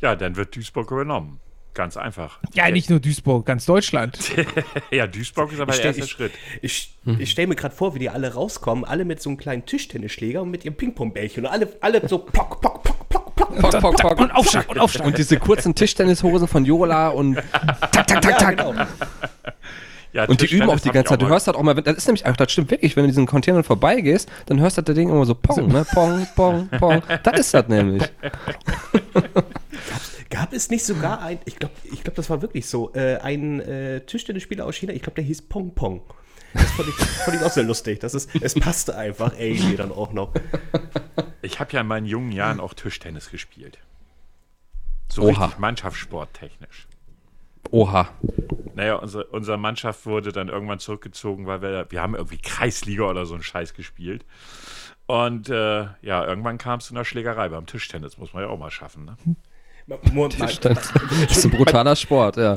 ja, 0.00 0.14
dann 0.14 0.36
wird 0.36 0.54
Duisburg 0.54 0.90
übernommen. 0.90 1.38
Ganz 1.72 1.96
einfach. 1.96 2.40
Ja, 2.52 2.68
nicht 2.70 2.90
nur 2.90 2.98
Duisburg, 3.00 3.46
ganz 3.46 3.64
Deutschland. 3.64 4.18
Ja, 4.90 5.06
Duisburg 5.06 5.52
ist 5.52 5.60
aber 5.60 5.72
Ich 5.72 5.78
der 5.80 5.86
erste 5.86 6.08
Schritt. 6.08 6.32
Ich, 6.62 6.96
ich 7.18 7.30
stelle 7.30 7.46
mir 7.46 7.54
gerade 7.54 7.74
vor, 7.74 7.94
wie 7.94 8.00
die 8.00 8.10
alle 8.10 8.34
rauskommen, 8.34 8.84
alle 8.84 9.04
mit 9.04 9.22
so 9.22 9.30
einem 9.30 9.36
kleinen 9.38 9.64
Tischtennisschläger 9.66 10.42
und 10.42 10.50
mit 10.50 10.64
ihrem 10.64 10.74
Ping-Pong-Bällchen 10.74 11.46
und 11.46 11.50
alle, 11.52 11.68
alle 11.80 12.06
so 12.08 12.18
plock, 12.18 12.60
plock, 12.60 12.82
plock, 12.82 13.08
plock, 13.08 13.36
plock. 13.36 13.56
Pock, 13.60 13.80
pock, 13.80 13.96
pock. 13.96 14.20
Und 14.20 14.30
Aufschlag, 14.32 14.68
und 14.68 14.78
Aufschlag. 14.80 15.06
Und 15.06 15.16
diese 15.18 15.38
kurzen 15.38 15.74
Tischtennishosen 15.74 16.48
von 16.48 16.64
Jola 16.64 17.08
und 17.08 17.34
tak, 17.92 18.06
tak, 18.06 18.22
tak, 18.22 18.24
Ja, 18.24 18.32
tak. 18.38 18.56
genau. 18.56 18.74
Ja, 20.12 20.24
Und 20.24 20.40
die 20.40 20.46
üben 20.46 20.68
auch 20.68 20.80
die 20.80 20.88
ganze 20.88 21.00
ich 21.00 21.08
Zeit. 21.10 21.22
Du 21.22 21.28
hörst 21.28 21.46
halt 21.46 21.56
auch 21.56 21.62
mal, 21.62 21.74
das 21.74 21.96
ist 21.96 22.06
nämlich, 22.08 22.26
ach, 22.26 22.36
das 22.36 22.50
stimmt 22.50 22.72
wirklich, 22.72 22.96
wenn 22.96 23.04
du 23.04 23.08
diesen 23.08 23.26
Containern 23.26 23.62
vorbeigehst, 23.62 24.28
dann 24.46 24.58
hörst 24.58 24.76
du 24.76 24.82
das 24.82 24.94
Ding 24.96 25.08
immer 25.08 25.24
so 25.24 25.36
Pong, 25.36 25.68
ne? 25.68 25.86
Pong, 25.94 26.26
Pong, 26.34 26.68
Pong. 26.80 27.00
Das 27.22 27.38
ist 27.38 27.54
das 27.54 27.68
nämlich. 27.68 28.02
Gab 30.30 30.52
es 30.52 30.70
nicht 30.70 30.84
sogar 30.84 31.20
ein, 31.22 31.40
ich 31.44 31.56
glaube, 31.56 31.74
ich 31.84 32.04
glaub, 32.04 32.14
das 32.14 32.30
war 32.30 32.40
wirklich 32.40 32.66
so, 32.66 32.92
äh, 32.94 33.16
ein 33.16 33.60
äh, 33.60 34.00
Tischtennisspieler 34.00 34.64
aus 34.64 34.76
China, 34.76 34.92
ich 34.92 35.02
glaube, 35.02 35.16
der 35.16 35.24
hieß 35.24 35.42
Pong 35.42 35.74
Pong. 35.74 36.02
Das 36.54 36.70
fand 36.72 36.88
ich, 36.88 36.94
fand 37.24 37.36
ich 37.36 37.42
auch 37.42 37.50
sehr 37.50 37.64
lustig. 37.64 38.00
Das 38.00 38.14
ist, 38.14 38.30
es 38.40 38.54
passte 38.54 38.96
einfach, 38.96 39.34
ey, 39.36 39.76
dann 39.76 39.92
auch 39.92 40.12
noch. 40.12 40.32
Ich 41.42 41.58
habe 41.60 41.72
ja 41.72 41.80
in 41.80 41.86
meinen 41.86 42.06
jungen 42.06 42.32
Jahren 42.32 42.60
auch 42.60 42.74
Tischtennis 42.74 43.30
gespielt. 43.30 43.78
So 45.08 45.22
Oha. 45.22 45.44
richtig 45.44 45.58
Mannschaftssport 45.58 46.34
technisch. 46.34 46.86
Oha. 47.72 48.08
naja, 48.74 48.96
unsere, 48.96 49.24
unsere 49.26 49.58
Mannschaft 49.58 50.06
wurde 50.06 50.32
dann 50.32 50.48
irgendwann 50.48 50.78
zurückgezogen, 50.78 51.46
weil 51.46 51.62
wir, 51.62 51.86
wir 51.90 52.02
haben 52.02 52.14
irgendwie 52.14 52.38
Kreisliga 52.38 53.04
oder 53.04 53.26
so 53.26 53.34
einen 53.34 53.42
Scheiß 53.42 53.74
gespielt. 53.74 54.24
Und 55.06 55.48
äh, 55.48 55.86
ja, 56.02 56.24
irgendwann 56.24 56.58
kam 56.58 56.78
es 56.78 56.86
zu 56.86 56.94
einer 56.94 57.04
Schlägerei 57.04 57.48
beim 57.48 57.66
Tischtennis, 57.66 58.18
muss 58.18 58.32
man 58.32 58.44
ja 58.44 58.48
auch 58.48 58.58
mal 58.58 58.70
schaffen. 58.70 59.04
Ne? 59.04 59.16
Moment 59.86 60.38
mal. 60.38 60.46
Das 60.46 61.36
ist 61.36 61.44
ein 61.44 61.50
brutaler 61.50 61.96
Sport, 61.96 62.36
ja. 62.36 62.56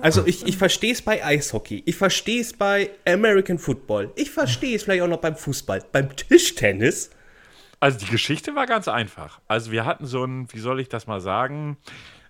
Also 0.00 0.26
ich, 0.26 0.46
ich 0.46 0.56
verstehe 0.56 0.92
es 0.92 1.02
bei 1.02 1.24
Eishockey, 1.24 1.82
ich 1.86 1.96
verstehe 1.96 2.40
es 2.40 2.52
bei 2.52 2.90
American 3.06 3.58
Football, 3.58 4.12
ich 4.16 4.30
verstehe 4.30 4.76
es 4.76 4.84
vielleicht 4.84 5.02
auch 5.02 5.08
noch 5.08 5.20
beim 5.20 5.36
Fußball, 5.36 5.84
beim 5.92 6.14
Tischtennis. 6.14 7.10
Also 7.80 7.98
die 7.98 8.10
Geschichte 8.10 8.54
war 8.54 8.66
ganz 8.66 8.88
einfach. 8.88 9.40
Also 9.48 9.72
wir 9.72 9.86
hatten 9.86 10.06
so 10.06 10.24
ein, 10.24 10.52
wie 10.52 10.58
soll 10.58 10.80
ich 10.80 10.88
das 10.88 11.06
mal 11.06 11.20
sagen, 11.20 11.78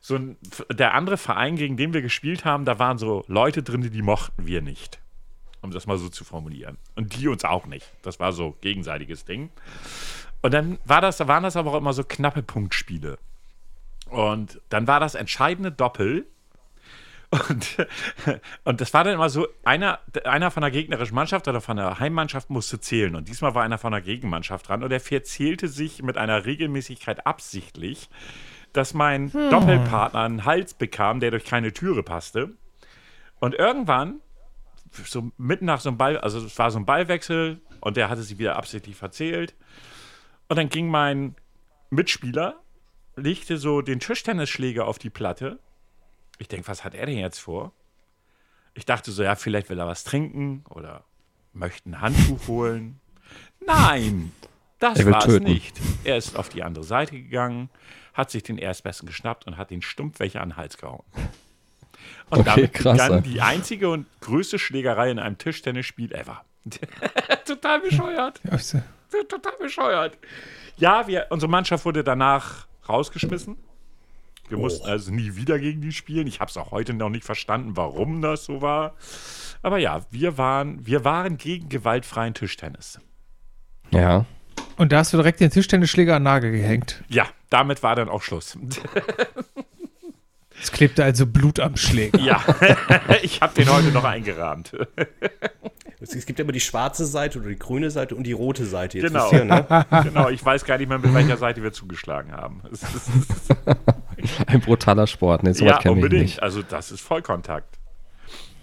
so 0.01 0.14
ein, 0.14 0.36
der 0.72 0.95
andere 0.95 1.16
Verein, 1.16 1.57
gegen 1.57 1.76
den 1.76 1.93
wir 1.93 2.03
gespielt 2.03 2.45
haben, 2.45 2.64
da 2.64 2.78
waren 2.78 2.99
so 2.99 3.24
Leute 3.26 3.62
drin, 3.62 3.88
die 3.91 4.03
mochten 4.03 4.47
wir 4.47 4.62
nicht. 4.62 4.99
Um 5.61 5.72
das 5.72 5.86
mal 5.86 5.99
so 5.99 6.09
zu 6.09 6.24
formulieren. 6.24 6.78
Und 6.95 7.16
die 7.16 7.28
uns 7.28 7.45
auch 7.45 7.66
nicht. 7.66 7.93
Das 8.03 8.18
war 8.18 8.32
so 8.32 8.57
gegenseitiges 8.62 9.26
Ding. 9.26 9.51
Und 10.41 10.55
dann 10.55 10.78
war 10.86 11.03
das, 11.03 11.20
waren 11.28 11.43
das 11.43 11.57
aber 11.57 11.72
auch 11.72 11.76
immer 11.76 11.93
so 11.93 12.03
knappe 12.03 12.43
Punktspiele. 12.43 13.18
Und 14.11 14.61
dann 14.69 14.87
war 14.87 15.01
das 15.01 15.15
entscheidende 15.15 15.73
Doppel. 15.73 16.27
Und, 17.31 17.87
und 18.65 18.81
das 18.81 18.93
war 18.93 19.05
dann 19.05 19.15
immer 19.15 19.31
so, 19.31 19.47
einer, 19.63 20.01
einer 20.25 20.51
von 20.51 20.63
der 20.63 20.73
gegnerischen 20.73 21.15
Mannschaft 21.15 21.47
oder 21.47 21.61
von 21.61 21.77
der 21.77 22.01
Heimmannschaft 22.01 22.51
musste 22.51 22.81
zählen. 22.81 23.15
Und 23.15 23.29
diesmal 23.29 23.55
war 23.55 23.63
einer 23.63 23.79
von 23.79 23.93
der 23.93 24.01
Gegenmannschaft 24.01 24.69
dran. 24.69 24.83
Und 24.83 24.91
der 24.91 25.01
verzählte 25.01 25.69
sich 25.69 26.03
mit 26.03 26.17
einer 26.17 26.45
Regelmäßigkeit 26.45 27.27
absichtlich, 27.27 28.11
dass 28.73 28.95
mein 28.95 29.31
Doppelpartner 29.31 30.21
einen 30.21 30.45
Hals 30.45 30.75
bekam, 30.75 31.21
der 31.21 31.31
durch 31.31 31.45
keine 31.45 31.73
Türe 31.73 32.03
passte. 32.03 32.51
Und 33.39 33.55
irgendwann, 33.55 34.21
so 34.91 35.31
mitten 35.37 35.67
nach 35.67 35.81
so 35.81 35.91
einem 35.91 35.99
Ball, 35.99 36.19
also 36.19 36.45
es 36.45 36.59
war 36.59 36.73
so 36.73 36.79
ein 36.79 36.87
Ballwechsel 36.87 37.61
und 37.81 37.97
der 37.97 38.11
hatte 38.11 38.23
sich 38.23 38.39
wieder 38.39 38.57
absichtlich 38.57 38.97
verzählt. 38.97 39.55
Und 40.49 40.57
dann 40.57 40.69
ging 40.69 40.89
mein 40.89 41.37
Mitspieler, 41.91 42.61
legte 43.21 43.57
so 43.57 43.83
den 43.83 44.01
Tischtennisschläger 44.01 44.87
auf 44.87 44.99
die 44.99 45.11
Platte. 45.11 45.59
Ich 46.39 46.49
denke, 46.49 46.68
was 46.68 46.85
hat 46.85 46.95
er 46.95 47.07
denn 47.07 47.18
jetzt 47.18 47.39
vor? 47.39 47.73
Ich 48.75 48.87
dachte 48.87 49.11
so, 49.12 49.23
ja, 49.23 49.35
vielleicht 49.37 49.68
will 49.68 49.79
er 49.79 49.87
was 49.87 50.05
trinken 50.05 50.64
oder 50.71 51.05
möchte 51.53 51.91
ein 51.91 52.01
Handtuch 52.01 52.49
holen. 52.49 53.01
Nein, 53.64 54.33
das 54.79 54.99
will 55.05 55.12
war 55.12 55.27
es 55.27 55.41
nicht. 55.41 55.79
Er 56.05 56.16
ist 56.16 56.37
auf 56.37 56.49
die 56.49 56.62
andere 56.62 56.85
Seite 56.85 57.12
gegangen, 57.21 57.68
hat 58.14 58.31
sich 58.31 58.43
den 58.43 58.59
Erstbesten 58.59 59.07
geschnappt 59.07 59.47
und 59.47 59.57
hat 59.57 59.71
den 59.71 59.83
stumpf 59.83 60.18
welche 60.21 60.41
an 60.41 60.51
den 60.51 60.57
Hals 60.57 60.79
gehauen. 60.79 61.05
Und 62.31 62.41
Okay, 62.41 62.45
damit 62.45 62.73
krass, 62.73 62.93
begann 62.93 63.23
die 63.23 63.41
einzige 63.41 63.91
und 63.91 64.07
größte 64.21 64.59
Schlägerei 64.59 65.11
in 65.11 65.18
einem 65.18 65.37
Tischtennisspiel 65.37 66.12
ever. 66.12 66.45
Total 67.45 67.81
bescheuert. 67.81 68.41
Ja, 68.45 68.59
Total 69.29 69.53
bescheuert. 69.59 70.16
Ja, 70.77 71.07
wir, 71.07 71.27
unsere 71.31 71.51
Mannschaft 71.51 71.85
wurde 71.85 72.05
danach 72.05 72.66
rausgeschmissen. 72.91 73.57
Wir 74.49 74.59
mussten 74.59 74.86
also 74.86 75.12
nie 75.12 75.36
wieder 75.36 75.59
gegen 75.59 75.80
die 75.80 75.93
spielen. 75.93 76.26
Ich 76.26 76.41
habe 76.41 76.51
es 76.51 76.57
auch 76.57 76.72
heute 76.72 76.93
noch 76.93 77.09
nicht 77.09 77.24
verstanden, 77.24 77.76
warum 77.76 78.20
das 78.20 78.45
so 78.45 78.61
war. 78.61 78.95
Aber 79.62 79.78
ja, 79.78 80.05
wir 80.11 80.38
waren, 80.38 80.84
wir 80.84 81.05
waren 81.05 81.36
gegen 81.36 81.68
gewaltfreien 81.68 82.34
Tischtennis. 82.34 82.99
Ja. 83.91 84.26
Und 84.76 84.93
da 84.93 84.99
hast 84.99 85.12
du 85.12 85.18
direkt 85.18 85.41
den 85.41 85.51
Tischtennisschläger 85.51 86.16
an 86.16 86.22
den 86.22 86.24
Nagel 86.24 86.53
gehängt. 86.53 87.05
Ja, 87.09 87.26
damit 87.49 87.82
war 87.82 87.95
dann 87.95 88.09
auch 88.09 88.22
Schluss. 88.22 88.59
Es 90.62 90.72
klebte 90.72 91.05
also 91.05 91.26
Blut 91.26 91.61
am 91.61 91.76
Schläger. 91.76 92.18
ja, 92.18 92.43
ich 93.22 93.41
habe 93.41 93.55
den 93.55 93.72
heute 93.72 93.88
noch 93.88 94.05
eingerahmt. 94.05 94.76
Es, 96.03 96.14
es 96.14 96.24
gibt 96.24 96.38
ja 96.38 96.44
immer 96.44 96.53
die 96.53 96.61
schwarze 96.61 97.05
Seite 97.05 97.38
oder 97.38 97.48
die 97.48 97.59
grüne 97.59 97.90
Seite 97.90 98.14
und 98.14 98.24
die 98.24 98.32
rote 98.32 98.64
Seite. 98.64 98.98
Jetzt 98.98 99.09
Genau. 99.12 99.30
ihr, 99.32 99.44
ne? 99.44 99.66
genau, 100.03 100.28
ich 100.30 100.42
weiß 100.44 100.64
gar 100.64 100.78
nicht 100.78 100.88
mehr, 100.88 100.98
mit 100.98 101.12
welcher 101.12 101.36
Seite 101.36 101.62
wir 101.62 101.72
zugeschlagen 101.72 102.32
haben. 102.32 102.62
Es 102.72 102.82
ist, 102.82 103.11
Ein 104.46 104.61
brutaler 104.61 105.07
Sport. 105.07 105.42
Nee, 105.42 105.53
sowas 105.53 105.72
ja, 105.72 105.82
hier 105.82 105.92
unbedingt. 105.92 106.22
nicht. 106.22 106.42
Also 106.42 106.62
das 106.62 106.90
ist 106.90 107.01
Vollkontakt. 107.01 107.78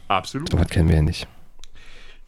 Absolut. 0.08 0.52
Sowas 0.52 0.68
kennen 0.68 0.88
wir 0.88 0.96
hier 0.96 1.04
nicht. 1.04 1.28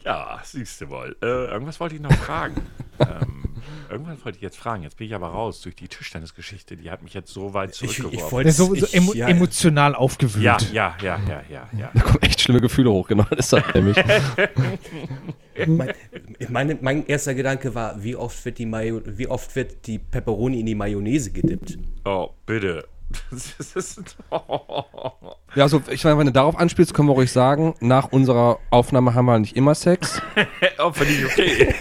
Ja, 0.05 0.39
siehst 0.43 0.79
du 0.81 0.89
wohl. 0.89 1.15
Äh, 1.21 1.25
irgendwas 1.51 1.79
wollte 1.79 1.95
ich 1.95 2.01
noch 2.01 2.11
fragen. 2.13 2.55
ähm, 2.99 3.43
irgendwas 3.89 4.23
wollte 4.23 4.37
ich 4.37 4.41
jetzt 4.41 4.57
fragen. 4.57 4.83
Jetzt 4.83 4.95
bin 4.97 5.07
ich 5.07 5.13
aber 5.13 5.27
raus 5.27 5.59
durch 5.61 5.75
die 5.75 5.89
Tischtennisgeschichte. 5.89 6.77
Die 6.77 6.89
hat 6.89 7.03
mich 7.03 7.13
jetzt 7.13 7.33
so 7.33 7.53
weit 7.53 7.75
Ich, 7.75 7.81
ich 7.83 7.95
zurückgeworfen. 7.97 8.31
wollte 8.31 8.51
so, 8.53 8.67
so 8.67 8.85
ich- 8.85 8.93
emo 8.95 9.13
ja, 9.13 9.27
emotional 9.27 9.95
aufgewühlt. 9.95 10.43
ja, 10.43 10.57
ja, 10.71 10.95
ja, 11.01 11.19
ja, 11.27 11.43
ja, 11.49 11.69
ja. 11.77 11.91
Da 11.93 12.01
kommen 12.01 12.21
echt 12.21 12.39
schlimme 12.41 12.61
Gefühle 12.61 12.89
hoch, 12.91 13.07
genau. 13.09 13.25
Das 13.29 13.39
ist 13.39 13.53
das 13.53 13.63
nämlich. 13.75 13.97
Mein, 15.67 15.93
meine, 16.47 16.77
mein 16.79 17.05
erster 17.05 17.33
Gedanke 17.35 17.75
war, 17.75 18.01
wie 18.01 18.15
oft 18.15 18.45
wird 18.45 18.57
die 18.59 18.65
Mayo, 18.65 19.01
wie 19.05 19.27
oft 19.27 19.53
wird 19.57 19.85
die 19.87 19.99
Pepperoni 19.99 20.61
in 20.61 20.65
die 20.65 20.75
Mayonnaise 20.75 21.31
gedippt? 21.31 21.77
Oh, 22.05 22.29
bitte. 22.45 22.87
Ist, 23.75 24.15
Ja, 25.55 25.63
also 25.63 25.81
ich 25.89 26.03
meine, 26.03 26.17
wenn 26.17 26.27
du 26.27 26.31
darauf 26.31 26.57
anspielst, 26.57 26.93
können 26.93 27.07
wir 27.07 27.13
ruhig 27.13 27.31
sagen, 27.31 27.73
nach 27.79 28.11
unserer 28.11 28.59
Aufnahme 28.69 29.13
haben 29.15 29.25
wir 29.25 29.39
nicht 29.39 29.55
immer 29.55 29.75
Sex. 29.75 30.21
oh, 30.79 30.91
finde 30.91 31.13
ich 31.13 31.25
okay. 31.25 31.73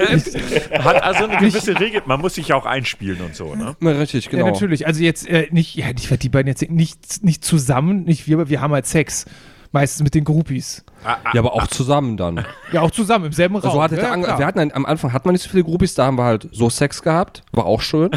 Hat 0.78 1.02
also 1.02 1.24
eine 1.24 1.36
gewisse 1.36 1.78
Regel. 1.78 2.02
Man 2.06 2.20
muss 2.20 2.34
sich 2.34 2.48
ja 2.48 2.56
auch 2.56 2.66
einspielen 2.66 3.20
und 3.20 3.34
so, 3.36 3.54
ne? 3.54 3.76
Na, 3.80 3.90
richtig, 3.90 4.30
genau. 4.30 4.46
Ja, 4.46 4.52
natürlich. 4.52 4.86
Also 4.86 5.02
jetzt 5.02 5.28
äh, 5.28 5.48
nicht, 5.50 5.74
ja, 5.76 5.86
ich 5.96 6.10
werde 6.10 6.20
die 6.20 6.28
beiden 6.28 6.48
jetzt 6.48 6.62
nicht, 6.70 7.22
nicht 7.22 7.44
zusammen, 7.44 8.04
nicht 8.04 8.26
wir, 8.26 8.36
aber 8.36 8.48
wir 8.48 8.60
haben 8.60 8.72
halt 8.72 8.86
Sex. 8.86 9.26
Meistens 9.70 10.02
mit 10.02 10.14
den 10.14 10.24
Groupies. 10.24 10.82
Ja, 11.04 11.40
aber 11.40 11.52
auch 11.52 11.66
zusammen 11.66 12.16
dann. 12.16 12.46
Ja, 12.72 12.80
auch 12.80 12.90
zusammen 12.90 13.26
im 13.26 13.32
selben 13.32 13.54
Raum. 13.56 13.70
So 13.70 13.82
hat 13.82 13.92
ja, 13.92 14.16
ja, 14.16 14.38
wir 14.38 14.46
hatten 14.46 14.58
ein, 14.60 14.74
am 14.74 14.86
Anfang 14.86 15.12
hatten 15.12 15.28
wir 15.28 15.32
nicht 15.32 15.42
so 15.42 15.50
viele 15.50 15.62
Groupies, 15.62 15.94
da 15.94 16.06
haben 16.06 16.16
wir 16.16 16.24
halt 16.24 16.48
so 16.52 16.70
Sex 16.70 17.02
gehabt. 17.02 17.42
War 17.52 17.66
auch 17.66 17.82
schön. 17.82 18.10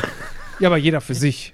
Ja, 0.62 0.70
aber 0.70 0.78
jeder 0.78 1.02
für 1.02 1.16
sich. 1.16 1.54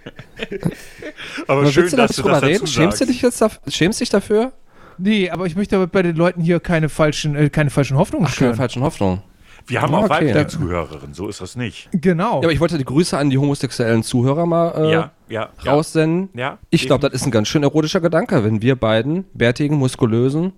Aber 1.47 1.61
Aber 1.61 1.71
schön, 1.71 1.83
willst 1.83 1.93
du 1.93 1.97
da 1.97 2.07
dass 2.07 2.15
du 2.15 2.21
drüber 2.21 2.33
das 2.33 2.41
dazu 2.41 2.51
reden? 2.53 2.67
Schämst 2.67 3.01
du 3.01 3.05
dich 3.05 3.21
jetzt 3.21 3.41
dafür? 3.41 3.59
Schämst 3.71 4.01
dich 4.01 4.09
dafür? 4.09 4.51
Nee, 4.99 5.29
aber 5.29 5.45
ich 5.45 5.55
möchte 5.55 5.75
aber 5.75 5.87
bei 5.87 6.01
den 6.03 6.15
Leuten 6.15 6.41
hier 6.41 6.59
keine 6.59 6.89
falschen, 6.89 7.35
äh, 7.35 7.49
keine 7.49 7.69
falschen 7.69 7.97
Hoffnungen 7.97 8.25
Ach, 8.27 8.35
keine 8.35 8.49
schüren. 8.49 8.55
falschen 8.57 8.81
Hoffnungen. 8.83 9.21
Wir 9.67 9.81
haben 9.81 9.93
Ah, 9.93 9.97
auch 9.99 10.03
okay. 10.05 10.27
weibliche. 10.33 10.47
Zuhörerinnen, 10.47 11.13
so 11.13 11.27
ist 11.27 11.41
das 11.41 11.55
nicht. 11.57 11.89
Genau. 11.91 12.35
Ja, 12.41 12.47
aber 12.47 12.51
ich 12.53 12.59
wollte 12.61 12.77
die 12.77 12.85
Grüße 12.85 13.17
an 13.17 13.29
die 13.29 13.37
homosexuellen 13.37 14.01
Zuhörer 14.01 14.45
mal 14.45 14.69
äh, 14.85 14.91
Ja, 14.93 15.11
ja. 15.29 15.49
raussenden. 15.65 16.29
Ja, 16.33 16.57
Ich 16.69 16.85
glaube, 16.85 17.07
das 17.09 17.19
ist 17.19 17.25
ein 17.27 17.31
ganz 17.31 17.47
schön 17.49 17.63
erotischer 17.63 17.99
Gedanke, 17.99 18.43
wenn 18.45 18.61
wir 18.61 18.75
beiden 18.77 19.25
bärtigen, 19.33 19.75
muskulösen, 19.75 20.53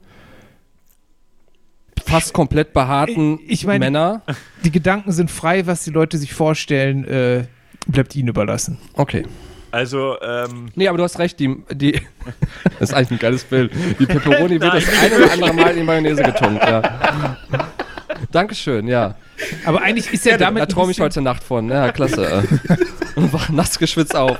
fast 2.05 2.33
komplett 2.33 2.73
behaarten 2.73 3.39
Ich- 3.45 3.51
ich 3.51 3.65
meine- 3.65 3.79
Männer. 3.85 4.21
die 4.63 4.71
Gedanken 4.71 5.11
sind 5.11 5.29
frei, 5.31 5.65
was 5.67 5.83
die 5.83 5.91
Leute 5.91 6.17
sich 6.17 6.33
vorstellen, 6.33 7.03
äh, 7.05 7.45
bleibt 7.87 8.15
ihnen 8.15 8.29
überlassen. 8.29 8.77
Okay. 8.93 9.25
Also, 9.71 10.17
ähm, 10.21 10.69
Nee, 10.75 10.87
aber 10.87 10.97
du 10.97 11.03
hast 11.03 11.19
recht, 11.19 11.39
die, 11.39 11.55
die 11.71 11.93
das 12.79 12.89
ist 12.89 12.93
eigentlich 12.93 13.11
ein 13.11 13.19
geiles 13.19 13.43
Bild. 13.43 13.71
Die 13.99 14.05
Pepperoni 14.05 14.59
wird 14.59 14.73
das 14.73 14.85
eine 15.01 15.15
oder 15.15 15.31
andere 15.31 15.53
Mal 15.53 15.71
in 15.71 15.77
die 15.77 15.83
Mayonnaise 15.83 16.23
getunkt, 16.23 16.63
ja. 16.63 16.81
Dankeschön, 18.31 18.87
ja. 18.87 19.15
Aber 19.65 19.81
eigentlich 19.81 20.11
ist 20.11 20.25
ja, 20.25 20.37
damit. 20.37 20.61
Da 20.61 20.63
ein 20.65 20.69
träume 20.69 20.91
ich 20.91 20.99
heute 20.99 21.21
Nacht 21.21 21.43
von. 21.43 21.69
Ja, 21.69 21.91
klasse. 21.91 22.43
Und 23.15 23.31
wach 23.31 23.49
nass 23.49 23.79
geschwitzt 23.79 24.15
auf. 24.15 24.39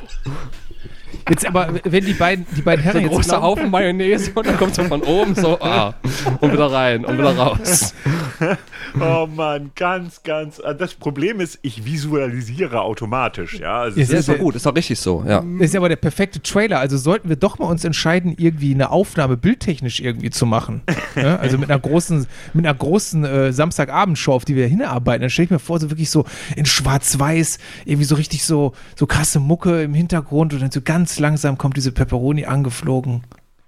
Jetzt 1.30 1.46
aber, 1.46 1.70
wenn 1.84 2.06
die 2.06 2.14
beiden, 2.14 2.46
die 2.56 2.62
beiden 2.62 2.84
So 2.84 2.92
Herren 2.92 2.98
ein 2.98 3.04
jetzt 3.04 3.14
großer 3.14 3.42
Haufen 3.42 3.70
Mayonnaise 3.70 4.32
und 4.34 4.46
dann 4.48 4.58
kommt 4.58 4.76
so 4.76 4.84
von 4.84 5.02
oben 5.02 5.36
so, 5.36 5.60
ah, 5.62 5.94
und 6.40 6.52
wieder 6.52 6.72
rein 6.72 7.06
und 7.06 7.18
wieder 7.18 7.36
raus. 7.36 7.94
oh 9.00 9.28
Mann, 9.28 9.72
ganz, 9.76 10.24
ganz. 10.24 10.60
äh, 10.60 10.76
Das 10.76 10.94
Problem 10.94 11.40
ist, 11.40 11.60
ich 11.62 11.86
visualisiere 11.86 12.82
automatisch, 12.82 13.60
ja. 13.60 13.82
Also, 13.82 14.00
ist, 14.00 14.12
ist 14.12 14.30
doch 14.30 14.38
gut, 14.38 14.56
ist 14.56 14.66
doch 14.66 14.76
richtig 14.76 15.00
so, 15.00 15.24
ja. 15.28 15.44
Ist 15.60 15.74
ja 15.74 15.80
aber 15.80 15.90
der 15.90 15.96
perfekte 15.98 16.42
Trailer. 16.42 16.80
Also 16.80 16.98
sollten 16.98 17.30
wir 17.30 17.36
doch 17.36 17.60
mal 17.60 17.68
uns 17.68 17.84
entscheiden, 17.84 18.34
irgendwie 18.38 18.74
eine 18.74 18.90
Aufnahme 18.92 19.38
bildtechnisch 19.38 20.00
irgendwie 20.00 20.30
zu 20.30 20.46
machen. 20.46 20.82
ja? 21.16 21.38
Also 21.38 21.58
mit 21.58 21.70
einer 21.70 21.80
großen, 21.80 22.28
mit 22.54 22.66
einer 22.66 22.78
großen 22.78 23.24
äh, 23.24 23.54
Samstagabendshow, 23.54 24.34
auf 24.34 24.46
die 24.46 24.56
wir 24.56 24.68
hinarbeiten. 24.68 25.22
Dann 25.22 25.30
stelle 25.30 25.46
ich 25.46 25.52
mir 25.52 25.60
vor, 25.60 25.80
so 25.80 25.90
wirklich 25.90 26.10
so 26.10 26.26
in 26.56 26.66
Schwarz-Weiß, 26.66 27.60
irgendwie 27.86 28.06
so 28.06 28.16
richtig 28.16 28.44
so, 28.44 28.74
so 28.96 29.06
krasse 29.08 29.40
Mucke 29.40 29.84
im 29.84 29.94
Hintergrund 29.94 30.54
und 30.54 30.62
dann 30.62 30.72
so 30.72 30.82
ganz 30.82 30.99
langsam 31.20 31.58
kommt 31.58 31.78
diese 31.78 31.92
Pepperoni 31.92 32.46
angeflogen 32.46 33.24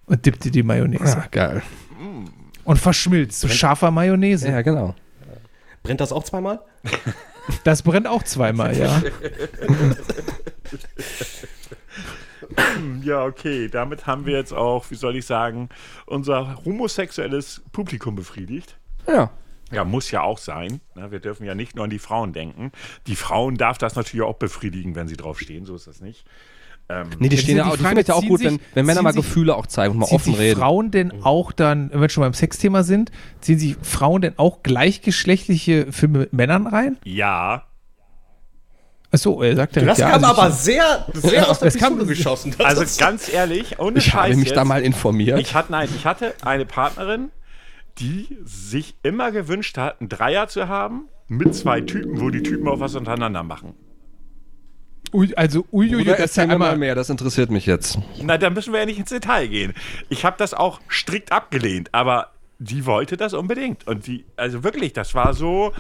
und 0.06 0.26
dippt 0.26 0.46
in 0.46 0.52
die 0.52 0.64
Mayonnaise. 0.64 1.18
Ja, 1.18 1.28
geil. 1.30 1.62
Und 2.64 2.78
verschmilzt. 2.78 3.40
So 3.40 3.48
scharfer 3.48 3.92
Mayonnaise. 3.92 4.48
Ja, 4.48 4.62
genau. 4.62 4.96
Brennt 5.84 6.02
das 6.02 6.12
auch 6.12 6.24
zweimal? 6.24 6.60
Das 7.64 7.82
brennt 7.82 8.08
auch 8.08 8.24
zweimal, 8.24 8.78
ja. 8.78 9.02
ja, 13.04 13.26
okay. 13.26 13.68
Damit 13.68 14.06
haben 14.06 14.26
wir 14.26 14.38
jetzt 14.38 14.54
auch, 14.54 14.92
wie 14.92 14.96
soll 14.96 15.16
ich 15.16 15.26
sagen, 15.26 15.70
unser 16.06 16.64
homosexuelles 16.64 17.62
Publikum 17.72 18.16
befriedigt. 18.16 18.78
Ja. 19.08 19.32
Ja, 19.72 19.86
muss 19.86 20.12
ja 20.12 20.22
auch 20.22 20.38
sein. 20.38 20.82
Wir 20.96 21.20
dürfen 21.20 21.46
ja 21.46 21.56
nicht 21.56 21.76
nur 21.76 21.86
an 21.86 21.90
die 21.90 22.00
Frauen 22.00 22.34
denken. 22.34 22.72
Die 23.08 23.16
Frauen 23.16 23.56
darf 23.56 23.78
das 23.78 23.96
natürlich 23.96 24.26
auch 24.26 24.36
befriedigen, 24.36 24.96
wenn 24.96 25.08
sie 25.08 25.16
drauf 25.16 25.40
stehen, 25.40 25.66
so 25.66 25.76
ist 25.76 25.88
das 25.88 26.02
nicht. 26.02 26.26
Ähm, 26.92 27.08
Nee, 27.20 27.30
die 27.30 27.36
Das 27.36 27.44
stehen 27.44 27.58
ja 27.58 27.64
die 27.64 27.70
auch, 27.72 27.78
die 27.78 27.84
finde 27.84 28.02
ich 28.02 28.08
ja 28.08 28.14
auch 28.16 28.26
gut, 28.26 28.40
sich- 28.40 28.48
wenn, 28.52 28.60
wenn 28.74 28.86
Männer 28.86 29.02
mal 29.02 29.14
sich- 29.14 29.22
Gefühle 29.24 29.56
auch 29.56 29.66
zeigen 29.68 29.94
und 29.94 30.00
mal 30.00 30.08
offen 30.12 30.34
reden. 30.34 30.60
Frauen 30.60 30.92
denn 30.92 31.24
auch 31.24 31.52
dann, 31.52 31.90
wenn 31.92 32.02
wir 32.02 32.10
schon 32.10 32.22
beim 32.22 32.34
Sexthema 32.34 32.84
sind, 32.84 33.12
ziehen 33.40 33.58
sich 33.60 33.76
Frauen 33.82 34.22
denn 34.22 34.34
auch 34.38 34.62
gleichgeschlechtliche 34.64 35.92
Filme 35.92 36.20
mit 36.20 36.34
Männern 36.34 36.68
rein? 36.68 36.98
ja, 37.06 37.64
Achso, 39.14 39.42
er 39.42 39.58
sagt 39.58 39.76
ja 39.76 39.84
Das 39.84 39.98
ja, 39.98 40.10
kam 40.12 40.24
also 40.24 40.34
ich- 40.34 40.40
aber 40.40 40.52
sehr, 40.52 41.06
sehr 41.14 41.50
aus 41.50 41.60
der 41.60 41.70
Pistole 41.72 42.06
geschossen. 42.06 42.56
Also 42.64 42.86
ganz 42.98 43.32
ehrlich, 43.32 43.78
ohne 43.78 43.98
Ich 43.98 44.14
habe 44.14 44.28
Scheiß 44.30 44.38
mich 44.38 44.48
jetzt, 44.48 44.56
da 44.56 44.64
mal 44.64 44.82
informiert. 44.84 45.38
Ich 45.40 45.54
hatte, 45.54 45.72
nein, 45.74 45.90
ich 45.94 46.06
hatte 46.06 46.34
eine 46.44 46.66
Partnerin, 46.66 47.30
die 48.00 48.38
sich 48.46 48.96
immer 49.04 49.32
gewünscht 49.34 49.78
hat, 49.78 50.00
einen 50.00 50.08
Dreier 50.08 50.48
zu 50.48 50.70
haben 50.70 51.10
mit 51.28 51.54
zwei 51.54 51.82
Typen, 51.82 52.22
wo 52.22 52.30
die 52.30 52.42
Typen 52.42 52.70
auch 52.70 52.80
was 52.80 52.96
untereinander 52.96 53.44
machen. 53.44 53.74
Ui, 55.14 55.34
also 55.36 55.66
uiuiui, 55.72 56.06
das 56.06 56.20
ist 56.20 56.38
ja 56.38 56.44
einmal, 56.44 56.78
mehr, 56.78 56.96
das 56.96 57.10
interessiert 57.10 57.52
mich 57.52 57.66
jetzt. 57.66 58.00
Na, 58.22 58.38
da 58.38 58.50
müssen 58.50 58.72
wir 58.72 58.80
ja 58.80 58.86
nicht 58.86 59.00
ins 59.00 59.10
Detail 59.10 59.48
gehen. 59.48 59.74
Ich 60.10 60.24
habe 60.24 60.38
das 60.38 60.54
auch 60.54 60.80
strikt 60.90 61.32
abgelehnt, 61.32 61.94
aber 61.94 62.32
die 62.60 62.86
wollte 62.86 63.18
das 63.18 63.34
unbedingt. 63.34 63.88
Und 63.88 64.08
die, 64.08 64.26
also 64.38 64.64
wirklich, 64.64 64.94
das 64.94 65.14
war 65.14 65.34
so. 65.34 65.74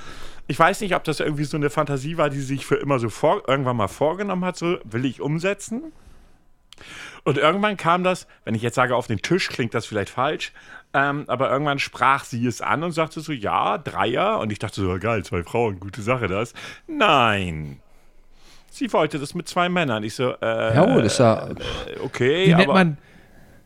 Ich 0.47 0.59
weiß 0.59 0.81
nicht, 0.81 0.95
ob 0.95 1.03
das 1.05 1.19
irgendwie 1.21 1.45
so 1.45 1.55
eine 1.55 1.69
Fantasie 1.69 2.17
war, 2.17 2.29
die 2.29 2.39
sie 2.39 2.55
sich 2.55 2.65
für 2.65 2.75
immer 2.75 2.99
so 2.99 3.09
vor, 3.09 3.43
irgendwann 3.47 3.77
mal 3.77 3.87
vorgenommen 3.87 4.43
hat, 4.43 4.57
so 4.57 4.77
will 4.83 5.05
ich 5.05 5.21
umsetzen. 5.21 5.93
Und 7.23 7.37
irgendwann 7.37 7.77
kam 7.77 8.03
das, 8.03 8.27
wenn 8.43 8.55
ich 8.55 8.63
jetzt 8.63 8.75
sage 8.75 8.95
auf 8.95 9.07
den 9.07 9.21
Tisch, 9.21 9.47
klingt 9.49 9.73
das 9.75 9.85
vielleicht 9.85 10.09
falsch, 10.09 10.51
ähm, 10.93 11.25
aber 11.27 11.51
irgendwann 11.51 11.79
sprach 11.79 12.25
sie 12.25 12.45
es 12.47 12.61
an 12.61 12.83
und 12.83 12.91
sagte 12.91 13.21
so, 13.21 13.31
ja, 13.31 13.77
Dreier. 13.77 14.39
Und 14.39 14.51
ich 14.51 14.59
dachte 14.59 14.81
so, 14.81 14.97
geil, 14.99 15.23
zwei 15.23 15.43
Frauen, 15.43 15.79
gute 15.79 16.01
Sache 16.01 16.27
das. 16.27 16.53
Nein. 16.87 17.79
Sie 18.73 18.91
wollte 18.93 19.19
das 19.19 19.33
mit 19.35 19.47
zwei 19.49 19.67
Männern. 19.67 20.01
Ich 20.03 20.15
so, 20.15 20.31
äh, 20.41 20.75
Ja, 20.75 20.85
gut, 20.95 21.03
ist 21.03 21.19
ja. 21.19 21.49
äh, 21.49 21.53
okay, 22.03 22.47
wie 22.47 22.55
nennt 22.55 22.63
aber 22.69 22.73
man, 22.73 22.97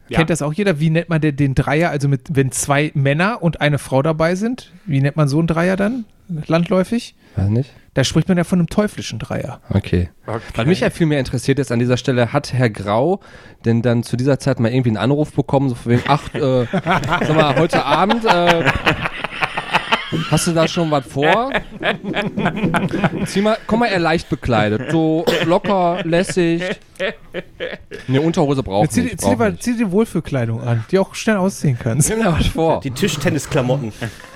Ja. 0.09 0.17
kennt 0.17 0.31
das 0.31 0.41
auch 0.41 0.51
jeder, 0.51 0.79
wie 0.79 0.89
nennt 0.89 1.09
man 1.09 1.21
den, 1.21 1.35
den 1.35 1.53
Dreier, 1.53 1.91
also 1.91 2.07
mit, 2.07 2.21
wenn 2.31 2.51
zwei 2.51 2.91
Männer 2.95 3.43
und 3.43 3.61
eine 3.61 3.77
Frau 3.77 4.01
dabei 4.01 4.33
sind, 4.33 4.71
wie 4.85 4.99
nennt 4.99 5.15
man 5.15 5.27
so 5.27 5.37
einen 5.37 5.47
Dreier 5.47 5.75
dann, 5.77 6.05
landläufig? 6.47 7.15
Weiß 7.35 7.49
nicht. 7.49 7.71
Da 7.93 8.03
spricht 8.03 8.27
man 8.27 8.37
ja 8.37 8.43
von 8.43 8.59
einem 8.59 8.67
teuflischen 8.67 9.19
Dreier. 9.19 9.61
Okay. 9.69 10.09
Okay. 10.25 10.41
Was 10.55 10.65
mich 10.65 10.79
ja 10.81 10.89
viel 10.89 11.05
mehr 11.05 11.19
interessiert 11.19 11.59
jetzt 11.59 11.71
an 11.71 11.79
dieser 11.79 11.97
Stelle, 11.97 12.33
hat 12.33 12.51
Herr 12.51 12.69
Grau 12.69 13.19
denn 13.63 13.81
dann 13.83 14.03
zu 14.03 14.17
dieser 14.17 14.37
Zeit 14.39 14.59
mal 14.59 14.69
irgendwie 14.71 14.89
einen 14.89 14.97
Anruf 14.97 15.31
bekommen, 15.33 15.69
so 15.69 15.75
von 15.75 15.91
wegen, 15.93 16.03
ach, 16.07 16.33
äh, 16.33 16.65
sag 16.71 17.35
mal, 17.35 17.55
heute 17.57 17.85
Abend, 17.85 18.25
äh, 18.25 18.65
hast 20.31 20.47
du 20.47 20.51
da 20.53 20.67
schon 20.67 20.89
was 20.91 21.05
vor? 21.05 21.51
Zieh 23.25 23.41
mal, 23.41 23.57
komm 23.67 23.79
mal 23.79 23.87
eher 23.87 23.99
leicht 23.99 24.29
bekleidet, 24.29 24.91
so 24.91 25.25
locker, 25.45 25.99
lässig. 26.03 26.61
Ne, 28.07 28.21
Unterhose 28.21 28.63
braucht 28.63 28.93
Zieh, 28.93 29.01
nicht. 29.01 29.19
zieh, 29.21 29.35
dir- 29.35 29.49
nicht. 29.49 29.63
zieh 29.63 29.75
dir 29.77 29.91
Wohlfühlkleidung 29.91 30.61
an, 30.61 30.85
die 30.91 30.99
auch 30.99 31.13
schnell 31.15 31.37
ausziehen 31.37 31.77
kannst. 31.81 32.09
Nimm 32.09 32.23
da 32.23 32.31
was 32.39 32.47
vor. 32.47 32.79
Die 32.81 32.91
Tischtennisklamotten. 32.91 33.91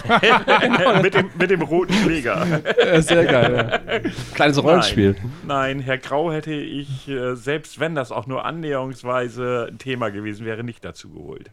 mit, 1.02 1.14
dem, 1.14 1.30
mit 1.38 1.50
dem 1.52 1.62
roten 1.62 1.94
Schläger. 1.94 2.46
Ja, 2.86 3.02
sehr 3.02 3.26
geil. 3.26 3.82
Ja. 3.88 4.00
Kleines 4.34 4.62
Rollenspiel. 4.62 5.16
Nein, 5.48 5.78
nein, 5.78 5.80
Herr 5.80 5.98
Grau 5.98 6.32
hätte 6.32 6.54
ich, 6.54 7.08
äh, 7.08 7.36
selbst 7.36 7.80
wenn 7.80 7.96
das 7.96 8.12
auch 8.12 8.28
nur 8.28 8.44
annäherungsweise 8.46 9.68
ein 9.72 9.78
Thema 9.78 10.10
gewesen 10.10 10.46
wäre, 10.46 10.64
nicht 10.64 10.84
dazu 10.84 11.10
geholt. 11.10 11.52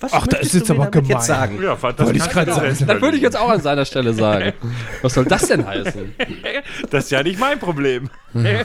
Was 0.00 0.12
Ach, 0.12 0.26
da 0.26 0.36
möchtest 0.36 0.54
ist 0.54 0.60
jetzt 0.60 0.70
aber 0.70 0.90
gemein. 0.90 1.10
jetzt 1.10 1.26
sagen? 1.26 1.62
Ja, 1.62 1.76
das 1.76 2.10
ich 2.10 2.28
gerade 2.28 2.52
sagen. 2.52 2.76
Das 2.86 3.00
würde 3.00 3.16
ich 3.16 3.22
jetzt 3.22 3.36
auch 3.36 3.50
an 3.50 3.60
seiner 3.60 3.84
Stelle 3.84 4.12
sagen. 4.14 4.52
Was 5.02 5.14
soll 5.14 5.24
das 5.24 5.48
denn 5.48 5.66
heißen? 5.66 6.14
Das 6.90 7.04
ist 7.04 7.10
ja 7.10 7.22
nicht 7.22 7.38
mein 7.38 7.58
Problem. 7.58 8.10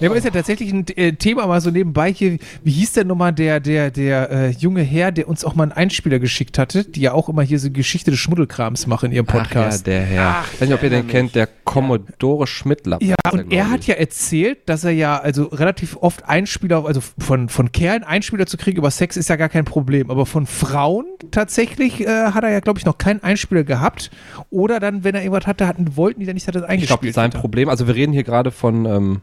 Ja, 0.00 0.08
aber 0.08 0.16
ist 0.16 0.24
ja 0.24 0.30
tatsächlich 0.30 0.72
ein 0.72 0.86
äh, 0.96 1.12
Thema 1.12 1.46
mal 1.46 1.60
so 1.60 1.70
nebenbei 1.70 2.12
hier. 2.12 2.38
Wie 2.64 2.70
hieß 2.70 2.92
denn 2.92 3.06
nochmal 3.06 3.32
der, 3.32 3.60
der, 3.60 3.90
der 3.90 4.30
äh, 4.30 4.50
junge 4.50 4.82
Herr, 4.82 5.12
der 5.12 5.28
uns 5.28 5.44
auch 5.44 5.54
mal 5.54 5.64
einen 5.64 5.72
Einspieler 5.72 6.18
geschickt 6.18 6.58
hatte, 6.58 6.84
die 6.84 7.02
ja 7.02 7.12
auch 7.12 7.28
immer 7.28 7.42
hier 7.42 7.58
so 7.58 7.70
Geschichte 7.70 8.10
des 8.10 8.20
Schmuddelkrams 8.20 8.86
machen 8.86 9.10
in 9.10 9.16
ihrem 9.16 9.26
Podcast. 9.26 9.82
Ach 9.84 9.92
ja, 9.92 9.98
der 9.98 10.02
Herr. 10.02 10.36
Ach, 10.40 10.52
ich 10.52 10.60
weiß 10.60 10.68
nicht, 10.68 10.78
ob 10.78 10.82
ihr 10.82 10.90
den 10.90 11.06
kennt, 11.06 11.34
der 11.34 11.48
Commodore 11.64 12.46
Schmidtlapp. 12.46 13.02
Ja, 13.02 13.14
und 13.30 13.52
er 13.52 13.70
hat 13.70 13.86
ja 13.86 13.94
erzählt, 13.94 14.58
dass 14.66 14.84
er 14.84 14.90
ja 14.92 15.18
also 15.18 15.44
relativ 15.44 15.96
oft 16.00 16.24
Einspieler, 16.24 16.84
also 16.86 17.00
von, 17.18 17.48
von 17.48 17.72
Kerlen 17.72 18.02
Einspieler 18.02 18.46
zu 18.46 18.56
kriegen 18.56 18.78
über 18.78 18.90
Sex 18.90 19.16
ist 19.16 19.28
ja 19.28 19.36
gar 19.36 19.48
kein 19.48 19.64
Problem, 19.64 20.10
aber 20.10 20.26
von 20.26 20.46
Frauen 20.46 21.06
tatsächlich 21.30 22.00
äh, 22.00 22.06
hat 22.06 22.42
er 22.42 22.50
ja, 22.50 22.60
glaube 22.60 22.78
ich, 22.78 22.86
noch 22.86 22.98
keinen 22.98 23.22
Einspieler 23.22 23.64
gehabt. 23.64 24.10
Oder 24.50 24.80
dann, 24.80 25.04
wenn 25.04 25.14
er 25.14 25.22
irgendwas 25.22 25.46
hatte, 25.46 25.66
hatten, 25.66 25.96
wollten 25.96 26.20
die 26.20 26.26
dann 26.26 26.34
nicht, 26.34 26.48
dass 26.48 26.54
er 26.54 26.62
das 26.62 26.70
Ich 26.70 26.86
glaube, 26.86 27.02
eingespielt 27.02 27.14
sein 27.14 27.32
hat. 27.32 27.40
Problem, 27.40 27.68
also 27.68 27.86
wir 27.86 27.94
reden 27.94 28.12
hier 28.12 28.24
gerade 28.24 28.50
von, 28.50 28.86
ähm, 28.86 29.22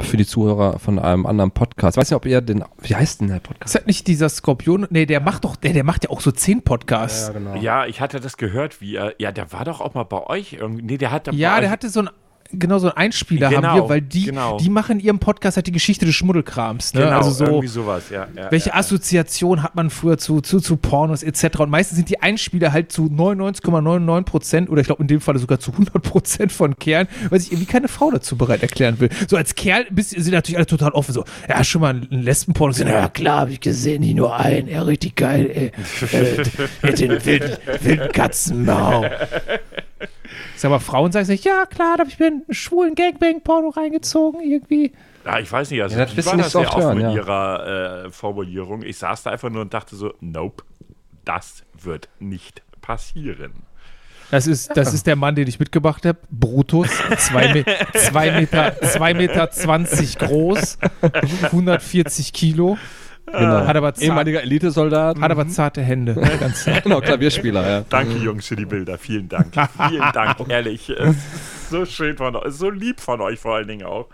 für 0.00 0.16
die 0.16 0.26
Zuhörer 0.26 0.78
von 0.78 0.98
einem 0.98 1.26
anderen 1.26 1.50
Podcast. 1.50 1.96
Ich 1.96 2.00
weiß 2.00 2.10
nicht, 2.10 2.16
ob 2.16 2.26
ihr 2.26 2.40
den, 2.40 2.64
wie 2.82 2.94
heißt 2.94 3.20
denn 3.20 3.28
der 3.28 3.40
Podcast? 3.40 3.74
Ist 3.74 3.80
das 3.80 3.86
nicht 3.86 4.06
dieser 4.06 4.28
Skorpion? 4.28 4.86
Nee, 4.90 5.06
der 5.06 5.20
macht 5.20 5.44
doch, 5.44 5.56
der, 5.56 5.72
der 5.72 5.84
macht 5.84 6.04
ja 6.04 6.10
auch 6.10 6.20
so 6.20 6.30
zehn 6.30 6.62
Podcasts. 6.62 7.32
genau. 7.32 7.54
Ja, 7.56 7.86
ich 7.86 8.00
hatte 8.00 8.20
das 8.20 8.36
gehört, 8.36 8.80
wie 8.80 8.96
er. 8.96 9.14
Ja, 9.18 9.32
der 9.32 9.52
war 9.52 9.64
doch 9.64 9.80
auch 9.80 9.94
mal 9.94 10.04
bei 10.04 10.22
euch 10.26 10.52
irgendwie. 10.54 10.82
Nee, 10.82 10.98
der 10.98 11.10
hat 11.12 11.26
da 11.28 11.32
Ja, 11.32 11.54
bei 11.54 11.60
der 11.60 11.68
euch- 11.68 11.72
hatte 11.72 11.88
so 11.88 12.00
ein 12.00 12.10
genau 12.52 12.78
so 12.78 12.88
einen 12.88 12.96
Einspieler 12.96 13.50
Genau, 13.50 13.68
haben 13.68 13.82
wir, 13.82 13.88
weil 13.88 14.02
die, 14.02 14.24
genau. 14.24 14.58
die 14.58 14.70
machen 14.70 14.98
in 14.98 15.04
ihrem 15.04 15.18
Podcast 15.18 15.56
halt 15.56 15.66
die 15.66 15.72
Geschichte 15.72 16.06
des 16.06 16.14
Schmuddelkrams. 16.14 16.94
Ne? 16.94 17.02
Genau, 17.02 17.16
also 17.18 17.30
so, 17.30 17.44
irgendwie 17.44 17.68
sowas, 17.68 18.10
ja. 18.10 18.26
ja 18.36 18.50
welche 18.50 18.70
ja, 18.70 18.76
Assoziation 18.76 19.62
hat 19.62 19.74
man 19.74 19.90
früher 19.90 20.18
zu, 20.18 20.40
zu, 20.40 20.60
zu 20.60 20.76
Pornos 20.76 21.22
etc. 21.22 21.60
Und 21.60 21.70
meistens 21.70 21.96
sind 21.96 22.08
die 22.08 22.22
Einspieler 22.22 22.72
halt 22.72 22.92
zu 22.92 23.04
99,99 23.06 24.22
Prozent 24.22 24.70
oder 24.70 24.80
ich 24.80 24.86
glaube 24.86 25.02
in 25.02 25.08
dem 25.08 25.20
Fall 25.20 25.38
sogar 25.38 25.58
zu 25.58 25.72
100 25.72 26.02
Prozent 26.02 26.52
von 26.52 26.76
Kerlen, 26.78 27.08
weil 27.30 27.40
sich 27.40 27.52
irgendwie 27.52 27.66
keine 27.66 27.88
Frau 27.88 28.10
dazu 28.10 28.36
bereit 28.36 28.62
erklären 28.62 29.00
will. 29.00 29.08
So 29.28 29.36
als 29.36 29.54
Kerl 29.54 29.86
bist, 29.90 30.10
sind 30.10 30.32
natürlich 30.32 30.56
alle 30.56 30.66
total 30.66 30.92
offen. 30.92 31.12
So, 31.12 31.24
ja, 31.48 31.62
schon 31.64 31.80
mal 31.80 31.94
ein 31.94 32.08
Lesbenporno 32.10 32.72
gesehen? 32.72 32.88
Ja, 32.88 33.08
klar, 33.08 33.40
habe 33.40 33.52
ich 33.52 33.60
gesehen, 33.60 34.00
nicht 34.00 34.16
nur 34.16 34.36
einen. 34.36 34.68
Ja, 34.68 34.82
richtig 34.82 35.16
geil, 35.16 35.50
ey. 35.52 35.72
äh, 36.12 36.44
mit 36.82 37.00
den 37.00 37.24
wilden, 37.24 37.56
wilden 37.80 38.12
Katzenmau. 38.12 39.04
Sag 40.56 40.70
mal, 40.70 40.78
Frauen 40.78 41.12
sagen 41.12 41.26
sich, 41.26 41.44
ja 41.44 41.66
klar, 41.66 41.96
da 41.96 42.00
habe 42.00 42.10
ich 42.10 42.18
mir 42.18 42.26
einen 42.26 42.42
schwulen 42.50 42.94
Gangbang-Porno 42.94 43.68
reingezogen 43.68 44.40
irgendwie. 44.40 44.92
Ja, 45.24 45.38
ich 45.38 45.50
weiß 45.50 45.70
nicht, 45.70 45.82
also 45.82 45.96
Ja, 45.96 46.04
das 46.04 46.12
die 46.12 46.16
wirst 46.18 46.26
du 46.26 46.30
war 46.30 46.36
nicht 46.36 46.46
das 46.46 46.52
so 46.52 46.58
sehr 46.60 46.68
oft 46.68 46.76
offen 46.76 46.84
hören, 46.86 46.96
mit 46.96 47.06
ja. 47.06 47.12
ihrer 47.14 48.04
äh, 48.06 48.10
Formulierung. 48.10 48.82
Ich 48.82 48.98
saß 48.98 49.24
da 49.24 49.30
einfach 49.30 49.50
nur 49.50 49.62
und 49.62 49.74
dachte 49.74 49.96
so, 49.96 50.14
nope, 50.20 50.64
das 51.24 51.64
wird 51.82 52.08
nicht 52.20 52.62
passieren. 52.80 53.52
Das 54.30 54.46
ist, 54.46 54.76
das 54.76 54.92
ist 54.92 55.06
der 55.06 55.14
Mann, 55.14 55.36
den 55.36 55.46
ich 55.46 55.60
mitgebracht 55.60 56.04
habe. 56.04 56.18
Brutus, 56.30 56.88
2 57.16 57.54
Me 57.54 57.64
zwei 57.94 58.32
Meter, 58.32 58.80
zwei 58.80 59.14
Meter 59.14 59.50
20 59.50 60.18
groß, 60.18 60.78
140 61.42 62.32
Kilo, 62.32 62.76
Genau. 63.26 63.66
hat 63.66 63.76
aber, 63.76 63.92
zart, 63.94 64.04
Ehemaliger 64.04 64.42
Elitesoldat. 64.42 65.20
hat 65.20 65.30
aber 65.30 65.48
zarte 65.48 65.82
Hände. 65.82 66.14
Ganz, 66.40 66.64
genau, 66.82 67.00
Klavierspieler, 67.00 67.68
ja. 67.68 67.84
Danke, 67.88 68.16
Jungs, 68.18 68.46
für 68.46 68.56
die 68.56 68.66
Bilder. 68.66 68.98
Vielen 68.98 69.28
Dank. 69.28 69.52
Vielen 69.88 70.12
Dank, 70.12 70.36
ehrlich. 70.48 70.92
So 71.68 71.84
schön 71.84 72.16
von 72.16 72.36
euch, 72.36 72.52
so 72.52 72.70
lieb 72.70 73.00
von 73.00 73.20
euch 73.20 73.40
vor 73.40 73.56
allen 73.56 73.68
Dingen 73.68 73.86
auch. 73.86 74.08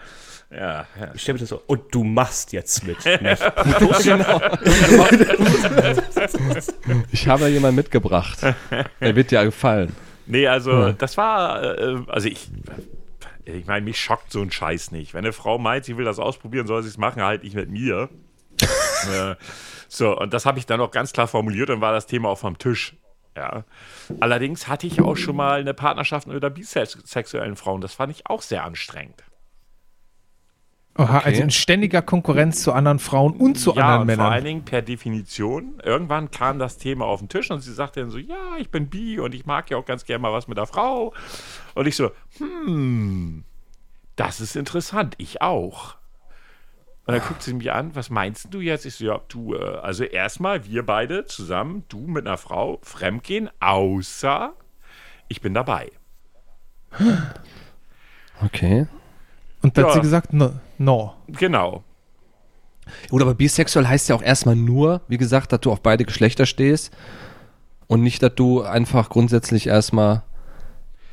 Ja, 0.50 0.86
ja. 1.00 1.12
Ich 1.14 1.22
stelle 1.22 1.34
mir 1.34 1.40
das 1.40 1.48
so, 1.48 1.62
und 1.66 1.94
du 1.94 2.04
machst 2.04 2.52
jetzt 2.52 2.86
mit. 2.86 2.98
Ich 7.10 7.26
habe 7.26 7.48
jemanden 7.48 7.76
mitgebracht. 7.76 8.38
Der 9.00 9.16
wird 9.16 9.30
dir 9.30 9.44
gefallen. 9.44 9.94
Nee, 10.26 10.46
also 10.46 10.92
das 10.92 11.16
war, 11.16 11.62
äh, 11.62 11.96
also 12.06 12.28
ich, 12.28 12.50
ich 13.44 13.66
meine, 13.66 13.84
mich 13.84 13.98
schockt 13.98 14.30
so 14.30 14.40
ein 14.40 14.50
Scheiß 14.50 14.92
nicht. 14.92 15.14
Wenn 15.14 15.24
eine 15.24 15.32
Frau 15.32 15.58
meint, 15.58 15.84
sie 15.84 15.96
will 15.96 16.04
das 16.04 16.18
ausprobieren, 16.18 16.66
soll 16.66 16.82
sie 16.82 16.88
es 16.88 16.98
machen, 16.98 17.22
halt 17.22 17.44
nicht 17.44 17.56
mit 17.56 17.70
mir. 17.70 18.08
Äh, 19.08 19.36
so, 19.88 20.18
und 20.18 20.32
das 20.32 20.46
habe 20.46 20.58
ich 20.58 20.66
dann 20.66 20.80
auch 20.80 20.90
ganz 20.90 21.12
klar 21.12 21.28
formuliert 21.28 21.70
und 21.70 21.80
war 21.80 21.92
das 21.92 22.06
Thema 22.06 22.28
auch 22.28 22.38
vom 22.38 22.58
Tisch. 22.58 22.96
Ja. 23.36 23.64
Allerdings 24.20 24.68
hatte 24.68 24.86
ich 24.86 25.00
auch 25.00 25.16
schon 25.16 25.36
mal 25.36 25.60
eine 25.60 25.74
Partnerschaft 25.74 26.26
mit 26.26 26.36
einer 26.36 26.50
bisexuellen 26.50 27.56
Frau 27.56 27.74
und 27.74 27.80
das 27.82 27.94
fand 27.94 28.12
ich 28.12 28.26
auch 28.26 28.42
sehr 28.42 28.64
anstrengend. 28.64 29.24
Aha, 30.94 31.20
also 31.20 31.42
in 31.42 31.50
ständiger 31.50 32.02
Konkurrenz 32.02 32.62
zu 32.62 32.72
anderen 32.72 32.98
Frauen 32.98 33.32
und 33.34 33.54
zu 33.54 33.74
ja, 33.74 33.94
anderen 33.94 34.10
und 34.10 34.16
vor 34.16 34.24
allen 34.26 34.42
Männern. 34.42 34.44
Dingen 34.44 34.64
per 34.66 34.82
Definition. 34.82 35.80
Irgendwann 35.82 36.30
kam 36.30 36.58
das 36.58 36.76
Thema 36.76 37.06
auf 37.06 37.20
den 37.20 37.30
Tisch 37.30 37.50
und 37.50 37.60
sie 37.60 37.72
sagte 37.72 38.00
dann 38.00 38.10
so, 38.10 38.18
ja, 38.18 38.56
ich 38.58 38.70
bin 38.70 38.90
bi 38.90 39.18
und 39.18 39.34
ich 39.34 39.46
mag 39.46 39.70
ja 39.70 39.78
auch 39.78 39.86
ganz 39.86 40.04
gerne 40.04 40.20
mal 40.20 40.32
was 40.34 40.48
mit 40.48 40.58
der 40.58 40.66
Frau. 40.66 41.14
Und 41.74 41.88
ich 41.88 41.96
so, 41.96 42.10
hm, 42.36 43.44
das 44.16 44.42
ist 44.42 44.54
interessant, 44.54 45.14
ich 45.16 45.40
auch. 45.40 45.96
Und 47.04 47.14
dann 47.14 47.22
guckt 47.26 47.42
sie 47.42 47.52
mich 47.54 47.72
an, 47.72 47.94
was 47.96 48.10
meinst 48.10 48.54
du 48.54 48.60
jetzt? 48.60 48.86
Ich 48.86 48.94
so, 48.94 49.04
ja, 49.04 49.20
du, 49.28 49.54
äh, 49.54 49.78
also 49.78 50.04
erstmal 50.04 50.64
wir 50.66 50.86
beide 50.86 51.24
zusammen, 51.24 51.84
du 51.88 52.06
mit 52.06 52.26
einer 52.26 52.36
Frau, 52.38 52.78
fremdgehen, 52.82 53.50
außer 53.58 54.52
ich 55.28 55.40
bin 55.40 55.52
dabei. 55.52 55.90
Okay. 58.44 58.86
Und 59.62 59.76
da 59.76 59.82
hat 59.82 59.88
Ja. 59.88 59.94
sie 59.94 60.00
gesagt, 60.00 60.32
no. 60.32 60.52
no. 60.78 61.14
Genau. 61.28 61.82
Gut, 63.08 63.22
aber 63.22 63.34
bisexuell 63.34 63.86
heißt 63.86 64.08
ja 64.08 64.16
auch 64.16 64.22
erstmal 64.22 64.56
nur, 64.56 65.00
wie 65.08 65.18
gesagt, 65.18 65.52
dass 65.52 65.60
du 65.60 65.70
auf 65.72 65.80
beide 65.80 66.04
Geschlechter 66.04 66.46
stehst 66.46 66.92
und 67.86 68.02
nicht, 68.02 68.22
dass 68.22 68.34
du 68.34 68.62
einfach 68.62 69.08
grundsätzlich 69.08 69.66
erstmal 69.68 70.22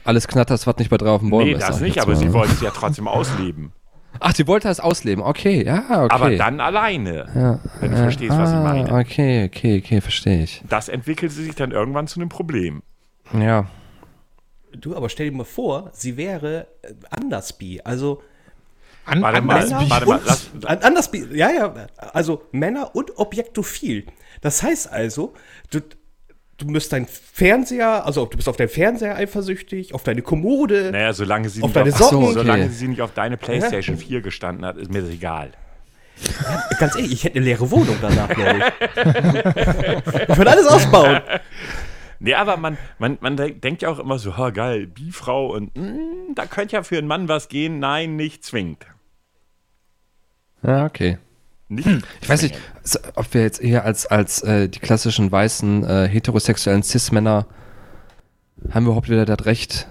alles 0.03 0.27
knatterst, 0.27 0.65
was 0.65 0.77
nicht 0.77 0.89
bei 0.89 0.97
drei 0.97 1.09
auf 1.09 1.21
dem 1.21 1.29
Bäumen 1.29 1.45
nee, 1.45 1.53
ist. 1.53 1.61
das 1.61 1.77
sag 1.79 1.87
ich 1.87 1.95
nicht, 1.95 2.01
aber 2.01 2.13
mal, 2.13 2.17
sie 2.17 2.25
ne? 2.25 2.33
wollte 2.33 2.53
es 2.53 2.61
ja 2.61 2.71
trotzdem 2.71 3.07
ausleben. 3.07 3.71
Ach, 4.19 4.35
sie 4.35 4.47
wollte 4.47 4.67
das 4.67 4.79
ausleben. 4.79 5.23
Okay, 5.23 5.63
ja, 5.63 6.03
okay. 6.03 6.07
Aber 6.09 6.35
dann 6.35 6.59
alleine, 6.59 7.27
ja. 7.35 7.59
wenn 7.79 7.91
du 7.91 7.97
verstehst, 7.97 8.37
was 8.37 8.49
ich 8.49 8.55
ah, 8.55 8.63
meine. 8.63 8.91
Okay, 8.91 9.45
okay, 9.45 9.81
okay, 9.83 10.01
verstehe 10.01 10.43
ich. 10.43 10.61
Das 10.67 10.89
entwickelte 10.89 11.33
sich 11.33 11.55
dann 11.55 11.71
irgendwann 11.71 12.07
zu 12.07 12.19
einem 12.19 12.29
Problem. 12.29 12.81
Ja. 13.33 13.67
Du, 14.73 14.95
aber 14.95 15.09
stell 15.09 15.29
dir 15.29 15.35
mal 15.35 15.45
vor, 15.45 15.89
sie 15.93 16.17
wäre 16.17 16.67
äh, 16.81 16.93
anders 17.09 17.53
bi. 17.53 17.81
Also 17.83 18.21
An, 19.05 19.21
Warte 19.21 19.41
mal, 19.41 19.61
anders- 19.61 19.89
warte 19.89 20.05
mal, 20.05 20.17
und, 20.17 20.25
lass, 20.25 20.49
an- 20.65 20.79
anders 20.79 21.11
bi. 21.11 21.25
Ja, 21.31 21.49
ja. 21.49 21.73
Also 21.97 22.43
Männer 22.51 22.95
und 22.95 23.17
Objektophil. 23.17 24.05
Das 24.41 24.61
heißt 24.61 24.91
also, 24.91 25.33
du, 25.71 25.79
du 26.59 26.65
müsst 26.67 26.93
dein 26.93 27.07
Fernseher, 27.07 28.05
also 28.05 28.25
du 28.25 28.37
bist 28.37 28.47
auf 28.47 28.57
deinen 28.57 28.69
Fernseher 28.69 29.15
eifersüchtig, 29.15 29.93
auf 29.93 30.03
deine 30.03 30.21
Kommode. 30.21 30.91
naja, 30.91 31.13
solange 31.13 31.49
sie, 31.49 31.61
Auf 31.63 31.69
nicht 31.69 31.75
deine 31.77 31.91
auf, 31.91 31.97
Socken? 31.97 32.25
So, 32.27 32.31
solange 32.33 32.65
okay. 32.65 32.73
sie 32.73 32.87
nicht 32.87 33.01
auf 33.01 33.13
deine 33.13 33.37
Playstation 33.37 33.97
4 33.97 34.21
gestanden 34.21 34.65
hat, 34.65 34.77
ist 34.77 34.91
mir 34.91 35.01
das 35.01 35.09
egal. 35.09 35.51
Ganz 36.79 36.95
ehrlich, 36.95 37.13
ich 37.13 37.23
hätte 37.23 37.37
eine 37.37 37.45
leere 37.45 37.71
Wohnung 37.71 37.95
danach, 38.01 38.27
glaube 38.29 38.59
ich. 38.59 38.65
ich 40.29 40.37
würde 40.37 40.51
alles 40.51 40.67
ausbauen. 40.67 41.21
Nee, 42.19 42.33
aber 42.33 42.57
man, 42.57 42.77
man, 42.97 43.17
man 43.21 43.37
de- 43.37 43.53
denkt 43.53 43.81
ja 43.81 43.89
auch 43.89 43.99
immer 43.99 44.19
so, 44.19 44.35
ha, 44.35 44.49
geil, 44.49 44.87
Bifrau 44.87 45.53
und 45.53 45.75
mm, 45.77 46.35
da 46.35 46.45
könnte 46.45 46.75
ja 46.75 46.83
für 46.83 46.97
einen 46.97 47.07
Mann 47.07 47.29
was 47.29 47.47
gehen. 47.47 47.79
Nein, 47.79 48.17
nicht 48.17 48.43
zwingend. 48.43 48.85
Ja, 50.61 50.85
okay. 50.85 51.17
Nicht? 51.69 51.87
Ich 52.21 52.27
weiß 52.27 52.41
nicht, 52.41 52.57
ob 53.15 53.33
wir 53.33 53.43
jetzt 53.43 53.61
eher 53.61 53.85
als, 53.85 54.07
als 54.07 54.41
äh, 54.41 54.67
die 54.67 54.79
klassischen 54.79 55.31
weißen 55.31 55.83
äh, 55.83 56.07
heterosexuellen 56.07 56.83
Cis-Männer 56.83 57.45
haben 58.71 58.85
wir 58.85 58.89
überhaupt 58.89 59.09
wieder 59.09 59.25
das 59.25 59.45
Recht, 59.45 59.87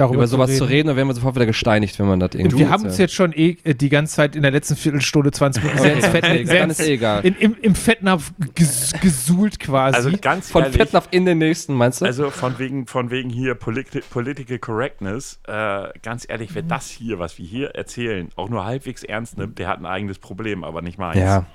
darüber 0.00 0.18
über 0.18 0.26
sowas 0.26 0.56
zu 0.56 0.64
reden, 0.64 0.88
oder 0.88 0.96
werden 0.96 1.08
wir 1.08 1.14
sofort 1.14 1.34
wieder 1.36 1.46
gesteinigt, 1.46 1.98
wenn 1.98 2.06
man 2.06 2.20
das 2.20 2.30
irgendwie. 2.34 2.54
Und 2.54 2.58
wir 2.58 2.70
haben 2.70 2.84
uns 2.84 2.98
jetzt 2.98 3.14
schon 3.14 3.32
eh 3.32 3.56
äh, 3.64 3.74
die 3.74 3.88
ganze 3.88 4.16
Zeit 4.16 4.36
in 4.36 4.42
der 4.42 4.50
letzten 4.50 4.76
Viertelstunde, 4.76 5.30
20 5.30 5.62
Minuten 5.62 5.82
sehr 5.82 5.94
ins 5.94 6.04
Okay, 6.04 6.20
Fettnapf, 6.20 6.46
sehr 6.48 6.60
dann 6.60 6.70
ist 6.70 6.80
eh 6.80 6.92
egal. 6.94 7.24
in, 7.24 7.34
im, 7.36 7.56
im 7.60 7.74
Fettnapf 7.74 8.32
ges, 8.54 8.92
gesuhlt 9.00 9.60
quasi. 9.60 9.96
Also 9.96 10.10
ganz 10.20 10.50
Von 10.50 10.62
ehrlich, 10.64 10.76
Fettnapf 10.76 11.08
in 11.10 11.26
den 11.26 11.38
nächsten, 11.38 11.74
meinst 11.74 12.00
du? 12.00 12.06
also 12.06 12.30
von 12.30 12.58
wegen, 12.58 12.86
von 12.86 13.10
wegen 13.10 13.30
hier 13.30 13.54
Politi 13.54 14.00
Political 14.08 14.58
Correctness, 14.58 15.40
äh, 15.46 15.88
ganz 16.02 16.26
ehrlich, 16.28 16.50
wer 16.54 16.62
das 16.62 16.88
hier, 16.88 17.18
was 17.18 17.38
wir 17.38 17.46
hier 17.46 17.70
erzählen, 17.74 18.28
auch 18.36 18.48
nur 18.48 18.64
halbwegs 18.64 19.02
ernst 19.04 19.38
nimmt, 19.38 19.58
der 19.58 19.68
hat 19.68 19.78
ein 19.78 19.86
eigenes 19.86 20.18
Problem, 20.18 20.64
aber 20.64 20.82
nicht 20.82 20.98
meins. 20.98 21.18
ja. 21.18 21.46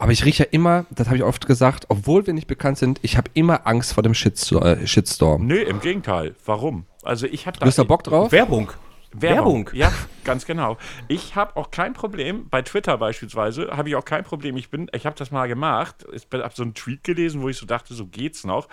Aber 0.00 0.10
ich 0.10 0.24
rieche 0.24 0.42
ja 0.42 0.48
immer, 0.50 0.86
das 0.90 1.06
habe 1.06 1.16
ich 1.16 1.22
oft 1.22 1.46
gesagt, 1.46 1.84
obwohl 1.90 2.26
wir 2.26 2.34
nicht 2.34 2.48
bekannt 2.48 2.76
sind, 2.78 2.98
ich 3.02 3.16
habe 3.16 3.30
immer 3.34 3.68
Angst 3.68 3.92
vor 3.92 4.02
dem 4.02 4.14
Shitstorm. 4.14 4.64
Äh, 4.64 4.86
Shitstorm. 4.86 5.46
Nö, 5.46 5.56
im 5.60 5.80
Gegenteil. 5.80 6.34
Warum? 6.44 6.86
Also 7.02 7.26
ich 7.26 7.46
habe 7.46 7.58
Du 7.58 7.66
hast 7.66 7.78
da 7.78 7.84
Bock 7.84 8.04
drauf? 8.04 8.32
Werbung. 8.32 8.72
Werbung. 9.12 9.66
Werbung. 9.66 9.70
Ja, 9.72 9.92
ganz 10.24 10.46
genau. 10.46 10.76
Ich 11.08 11.34
habe 11.34 11.56
auch 11.56 11.70
kein 11.72 11.94
Problem, 11.94 12.48
bei 12.48 12.62
Twitter 12.62 12.96
beispielsweise, 12.96 13.68
habe 13.76 13.88
ich 13.88 13.96
auch 13.96 14.04
kein 14.04 14.22
Problem. 14.22 14.56
Ich 14.56 14.70
bin, 14.70 14.88
ich 14.94 15.04
habe 15.04 15.16
das 15.16 15.32
mal 15.32 15.48
gemacht. 15.48 16.06
Ich 16.12 16.26
habe 16.32 16.54
so 16.54 16.62
einen 16.62 16.74
Tweet 16.74 17.02
gelesen, 17.02 17.42
wo 17.42 17.48
ich 17.48 17.56
so 17.56 17.66
dachte, 17.66 17.94
so 17.94 18.06
geht's 18.06 18.44
noch. 18.44 18.68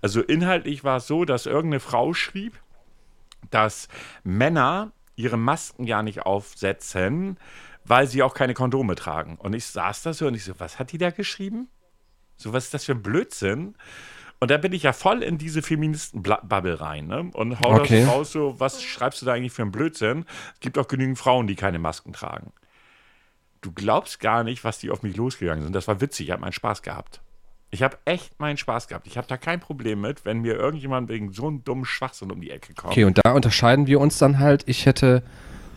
Also 0.00 0.22
inhaltlich 0.22 0.82
war 0.82 0.96
es 0.98 1.06
so, 1.06 1.24
dass 1.24 1.44
irgendeine 1.44 1.80
Frau 1.80 2.14
schrieb, 2.14 2.58
dass 3.50 3.88
Männer 4.24 4.92
ihre 5.14 5.36
Masken 5.36 5.84
ja 5.84 6.02
nicht 6.02 6.22
aufsetzen, 6.22 7.38
weil 7.84 8.06
sie 8.06 8.22
auch 8.22 8.32
keine 8.32 8.54
Kondome 8.54 8.94
tragen. 8.94 9.36
Und 9.36 9.52
ich 9.52 9.66
saß 9.66 10.02
da 10.02 10.14
so 10.14 10.26
und 10.26 10.34
ich 10.34 10.44
so, 10.44 10.54
was 10.58 10.78
hat 10.78 10.92
die 10.92 10.98
da 10.98 11.10
geschrieben? 11.10 11.68
So, 12.36 12.52
was 12.52 12.64
ist 12.64 12.74
das 12.74 12.84
für 12.84 12.92
ein 12.92 13.02
Blödsinn? 13.02 13.74
Und 14.42 14.50
da 14.50 14.56
bin 14.56 14.72
ich 14.72 14.82
ja 14.82 14.92
voll 14.92 15.22
in 15.22 15.38
diese 15.38 15.62
Feministen-Bubble 15.62 16.80
rein 16.80 17.06
ne? 17.06 17.30
und 17.32 17.60
hau 17.60 17.74
Okay. 17.76 18.00
das 18.00 18.12
raus, 18.12 18.32
so, 18.32 18.58
was 18.58 18.82
schreibst 18.82 19.22
du 19.22 19.26
da 19.26 19.34
eigentlich 19.34 19.52
für 19.52 19.62
einen 19.62 19.70
Blödsinn? 19.70 20.24
Es 20.54 20.58
gibt 20.58 20.78
auch 20.78 20.88
genügend 20.88 21.16
Frauen, 21.16 21.46
die 21.46 21.54
keine 21.54 21.78
Masken 21.78 22.12
tragen. 22.12 22.52
Du 23.60 23.70
glaubst 23.70 24.18
gar 24.18 24.42
nicht, 24.42 24.64
was 24.64 24.80
die 24.80 24.90
auf 24.90 25.04
mich 25.04 25.16
losgegangen 25.16 25.62
sind. 25.62 25.76
Das 25.76 25.86
war 25.86 26.00
witzig, 26.00 26.26
ich 26.26 26.32
habe 26.32 26.40
meinen 26.40 26.50
Spaß 26.50 26.82
gehabt. 26.82 27.20
Ich 27.70 27.84
habe 27.84 27.98
echt 28.04 28.40
meinen 28.40 28.56
Spaß 28.56 28.88
gehabt. 28.88 29.06
Ich 29.06 29.16
habe 29.16 29.28
da 29.28 29.36
kein 29.36 29.60
Problem 29.60 30.00
mit, 30.00 30.24
wenn 30.24 30.40
mir 30.40 30.56
irgendjemand 30.56 31.08
wegen 31.08 31.32
so 31.32 31.46
einem 31.46 31.62
dummen 31.62 31.84
Schwachsinn 31.84 32.32
um 32.32 32.40
die 32.40 32.50
Ecke 32.50 32.74
kommt. 32.74 32.90
Okay, 32.94 33.04
und 33.04 33.20
da 33.22 33.34
unterscheiden 33.34 33.86
wir 33.86 34.00
uns 34.00 34.18
dann 34.18 34.40
halt. 34.40 34.64
Ich 34.66 34.86
hätte 34.86 35.22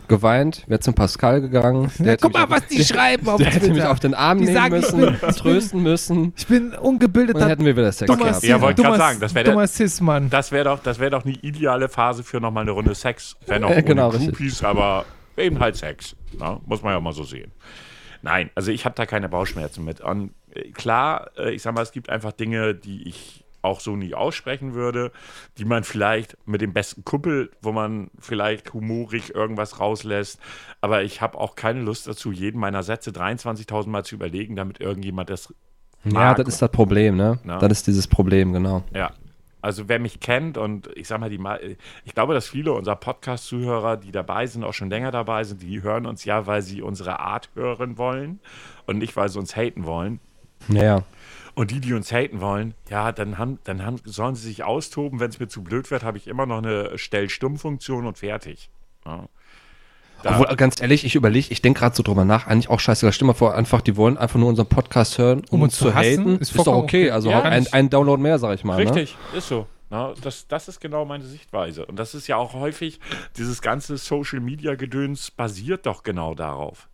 geweint, 0.08 0.64
wäre 0.68 0.80
zum 0.80 0.94
Pascal 0.94 1.42
gegangen. 1.42 1.92
Der 2.00 2.14
hätte 2.14 2.22
Guck 2.24 2.32
mich 2.34 2.40
mal, 2.40 2.44
auf- 2.44 2.50
was 2.62 2.68
die 2.68 2.84
schreiben 2.86 3.28
auf 3.30 3.38
Der 3.38 3.48
hätte 3.52 3.72
mich 3.72 3.84
auf 3.84 4.00
den 4.00 4.14
Arm 4.14 4.40
Die 4.40 4.46
nehmen 4.46 4.56
sagen, 4.56 4.76
ich 4.76 4.82
müssen, 4.94 5.00
bin- 5.20 5.30
trösten 5.36 5.84
müssen. 5.84 6.34
Ich 6.38 6.48
bin 6.48 6.74
Und 6.74 7.02
dann 7.04 7.48
hätten 7.50 7.66
wir 7.66 7.76
wieder 7.76 7.92
Sex 7.92 8.12
dummer 8.12 8.26
gehabt. 8.30 8.44
Ja, 8.44 8.60
wollte 8.62 8.82
dummer, 8.82 8.98
sagen, 8.98 9.20
das 9.20 9.34
wär 9.36 9.44
der- 9.44 9.54
dummer 9.54 9.68
Cis-Mann. 9.68 10.30
Das 10.30 10.52
wäre 10.52 10.66
doch, 10.66 10.80
das 10.82 11.00
wär 11.00 11.10
doch 11.10 11.26
eine 11.26 11.34
ideale 11.36 11.90
Phase 11.90 12.24
für 12.24 12.40
nochmal 12.40 12.64
eine 12.64 12.72
Runde 12.72 12.96
Sex. 12.96 13.36
Wenn 13.48 13.64
auch 13.64 13.70
Ja, 13.70 13.76
ohne 13.76 13.84
genau, 13.84 14.10
richtig. 14.10 14.30
Groupies, 14.36 14.64
aber 14.64 15.06
eben 15.38 15.60
halt 15.60 15.76
Sex. 15.76 16.16
Na, 16.38 16.60
muss 16.66 16.82
man 16.82 16.94
ja 16.94 17.00
mal 17.00 17.14
so 17.14 17.24
sehen. 17.24 17.52
Nein, 18.22 18.50
also 18.56 18.72
ich 18.72 18.86
habe 18.86 18.96
da 18.96 19.06
keine 19.06 19.30
Bauchschmerzen 19.30 19.86
mit. 19.86 20.02
Und 20.02 20.32
äh, 20.52 20.72
klar, 20.72 21.30
äh, 21.38 21.52
ich 21.52 21.62
sag 21.62 21.76
mal, 21.76 21.84
es 21.84 21.92
gibt 21.92 22.10
einfach 22.10 22.32
Dinge, 22.32 22.74
die 22.74 23.08
ich 23.08 23.45
auch 23.66 23.80
so 23.82 23.96
nie 23.96 24.14
aussprechen 24.14 24.74
würde, 24.74 25.12
die 25.58 25.66
man 25.66 25.84
vielleicht 25.84 26.38
mit 26.46 26.62
dem 26.62 26.72
besten 26.74 27.04
Kumpel, 27.04 27.52
wo 27.62 27.72
man 27.72 28.10
vielleicht 28.20 28.74
humorig 28.74 29.36
irgendwas 29.36 29.80
rauslässt. 29.80 30.40
Aber 30.82 31.04
ich 31.04 31.22
habe 31.22 31.38
auch 31.38 31.56
keine 31.56 31.82
Lust 31.82 32.08
dazu, 32.08 32.32
jeden 32.32 32.60
meiner 32.60 32.84
Sätze 32.84 33.12
23.000 33.12 33.90
Mal 33.90 34.06
zu 34.06 34.16
überlegen, 34.16 34.56
damit 34.56 34.80
irgendjemand 34.80 35.30
das 35.30 35.54
Ja, 36.06 36.12
mag. 36.14 36.38
das 36.38 36.48
ist 36.48 36.62
das 36.62 36.72
Problem, 36.72 37.18
ne? 37.18 37.40
Na. 37.44 37.58
Das 37.58 37.72
ist 37.72 37.88
dieses 37.88 38.08
Problem, 38.08 38.54
genau. 38.54 38.84
Ja. 38.94 39.12
Also 39.62 39.90
wer 39.90 39.98
mich 39.98 40.20
kennt 40.20 40.60
und 40.60 40.90
ich 40.96 41.08
sag 41.08 41.20
mal, 41.20 41.32
die, 41.32 41.40
ma- 41.40 41.58
ich 42.04 42.14
glaube, 42.14 42.36
dass 42.36 42.48
viele 42.48 42.72
unserer 42.74 42.98
Podcast-Zuhörer, 42.98 43.98
die 43.98 44.12
dabei 44.12 44.46
sind, 44.46 44.64
auch 44.64 44.76
schon 44.76 44.92
länger 44.92 45.10
dabei 45.10 45.44
sind, 45.44 45.64
die 45.64 45.82
hören 45.82 46.06
uns 46.06 46.24
ja, 46.24 46.46
weil 46.46 46.62
sie 46.62 46.84
unsere 46.84 47.20
Art 47.20 47.50
hören 47.56 47.98
wollen 47.98 48.40
und 48.86 49.00
nicht, 49.00 49.16
weil 49.16 49.28
sie 49.30 49.40
uns 49.40 49.56
haten 49.56 49.86
wollen. 49.86 50.20
Ja. 50.70 51.04
Und 51.54 51.72
die, 51.72 51.80
die 51.80 51.94
uns 51.94 52.12
haten 52.12 52.42
wollen, 52.42 52.74
ja, 52.90 53.14
dann, 53.14 53.38
haben, 53.38 53.60
dann 53.64 53.86
haben, 53.86 53.98
sollen 54.04 54.36
sie 54.36 54.48
sich 54.48 54.64
austoben. 54.64 55.22
Wenn 55.22 55.30
es 55.30 55.40
mir 55.40 55.48
zu 55.48 55.64
blöd 55.64 55.90
wird, 55.90 56.04
habe 56.04 56.18
ich 56.18 56.28
immer 56.28 56.46
noch 56.46 56.58
eine 56.58 56.98
Stell-Stumm-Funktion 56.98 58.06
und 58.06 58.18
fertig. 58.18 58.70
Ja. 59.06 59.28
Da, 60.22 60.40
Obwohl, 60.40 60.56
ganz 60.56 60.82
ehrlich, 60.82 61.06
ich 61.06 61.16
überlege, 61.16 61.48
ich 61.52 61.62
denke 61.62 61.80
gerade 61.80 61.96
so 61.96 62.04
drüber 62.04 62.26
nach, 62.26 62.48
eigentlich 62.48 62.70
auch 62.70 62.80
scheißegal. 62.80 63.14
Stimme 63.14 63.30
mal 63.30 63.34
vor, 63.36 63.56
einfach, 63.56 63.82
die 63.82 63.96
wollen 63.96 64.18
einfach 64.18 64.40
nur 64.40 64.50
unseren 64.50 64.68
Podcast 64.68 65.18
hören, 65.18 65.40
um, 65.50 65.60
Um 65.60 65.62
uns 65.62 65.74
uns 65.82 65.92
zu 65.92 65.96
hassen, 65.96 66.20
haten. 66.20 66.38
ist 66.40 66.56
Ist, 66.56 66.68
doch 66.68 66.76
okay. 66.76 67.12
Also 67.12 67.30
Ja, 67.30 67.44
ein, 67.44 67.68
ein 67.72 67.90
Download 67.90 68.22
mehr, 68.22 68.40
sag 68.40 68.56
ich 68.56 68.64
mal. 68.64 68.84
Ne? 68.84 68.90
Richtig, 68.90 69.16
ist 69.36 69.48
so. 69.48 69.68
Na, 69.90 70.14
das, 70.22 70.48
das 70.48 70.68
ist 70.68 70.82
genau 70.82 71.06
meine 71.06 71.26
Sichtweise. 71.26 71.86
Und 71.86 71.98
das 71.98 72.16
ist 72.16 72.28
ja 72.28 72.38
auch 72.38 72.54
häufig, 72.54 73.00
dieses 73.38 73.62
ganze 73.62 73.98
Social-Media-Gedöns 73.98 75.32
basiert 75.32 75.86
doch 75.86 76.04
genau 76.04 76.34
darauf. 76.34 76.90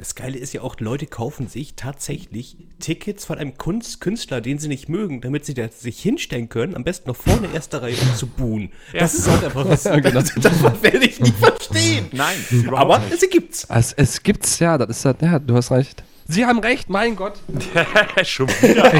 Das 0.00 0.14
Geile 0.14 0.38
ist 0.38 0.54
ja 0.54 0.62
auch, 0.62 0.80
Leute 0.80 1.04
kaufen 1.04 1.46
sich 1.46 1.74
tatsächlich 1.74 2.56
Tickets 2.78 3.26
von 3.26 3.36
einem 3.36 3.58
Kunst 3.58 4.00
Künstler, 4.00 4.40
den 4.40 4.58
sie 4.58 4.68
nicht 4.68 4.88
mögen, 4.88 5.20
damit 5.20 5.44
sie 5.44 5.52
da 5.52 5.68
sich 5.68 6.00
hinstellen 6.00 6.48
können, 6.48 6.74
am 6.74 6.84
besten 6.84 7.10
noch 7.10 7.16
vorne 7.16 7.48
erste 7.52 7.82
Reihe, 7.82 7.96
um 8.00 8.14
zu 8.16 8.26
buhen. 8.26 8.72
Das 8.98 9.12
ist 9.12 9.30
halt 9.30 9.44
einfach 9.44 9.68
was, 9.68 9.84
genau. 9.84 10.10
das, 10.10 10.34
das 10.40 10.62
werde 10.82 11.04
ich 11.04 11.20
nicht 11.20 11.36
verstehen. 11.36 12.06
Nein, 12.12 12.34
Aber 12.74 12.98
nicht. 13.00 13.20
sie 13.20 13.26
gibt's. 13.28 13.68
Also, 13.68 13.92
es 13.98 14.22
gibt's 14.22 14.58
ja, 14.58 14.78
das 14.78 15.04
ist 15.04 15.04
ja, 15.20 15.38
du 15.38 15.54
hast 15.54 15.70
recht. 15.70 16.02
Sie 16.26 16.46
haben 16.46 16.60
recht, 16.60 16.88
mein 16.88 17.14
Gott. 17.14 17.34
Schon 18.24 18.48
wieder. 18.48 18.90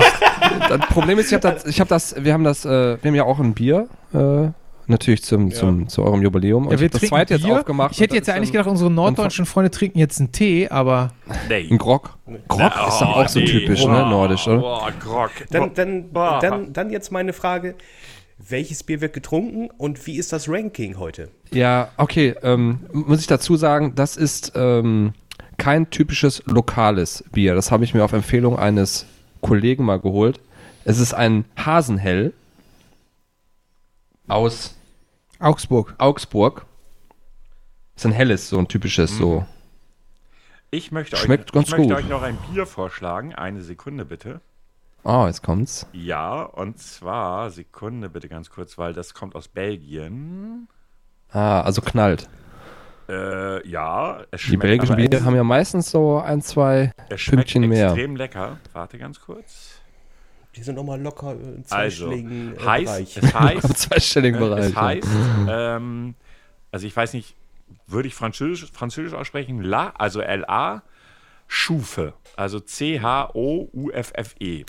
Das 0.68 0.80
Problem 0.88 1.18
ist, 1.18 1.28
ich 1.28 1.32
habe 1.32 1.51
das, 1.51 1.64
ich 1.64 1.80
hab 1.80 1.88
das, 1.88 2.14
wir 2.22 2.34
haben 2.34 2.44
das, 2.44 2.66
äh, 2.66 2.98
wir 3.01 3.09
haben 3.09 3.14
ja 3.14 3.24
auch 3.24 3.38
ein 3.38 3.55
Bier, 3.55 3.88
äh, 4.12 4.48
natürlich 4.91 5.22
zum, 5.22 5.51
zum, 5.53 5.88
zu 5.88 6.03
eurem 6.03 6.22
Jubiläum. 6.22 6.64
Und 6.64 6.70
Ja, 6.70 6.74
ich 6.74 6.80
wir 6.80 6.88
hab 6.88 7.01
das 7.01 7.09
zweite 7.09 7.34
jetzt 7.34 7.45
Bier. 7.45 7.59
aufgemacht. 7.59 7.93
Ich 7.93 8.01
hätte 8.01 8.14
jetzt 8.16 8.26
ja 8.26 8.34
eigentlich 8.34 8.53
gedacht, 8.53 8.68
unsere 8.68 8.91
norddeutschen 8.91 9.47
Freunde 9.47 9.70
trinken 9.70 9.99
jetzt 9.99 10.18
einen 10.20 10.32
Tee, 10.32 10.68
aber 10.68 11.12
Nee. 11.49 11.66
Ein 11.70 11.78
Grog. 11.78 12.16
Grog 12.49 12.72
ist 12.88 13.01
doch 13.01 13.16
auch 13.16 13.28
so 13.28 13.38
nee. 13.41 13.47
typisch, 13.47 13.84
ne? 13.84 13.93
Nordisch, 13.93 14.47
oder? 14.47 14.59
Boah, 14.59 14.93
Grog. 15.01 15.30
Dann, 15.51 15.72
dann, 15.74 16.12
Boah. 16.12 16.38
dann, 16.41 16.72
dann 16.72 16.91
jetzt 16.91 17.11
meine 17.12 17.32
Frage. 17.32 17.74
Welches 18.49 18.82
Bier 18.82 19.01
wird 19.03 19.12
getrunken 19.12 19.68
und 19.76 20.07
wie 20.07 20.16
ist 20.16 20.32
das 20.32 20.49
Ranking 20.49 20.99
heute? 20.99 21.28
Ja, 21.53 21.91
okay. 21.99 22.34
Ähm, 22.43 22.80
muss 22.93 23.20
ich 23.20 23.26
dazu 23.26 23.57
sagen, 23.57 23.95
das 23.95 24.16
ist 24.16 24.53
ähm, 24.57 25.12
kein 25.59 25.91
typisches 25.91 26.43
lokales 26.47 27.22
Bier. 27.32 27.55
Das 27.55 27.70
habe 27.70 27.84
ich 27.84 27.93
mir 27.93 28.03
auf 28.03 28.14
Empfehlung 28.14 28.59
eines 28.59 29.05
Kollegen 29.43 29.84
mal 29.84 30.01
geholt. 30.01 30.41
Es 30.86 30.99
ist 30.99 31.12
ein 31.12 31.45
Hasenhell 31.59 32.32
aus 34.27 34.74
Augsburg. 35.41 35.95
Augsburg. 35.99 36.67
Ist 37.97 38.07
ein 38.07 38.12
helles, 38.12 38.49
so 38.49 38.59
ein 38.59 38.69
typisches, 38.69 39.17
so. 39.17 39.45
Ich 40.71 40.93
möchte, 40.93 41.17
Schmeckt 41.17 41.51
euch, 41.51 41.53
ganz 41.53 41.69
ich 41.69 41.77
möchte 41.77 41.95
gut. 41.95 42.05
euch 42.05 42.09
noch 42.09 42.23
ein 42.23 42.39
Bier 42.53 42.65
vorschlagen. 42.67 43.35
Eine 43.35 43.61
Sekunde 43.62 44.05
bitte. 44.05 44.41
Oh, 45.03 45.25
jetzt 45.27 45.43
kommt's. 45.43 45.87
Ja, 45.93 46.43
und 46.43 46.79
zwar, 46.79 47.51
Sekunde 47.51 48.09
bitte 48.09 48.29
ganz 48.29 48.51
kurz, 48.51 48.79
weil 48.79 48.93
das 48.93 49.15
kommt 49.15 49.35
aus 49.35 49.49
Belgien. 49.49 50.69
Ah, 51.33 51.62
also 51.62 51.81
knallt. 51.81 52.29
Äh, 53.09 53.67
ja, 53.69 54.21
es 54.31 54.43
Die 54.43 54.47
schmeckt 54.49 54.62
belgischen 54.62 54.93
aber 54.93 55.03
Biere 55.03 55.17
ex- 55.17 55.25
haben 55.25 55.35
ja 55.35 55.43
meistens 55.43 55.91
so 55.91 56.19
ein, 56.21 56.43
zwei 56.43 56.93
es 57.09 57.21
schmeckt 57.21 57.39
Pünktchen 57.51 57.69
mehr. 57.69 57.87
extrem 57.87 58.15
lecker. 58.15 58.59
Warte 58.73 58.99
ganz 58.99 59.21
kurz. 59.21 59.69
Die 60.56 60.62
sind 60.62 60.74
nochmal 60.74 61.01
locker 61.01 61.32
im 61.32 61.64
Also, 61.70 62.09
zweistelligen 62.09 62.56
äh, 62.56 62.60
heißt, 62.60 62.85
Bereich. 62.86 63.16
es 63.22 63.35
heißt, 63.35 63.78
zweistelligen 63.78 64.40
äh, 64.40 64.44
Bereich. 64.44 64.64
es 64.66 64.77
heißt, 64.77 65.09
ähm, 65.48 66.14
also 66.72 66.86
ich 66.86 66.97
weiß 66.97 67.14
nicht, 67.14 67.35
würde 67.86 68.09
ich 68.09 68.14
französisch, 68.14 68.70
französisch 68.72 69.14
aussprechen, 69.14 69.62
La, 69.62 69.93
also 69.97 70.20
L-A, 70.20 70.82
Schufe, 71.47 72.14
also 72.36 72.59
C-H-O-U-F-F-E. 72.60 74.64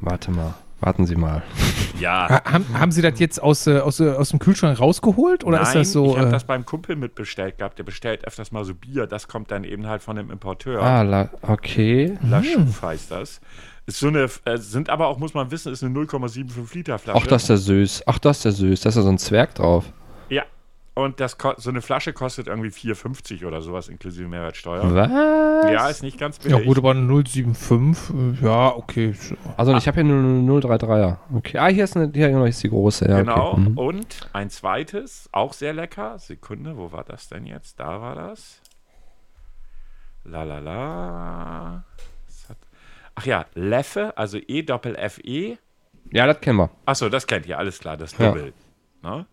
Warte 0.00 0.30
mal. 0.30 0.54
Warten 0.80 1.06
Sie 1.06 1.16
mal. 1.16 1.42
Ja, 1.98 2.28
Ha- 2.28 2.52
Haben, 2.52 2.78
haben 2.78 2.92
Sie 2.92 3.00
das 3.00 3.18
jetzt 3.18 3.40
aus, 3.42 3.66
äh, 3.66 3.78
aus, 3.78 4.00
äh, 4.00 4.10
aus 4.10 4.30
dem 4.30 4.38
Kühlschrank 4.38 4.78
rausgeholt 4.78 5.44
oder 5.44 5.58
Nein, 5.58 5.66
ist 5.66 5.74
das 5.74 5.92
so? 5.92 6.10
ich 6.10 6.16
habe 6.18 6.28
äh, 6.28 6.32
das 6.32 6.44
beim 6.44 6.66
Kumpel 6.66 6.96
mitbestellt 6.96 7.58
gehabt. 7.58 7.78
Der 7.78 7.84
bestellt 7.84 8.26
öfters 8.26 8.52
mal 8.52 8.64
so 8.64 8.74
Bier. 8.74 9.06
Das 9.06 9.28
kommt 9.28 9.50
dann 9.50 9.64
eben 9.64 9.86
halt 9.86 10.02
von 10.02 10.16
dem 10.16 10.30
Importeur. 10.30 10.82
Ah, 10.82 11.02
la, 11.02 11.30
okay. 11.42 12.18
La 12.22 12.42
Chouffe 12.42 12.86
heißt 12.86 13.10
das. 13.12 13.40
Ist 13.86 13.98
so 13.98 14.08
eine, 14.08 14.30
äh, 14.46 14.56
sind 14.56 14.88
aber 14.88 15.08
auch, 15.08 15.18
muss 15.18 15.34
man 15.34 15.50
wissen, 15.50 15.70
ist 15.72 15.84
eine 15.84 15.94
0,75 15.94 16.74
Liter 16.74 16.98
Flasche. 16.98 17.20
Ach, 17.22 17.26
das 17.26 17.42
ist 17.42 17.48
der 17.48 17.56
süß. 17.58 18.04
Ach, 18.06 18.18
das 18.18 18.38
ist 18.38 18.44
der 18.44 18.52
süß. 18.52 18.80
Da 18.80 18.88
ist 18.88 18.96
ja 18.96 19.02
so 19.02 19.10
ein 19.10 19.18
Zwerg 19.18 19.54
drauf. 19.54 19.84
Ja. 20.30 20.44
Und 20.94 21.20
das, 21.20 21.36
so 21.58 21.70
eine 21.70 21.82
Flasche 21.82 22.12
kostet 22.12 22.46
irgendwie 22.46 22.70
4,50 22.70 23.44
oder 23.44 23.60
sowas 23.60 23.88
inklusive 23.88 24.26
Mehrwertsteuer. 24.28 24.94
Was? 24.94 25.10
Ja, 25.70 25.88
ist 25.88 26.02
nicht 26.02 26.18
ganz 26.18 26.38
billig. 26.38 26.56
ja 26.56 26.64
gut, 26.64 26.78
aber 26.78 26.92
eine 26.92 27.06
075, 27.06 28.14
äh, 28.42 28.44
ja, 28.46 28.74
okay. 28.74 29.12
so. 29.12 29.34
Also 29.56 29.74
ich 29.76 29.86
habe 29.86 30.00
hier 30.00 30.04
nur 30.04 30.60
033er. 30.60 31.18
Okay. 31.34 31.58
Ah, 31.58 31.66
hier 31.66 31.84
ist, 31.84 31.96
eine, 31.96 32.10
hier 32.14 32.44
ist 32.44 32.62
die 32.62 32.70
große. 32.70 33.06
Ja, 33.06 33.18
Genau. 33.20 33.52
Okay. 33.52 33.60
Mhm. 33.60 33.78
Und 33.78 34.30
ein 34.32 34.48
zweites, 34.48 35.28
auch 35.32 35.52
sehr 35.52 35.74
lecker. 35.74 36.18
Sekunde, 36.18 36.78
wo 36.78 36.92
war 36.92 37.04
das 37.04 37.28
denn 37.28 37.44
jetzt? 37.44 37.80
Da 37.80 38.00
war 38.00 38.14
das. 38.14 38.60
La 40.24 40.42
la 40.44 40.58
la. 40.60 41.84
Ach 43.16 43.26
ja, 43.26 43.46
Leffe, 43.54 44.16
also 44.16 44.38
E-Doppel-F-E. 44.38 45.56
Ja, 46.12 46.26
das 46.26 46.40
kennen 46.40 46.58
wir. 46.58 46.70
Achso, 46.86 47.08
das 47.08 47.26
kennt 47.26 47.46
ihr, 47.46 47.58
alles 47.58 47.78
klar, 47.78 47.96
das 47.96 48.16
Ja. 48.18 48.28
Double. 48.28 48.52
Ne? 49.02 49.26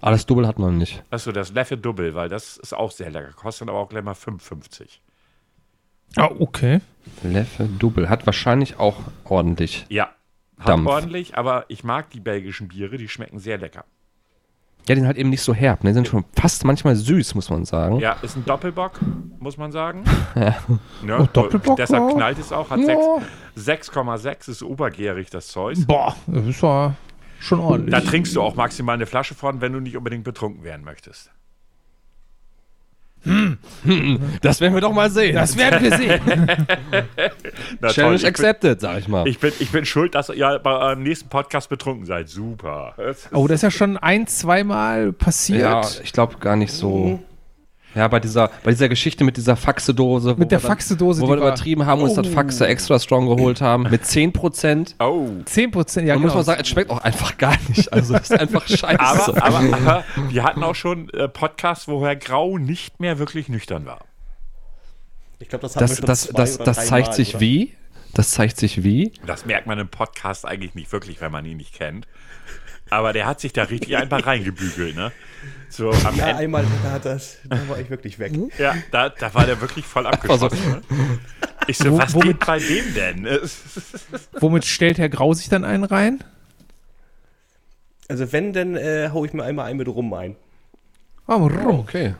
Aber 0.00 0.10
das 0.10 0.26
Double 0.26 0.46
hat 0.46 0.58
man 0.58 0.78
nicht. 0.78 1.02
Achso, 1.10 1.32
das 1.32 1.52
Leffe 1.52 1.76
Double, 1.76 2.14
weil 2.14 2.28
das 2.28 2.56
ist 2.56 2.72
auch 2.74 2.90
sehr 2.90 3.10
lecker. 3.10 3.32
Kostet 3.32 3.68
aber 3.68 3.78
auch 3.78 3.88
gleich 3.88 4.02
mal 4.02 4.14
5,50. 4.14 4.98
Ah, 6.16 6.30
okay. 6.38 6.80
Leffe 7.22 7.64
Double. 7.78 8.08
Hat 8.08 8.26
wahrscheinlich 8.26 8.78
auch 8.78 8.96
ordentlich. 9.24 9.86
Ja, 9.88 10.10
hat 10.58 10.68
Dampf. 10.68 10.88
ordentlich, 10.88 11.38
aber 11.38 11.64
ich 11.68 11.84
mag 11.84 12.10
die 12.10 12.20
belgischen 12.20 12.68
Biere, 12.68 12.96
die 12.98 13.08
schmecken 13.08 13.38
sehr 13.38 13.58
lecker. 13.58 13.84
Ja, 14.88 14.94
die 14.94 15.00
sind 15.00 15.06
halt 15.06 15.16
eben 15.16 15.30
nicht 15.30 15.42
so 15.42 15.54
herb. 15.54 15.84
Ne? 15.84 15.90
Die 15.90 15.94
sind 15.94 16.08
schon 16.08 16.24
fast 16.34 16.64
manchmal 16.64 16.96
süß, 16.96 17.34
muss 17.34 17.50
man 17.50 17.64
sagen. 17.64 18.00
Ja, 18.00 18.16
ist 18.22 18.36
ein 18.36 18.44
Doppelbock, 18.44 19.00
muss 19.38 19.56
man 19.56 19.72
sagen. 19.72 20.04
Ja. 20.34 21.18
Oh, 21.20 21.26
Doppelbock, 21.32 21.76
Deshalb 21.76 22.08
ja. 22.08 22.14
knallt 22.16 22.38
es 22.38 22.52
auch, 22.52 22.70
hat 22.70 22.80
Ja. 22.80 22.96
6 23.54 23.90
6,6, 23.92 24.50
ist 24.50 24.62
obergärig, 24.62 25.30
das 25.30 25.48
Zeug. 25.48 25.76
Boah, 25.86 26.16
das 26.26 26.46
ist 26.46 26.62
ja 26.62 26.94
schon 27.38 27.60
ordentlich. 27.60 27.92
Da 27.94 28.00
trinkst 28.00 28.34
du 28.34 28.40
auch 28.42 28.54
maximal 28.54 28.94
eine 28.94 29.06
Flasche 29.06 29.34
von, 29.34 29.60
wenn 29.60 29.72
du 29.72 29.80
nicht 29.80 29.96
unbedingt 29.96 30.24
betrunken 30.24 30.64
werden 30.64 30.84
möchtest. 30.84 31.30
Das 34.40 34.60
werden 34.60 34.74
wir 34.74 34.80
doch 34.80 34.92
mal 34.92 35.10
sehen. 35.10 35.34
das 35.34 35.56
werden 35.56 35.82
wir 35.82 35.96
sehen. 35.96 36.20
Na, 37.80 37.88
toll, 37.88 37.92
Challenge 37.92 38.16
ich 38.16 38.22
bin, 38.22 38.28
accepted, 38.28 38.80
sag 38.80 38.98
ich 38.98 39.08
mal. 39.08 39.28
ich, 39.28 39.38
bin, 39.38 39.52
ich 39.60 39.70
bin 39.70 39.84
schuld, 39.84 40.14
dass 40.14 40.28
ihr 40.28 40.60
bei 40.62 40.72
eurem 40.72 41.02
nächsten 41.02 41.28
Podcast 41.28 41.68
betrunken 41.68 42.04
seid. 42.06 42.28
Super. 42.28 42.94
Oh, 43.32 43.46
das 43.46 43.56
ist 43.56 43.62
ja 43.62 43.70
schon 43.70 43.96
ein, 43.96 44.26
zweimal 44.26 45.12
passiert. 45.12 45.60
ja, 45.60 45.82
ich 46.02 46.12
glaube 46.12 46.38
gar 46.38 46.56
nicht 46.56 46.72
so. 46.72 47.20
Ja, 47.94 48.08
bei 48.08 48.20
dieser, 48.20 48.48
bei 48.64 48.70
dieser 48.70 48.88
Geschichte 48.88 49.22
mit 49.24 49.36
dieser 49.36 49.54
Faxedose. 49.54 50.36
wo 50.36 50.40
Mit 50.40 50.50
der 50.50 50.58
wir 50.58 50.62
dann- 50.62 50.70
Faxedose, 50.70 51.20
Wo 51.20 51.26
die 51.26 51.32
wir 51.32 51.40
war- 51.40 51.48
übertrieben 51.48 51.84
haben 51.86 52.00
und 52.02 52.08
uns 52.10 52.16
das 52.16 52.26
Faxe 52.28 52.66
extra 52.66 52.98
strong 52.98 53.26
geholt 53.26 53.60
haben. 53.60 53.82
Mit 53.84 54.02
10%. 54.04 54.94
Oh. 54.98 55.28
10 55.44 55.70
Prozent, 55.70 56.08
ja, 56.08 56.14
Und 56.14 56.22
muss 56.22 56.30
genau. 56.30 56.38
man 56.38 56.44
sagen, 56.44 56.60
es 56.62 56.68
schmeckt 56.68 56.90
auch 56.90 56.98
einfach 57.02 57.36
gar 57.36 57.56
nicht. 57.68 57.92
Also, 57.92 58.14
es 58.14 58.30
ist 58.30 58.32
einfach 58.40 58.66
scheiße. 58.66 58.98
Aber, 58.98 59.36
aber, 59.42 59.76
aber 59.76 60.04
wir 60.30 60.42
hatten 60.42 60.62
auch 60.62 60.74
schon 60.74 61.10
äh, 61.10 61.28
Podcasts, 61.28 61.86
wo 61.86 62.04
Herr 62.04 62.16
Grau 62.16 62.56
nicht 62.58 62.98
mehr 63.00 63.18
wirklich 63.18 63.48
nüchtern 63.48 63.84
war. 63.84 64.00
Ich 65.38 65.48
glaube, 65.48 65.62
das 65.62 65.76
hatten 65.76 65.86
das, 65.86 66.00
das, 66.00 66.20
zwei 66.28 66.32
das, 66.34 66.54
oder 66.56 66.64
das 66.64 66.86
zeigt 66.86 67.14
sich 67.14 67.30
oder? 67.34 67.40
wie? 67.40 67.74
Das 68.14 68.30
zeigt 68.30 68.58
sich 68.58 68.84
wie? 68.84 69.12
Das 69.26 69.44
merkt 69.46 69.66
man 69.66 69.78
im 69.78 69.88
Podcast 69.88 70.46
eigentlich 70.46 70.74
nicht 70.74 70.92
wirklich, 70.92 71.20
wenn 71.20 71.32
man 71.32 71.44
ihn 71.44 71.56
nicht 71.56 71.74
kennt. 71.74 72.06
Aber 72.92 73.14
der 73.14 73.24
hat 73.24 73.40
sich 73.40 73.54
da 73.54 73.62
richtig 73.62 73.96
einfach 73.96 74.26
reingebügelt, 74.26 74.94
ne? 74.94 75.12
So 75.70 75.90
am 75.92 76.14
Ja, 76.16 76.26
Ende. 76.28 76.36
einmal, 76.36 76.64
da, 76.84 76.90
hat 76.90 77.06
das, 77.06 77.38
da 77.48 77.58
war 77.66 77.78
ich 77.80 77.88
wirklich 77.88 78.18
weg. 78.18 78.32
Ja, 78.58 78.74
da, 78.90 79.08
da 79.08 79.32
war 79.32 79.46
der 79.46 79.58
wirklich 79.62 79.86
voll 79.86 80.06
abgeschossen. 80.06 80.58
Ne? 80.70 80.82
Ich 81.68 81.78
so, 81.78 81.90
Wo- 81.92 81.96
was 81.98 82.12
womit- 82.14 82.26
geht 82.40 82.46
bei 82.46 82.58
dem 82.58 82.94
denn? 82.94 83.26
Womit 84.40 84.66
stellt 84.66 84.98
Herr 84.98 85.08
Grau 85.08 85.32
sich 85.32 85.48
dann 85.48 85.64
einen 85.64 85.84
rein? 85.84 86.22
Also 88.08 88.30
wenn, 88.30 88.52
dann 88.52 88.76
äh, 88.76 89.08
hau 89.10 89.24
ich 89.24 89.32
mir 89.32 89.44
einmal 89.44 89.70
ein 89.70 89.78
mit 89.78 89.88
rum 89.88 90.12
ein. 90.12 90.36
Oh, 91.26 91.36
rum. 91.46 91.80
Okay. 91.80 92.14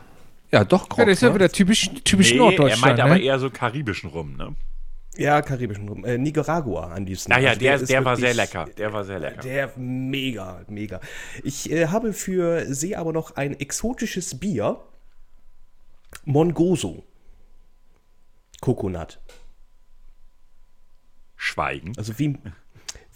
Ja, 0.51 0.63
doch, 0.63 0.83
Ja, 0.83 0.87
Grog, 0.89 1.05
das 1.05 1.13
ist 1.17 1.21
ja 1.21 1.29
ne? 1.29 1.35
wieder 1.35 1.49
typisch, 1.51 1.89
typisch 2.03 2.31
Nee, 2.31 2.37
er 2.37 2.39
Norddeutschland. 2.39 2.81
meint 2.81 2.99
aber 2.99 3.15
ne? 3.15 3.21
eher 3.21 3.37
so 3.37 3.51
karibischen 3.51 4.09
rum, 4.09 4.35
ne? 4.37 4.55
Ja, 5.15 5.41
karibischen 5.41 5.87
rum. 5.87 6.05
Äh, 6.05 6.17
Nicaragua 6.17 6.87
an 6.87 7.05
liebsten. 7.05 7.31
Naja, 7.31 7.49
Also 7.49 7.59
der, 7.59 7.75
ist 7.75 7.89
der 7.89 8.03
war 8.03 8.17
sehr 8.17 8.33
lecker. 8.33 8.65
Der 8.77 8.93
war 8.93 9.03
sehr 9.03 9.19
lecker. 9.19 9.41
Der 9.41 9.71
mega, 9.77 10.61
mega. 10.67 10.99
Ich 11.43 11.71
äh, 11.71 11.87
habe 11.87 12.13
für 12.13 12.73
Sie 12.73 12.95
aber 12.95 13.13
noch 13.13 13.35
ein 13.35 13.59
exotisches 13.59 14.39
Bier. 14.39 14.81
Mongoso. 16.25 17.03
Coconut. 18.61 19.19
Schweigen. 21.35 21.93
Also 21.97 22.17
wie, 22.17 22.37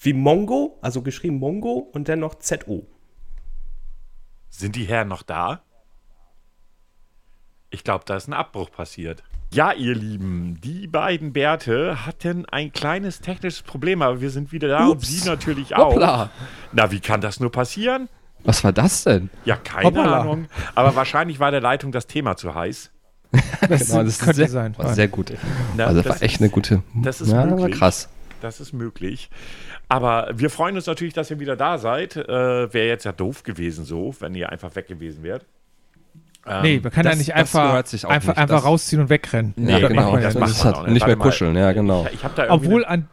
wie 0.01 0.13
Mongo, 0.13 0.77
also 0.81 1.01
geschrieben 1.01 1.37
Mongo 1.37 1.89
und 1.93 2.09
dann 2.09 2.19
noch 2.19 2.35
ZO. 2.35 2.85
Sind 4.49 4.75
die 4.75 4.85
Herren 4.85 5.07
noch 5.07 5.23
da? 5.23 5.63
Ich 7.69 7.83
glaube, 7.83 8.05
da 8.05 8.17
ist 8.17 8.27
ein 8.27 8.33
Abbruch 8.33 8.71
passiert. 8.71 9.23
Ja, 9.53 9.71
ihr 9.71 9.95
Lieben, 9.95 10.59
die 10.61 10.87
beiden 10.87 11.31
Bärte 11.33 12.05
hatten 12.05 12.45
ein 12.45 12.73
kleines 12.73 13.21
technisches 13.21 13.61
Problem, 13.61 14.01
aber 14.01 14.19
wir 14.19 14.29
sind 14.29 14.51
wieder 14.51 14.67
da 14.67 14.85
und 14.85 14.97
Ups. 14.97 15.07
sie 15.07 15.27
natürlich 15.27 15.75
auch. 15.75 15.93
Hoppla. 15.93 16.29
Na, 16.73 16.91
wie 16.91 16.99
kann 16.99 17.21
das 17.21 17.39
nur 17.39 17.51
passieren? 17.51 18.09
Was 18.43 18.63
war 18.63 18.73
das 18.73 19.05
denn? 19.05 19.29
Ja, 19.45 19.55
keine 19.55 19.85
Hoppala. 19.87 20.21
Ahnung. 20.21 20.47
Aber 20.75 20.95
wahrscheinlich 20.95 21.39
war 21.39 21.51
der 21.51 21.61
Leitung 21.61 21.91
das 21.91 22.07
Thema 22.07 22.35
zu 22.35 22.53
heiß. 22.55 22.91
Das 23.69 23.87
Genau, 23.87 24.03
das 24.03 24.19
könnte 24.19 24.35
sehr, 24.35 24.49
sein. 24.49 24.77
War 24.77 24.93
sehr 24.93 25.07
gut. 25.07 25.33
Na, 25.75 25.85
Also, 25.85 26.01
das, 26.01 26.05
das 26.11 26.21
war 26.21 26.25
echt 26.25 26.39
eine 26.41 26.49
gute. 26.49 26.83
das 26.95 27.19
ist 27.21 27.31
ja, 27.31 27.37
war 27.39 27.45
möglich. 27.47 27.77
krass. 27.77 28.09
Das 28.41 28.59
ist 28.61 28.71
möglich. 28.73 29.29
Aber 29.89 30.29
wir 30.33 30.49
freuen 30.49 30.75
uns 30.75 30.85
natürlich, 30.85 31.13
dass 31.13 31.31
ihr 31.31 31.39
wieder 31.39 31.55
da 31.55 31.77
seid. 31.77 32.15
Äh, 32.15 32.27
Wäre 32.73 32.87
jetzt 32.87 33.03
ja 33.05 33.11
doof 33.11 33.43
gewesen 33.43 33.83
so, 33.83 34.13
wenn 34.19 34.35
ihr 34.35 34.49
einfach 34.51 34.75
weg 34.75 34.87
gewesen 34.87 35.23
wärt. 35.23 35.45
Ähm, 36.49 36.61
Nee, 36.61 36.79
man 36.81 36.91
kann 36.91 37.03
das- 37.03 37.13
ja 37.13 37.17
nicht 37.17 37.29
das 37.29 37.35
einfach, 37.37 37.73
einfach, 37.73 37.91
nicht, 37.93 38.05
einfach 38.37 38.47
das- 38.47 38.63
rausziehen 38.65 39.01
und 39.01 39.09
wegrennen. 39.09 39.53
Ja, 39.57 39.79
das 39.79 39.89
genau. 39.89 40.01
macht 40.01 40.11
man 40.13 40.21
ja 40.23 40.31
Das, 40.31 40.63
halt 40.65 40.77
nicht. 40.83 40.93
nicht 40.93 41.07
mehr 41.07 41.15
kuscheln, 41.15 41.55
ja, 41.55 41.71
genau. 41.71 42.05
Ich, 42.11 42.19
ich 42.23 42.49
Obwohl 42.49 42.85
an, 42.85 43.07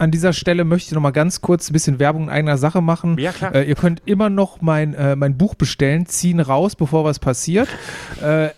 an 0.00 0.12
dieser 0.12 0.32
Stelle 0.32 0.62
möchte 0.64 0.86
ich 0.90 0.92
noch 0.92 1.00
mal 1.02 1.10
ganz 1.10 1.40
kurz 1.40 1.68
ein 1.68 1.72
bisschen 1.72 1.98
Werbung 1.98 2.24
in 2.24 2.28
eigener 2.30 2.56
Sache 2.56 2.80
machen. 2.80 3.18
Ja, 3.18 3.32
klar. 3.32 3.52
Äh, 3.52 3.64
ihr 3.64 3.74
könnt 3.74 4.00
immer 4.04 4.30
noch 4.30 4.60
mein, 4.60 4.94
äh, 4.94 5.16
mein 5.16 5.36
Buch 5.36 5.56
bestellen, 5.56 6.06
ziehen 6.06 6.38
raus, 6.38 6.76
bevor 6.76 7.02
was 7.04 7.18
passiert. 7.18 7.68
äh, 8.22 8.50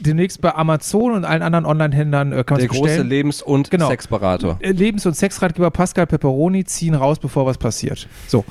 demnächst 0.00 0.40
bei 0.40 0.54
Amazon 0.54 1.12
und 1.14 1.24
allen 1.24 1.42
anderen 1.42 1.66
Online-Händlern 1.66 2.32
äh, 2.32 2.44
kann 2.44 2.58
man 2.58 2.60
Der 2.60 2.66
es 2.66 2.70
große 2.70 2.82
bestellen. 2.84 3.08
Lebens- 3.08 3.42
und 3.42 3.70
Genau. 3.72 3.88
Sexberater. 3.88 4.56
Äh, 4.60 4.70
Lebens- 4.70 5.04
und 5.04 5.14
Sexratgeber 5.16 5.70
Pascal 5.72 6.06
Pepperoni 6.06 6.64
ziehen 6.64 6.94
raus, 6.94 7.18
bevor 7.18 7.44
was 7.44 7.58
passiert. 7.58 8.06
So. 8.28 8.44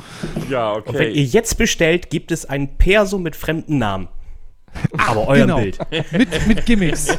ja, 0.49 0.73
Und 0.73 0.88
wenn 0.89 0.95
okay. 0.95 1.11
ihr 1.11 1.23
jetzt 1.23 1.57
bestellt, 1.57 2.10
gibt 2.10 2.31
es 2.31 2.45
ein 2.45 2.76
Perso 2.77 3.19
mit 3.19 3.35
fremden 3.38 3.77
Namen. 3.77 4.10
Aber 4.98 5.27
euer 5.27 5.45
genau. 5.45 5.61
Bild. 5.61 5.80
Mit, 6.11 6.48
mit 6.48 6.65
Gimmicks. 6.65 7.07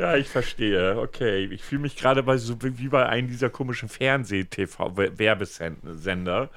Ja, 0.00 0.16
ich 0.16 0.28
verstehe. 0.28 0.98
Okay. 0.98 1.44
Ich 1.52 1.62
fühle 1.62 1.82
mich 1.82 1.94
gerade 1.94 2.22
bei 2.22 2.38
so 2.38 2.56
wie 2.62 2.88
bei 2.88 3.06
einem 3.06 3.28
dieser 3.28 3.50
komischen 3.50 3.90
Fernseh-TV-Werbesender. 3.90 6.48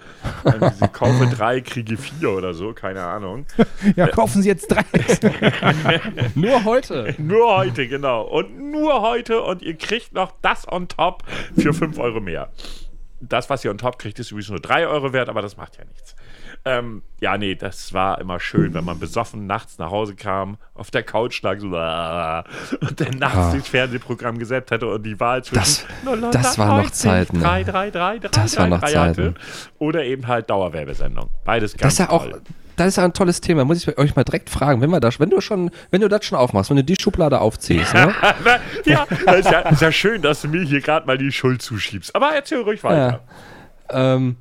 Diese 0.72 0.88
Kaufe 0.88 1.28
drei, 1.36 1.60
kriege 1.60 1.98
vier 1.98 2.30
oder 2.30 2.54
so, 2.54 2.72
keine 2.72 3.04
Ahnung. 3.04 3.46
Ja, 3.98 4.08
kaufen 4.08 4.44
Sie 4.44 4.48
jetzt 4.48 4.68
drei. 4.68 4.86
Nur 6.36 6.64
heute. 6.64 7.16
Nur 7.18 7.58
heute, 7.58 7.90
genau. 7.90 8.22
Und 8.22 8.72
nur 8.72 9.02
heute 9.02 9.42
und 9.42 9.62
ihr 9.62 9.78
kriegt 9.78 10.14
noch 10.14 10.32
das 10.42 10.66
on 10.72 10.88
top 10.88 11.24
für 11.58 11.74
5 11.74 12.00
Euro 12.00 12.22
mehr. 12.22 12.50
Das, 13.30 13.50
was 13.50 13.64
ihr 13.66 13.72
on 13.72 13.78
top 13.78 14.00
kriegt, 14.00 14.20
ist 14.20 14.32
übrigens 14.32 14.50
nur 14.50 14.60
3 14.60 14.88
Euro 14.88 15.14
wert, 15.14 15.30
aber 15.30 15.42
das 15.42 15.58
macht 15.58 15.78
ja 15.78 15.86
nichts. 15.86 16.16
Ähm, 16.66 17.04
ja, 17.20 17.38
nee, 17.38 17.56
das 17.56 17.92
war 17.94 18.22
immer 18.22 18.40
schön, 18.40 18.74
wenn 18.74 18.86
man 18.86 18.98
besoffen 18.98 19.48
nachts 19.48 19.78
nach 19.80 19.92
Hause 19.92 20.16
kam, 20.16 20.58
auf 20.76 20.92
der 20.92 21.04
Couch 21.04 21.42
lag 21.42 21.60
so 21.60 21.68
und 22.88 23.02
dann 23.02 23.18
nachts 23.20 23.38
Ah. 23.38 23.54
das 23.58 23.68
Fernsehprogramm 23.68 24.38
gesetzt 24.40 24.72
hätte 24.72 24.88
und 24.88 25.04
die 25.04 25.20
Wahl 25.20 25.44
zwischen 25.44 25.60
Das- 25.60 25.86
das 26.32 26.58
waren 26.58 26.70
noch 26.70 26.76
090, 26.84 26.94
Zeiten, 26.94 27.38
ne? 27.38 27.44
3, 27.44 27.64
3, 27.64 27.92
3, 27.92 28.20
3, 28.20 28.28
Das 28.30 28.58
waren 28.58 28.70
noch 28.70 28.80
3 28.80 28.94
hatte. 28.94 29.14
Zeiten. 29.34 29.36
Oder 29.80 30.04
eben 30.06 30.28
halt 30.28 30.50
Dauerwerbesendung. 30.50 31.30
Beides 31.44 31.74
Das 31.74 31.82
ganz 31.82 31.94
ist 31.94 32.00
ja 32.00 32.10
auch, 32.10 32.24
toll. 32.24 32.42
Das 32.76 32.88
ist 32.88 32.96
ja 32.98 33.06
ein 33.06 33.14
tolles 33.14 33.42
Thema. 33.42 33.66
Muss 33.66 33.88
ich 33.88 33.98
euch 33.98 34.16
mal 34.16 34.24
direkt 34.24 34.50
fragen, 34.50 34.82
wenn 34.82 34.90
wir 34.90 35.00
das, 35.00 35.20
wenn 35.20 35.30
du 35.30 35.42
schon, 35.42 35.72
wenn 35.92 36.02
du 36.02 36.10
das 36.10 36.26
schon 36.26 36.38
aufmachst, 36.38 36.70
wenn 36.70 36.78
du 36.78 36.84
die 36.84 36.96
Schublade 37.00 37.40
aufziehst, 37.40 37.94
ne? 37.94 38.14
ja, 38.86 39.04
ist 39.34 39.52
ja, 39.52 39.60
ist 39.60 39.82
ja 39.82 39.92
schön, 39.92 40.22
dass 40.22 40.42
du 40.42 40.48
mir 40.48 40.64
hier 40.64 40.82
gerade 40.82 41.06
mal 41.06 41.18
die 41.18 41.32
Schuld 41.32 41.62
zuschiebst. 41.62 42.16
Aber 42.16 42.32
erzähl 42.34 42.62
ruhig 42.62 42.84
weiter. 42.84 43.22
Ja. 43.92 44.16
ähm, 44.16 44.38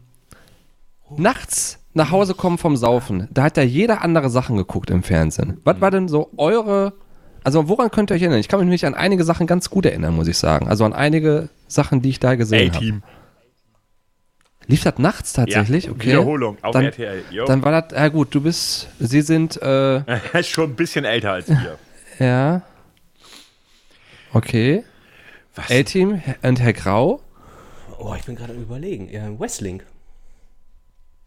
nachts 1.16 1.78
nach 1.94 2.10
Hause 2.10 2.34
kommen 2.34 2.58
vom 2.58 2.76
Saufen, 2.76 3.28
da 3.30 3.44
hat 3.44 3.56
ja 3.56 3.62
jeder 3.62 4.02
andere 4.02 4.30
Sachen 4.30 4.56
geguckt 4.56 4.90
im 4.90 5.02
Fernsehen. 5.02 5.60
Was 5.64 5.80
war 5.80 5.90
denn 5.90 6.08
so 6.08 6.30
eure, 6.36 6.94
also 7.44 7.68
woran 7.68 7.90
könnt 7.90 8.10
ihr 8.10 8.14
euch 8.14 8.22
erinnern? 8.22 8.40
Ich 8.40 8.48
kann 8.48 8.66
mich 8.66 8.86
an 8.86 8.94
einige 8.94 9.24
Sachen 9.24 9.46
ganz 9.46 9.68
gut 9.68 9.84
erinnern, 9.84 10.14
muss 10.14 10.28
ich 10.28 10.38
sagen. 10.38 10.68
Also 10.68 10.84
an 10.84 10.92
einige 10.92 11.48
Sachen, 11.68 12.00
die 12.00 12.08
ich 12.08 12.20
da 12.20 12.34
gesehen 12.34 12.74
habe. 12.74 13.02
Lief 14.72 14.84
das 14.84 14.98
nachts 14.98 15.32
tatsächlich? 15.34 15.84
Ja, 15.84 15.90
okay. 15.92 16.06
Wiederholung 16.08 16.56
auf 16.62 16.72
dann, 16.72 16.84
RTL. 16.84 17.22
Jo. 17.30 17.44
Dann 17.44 17.62
war 17.62 17.82
das, 17.82 17.92
ja 17.98 18.08
gut, 18.08 18.34
du 18.34 18.40
bist, 18.40 18.88
sie 18.98 19.20
sind, 19.20 19.60
äh, 19.60 19.96
Er 19.98 20.34
ist 20.40 20.48
schon 20.48 20.70
ein 20.70 20.76
bisschen 20.76 21.04
älter 21.04 21.32
als 21.32 21.48
wir. 21.48 21.78
ja. 22.18 22.62
Okay. 24.32 24.84
Was? 25.54 25.70
A-Team 25.70 26.22
und 26.42 26.60
Herr 26.60 26.72
Grau. 26.72 27.20
Oh, 27.98 28.14
ich 28.16 28.24
bin 28.24 28.34
gerade 28.34 28.54
am 28.54 28.62
überlegen. 28.62 29.08
Ja, 29.10 29.28
Wrestling. 29.38 29.82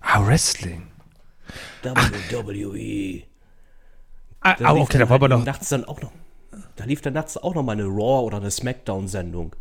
Ah, 0.02 0.26
Wrestling. 0.26 0.88
WWE. 1.84 3.24
Ah, 4.42 4.56
Da 4.60 4.72
lief 4.74 4.82
okay, 4.82 4.94
da 4.94 5.00
dann 5.00 5.10
war 5.10 5.16
aber 5.16 5.28
noch. 5.30 5.46
nachts 5.46 5.70
dann 5.70 5.86
auch 5.86 6.02
noch. 6.02 6.12
Da 6.76 6.86
lief 6.86 7.02
dann 7.02 7.14
nachts 7.14 7.38
auch 7.38 7.54
noch 7.54 7.64
mal 7.64 7.74
eine 7.74 7.86
Raw 7.86 8.26
oder 8.26 8.38
eine 8.38 8.50
Smackdown-Sendung. 8.52 9.56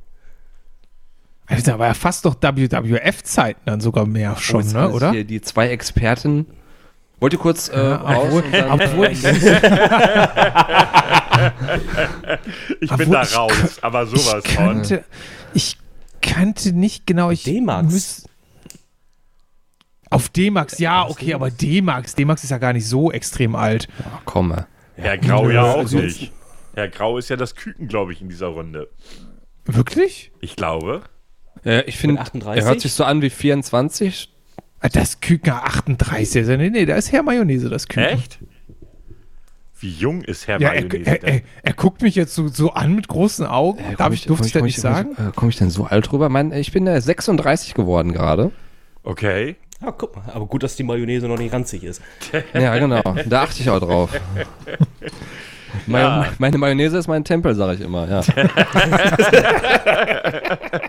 Da 1.64 1.78
war 1.78 1.88
ja 1.88 1.94
fast 1.94 2.24
doch 2.24 2.34
WWF-Zeiten 2.40 3.60
dann 3.66 3.80
sogar 3.80 4.06
mehr 4.06 4.34
schon, 4.36 4.62
Jetzt 4.62 4.72
ne, 4.74 4.88
oder? 4.90 5.12
Hier 5.12 5.24
die 5.24 5.42
zwei 5.42 5.68
Experten. 5.68 6.46
Wollt 7.20 7.34
ihr 7.34 7.38
kurz 7.38 7.68
äh, 7.68 7.78
raus? 7.78 8.32
Obwohl, 8.32 8.42
obwohl 8.70 9.06
ich, 9.12 9.22
Ich 12.80 12.90
bin 12.96 13.10
da 13.10 13.22
ich 13.22 13.36
raus, 13.36 13.78
aber 13.82 14.06
sowas 14.06 14.42
ich 14.46 14.54
von. 14.54 14.64
kannte, 14.64 15.04
ich 15.52 15.76
kannte 16.22 16.72
nicht 16.72 17.06
genau. 17.06 17.30
Ich 17.30 17.42
D-Max. 17.44 18.26
Auf 20.10 20.28
D-Max, 20.28 20.78
ja, 20.78 21.08
okay, 21.08 21.34
aber 21.34 21.50
D-Max, 21.50 22.14
D-Max 22.14 22.44
ist 22.44 22.50
ja 22.50 22.58
gar 22.58 22.72
nicht 22.72 22.86
so 22.86 23.10
extrem 23.10 23.56
alt. 23.56 23.88
Ach, 24.00 24.20
komm 24.24 24.48
mal. 24.48 24.66
Herr 24.96 25.18
Grau 25.18 25.50
ja 25.50 25.64
auch 25.64 25.78
also- 25.78 25.98
nicht. 25.98 26.32
Herr 26.74 26.88
Grau 26.88 27.18
ist 27.18 27.30
ja 27.30 27.36
das 27.36 27.54
Küken, 27.54 27.88
glaube 27.88 28.12
ich, 28.12 28.20
in 28.20 28.28
dieser 28.28 28.48
Runde. 28.48 28.88
Wirklich? 29.64 30.32
Ich 30.40 30.56
glaube. 30.56 31.02
Äh, 31.64 31.82
ich 31.82 31.96
finde, 31.98 32.14
Mit 32.14 32.22
38? 32.22 32.62
er 32.62 32.68
hört 32.68 32.80
sich 32.80 32.92
so 32.92 33.04
an 33.04 33.22
wie 33.22 33.30
24. 33.30 34.30
Ah, 34.80 34.88
Das 34.88 35.20
Küken 35.20 35.52
38. 35.52 36.42
Also, 36.42 36.56
nee, 36.56 36.70
nee, 36.70 36.86
da 36.86 36.96
ist 36.96 37.12
Herr 37.12 37.22
Mayonnaise, 37.22 37.68
das 37.68 37.88
Küken. 37.88 38.04
Echt? 38.10 38.38
Wie 39.80 39.90
jung 39.90 40.22
ist 40.22 40.46
Herr 40.46 40.60
Ja, 40.60 40.68
er, 40.70 40.82
Mayonnaise 40.84 41.10
er, 41.10 41.18
denn? 41.18 41.34
er, 41.34 41.40
er 41.62 41.72
guckt 41.74 42.00
mich 42.02 42.14
jetzt 42.14 42.34
so, 42.34 42.48
so 42.48 42.72
an 42.72 42.94
mit 42.94 43.08
großen 43.08 43.46
Augen. 43.46 43.78
Äh, 43.80 43.96
Darf 43.96 44.06
komm 44.06 44.12
ich, 44.14 44.26
durfte 44.26 44.46
ich 44.46 44.52
das 44.52 44.62
nicht 44.62 44.80
sagen? 44.80 45.16
Komm 45.34 45.48
ich, 45.48 45.56
äh, 45.56 45.56
ich 45.56 45.58
denn 45.58 45.70
so 45.70 45.84
alt 45.84 46.12
rüber? 46.12 46.28
Mein, 46.28 46.52
ich 46.52 46.72
bin 46.72 46.86
äh, 46.86 47.00
36 47.00 47.74
geworden 47.74 48.12
gerade. 48.12 48.50
Okay. 49.02 49.56
Ja, 49.82 49.90
guck 49.90 50.16
mal. 50.16 50.24
Aber 50.32 50.46
gut, 50.46 50.62
dass 50.62 50.76
die 50.76 50.84
Mayonnaise 50.84 51.28
noch 51.28 51.36
nicht 51.38 51.52
ranzig 51.52 51.82
ist. 51.84 52.00
Ja, 52.54 52.78
genau. 52.78 53.02
Da 53.26 53.42
achte 53.42 53.60
ich 53.60 53.68
auch 53.68 53.80
drauf. 53.80 54.10
Meine, 55.88 56.04
Ja. 56.04 56.28
meine 56.38 56.56
Mayonnaise 56.56 56.96
ist 56.96 57.08
mein 57.08 57.24
Tempel, 57.24 57.52
sage 57.56 57.74
ich 57.74 57.80
immer. 57.80 58.08
Ja. 58.08 58.20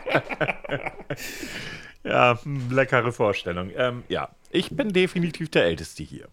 Ja, 2.03 2.37
leckere 2.69 3.11
Vorstellung. 3.11 3.71
Ähm, 3.75 4.03
ja, 4.09 4.29
ich 4.51 4.69
bin 4.69 4.93
definitiv 4.93 5.49
der 5.49 5.65
Älteste 5.65 6.03
hier. 6.03 6.27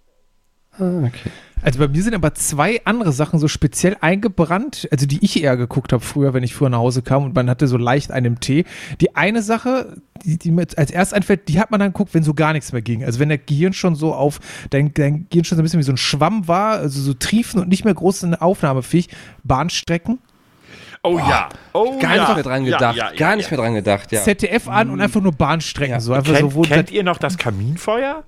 Ah, 0.79 1.05
okay. 1.05 1.31
Also 1.61 1.79
bei 1.79 1.87
mir 1.87 2.03
sind 2.03 2.15
aber 2.15 2.35
zwei 2.35 2.81
andere 2.85 3.13
Sachen 3.13 3.39
so 3.39 3.47
speziell 3.47 3.97
eingebrannt, 4.01 4.89
also 4.91 5.07
die 5.07 5.23
ich 5.23 5.43
eher 5.43 5.57
geguckt 5.57 5.93
habe 5.93 6.03
früher, 6.03 6.35
wenn 6.35 6.43
ich 6.43 6.55
früher 6.55 6.71
nach 6.71 6.79
Hause 6.79 7.03
kam 7.03 7.25
und 7.25 7.35
man 7.35 7.49
hatte 7.49 7.69
so 7.69 7.77
leicht 7.77 8.11
einen 8.11 8.41
Tee. 8.41 8.65
Die 9.01 9.15
eine 9.15 9.43
Sache, 9.43 10.01
die, 10.25 10.39
die 10.39 10.51
mir 10.51 10.67
als 10.77 10.91
erst 10.91 11.15
einfällt, 11.15 11.49
die 11.49 11.61
hat 11.61 11.71
man 11.71 11.79
dann 11.79 11.93
geguckt, 11.93 12.15
wenn 12.15 12.23
so 12.23 12.35
gar 12.35 12.53
nichts 12.53 12.73
mehr 12.73 12.83
ging. 12.83 13.05
Also 13.05 13.21
wenn 13.21 13.29
der 13.29 13.39
Gehirn 13.39 13.75
schon 13.75 13.95
so 13.95 14.15
auf, 14.15 14.41
dein, 14.71 14.93
dein 14.95 15.27
Gehirn 15.29 15.45
schon 15.45 15.57
so 15.57 15.63
ein 15.63 15.65
bisschen 15.65 15.79
wie 15.79 15.85
so 15.85 15.93
ein 15.93 15.99
Schwamm 15.99 16.49
war, 16.49 16.79
also 16.79 17.01
so 17.01 17.15
triefen 17.15 17.61
und 17.61 17.69
nicht 17.69 17.85
mehr 17.85 17.95
groß 17.95 18.23
in 18.25 18.35
aufnahmefähig. 18.35 19.09
Bahnstrecken, 19.45 20.19
Oh 21.05 21.19
ja. 21.19 21.49
Oh 21.73 21.99
Gar 21.99 22.17
ja. 22.17 22.23
nicht 22.27 22.35
mehr 22.35 22.43
dran 22.45 22.65
Ja, 22.65 22.77
gedacht. 22.77 22.97
ja, 22.97 23.11
ja, 23.11 23.17
Gar 23.17 23.37
nicht 23.37 23.51
ja. 23.51 23.57
mehr 23.57 23.65
dran 23.65 23.75
gedacht, 23.75 24.13
ja. 24.13 24.23
ZDF 24.23 24.69
an 24.69 24.91
und 24.91 25.01
einfach 25.01 25.21
nur 25.21 25.33
Bahnstrecken. 25.33 25.95
Ja. 25.95 26.01
So 26.01 26.13
einfach 26.13 26.33
Kennt, 26.35 26.53
so, 26.53 26.55
wo 26.57 26.63
kennt 26.63 26.91
ihr 26.93 27.03
noch 27.03 27.19
das 27.19 27.37
Kaminfeuer? 27.39 28.23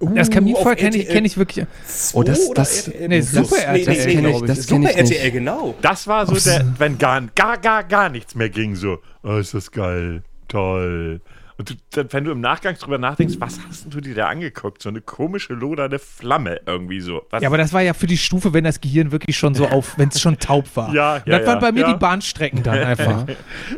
das 0.00 0.30
Kaminfeuer 0.30 0.76
kenne 0.76 0.96
ich, 0.96 1.08
kenn 1.08 1.24
ich 1.24 1.36
wirklich. 1.36 1.66
Oh, 2.12 2.22
das- 2.22 2.50
das- 2.54 2.88
nee? 3.08 3.20
Super 3.20 3.56
RTL, 3.58 3.84
das 3.84 4.04
kenn 4.06 4.24
ich- 4.28 4.40
das 4.42 4.66
kenn 4.66 4.82
Super 4.82 4.90
ich 4.90 4.96
nicht. 5.08 5.12
RTL, 5.12 5.30
genau. 5.32 5.74
Das 5.82 6.06
war 6.06 6.26
so 6.26 6.34
der, 6.36 6.64
wenn 6.78 6.98
gar, 6.98 7.20
gar, 7.34 7.58
gar, 7.58 7.82
gar 7.84 8.08
nichts 8.08 8.34
mehr 8.36 8.48
ging, 8.48 8.76
so, 8.76 8.98
oh, 9.24 9.36
ist 9.38 9.54
das 9.54 9.70
geil, 9.72 10.22
toll. 10.46 11.20
Und 11.58 11.70
du, 11.70 11.74
dann, 11.90 12.12
wenn 12.12 12.24
du 12.24 12.30
im 12.30 12.40
Nachgang 12.40 12.76
drüber 12.76 12.98
nachdenkst, 12.98 13.34
was 13.40 13.58
hast 13.68 13.84
denn 13.84 13.90
du 13.90 14.00
dir 14.00 14.14
da 14.14 14.28
angeguckt? 14.28 14.80
So 14.80 14.88
eine 14.90 15.00
komische, 15.00 15.54
lodernde 15.54 15.98
Flamme 15.98 16.60
irgendwie 16.66 17.00
so. 17.00 17.22
Was? 17.30 17.42
Ja, 17.42 17.48
aber 17.48 17.58
das 17.58 17.72
war 17.72 17.82
ja 17.82 17.94
für 17.94 18.06
die 18.06 18.16
Stufe, 18.16 18.52
wenn 18.52 18.62
das 18.64 18.80
Gehirn 18.80 19.10
wirklich 19.10 19.36
schon 19.36 19.54
so 19.56 19.66
auf, 19.66 19.98
wenn 19.98 20.08
es 20.08 20.20
schon 20.20 20.38
taub 20.38 20.64
war. 20.76 20.94
Ja, 20.94 21.16
ja, 21.16 21.22
Das 21.38 21.46
waren 21.46 21.56
ja, 21.56 21.60
bei 21.60 21.72
mir 21.72 21.80
ja. 21.80 21.92
die 21.92 21.98
Bahnstrecken 21.98 22.62
dann 22.62 22.78
einfach. 22.84 23.26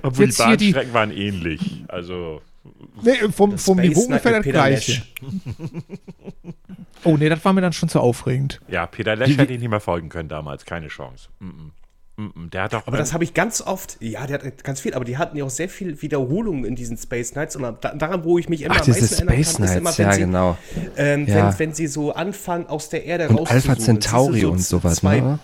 Obwohl 0.02 0.26
jetzt 0.26 0.38
die 0.40 0.44
hier 0.44 0.56
die- 0.58 0.64
Bahnstrecken 0.72 0.94
waren 0.94 1.10
ähnlich. 1.10 1.84
Also, 1.88 2.42
Nee, 3.02 3.14
vom, 3.34 3.56
vom 3.56 3.78
Niveau 3.78 4.02
ungefähr 4.02 4.32
das 4.32 4.42
gleiche. 4.44 5.02
Oh 7.04 7.16
nee, 7.16 7.30
das 7.30 7.42
war 7.44 7.54
mir 7.54 7.62
dann 7.62 7.72
schon 7.72 7.88
zu 7.88 7.98
aufregend. 8.00 8.60
ja, 8.68 8.86
Peter 8.86 9.16
Lesch 9.16 9.38
hätte 9.38 9.54
ich 9.54 9.60
nicht 9.60 9.70
mehr 9.70 9.80
folgen 9.80 10.10
können 10.10 10.28
damals. 10.28 10.66
Keine 10.66 10.88
Chance. 10.88 11.28
Mm 11.38 11.46
-mm. 11.48 11.70
Der 12.52 12.64
hat 12.64 12.72
doch. 12.72 12.86
Aber 12.86 12.96
das 12.96 13.12
habe 13.12 13.24
ich 13.24 13.34
ganz 13.34 13.60
oft, 13.60 13.96
ja, 14.00 14.26
der 14.26 14.42
hat 14.42 14.64
ganz 14.64 14.80
viel, 14.80 14.94
aber 14.94 15.04
die 15.04 15.18
hatten 15.18 15.36
ja 15.36 15.44
auch 15.44 15.50
sehr 15.50 15.68
viel 15.68 16.00
Wiederholungen 16.02 16.64
in 16.64 16.76
diesen 16.76 16.96
Space 16.96 17.34
Nights 17.34 17.56
und 17.56 17.62
da, 17.62 17.72
daran, 17.72 18.24
wo 18.24 18.38
ich 18.38 18.48
mich 18.48 18.62
immer 18.62 18.74
Ach, 18.74 18.80
am 18.80 18.86
diese 18.86 19.00
meisten 19.00 19.28
Space 19.28 19.56
kann, 19.56 19.64
ist 19.64 19.76
immer, 19.76 19.90
Nights, 19.90 19.98
wenn 19.98 20.06
ja, 20.06 20.12
sie, 20.12 20.20
genau. 20.20 20.58
ähm, 20.96 21.26
Ja. 21.26 21.48
Wenn, 21.50 21.58
wenn 21.58 21.74
sie 21.74 21.86
so 21.86 22.12
anfangen, 22.12 22.66
aus 22.66 22.88
der 22.88 23.04
Erde 23.04 23.28
Und 23.28 23.38
rauszuzoomen. 23.38 23.70
Alpha 23.70 23.84
Centauri 23.84 24.40
du 24.40 24.50
und 24.50 24.60
sowas, 24.60 24.96
zwei, 24.96 25.20
ne? 25.20 25.38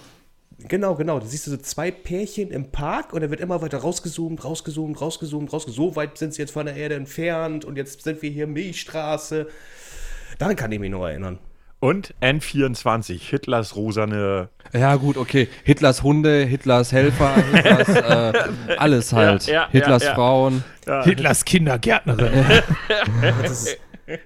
Genau, 0.68 0.94
genau. 0.94 1.20
Da 1.20 1.26
siehst 1.26 1.46
du 1.46 1.50
so 1.50 1.56
zwei 1.58 1.90
Pärchen 1.90 2.50
im 2.50 2.70
Park 2.70 3.12
und 3.12 3.22
da 3.22 3.30
wird 3.30 3.40
immer 3.40 3.62
weiter 3.62 3.78
rausgezoomt, 3.78 4.44
rausgezoomt, 4.44 5.00
rausgezoomt, 5.00 5.52
rausgezoomt. 5.52 5.90
So 5.90 5.96
weit 5.96 6.18
sind 6.18 6.34
sie 6.34 6.42
jetzt 6.42 6.52
von 6.52 6.66
der 6.66 6.76
Erde 6.76 6.96
entfernt 6.96 7.64
und 7.64 7.76
jetzt 7.76 8.02
sind 8.02 8.22
wir 8.22 8.30
hier 8.30 8.46
Milchstraße. 8.46 9.48
Daran 10.38 10.56
kann 10.56 10.72
ich 10.72 10.80
mich 10.80 10.90
noch 10.90 11.06
erinnern. 11.06 11.38
Und 11.78 12.14
N24, 12.22 13.20
Hitlers 13.20 13.76
rosane. 13.76 14.48
Ja, 14.72 14.96
gut, 14.96 15.16
okay. 15.18 15.48
Hitlers 15.64 16.02
Hunde, 16.02 16.44
Hitlers 16.44 16.90
Helfer, 16.90 17.34
Hitlers, 17.52 17.88
äh, 18.68 18.76
alles 18.78 19.12
halt. 19.12 19.46
Ja, 19.46 19.52
ja, 19.52 19.68
Hitlers 19.70 20.02
ja, 20.02 20.08
ja. 20.10 20.14
Frauen. 20.14 20.64
Hitlers 21.04 21.44
Kindergärtnerin. 21.44 22.44
Das 23.42 23.50
ist, 23.50 23.78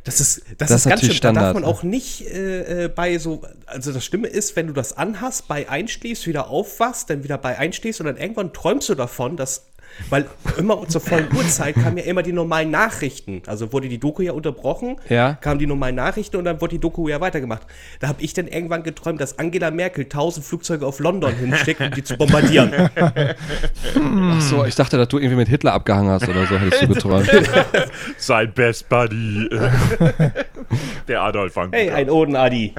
das 0.05 0.21
ist, 0.21 0.43
das 0.59 0.69
Das 0.69 0.71
ist 0.71 0.77
ist 0.77 0.85
ganz 0.85 1.03
natürlich 1.03 1.17
schön. 1.17 1.23
Da 1.23 1.33
darf 1.33 1.43
Standard, 1.43 1.55
man 1.55 1.63
ne? 1.63 1.69
auch 1.69 1.83
nicht 1.83 2.27
äh, 2.27 2.85
äh, 2.85 2.89
bei 2.89 3.17
so, 3.19 3.43
also 3.67 3.93
das 3.93 4.05
Schlimme 4.05 4.29
ist, 4.29 4.55
wenn 4.57 4.67
du 4.67 4.73
das 4.75 4.97
anhast, 4.97 5.49
bei 5.49 5.69
einschläfst, 5.69 6.27
wieder 6.27 6.49
aufwachst, 6.49 7.09
dann 7.09 7.25
wieder 7.25 7.39
bei 7.39 7.59
einschläfst 7.59 8.01
und 8.01 8.07
dann 8.07 8.19
irgendwann 8.19 8.53
träumst 8.53 8.91
du 8.91 8.95
davon, 8.95 9.37
dass, 9.37 9.70
weil 10.09 10.27
immer 10.57 10.87
zur 10.89 11.01
vollen 11.01 11.29
Uhrzeit 11.37 11.75
kamen 11.75 11.99
ja 11.99 12.05
immer 12.05 12.23
die 12.23 12.33
normalen 12.33 12.71
Nachrichten. 12.71 13.43
Also 13.47 13.73
wurde 13.73 13.89
die 13.89 13.99
Doku 13.99 14.23
ja 14.23 14.33
unterbrochen, 14.33 14.97
Ja. 15.09 15.35
kamen 15.35 15.59
die 15.59 15.67
normalen 15.67 15.95
Nachrichten 15.97 16.37
und 16.37 16.45
dann 16.45 16.61
wurde 16.61 16.75
die 16.77 16.81
Doku 16.81 17.09
ja 17.09 17.21
weitergemacht. 17.21 17.63
Da 18.01 18.09
habe 18.09 18.23
ich 18.23 18.33
dann 18.33 18.47
irgendwann 18.49 18.83
geträumt, 18.83 19.21
dass 19.21 19.39
Angela 19.39 19.71
Merkel 19.71 20.07
tausend 20.07 20.45
Flugzeuge 20.47 20.87
auf 20.87 20.99
London 21.01 21.35
hinschickt, 21.35 21.81
um 21.81 21.91
die 21.91 22.03
zu 22.05 22.17
bombardieren. 22.17 22.73
Ach 22.97 24.41
so, 24.41 24.65
ich 24.65 24.75
dachte, 24.75 24.97
dass 24.97 25.09
du 25.09 25.19
irgendwie 25.19 25.37
mit 25.37 25.49
Hitler 25.49 25.73
abgehangen 25.75 26.11
hast 26.11 26.29
oder 26.29 26.47
so, 26.47 26.59
hättest 26.59 26.83
du 26.83 26.89
geträumt. 26.89 27.31
Sein 28.17 28.53
Best 28.53 28.89
Buddy. 28.89 29.49
Der 31.09 31.23
Adolf 31.23 31.57
van 31.57 31.73
Hey, 31.73 31.91
ein 31.91 32.09
Oden-Adi. 32.11 32.75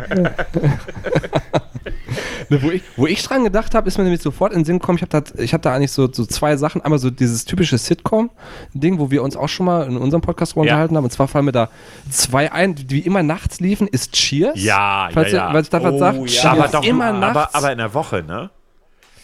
Ne, 2.50 2.62
wo, 2.62 2.72
ich, 2.72 2.82
wo 2.98 3.08
ich 3.08 3.22
dran 3.24 3.44
gedacht 3.44 3.76
habe, 3.76 3.88
ist 3.88 3.98
mir 3.98 4.04
nämlich 4.04 4.22
sofort 4.22 4.52
in 4.54 4.60
den 4.60 4.66
Sinn 4.66 4.80
gekommen, 4.80 4.98
ich 4.98 5.02
habe 5.04 5.22
da, 5.22 5.42
ich 5.42 5.54
hab 5.54 5.62
da 5.62 5.74
eigentlich 5.74 5.92
so, 5.92 6.12
so 6.12 6.26
zwei 6.26 6.58
Sachen. 6.58 6.82
Einmal 6.82 7.00
so 7.00 7.10
dieses 7.10 7.46
typische 7.46 7.78
Sitcom-Ding, 7.78 9.00
wo 9.00 9.12
wir 9.12 9.24
uns 9.24 9.36
auch 9.36 9.50
schon 9.50 9.66
mal 9.66 9.86
in 9.88 9.98
unserem 9.98 10.22
Podcast 10.22 10.56
Ja. 10.56 10.62
unterhalten 10.62 10.96
haben. 10.98 11.04
Und 11.04 11.12
zwar 11.12 11.28
fallen 11.28 11.46
mir 11.46 11.52
da 11.52 11.70
zwei 12.10 12.52
ein, 12.52 12.76
die 12.76 13.00
immer 13.02 13.24
nachts 13.24 13.60
liefen, 13.60 13.88
ist 13.88 14.14
Cheers. 14.14 14.54
Ja, 14.62 15.10
Falls, 15.14 15.32
ja, 15.32 15.38
ihr- 15.38 15.44
ja. 15.46 15.52
falls 15.52 15.68
ich 15.68 15.72
da 15.72 15.84
was 15.84 15.94
Oh, 15.94 15.98
sagt. 16.00 16.18
ja. 16.20 16.26
Cheers. 16.26 16.46
aber 16.46 16.68
doch 16.68 16.84
immer 16.84 17.06
aber, 17.06 17.18
nachts. 17.34 17.56
aber 17.56 17.72
in 17.72 17.78
der 17.78 17.94
Woche, 17.94 18.24
ne? 18.24 18.50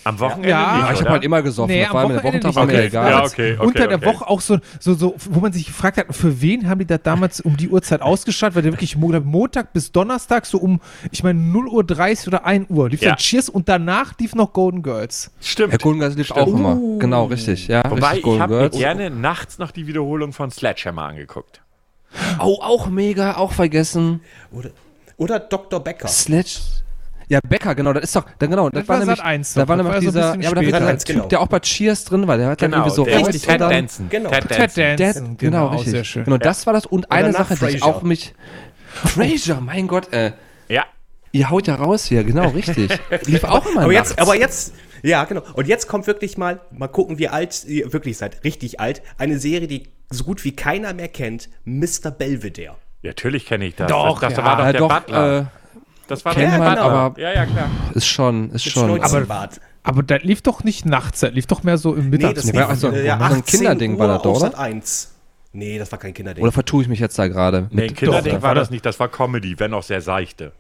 Am 0.08 0.20
Wochenende 0.20 0.50
Ja, 0.50 0.78
nicht, 0.78 0.86
ja, 0.88 0.94
ich 0.94 1.00
habe 1.02 1.10
halt 1.10 1.24
immer 1.24 1.42
gesoffen. 1.42 1.72
Nee, 1.74 1.82
das 1.82 1.90
am 1.90 1.96
war 1.96 2.08
mir 2.08 2.14
der 2.16 2.24
Wochenende 2.24 2.48
Wochentag 2.48 2.56
war 2.56 2.66
mir 2.66 2.74
Okay, 2.74 2.86
egal. 2.88 3.12
ja, 3.12 3.24
okay, 3.26 3.54
okay, 3.58 3.66
Unter 3.68 3.88
der 3.88 3.98
okay. 3.98 4.06
Woche 4.06 4.28
auch 4.30 4.42
so, 4.42 4.58
so, 4.80 4.94
so, 4.94 5.16
wo 5.30 5.40
man 5.42 5.52
sich 5.54 5.66
gefragt 5.68 5.98
hat, 5.98 6.06
für 6.16 6.42
wen 6.42 6.70
haben 6.70 6.80
die 6.80 6.86
das 6.86 7.02
damals 7.04 7.42
um 7.42 7.58
die 7.58 7.70
Uhrzeit 7.70 8.02
ausgestrahlt? 8.02 8.56
Weil 8.56 8.62
der 8.64 8.72
wirklich 8.74 8.96
Mo- 8.96 9.20
Montag 9.20 9.74
bis 9.74 9.92
Donnerstag 9.92 10.46
so 10.46 10.58
um, 10.60 10.80
ich 11.12 11.24
meine, 11.24 11.40
0 11.40 11.68
Uhr 11.68 11.84
30 11.84 12.28
oder 12.28 12.46
1 12.46 12.70
Uhr 12.70 12.90
lief 12.90 13.02
Ja. 13.02 13.10
dann 13.10 13.18
Cheers 13.18 13.50
und 13.50 13.68
danach 13.70 14.14
lief 14.20 14.34
noch 14.36 14.54
Golden 14.54 14.82
Girls. 14.84 15.32
Stimmt. 15.42 15.72
Herr 15.72 15.80
Golden 15.80 16.00
Girls 16.00 16.16
lief 16.16 16.32
auch 16.32 16.48
immer. 16.48 16.78
Genau, 17.00 17.26
richtig. 17.26 17.68
Ja, 17.68 17.84
Wobei, 17.90 18.12
richtig 18.12 18.34
ich 18.34 18.40
habe 18.40 18.70
gerne 18.72 19.10
nachts 19.10 19.58
noch 19.60 19.72
die 19.72 19.88
Wiederholung 19.88 20.32
von 20.34 20.52
Sledgehammer 20.52 21.04
angeguckt. 21.04 21.62
Oh, 22.40 22.60
auch 22.62 22.88
mega, 22.88 23.36
auch 23.36 23.52
vergessen. 23.52 24.22
Oder, 24.52 24.70
oder 25.18 25.40
Dr. 25.40 25.80
Becker. 25.82 26.08
Sledge. 26.08 26.60
Ja, 27.30 27.40
Becker, 27.48 27.76
genau, 27.76 27.92
das 27.92 28.06
ist 28.06 28.16
doch, 28.16 28.26
dann 28.40 28.50
genau, 28.50 28.70
das, 28.70 28.82
Das 28.82 28.88
war 28.90 28.96
war 28.96 29.00
nämlich, 29.06 29.18
Sat. 29.18 29.26
1 29.26 29.54
da 29.54 29.68
war 29.68 29.76
das 29.78 29.86
nämlich 29.86 29.94
war 29.94 30.12
so 30.14 30.20
ein 30.20 30.40
dieser, 30.40 30.44
ja, 30.44 30.50
aber 30.50 30.56
da 30.56 30.62
später. 30.64 30.80
der 30.80 30.98
Typ, 30.98 31.16
genau. 31.16 31.28
der 31.28 31.42
auch 31.42 31.48
bei 31.48 31.60
Cheers 31.60 32.06
drin 32.06 32.28
war, 32.28 32.38
der 32.38 32.48
hat 32.48 32.62
dann 32.62 32.72
irgendwie 32.72 32.92
so 32.92 33.04
der 33.04 33.20
Voice 33.20 33.42
Ted 33.42 33.60
Danson. 33.62 34.10
Genau. 34.10 34.30
Ted 34.30 34.48
Ted 34.74 35.00
Danson. 35.00 35.38
Genau, 35.38 35.68
auch 35.68 35.74
richtig. 35.74 35.92
sehr 35.92 36.04
schön. 36.06 36.24
Genau, 36.24 36.38
das 36.38 36.66
war 36.66 36.74
das. 36.74 36.86
Und 36.86 37.12
eine 37.12 37.34
Sache, 37.34 37.56
die 37.56 37.76
ich 37.76 37.84
auch 37.84 38.02
mich. 38.02 38.34
Frasier, 38.94 39.60
mein 39.62 39.88
Gott, 39.88 40.12
äh, 40.14 40.32
Ja. 40.70 40.86
ihr 41.32 41.50
haut 41.50 41.68
ja 41.68 41.76
raus 41.76 42.06
hier, 42.06 42.24
genau, 42.24 42.48
richtig. 42.50 42.92
Lief 43.26 43.44
auch 43.44 43.66
immer 43.66 43.82
Aber 43.84 43.92
jetzt, 43.94 44.18
aber 44.20 44.36
jetzt, 44.36 44.74
ja, 45.04 45.24
genau. 45.26 45.42
Und 45.54 45.68
jetzt 45.68 45.88
kommt 45.88 46.08
wirklich 46.08 46.38
mal, 46.38 46.62
mal 46.72 46.88
gucken, 46.88 47.20
wie 47.20 47.28
alt 47.28 47.66
ihr 47.66 47.92
wirklich 47.94 48.18
seid. 48.18 48.44
Richtig 48.44 48.80
alt. 48.80 49.02
Eine 49.18 49.38
Serie, 49.38 49.68
die 49.68 49.90
so 50.10 50.24
gut 50.24 50.44
wie 50.46 50.56
keiner 50.56 50.94
mehr 50.94 51.10
kennt. 51.10 51.50
Mr. 51.66 52.10
Belvedere. 52.18 52.76
Ja, 53.02 53.10
Natürlich 53.10 53.46
kenne 53.46 53.66
ich 53.66 53.76
das. 53.76 53.92
Doch, 53.92 54.20
das, 54.20 54.34
das 54.34 54.38
ja. 54.40 54.46
war 54.46 54.58
doch 54.58 54.72
der 54.72 54.80
doch, 54.80 54.88
Butler. 54.90 55.40
äh, 55.40 55.46
das 56.08 56.26
war 56.26 56.34
kennt 56.34 56.52
der 56.52 56.60
man, 56.60 56.70
Butler. 56.76 56.84
aber- 56.92 57.20
ja, 57.22 57.34
ja, 57.34 57.46
klar. 57.46 57.70
ist 57.94 58.08
schon, 58.08 58.48
ist 58.52 58.66
Mit 58.66 58.74
schon. 58.74 58.98
Schnäuzenbart. 58.98 59.60
Aber 59.84 60.04
das 60.04 60.24
lief 60.24 60.42
doch 60.42 60.64
nicht 60.64 60.86
nachts, 60.86 61.22
das 61.22 61.32
lief 61.34 61.48
doch 61.48 61.64
mehr 61.64 61.78
so 61.78 61.96
im 61.96 62.10
Mittags. 62.10 62.44
lief- 62.44 62.56
war 62.56 62.70
also- 62.70 62.90
äh, 62.92 63.08
war 63.08 63.30
so 63.30 63.36
ein 63.36 63.46
Kinderding 63.46 63.98
war 64.00 64.08
das 64.08 64.22
doch, 64.22 64.32
auf 64.32 64.38
oder? 64.42 64.52
Sat 64.52 64.60
1. 64.60 65.14
Nee, 65.54 65.80
das 65.80 65.92
war 65.92 65.98
kein 66.00 66.14
Kinderding. 66.14 66.44
Oder 66.44 66.52
vertue 66.52 66.82
ich 66.84 66.88
mich 66.90 67.00
jetzt 67.00 67.18
da 67.18 67.28
gerade? 67.28 67.68
Nee, 67.72 67.88
Kinderding 67.88 68.36
Doch, 68.36 68.42
war 68.42 68.54
da- 68.54 68.62
das 68.62 68.70
nicht, 68.70 68.86
das 68.86 69.00
war 69.00 69.08
Comedy, 69.08 69.58
wenn 69.60 69.74
auch 69.74 69.84
sehr 69.84 70.02
seichte. 70.02 70.52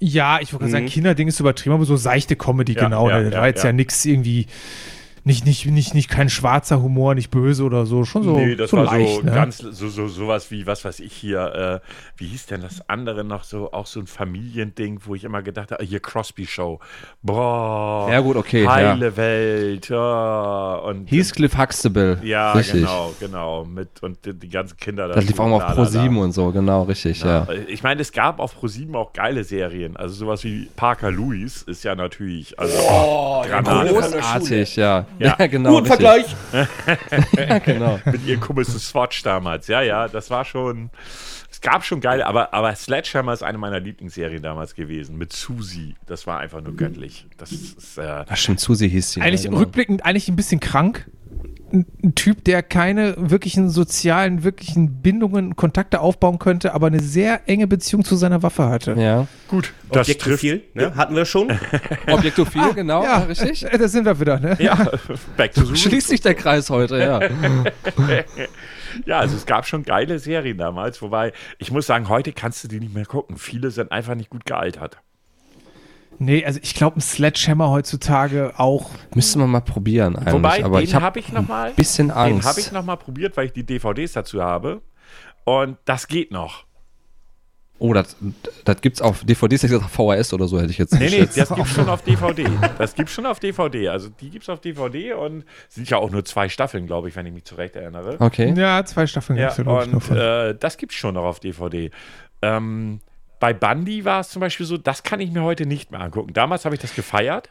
Ja, 0.00 0.38
ich 0.40 0.52
wollte 0.52 0.62
gerade 0.66 0.72
sagen, 0.72 0.86
Kinderding 0.86 1.26
ist 1.26 1.40
übertrieben, 1.40 1.74
aber 1.74 1.84
so 1.84 1.96
seichte 1.96 2.36
Comedy, 2.36 2.74
Ja, 2.74 2.84
genau. 2.84 3.08
ja, 3.10 3.20
da 3.20 3.28
ja, 3.30 3.38
war 3.40 3.46
jetzt 3.48 3.64
ja, 3.64 3.70
ja. 3.70 3.72
nichts 3.72 4.04
irgendwie, 4.04 4.46
nicht, 5.28 5.44
nicht, 5.44 5.66
nicht, 5.66 5.92
nicht 5.92 6.08
kein 6.08 6.30
schwarzer 6.30 6.80
Humor, 6.80 7.14
nicht 7.14 7.30
böse 7.30 7.62
oder 7.62 7.84
so, 7.84 8.06
schon 8.06 8.22
so, 8.22 8.36
nee, 8.36 8.56
das 8.56 8.70
so 8.70 8.78
war 8.78 8.84
leicht. 8.86 9.16
so 9.16 9.22
ne? 9.22 9.32
ganz, 9.32 9.58
so, 9.58 9.88
so, 9.88 10.08
sowas 10.08 10.50
wie, 10.50 10.66
was 10.66 10.86
weiß 10.86 11.00
ich 11.00 11.12
hier, 11.12 11.82
äh, 11.84 11.88
wie 12.16 12.26
hieß 12.28 12.46
denn 12.46 12.62
das 12.62 12.88
andere 12.88 13.24
noch 13.24 13.44
so, 13.44 13.70
auch 13.72 13.86
so 13.86 14.00
ein 14.00 14.06
Familiending, 14.06 15.00
wo 15.04 15.14
ich 15.14 15.24
immer 15.24 15.42
gedacht 15.42 15.70
habe, 15.70 15.84
hier 15.84 16.00
Crosby 16.00 16.46
Show. 16.46 16.80
Boah. 17.22 18.08
Ja, 18.10 18.20
gut, 18.20 18.36
okay, 18.36 18.66
Heile 18.66 19.16
Welt, 19.18 19.90
ja. 19.90 20.76
Und, 20.76 21.10
Heathcliff 21.10 21.58
Huxtable. 21.58 22.18
ja, 22.22 22.52
richtig. 22.52 22.80
genau, 22.80 23.12
genau. 23.20 23.64
Mit, 23.66 24.02
und 24.02 24.24
die, 24.24 24.32
die 24.32 24.48
ganzen 24.48 24.78
Kinder 24.78 25.08
Das 25.08 25.26
lief 25.26 25.38
auch 25.38 25.46
mal 25.46 25.62
auf 25.62 25.74
Pro 25.74 25.84
7 25.84 26.16
und 26.16 26.32
so, 26.32 26.50
genau, 26.52 26.84
richtig, 26.84 27.20
ja. 27.20 27.28
Ja. 27.28 27.54
Ich 27.68 27.82
meine, 27.82 28.00
es 28.00 28.12
gab 28.12 28.40
auf 28.40 28.56
Pro7 28.56 28.96
auch 28.96 29.12
geile 29.12 29.44
Serien. 29.44 29.94
Also 29.98 30.14
sowas 30.14 30.42
wie 30.44 30.70
Parker 30.74 31.10
Lewis 31.10 31.62
ist 31.62 31.84
ja 31.84 31.94
natürlich, 31.94 32.58
also 32.58 32.78
oh. 32.88 33.44
Großartig, 33.46 34.76
ja. 34.76 35.04
Ja. 35.18 35.36
Ja, 35.38 35.46
genau. 35.46 35.84
Vergleich. 35.84 36.26
Ja, 37.36 37.58
genau. 37.58 38.00
mit 38.04 38.40
Kumpels 38.40 38.72
zu 38.72 38.78
Swatch 38.78 39.22
damals. 39.22 39.66
Ja, 39.68 39.82
ja, 39.82 40.08
das 40.08 40.30
war 40.30 40.44
schon. 40.44 40.90
Es 41.50 41.60
gab 41.60 41.84
schon 41.84 42.00
geile, 42.00 42.26
aber, 42.26 42.52
aber 42.54 42.74
Sledgehammer 42.74 43.32
ist 43.32 43.42
eine 43.42 43.58
meiner 43.58 43.80
Lieblingsserien 43.80 44.42
damals 44.42 44.74
gewesen. 44.74 45.16
Mit 45.16 45.32
Susi. 45.32 45.96
Das 46.06 46.26
war 46.26 46.38
einfach 46.38 46.60
nur 46.60 46.76
göttlich. 46.76 47.26
Das 47.36 47.50
ist. 47.52 47.98
Äh, 47.98 48.24
Ach, 48.28 48.36
stimmt, 48.36 48.60
Susi 48.60 48.88
hieß 48.88 49.12
sie. 49.12 49.20
Eigentlich 49.22 49.44
ja, 49.44 49.50
genau. 49.50 49.62
rückblickend 49.62 50.04
eigentlich 50.04 50.28
ein 50.28 50.36
bisschen 50.36 50.60
krank. 50.60 51.10
Ein, 51.72 52.14
Typ, 52.14 52.44
der 52.44 52.62
keine 52.62 53.14
wirklichen 53.18 53.68
sozialen, 53.68 54.42
wirklichen 54.44 55.02
Bindungen, 55.02 55.56
Kontakte 55.56 56.00
aufbauen 56.00 56.38
könnte, 56.38 56.72
aber 56.74 56.86
eine 56.88 57.00
sehr 57.00 57.48
enge 57.48 57.66
Beziehung 57.66 58.04
zu 58.04 58.16
seiner 58.16 58.42
Waffe 58.42 58.68
hatte. 58.68 58.94
Ja. 58.98 59.26
gut, 59.48 59.72
das 59.90 60.06
trifft. 60.06 60.20
Objektophil, 60.24 60.62
ne? 60.74 60.94
Hatten 60.94 61.14
wir 61.14 61.24
schon. 61.24 61.48
Objektophil, 62.08 62.74
genau, 62.74 63.02
Ja, 63.04 63.18
richtig. 63.18 63.64
äh, 63.64 63.76
da 63.76 63.88
sind 63.88 64.04
wir 64.04 64.18
wieder, 64.18 64.40
ne? 64.40 64.56
Ja, 64.60 64.90
back 65.36 65.52
to. 65.52 65.74
Schließt 65.74 66.08
sich 66.08 66.20
der 66.20 66.34
Kreis 66.34 66.70
heute, 66.70 66.98
ja. 66.98 67.20
Ja, 69.06 69.18
also 69.20 69.36
es 69.36 69.44
gab 69.46 69.66
schon 69.66 69.82
geile 69.82 70.18
Serien 70.18 70.56
damals, 70.58 71.02
wobei 71.02 71.32
ich 71.58 71.70
muss 71.70 71.86
sagen, 71.86 72.08
heute 72.08 72.32
kannst 72.32 72.64
du 72.64 72.68
die 72.68 72.80
nicht 72.80 72.94
mehr 72.94 73.04
gucken. 73.04 73.36
Viele 73.36 73.70
sind 73.70 73.92
einfach 73.92 74.14
nicht 74.14 74.30
gut 74.30 74.44
gealtert. 74.46 74.98
Nee, 76.18 76.44
also 76.44 76.58
ich 76.62 76.74
glaube, 76.74 76.98
ein 76.98 77.00
Sledgehammer 77.00 77.70
heutzutage 77.70 78.52
auch. 78.56 78.90
Müssten 79.14 79.38
wir 79.40 79.46
mal 79.46 79.60
probieren 79.60 80.16
eigentlich. 80.16 80.34
Wobei, 80.34 80.64
aber 80.64 80.78
den 80.80 80.84
ich 80.84 80.94
habe 80.94 81.18
ich 81.20 81.32
noch 81.32 81.46
mal. 81.46 81.68
ein 81.70 81.74
bisschen 81.74 82.08
Den 82.08 82.16
Angst. 82.16 82.48
habe 82.48 82.60
ich 82.60 82.72
noch 82.72 82.84
mal 82.84 82.96
probiert, 82.96 83.36
weil 83.36 83.46
ich 83.46 83.52
die 83.52 83.64
DVDs 83.64 84.12
dazu 84.12 84.42
habe. 84.42 84.82
Und 85.44 85.78
das 85.84 86.08
geht 86.08 86.30
noch. 86.30 86.64
oh, 87.78 87.92
das, 87.92 88.16
das 88.64 88.80
gibt's 88.80 89.00
auf 89.00 89.22
DVDs, 89.24 89.62
ich 89.62 89.70
gesagt 89.70 89.88
VHS 89.90 90.32
oder 90.34 90.48
so 90.48 90.58
hätte 90.60 90.72
ich 90.72 90.78
jetzt 90.78 90.92
Nee, 90.94 90.98
nee, 91.08 91.10
geschätzt. 91.20 91.38
das 91.38 91.54
gibt's 91.54 91.70
schon 91.70 91.88
auf 91.88 92.02
DVD. 92.06 92.44
Das 92.76 92.94
gibt's 92.96 93.12
schon 93.12 93.24
auf 93.24 93.38
DVD. 93.38 93.88
Also 93.88 94.08
die 94.20 94.30
gibt's 94.30 94.48
auf 94.48 94.60
DVD 94.60 95.12
und 95.12 95.44
sind 95.68 95.88
ja 95.88 95.98
auch 95.98 96.10
nur 96.10 96.24
zwei 96.24 96.48
Staffeln, 96.48 96.86
glaube 96.88 97.08
ich, 97.08 97.14
wenn 97.16 97.24
ich 97.26 97.32
mich 97.32 97.44
zurecht 97.44 97.76
erinnere. 97.76 98.16
Okay. 98.18 98.52
Ja, 98.56 98.84
zwei 98.84 99.06
Staffeln 99.06 99.38
Ja, 99.38 99.44
gibt's 99.46 99.58
ja, 99.58 99.62
glaub 99.64 99.82
ich, 99.82 99.86
nur 99.86 99.94
und 99.94 100.00
von. 100.02 100.16
äh, 100.16 100.54
das 100.56 100.76
gibt's 100.76 100.96
schon 100.96 101.14
noch 101.14 101.24
auf 101.24 101.38
DVD. 101.38 101.90
Ähm, 102.42 103.00
bei 103.40 103.52
Bundy 103.52 104.04
war 104.04 104.20
es 104.20 104.30
zum 104.30 104.40
Beispiel 104.40 104.66
so, 104.66 104.76
das 104.76 105.02
kann 105.02 105.20
ich 105.20 105.30
mir 105.30 105.42
heute 105.42 105.66
nicht 105.66 105.90
mehr 105.90 106.00
angucken. 106.00 106.32
Damals 106.32 106.64
habe 106.64 106.74
ich 106.74 106.80
das 106.80 106.94
gefeiert. 106.94 107.50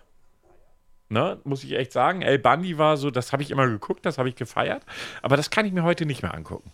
Ne, 1.10 1.40
muss 1.46 1.64
ich 1.64 1.72
echt 1.74 1.94
sagen. 1.94 2.22
El 2.22 2.38
Bundy 2.38 2.78
war 2.78 2.98
so, 2.98 3.10
das 3.12 3.32
habe 3.32 3.42
ich 3.42 3.50
immer 3.52 3.66
geguckt, 3.68 4.06
das 4.06 4.18
habe 4.18 4.28
ich 4.28 4.36
gefeiert. 4.36 4.84
Aber 5.22 5.38
das 5.38 5.50
kann 5.50 5.66
ich 5.66 5.72
mir 5.72 5.84
heute 5.84 6.06
nicht 6.06 6.22
mehr 6.22 6.34
angucken. 6.34 6.70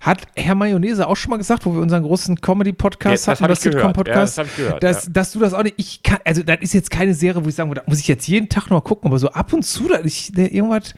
Hat 0.00 0.26
Herr 0.36 0.54
Mayonnaise 0.54 1.08
auch 1.08 1.16
schon 1.16 1.30
mal 1.30 1.36
gesagt, 1.38 1.66
wo 1.66 1.74
wir 1.74 1.80
unseren 1.80 2.04
großen 2.04 2.40
Comedy-Podcast 2.40 3.26
Ja, 3.26 3.32
das 3.32 3.40
hatten, 3.40 3.52
ich 3.52 3.60
gehört. 3.60 3.74
Sitcom-Podcast, 3.96 4.36
Ja, 4.36 4.44
das 4.44 4.52
ich 4.52 4.56
gehört, 4.58 4.82
dass, 4.84 5.04
ja. 5.06 5.12
dass 5.12 5.32
du 5.32 5.40
das 5.40 5.54
auch 5.54 5.62
nicht, 5.64 5.74
ich 5.78 6.02
kann, 6.04 6.18
also 6.24 6.42
das 6.44 6.58
ist 6.60 6.74
jetzt 6.74 6.90
keine 6.90 7.14
Serie, 7.14 7.44
wo 7.44 7.48
ich 7.48 7.54
sagen 7.54 7.70
würde, 7.70 7.80
da 7.84 7.90
muss 7.90 7.98
ich 7.98 8.06
jetzt 8.06 8.28
jeden 8.28 8.48
Tag 8.48 8.70
noch 8.70 8.84
gucken, 8.84 9.08
aber 9.08 9.18
so 9.18 9.30
ab 9.30 9.52
und 9.52 9.64
zu, 9.64 9.88
da 9.88 10.00
ich, 10.04 10.30
der, 10.32 10.52
irgendwas, 10.52 10.94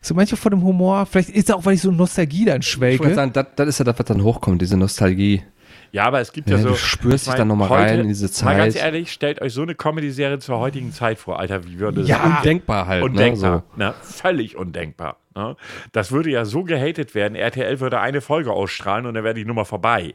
so 0.00 0.14
manchmal 0.14 0.38
von 0.40 0.50
dem 0.50 0.62
Humor, 0.64 1.06
vielleicht 1.06 1.28
ist 1.28 1.50
es 1.50 1.54
auch, 1.54 1.64
weil 1.66 1.74
ich 1.74 1.82
so 1.82 1.92
Nostalgie 1.92 2.46
dann 2.46 2.62
Ich 2.62 2.80
wollte 2.80 2.96
schwelge. 2.96 3.14
sagen, 3.14 3.32
das, 3.34 3.46
das 3.54 3.68
ist 3.68 3.78
ja 3.78 3.84
das, 3.84 3.98
was 3.98 4.06
dann 4.06 4.24
hochkommt, 4.24 4.60
diese 4.62 4.76
Nostalgie. 4.78 5.42
Ja, 5.92 6.04
aber 6.04 6.20
es 6.20 6.32
gibt 6.32 6.48
ja, 6.48 6.56
Ja, 6.56 6.62
so. 6.62 6.68
du 6.70 6.74
spürst 6.76 7.24
ich 7.26 7.30
dich 7.32 7.38
dann 7.38 7.48
noch 7.48 7.56
mal 7.56 7.68
heute- 7.68 7.82
rein 7.92 8.00
in 8.00 8.08
diese 8.08 8.26
Mal 8.44 8.56
ganz 8.56 8.74
Zeit. 8.74 8.82
ehrlich, 8.84 9.10
stellt 9.12 9.42
euch 9.42 9.52
so 9.52 9.62
eine 9.62 9.74
Comedy-Serie 9.74 10.38
zur 10.38 10.58
heutigen 10.58 10.92
Zeit 10.92 11.18
vor, 11.18 11.40
Alter. 11.40 11.64
Wie 11.66 11.78
würde 11.80 12.00
das 12.00 12.08
Ja, 12.08 12.38
undenkbar 12.38 12.86
halt. 12.86 13.02
Undenkbar. 13.02 13.64
Ne, 13.76 13.86
Ne? 13.86 13.94
Völlig 14.02 14.56
undenkbar. 14.56 15.16
Ne? 15.34 15.56
Das 15.92 16.12
würde 16.12 16.30
ja 16.30 16.44
so 16.44 16.62
gehatet 16.64 17.14
werden. 17.14 17.34
RTL 17.34 17.80
würde 17.80 17.98
eine 18.00 18.20
Folge 18.20 18.52
ausstrahlen 18.52 19.06
und 19.06 19.14
dann 19.14 19.24
wäre 19.24 19.34
die 19.34 19.44
Nummer 19.44 19.64
vorbei. 19.64 20.14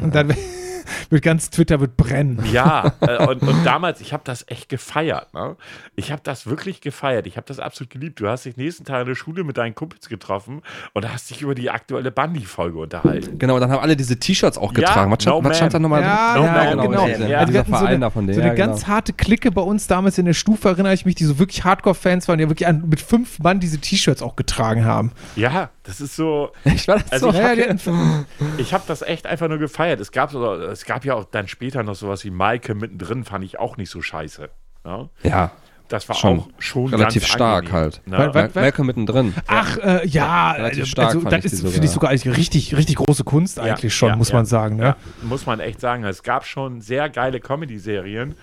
Und 0.00 0.14
dann 0.14 0.28
wird 1.10 1.22
ganz 1.22 1.50
Twitter 1.50 1.80
wird 1.80 1.96
brennen. 1.96 2.42
Ja, 2.52 2.92
äh, 3.00 3.24
und, 3.26 3.42
und 3.42 3.64
damals, 3.64 4.00
ich 4.00 4.12
habe 4.12 4.22
das 4.24 4.44
echt 4.48 4.68
gefeiert. 4.68 5.32
Ne? 5.34 5.56
Ich 5.94 6.10
habe 6.12 6.20
das 6.24 6.46
wirklich 6.46 6.80
gefeiert. 6.80 7.26
Ich 7.26 7.36
habe 7.36 7.46
das 7.46 7.58
absolut 7.60 7.90
geliebt. 7.90 8.20
Du 8.20 8.28
hast 8.28 8.44
dich 8.44 8.56
nächsten 8.56 8.84
Tag 8.84 9.02
in 9.02 9.06
der 9.08 9.14
Schule 9.14 9.44
mit 9.44 9.56
deinen 9.56 9.74
Kumpels 9.74 10.08
getroffen 10.08 10.62
und 10.92 11.12
hast 11.12 11.30
dich 11.30 11.42
über 11.42 11.54
die 11.54 11.70
aktuelle 11.70 12.10
Bundy-Folge 12.10 12.78
unterhalten. 12.78 13.38
Genau, 13.38 13.58
dann 13.60 13.70
haben 13.70 13.80
alle 13.80 13.96
diese 13.96 14.18
T-Shirts 14.18 14.58
auch 14.58 14.72
Ja, 14.72 14.80
getragen. 14.80 15.10
was, 15.12 15.24
No 15.26 15.42
was 15.44 15.56
stand 15.56 15.74
da 15.74 15.78
nochmal 15.78 16.02
Ja? 16.02 16.34
No 16.36 16.44
ja, 16.44 16.70
genau. 16.70 16.84
Man, 16.90 16.92
Ja, 17.10 17.26
ja. 17.26 17.44
dieser 17.44 17.52
wir 17.54 17.60
hatten 17.60 17.74
so 17.76 17.84
eine, 17.84 17.98
davon. 17.98 18.26
so 18.32 18.40
ja, 18.40 18.46
eine 18.46 18.54
genau. 18.54 18.66
ganz 18.66 18.86
harte 18.86 19.12
Clique 19.12 19.50
bei 19.52 19.62
uns 19.62 19.86
damals 19.86 20.18
in 20.18 20.26
der 20.26 20.34
Stufe, 20.34 20.68
erinnere 20.68 20.94
ich 20.94 21.04
mich, 21.04 21.14
die 21.14 21.24
so 21.24 21.38
wirklich 21.38 21.64
Hardcore-Fans 21.64 22.28
waren, 22.28 22.38
die 22.38 22.48
wirklich 22.48 22.66
an, 22.66 22.88
mit 22.88 23.00
fünf 23.00 23.38
Mann 23.38 23.60
diese 23.60 23.78
T-Shirts 23.78 24.22
auch 24.22 24.36
getragen 24.36 24.84
haben. 24.84 25.12
Ja, 25.36 25.70
das 25.82 26.00
ist 26.00 26.16
so. 26.16 26.50
Ich 26.64 26.88
war 26.88 26.98
das 26.98 27.10
Also 27.12 27.30
so. 27.30 27.32
ich 27.32 27.38
Ja, 27.42 27.48
hab 27.50 27.56
ja- 27.58 28.72
habe 28.72 28.84
das 28.86 29.02
echt 29.02 29.26
einfach 29.26 29.48
nur 29.48 29.58
gefeiert. 29.58 30.00
Es 30.00 30.12
gab, 30.12 30.30
so, 30.30 30.54
es 30.54 30.84
gab 30.84 30.95
ja 31.04 31.14
auch 31.14 31.24
dann 31.24 31.48
später 31.48 31.82
noch 31.82 31.94
sowas 31.94 32.24
wie 32.24 32.30
Maike 32.30 32.74
mittendrin, 32.74 33.24
fand 33.24 33.44
ich 33.44 33.58
auch 33.58 33.76
nicht 33.76 33.90
so 33.90 34.00
scheiße. 34.02 34.48
Ja? 34.84 35.08
ja, 35.22 35.50
Das 35.88 36.08
war 36.08 36.16
Schon 36.16 36.40
auch 36.40 36.48
schon 36.58 36.86
relativ 36.86 37.22
ganz 37.22 37.32
stark 37.32 37.64
angenehm, 37.64 37.72
halt. 37.74 38.02
Ne? 38.06 38.18
Weil- 38.18 38.34
weil- 38.34 38.50
Mal- 38.54 38.60
Malcolm 38.62 38.86
mittendrin. 38.86 39.34
Ach, 39.46 39.76
äh, 39.78 40.06
ja, 40.06 40.52
Relativ 40.52 40.80
also, 40.80 40.90
stark 40.90 41.14
also 41.14 41.28
das 41.28 41.44
ist, 41.44 41.56
sogar. 41.58 41.72
finde 41.72 41.86
ich 41.86 41.92
sogar 41.92 42.10
eigentlich 42.10 42.36
richtig, 42.36 42.76
richtig 42.76 42.96
große 42.96 43.24
Kunst 43.24 43.58
eigentlich 43.60 43.94
schon, 43.94 44.10
ja, 44.10 44.16
muss 44.16 44.30
ja. 44.30 44.34
man 44.36 44.46
sagen. 44.46 44.76
Ne? 44.76 44.82
Ja, 44.84 44.96
muss 45.22 45.46
man 45.46 45.60
echt 45.60 45.80
sagen. 45.80 46.04
Es 46.04 46.22
gab 46.22 46.44
schon 46.44 46.80
sehr 46.80 47.08
geile 47.08 47.38
Comedy-Serien, 47.40 48.34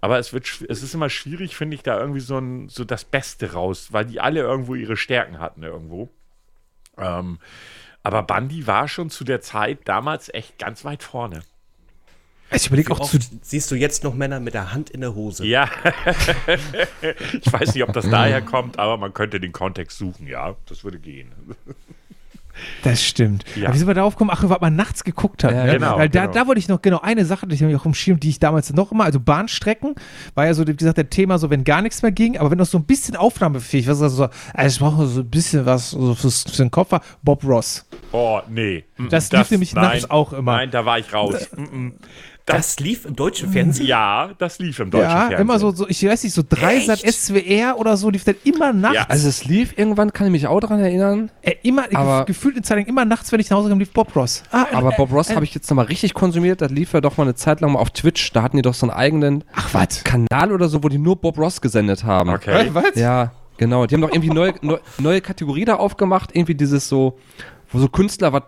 aber 0.00 0.18
es, 0.18 0.32
wird, 0.32 0.48
es 0.68 0.82
ist 0.82 0.94
immer 0.94 1.08
schwierig, 1.10 1.56
finde 1.56 1.74
ich, 1.76 1.82
da 1.82 1.98
irgendwie 2.00 2.20
so, 2.20 2.38
ein, 2.38 2.68
so 2.68 2.84
das 2.84 3.04
Beste 3.04 3.52
raus, 3.52 3.88
weil 3.92 4.04
die 4.04 4.20
alle 4.20 4.40
irgendwo 4.40 4.74
ihre 4.74 4.96
Stärken 4.96 5.38
hatten 5.40 5.62
irgendwo. 5.62 6.08
Ähm, 6.96 7.38
aber 8.02 8.22
Bundy 8.22 8.66
war 8.66 8.88
schon 8.88 9.10
zu 9.10 9.22
der 9.24 9.40
Zeit 9.40 9.80
damals 9.84 10.32
echt 10.32 10.58
ganz 10.58 10.84
weit 10.84 11.02
vorne. 11.02 11.42
Ich 12.50 12.66
überlege 12.66 12.92
auch 12.92 13.08
zu. 13.08 13.18
siehst 13.42 13.70
du 13.70 13.74
jetzt 13.74 14.04
noch 14.04 14.14
Männer 14.14 14.40
mit 14.40 14.54
der 14.54 14.72
Hand 14.72 14.90
in 14.90 15.02
der 15.02 15.14
Hose? 15.14 15.46
Ja, 15.46 15.68
ich 17.32 17.52
weiß 17.52 17.74
nicht, 17.74 17.82
ob 17.82 17.92
das 17.92 18.08
daher 18.08 18.40
kommt, 18.40 18.78
aber 18.78 18.96
man 18.96 19.12
könnte 19.12 19.38
den 19.38 19.52
Kontext 19.52 19.98
suchen, 19.98 20.26
ja, 20.26 20.56
das 20.66 20.84
würde 20.84 20.98
gehen. 20.98 21.32
Das 22.82 23.04
stimmt. 23.04 23.44
Ja. 23.54 23.66
Aber 23.66 23.74
wie 23.74 23.78
sind 23.78 23.86
wir 23.86 23.94
darauf 23.94 24.14
gekommen? 24.14 24.30
Ach, 24.32 24.42
was 24.42 24.60
man 24.60 24.76
nachts 24.76 25.04
geguckt 25.04 25.44
hat. 25.44 25.52
Ja, 25.52 25.64
ne? 25.64 25.72
genau, 25.74 25.98
Weil 25.98 26.08
da, 26.08 26.22
genau. 26.22 26.32
da 26.32 26.46
wollte 26.46 26.58
ich 26.58 26.68
noch, 26.68 26.82
genau, 26.82 27.00
eine 27.00 27.24
Sache, 27.24 27.46
die 27.46 27.54
ich 27.54 27.76
auch 27.76 27.86
im 27.86 27.94
Schirm, 27.94 28.20
die 28.20 28.30
ich 28.30 28.40
damals 28.40 28.72
noch 28.72 28.92
immer, 28.92 29.04
also 29.04 29.20
Bahnstrecken, 29.20 29.94
war 30.34 30.46
ja 30.46 30.54
so, 30.54 30.66
wie 30.66 30.74
gesagt, 30.74 30.96
der 30.98 31.10
Thema, 31.10 31.38
so 31.38 31.50
wenn 31.50 31.64
gar 31.64 31.82
nichts 31.82 32.02
mehr 32.02 32.12
ging, 32.12 32.38
aber 32.38 32.50
wenn 32.50 32.58
das 32.58 32.70
so 32.70 32.78
ein 32.78 32.84
bisschen 32.84 33.16
aufnahmefähig 33.16 33.86
war, 33.86 33.92
also 33.92 34.08
so, 34.08 34.28
also 34.54 34.74
ich 34.74 34.80
brauche 34.80 35.06
so 35.06 35.20
ein 35.20 35.30
bisschen 35.30 35.66
was 35.66 35.90
so 35.90 36.14
fürs, 36.14 36.44
für 36.44 36.62
den 36.62 36.70
Kopf 36.70 36.92
war, 36.92 37.02
Bob 37.22 37.44
Ross. 37.44 37.86
Oh, 38.12 38.40
nee. 38.48 38.84
Das 39.10 39.30
lief 39.32 39.50
nämlich 39.50 39.74
nachts 39.74 40.10
auch 40.10 40.32
immer. 40.32 40.56
Nein, 40.56 40.70
da 40.70 40.84
war 40.84 40.98
ich 40.98 41.12
raus. 41.12 41.48
Das 42.56 42.80
lief 42.80 43.04
im 43.04 43.14
deutschen 43.16 43.50
Fernsehen. 43.52 43.86
Ja, 43.86 44.30
das 44.38 44.58
lief 44.58 44.78
im 44.80 44.90
deutschen 44.90 45.08
Ja, 45.10 45.18
Fernsehen. 45.20 45.40
immer 45.40 45.58
so, 45.58 45.70
so, 45.70 45.88
ich 45.88 46.04
weiß 46.04 46.24
nicht, 46.24 46.32
so 46.34 46.42
Dreisat? 46.48 47.00
SWR 47.00 47.76
oder 47.78 47.96
so, 47.96 48.10
lief 48.10 48.24
dann 48.24 48.36
immer 48.44 48.72
nachts. 48.72 48.96
Ja. 48.96 49.06
Also 49.08 49.28
es 49.28 49.44
lief 49.44 49.76
irgendwann, 49.76 50.12
kann 50.12 50.26
ich 50.26 50.32
mich 50.32 50.46
auch 50.46 50.60
daran 50.60 50.80
erinnern. 50.80 51.30
Äh, 51.42 51.54
immer, 51.62 51.84
Aber- 51.94 52.24
gefühlt 52.24 52.56
in 52.56 52.62
Zeit 52.64 52.78
lang, 52.78 52.86
immer 52.86 53.04
nachts, 53.04 53.30
wenn 53.32 53.40
ich 53.40 53.50
nach 53.50 53.58
Hause 53.58 53.68
kam, 53.68 53.78
lief 53.78 53.92
Bob 53.92 54.14
Ross. 54.16 54.42
Ah, 54.50 54.66
Aber 54.72 54.90
Bob 54.92 55.12
Ross 55.12 55.34
habe 55.34 55.44
ich 55.44 55.54
jetzt 55.54 55.68
nochmal 55.70 55.86
richtig 55.86 56.14
konsumiert. 56.14 56.60
Das 56.60 56.70
lief 56.70 56.92
ja 56.92 57.00
doch 57.00 57.16
mal 57.16 57.24
eine 57.24 57.34
Zeit 57.34 57.60
lang 57.60 57.72
mal 57.72 57.78
auf 57.80 57.90
Twitch. 57.90 58.32
Da 58.32 58.42
hatten 58.42 58.56
die 58.56 58.62
doch 58.62 58.74
so 58.74 58.86
einen 58.88 58.96
eigenen 58.96 59.44
Ach? 59.54 59.68
Kanal 60.04 60.52
oder 60.52 60.68
so, 60.68 60.82
wo 60.82 60.88
die 60.88 60.98
nur 60.98 61.16
Bob 61.16 61.38
Ross 61.38 61.60
gesendet 61.60 62.04
haben. 62.04 62.30
Okay. 62.30 62.68
Was? 62.72 62.94
Ja, 62.94 63.32
genau. 63.56 63.86
Die 63.86 63.94
haben 63.94 64.02
doch 64.02 64.10
irgendwie 64.12 64.30
neue, 64.30 64.54
neu, 64.62 64.78
neue 64.98 65.20
Kategorie 65.20 65.64
da 65.64 65.76
aufgemacht. 65.76 66.30
Irgendwie 66.34 66.54
dieses 66.54 66.88
so, 66.88 67.18
wo 67.70 67.78
so 67.78 67.88
Künstler 67.88 68.32
was 68.32 68.42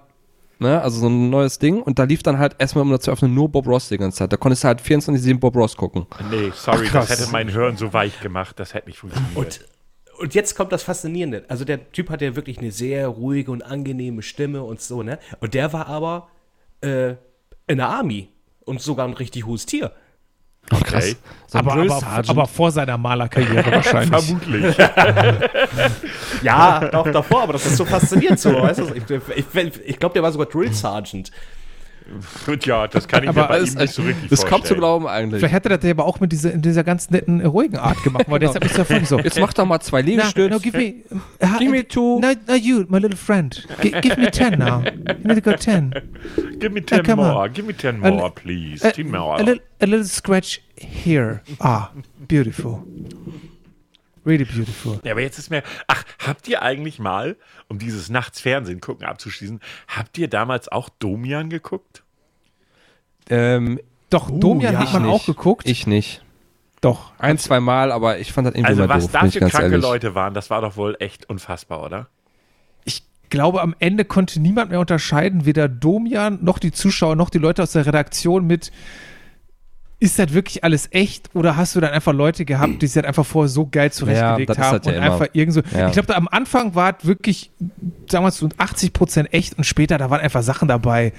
ne? 0.61 0.81
also 0.81 1.01
so 1.01 1.09
ein 1.09 1.31
neues 1.31 1.59
Ding. 1.59 1.83
Und 1.83 1.99
da 1.99 2.05
lief 2.05 2.23
dann 2.23 2.39
halt 2.39 2.57
erstmal, 2.59 2.83
um 2.83 2.91
das 2.91 3.01
zu 3.01 3.11
öffnen, 3.11 3.35
nur 3.35 3.49
Bob 3.49 3.67
Ross 3.67 3.89
die 3.89 3.99
ganze 3.99 4.19
Zeit. 4.19 4.33
Da 4.33 4.37
konntest 4.37 4.65
du 4.65 4.69
halt 4.69 4.81
24-7 4.81 5.39
Bob 5.39 5.57
Ross 5.57 5.77
gucken. 5.77 6.07
Nee, 6.31 6.53
sorry, 6.55 6.87
Ach, 6.89 6.93
das 6.93 7.11
hätte 7.11 7.31
mein 7.31 7.49
Hirn 7.49 7.77
so 7.77 7.93
weich 7.93 8.21
gemacht, 8.21 8.59
das 8.59 8.75
hätte 8.75 8.89
nicht 8.89 8.99
funktioniert. 8.99 9.37
Und, 9.37 9.61
und 10.21 10.35
jetzt 10.35 10.55
kommt 10.55 10.73
das 10.73 10.83
Faszinierende. 10.83 11.45
Also 11.49 11.65
der 11.65 11.91
Typ 11.93 12.11
hat 12.11 12.23
ja 12.23 12.37
wirklich 12.37 12.59
eine 12.59 12.71
sehr 12.71 13.09
ruhige 13.09 13.51
und 13.51 13.63
angenehme 13.63 14.23
Stimme 14.23 14.63
und 14.63 14.81
so, 14.81 15.03
ne? 15.03 15.19
Und 15.41 15.55
der 15.55 15.73
war 15.73 15.87
aber 15.87 16.29
äh, 16.83 17.15
in 17.67 17.79
der 17.79 17.89
Army 17.89 18.29
und 18.65 18.81
sogar 18.81 19.07
ein 19.07 19.15
richtig 19.15 19.47
hohes 19.47 19.67
Tier. 19.67 19.93
Oh, 20.73 20.77
krass. 20.83 21.05
Okay. 21.05 21.17
So 21.47 21.59
aber, 21.59 21.73
aber, 21.73 22.23
aber 22.29 22.47
vor 22.47 22.71
seiner 22.71 22.97
Malerkarriere 22.97 23.73
wahrscheinlich. 23.73 24.25
Vermutlich. 24.25 24.77
Ja, 26.43 26.89
auch 26.95 27.11
davor, 27.11 27.43
aber 27.43 27.53
das 27.55 27.67
ist 27.67 27.77
so 27.77 27.85
faszinierend 27.85 28.39
so, 28.39 28.53
weißt 28.53 28.79
du? 28.81 28.95
Ich, 28.95 29.03
ich, 29.37 29.81
ich 29.85 29.99
glaube, 29.99 30.15
der 30.15 30.23
war 30.23 30.33
sogar 30.33 30.47
Drill 30.47 30.73
Sergeant. 30.73 31.31
Und 32.47 32.67
ja, 32.67 32.87
das 32.89 33.07
kann 33.09 33.23
ich 33.23 33.29
Aber 33.29 33.43
mir 33.43 33.49
bei 33.49 33.59
das 33.61 33.75
ihm 33.75 33.81
nicht 33.81 33.95
so 33.95 34.03
richtig 34.03 34.33
ist 34.33 34.41
kaum 34.43 34.49
zu 34.49 34.57
vorstellen. 34.59 34.81
glauben 34.81 35.07
eigentlich. 35.07 35.39
Vielleicht 35.41 35.55
hätte 35.55 35.69
er 35.71 35.79
das 35.79 35.91
aber 35.91 36.05
auch 36.05 36.21
mit 36.21 36.33
dieser, 36.33 36.53
in 36.53 36.63
dieser 36.63 36.83
ganz 36.85 37.11
netten, 37.11 37.41
äh, 37.41 37.47
ruhigen 37.47 37.77
Art 37.79 38.03
gemacht, 38.03 38.25
weil 38.29 38.39
deshalb 38.41 38.65
ist 38.65 38.77
er 38.79 38.85
vorhin 38.85 39.07
so. 39.07 39.19
Jetzt 39.21 39.39
mach 39.41 39.53
doch 39.53 39.67
mal 39.67 39.81
zwei 39.81 40.03
No, 40.03 40.09
Liegestütze. 40.09 40.51
no, 40.51 40.59
give 40.59 40.77
me, 40.77 40.95
uh, 41.43 41.59
Give 41.59 41.71
me 41.71 41.87
two. 41.87 42.21
No, 42.21 42.33
no, 42.49 42.55
you, 42.55 42.85
my 42.89 42.99
little 42.99 43.17
friend. 43.17 43.67
Gi- 43.83 43.91
give 44.01 44.17
me 44.19 44.31
ten 44.31 44.59
now. 44.59 44.83
You 44.85 45.15
need 45.35 45.43
to 45.45 45.51
go 45.51 45.57
ten. 45.57 45.95
Give 46.59 46.73
me 46.73 46.83
ten 46.83 47.03
come 47.05 47.21
on. 47.23 47.33
more, 47.33 47.49
give 47.49 47.67
me 47.67 47.73
ten 47.73 48.05
A- 48.05 48.11
more, 48.11 48.31
please. 48.31 48.85
A, 48.85 48.93
ten 48.93 49.11
more. 49.11 49.37
a, 49.41 49.43
little, 49.43 49.63
a 49.81 49.87
little 49.87 50.05
scratch 50.05 50.61
here. 50.77 51.43
Ah, 51.61 51.91
beautiful. 52.29 52.85
Really 54.27 54.45
beautiful. 54.45 55.01
Ja, 55.03 55.13
aber 55.13 55.23
jetzt 55.23 55.39
ist 55.39 55.51
mir. 55.51 55.63
Ach, 55.87 56.05
habt 56.19 56.47
ihr 56.49 56.63
eigentlich 56.63 56.99
mal, 56.99 57.37
um 57.69 57.79
dieses 57.79 58.11
Nachts 58.11 58.41
Fernsehen 58.41 58.81
gucken 58.81 59.07
abzuschließen, 59.07 59.61
habt 59.89 60.19
ihr 60.19 60.29
damals 60.29 60.69
auch 60.69 60.89
Domian 60.99 61.49
geguckt? 61.49 62.03
Ähm, 63.31 63.81
Doch, 64.11 64.31
Domian 64.31 64.75
ja. 64.75 64.81
hat 64.81 64.93
man 64.93 65.05
ich 65.05 65.09
auch 65.11 65.15
nicht. 65.15 65.27
geguckt. 65.27 65.69
Ich 65.69 65.87
nicht. 65.87 66.23
Doch. 66.81 67.13
Ein, 67.19 67.39
zwei 67.39 67.61
Mal, 67.61 67.93
aber 67.93 68.19
ich 68.19 68.33
fand 68.33 68.47
das 68.47 68.55
irgendwie 68.55 68.69
Also, 68.71 68.83
mal 68.83 68.89
was 68.89 69.05
doof, 69.05 69.13
da 69.13 69.31
für 69.31 69.41
kranke 69.41 69.63
ehrlich. 69.71 69.83
Leute 69.83 70.15
waren, 70.15 70.35
das 70.35 70.51
war 70.51 70.61
doch 70.63 70.77
wohl 70.77 70.97
echt 70.99 71.29
unfassbar, 71.29 71.83
oder? 71.83 72.09
Ich 72.85 73.05
glaube, 73.29 73.61
am 73.61 73.75
Ende 73.79 74.05
konnte 74.05 74.41
niemand 74.41 74.71
mehr 74.71 74.81
unterscheiden, 74.81 75.45
weder 75.45 75.69
Domian 75.69 76.39
noch 76.43 76.59
die 76.59 76.73
Zuschauer 76.73 77.17
noch 77.17 77.31
die 77.31 77.39
Leute 77.39 77.63
aus 77.63 77.73
der 77.73 77.87
Redaktion 77.87 78.47
mit. 78.47 78.73
Ist 80.01 80.19
das 80.19 80.33
wirklich 80.33 80.65
alles 80.65 80.89
echt 80.93 81.31
oder 81.35 81.57
hast 81.57 81.77
du 81.77 81.81
dann 81.81 81.93
einfach 81.93 82.15
Leute 82.15 82.47
gehabt, 82.47 82.81
die 82.81 82.87
sich 82.87 82.97
halt 82.97 83.07
einfach 83.07 83.27
vorher 83.27 83.49
so 83.49 83.67
geil 83.67 83.93
zurechtgelegt 83.93 84.49
das 84.49 84.57
ist 84.57 84.65
haben 84.65 84.79
das 84.79 84.87
ja 84.87 84.93
und 84.93 84.97
immer. 84.97 85.13
einfach 85.13 85.27
irgend 85.35 85.55
so. 85.55 85.61
Ja. 85.77 85.89
Ich 85.89 85.93
glaube, 85.93 86.09
da 86.09 86.15
am 86.15 86.27
Anfang 86.27 86.75
war 86.75 86.97
es 86.99 87.07
wirklich, 87.07 87.51
sagen 87.59 87.85
wir 88.11 88.21
mal, 88.23 88.31
so 88.31 88.49
80 88.57 88.93
Prozent 88.95 89.35
echt 89.35 89.59
und 89.59 89.65
später, 89.65 89.99
da 89.99 90.09
waren 90.09 90.21
einfach 90.21 90.43
Sachen 90.43 90.69
dabei. 90.69 91.13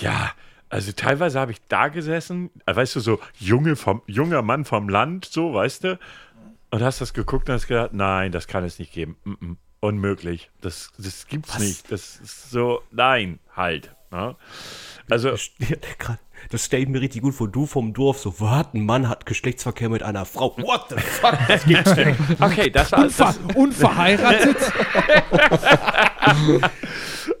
Ja, 0.00 0.32
also 0.68 0.90
teilweise 0.90 1.38
habe 1.38 1.52
ich 1.52 1.58
da 1.68 1.86
gesessen, 1.86 2.50
äh, 2.66 2.74
weißt 2.74 2.96
du, 2.96 3.00
so 3.00 3.20
junge 3.38 3.76
vom, 3.76 4.02
junger 4.06 4.42
Mann 4.42 4.64
vom 4.64 4.88
Land, 4.88 5.26
so, 5.26 5.54
weißt 5.54 5.84
du, 5.84 5.98
und 6.70 6.82
hast 6.82 7.00
das 7.00 7.14
geguckt 7.14 7.48
und 7.48 7.54
hast 7.54 7.68
gedacht, 7.68 7.92
nein, 7.92 8.32
das 8.32 8.48
kann 8.48 8.64
es 8.64 8.80
nicht 8.80 8.92
geben. 8.92 9.16
Mm 9.22 9.32
-mm, 9.32 9.56
unmöglich. 9.78 10.50
Das, 10.60 10.90
das 10.98 11.28
gibt's 11.28 11.58
nicht. 11.60 11.92
Das 11.92 12.16
ist 12.16 12.50
so, 12.50 12.82
nein, 12.90 13.38
halt. 13.54 13.94
Ne? 14.10 14.34
Also, 15.08 15.36
Das 16.50 16.64
stelle 16.66 16.82
ich 16.84 16.88
mir 16.88 17.00
richtig 17.00 17.22
gut 17.22 17.34
vor. 17.34 17.48
Du 17.48 17.66
vom 17.66 17.92
Dorf, 17.92 18.18
so, 18.18 18.38
was? 18.40 18.66
Ein 18.74 18.84
Mann 18.86 19.08
hat 19.08 19.26
Geschlechtsverkehr 19.26 19.88
mit 19.88 20.02
einer 20.02 20.24
Frau. 20.24 20.56
What 20.58 20.86
the 20.90 20.96
fuck? 20.96 21.36
Das 21.48 21.64
gibt's 21.64 21.94
nicht. 21.96 22.16
okay, 22.40 22.70
das 22.70 22.92
war 22.92 23.00
Unver 23.04 23.24
das, 23.26 23.38
unverheiratet, 23.56 24.56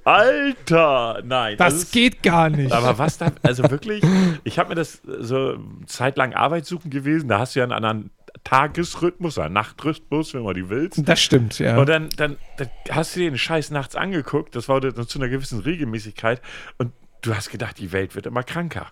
Alter, 0.04 1.22
nein. 1.24 1.56
das 1.58 1.74
ist- 1.74 1.92
geht 1.92 2.22
gar 2.22 2.50
nicht. 2.50 2.72
Aber 2.72 2.98
was 2.98 3.18
da, 3.18 3.32
also 3.42 3.70
wirklich, 3.70 4.02
ich 4.44 4.58
habe 4.58 4.70
mir 4.70 4.74
das 4.74 5.00
so 5.20 5.56
zeitlang 5.86 6.34
Arbeit 6.34 6.66
suchen 6.66 6.90
gewesen, 6.90 7.28
da 7.28 7.38
hast 7.40 7.54
du 7.54 7.60
ja 7.60 7.64
einen 7.64 7.72
anderen 7.72 8.10
Tagesrhythmus, 8.42 9.38
einen 9.38 9.54
Nachtrhythmus, 9.54 10.34
wenn 10.34 10.42
man 10.42 10.54
die 10.54 10.68
willst. 10.68 11.06
Das 11.08 11.22
stimmt, 11.22 11.58
ja. 11.58 11.78
Und 11.78 11.88
dann, 11.88 12.08
dann, 12.16 12.36
dann 12.58 12.68
hast 12.90 13.14
du 13.16 13.20
dir 13.20 13.30
den 13.30 13.38
Scheiß 13.38 13.70
nachts 13.70 13.96
angeguckt, 13.96 14.54
das 14.56 14.68
war 14.68 14.80
dann 14.80 15.06
zu 15.06 15.18
einer 15.18 15.28
gewissen 15.28 15.60
Regelmäßigkeit 15.60 16.40
und 16.78 16.92
du 17.24 17.34
hast 17.34 17.50
gedacht, 17.50 17.78
die 17.78 17.92
Welt 17.92 18.14
wird 18.14 18.26
immer 18.26 18.42
kranker. 18.42 18.86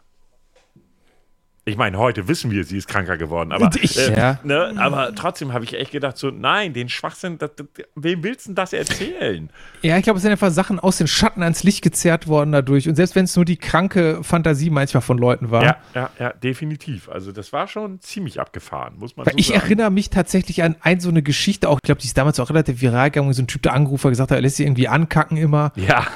Ich 1.64 1.76
meine, 1.76 1.96
heute 1.96 2.26
wissen 2.26 2.50
wir, 2.50 2.64
sie 2.64 2.76
ist 2.76 2.88
kranker 2.88 3.16
geworden, 3.16 3.52
aber, 3.52 3.70
Ich- 3.80 3.96
äh, 3.96 4.12
Ja. 4.16 4.40
ne, 4.42 4.74
aber 4.78 5.14
trotzdem 5.14 5.52
habe 5.52 5.62
ich 5.64 5.74
echt 5.74 5.92
gedacht, 5.92 6.18
so, 6.18 6.32
nein, 6.32 6.72
den 6.72 6.88
Schwachsinn, 6.88 7.38
das, 7.38 7.50
das, 7.54 7.66
wem 7.94 8.24
willst 8.24 8.46
du 8.46 8.48
denn 8.48 8.54
das 8.56 8.72
erzählen? 8.72 9.48
Ja, 9.80 9.96
ich 9.96 10.02
glaube, 10.02 10.16
es 10.16 10.22
sind 10.24 10.32
einfach 10.32 10.50
Sachen 10.50 10.80
aus 10.80 10.98
den 10.98 11.06
Schatten 11.06 11.40
ans 11.44 11.62
Licht 11.62 11.82
gezerrt 11.82 12.26
worden 12.26 12.50
dadurch. 12.50 12.88
Und 12.88 12.96
selbst 12.96 13.14
wenn 13.14 13.26
es 13.26 13.36
nur 13.36 13.44
die 13.44 13.58
kranke 13.58 14.24
Fantasie 14.24 14.70
manchmal 14.70 15.02
von 15.02 15.18
Leuten 15.18 15.52
war. 15.52 15.62
Ja, 15.62 15.76
ja, 15.94 16.10
ja, 16.18 16.32
definitiv. 16.32 17.08
Also 17.08 17.30
das 17.30 17.52
war 17.52 17.68
schon 17.68 18.00
ziemlich 18.00 18.40
abgefahren, 18.40 18.98
muss 18.98 19.16
man 19.16 19.26
Weil 19.26 19.34
so 19.34 19.38
ich 19.38 19.48
sagen. 19.48 19.60
erinnere 19.60 19.90
mich 19.92 20.10
tatsächlich 20.10 20.64
an 20.64 20.74
ein 20.80 20.98
so 20.98 21.10
eine 21.10 21.22
Geschichte, 21.22 21.68
auch 21.68 21.76
ich 21.80 21.86
glaube, 21.86 22.00
die 22.00 22.08
ist 22.08 22.18
damals 22.18 22.40
auch 22.40 22.50
relativ 22.50 22.80
viral 22.80 23.12
gegangen, 23.12 23.28
wo 23.28 23.32
so 23.34 23.42
ein 23.42 23.46
Typ 23.46 23.62
der 23.62 23.74
Angerufer 23.74 24.08
gesagt 24.08 24.32
hat, 24.32 24.38
er 24.38 24.42
lässt 24.42 24.56
sich 24.56 24.66
irgendwie 24.66 24.88
ankacken 24.88 25.36
immer. 25.36 25.72
Ja. 25.76 26.08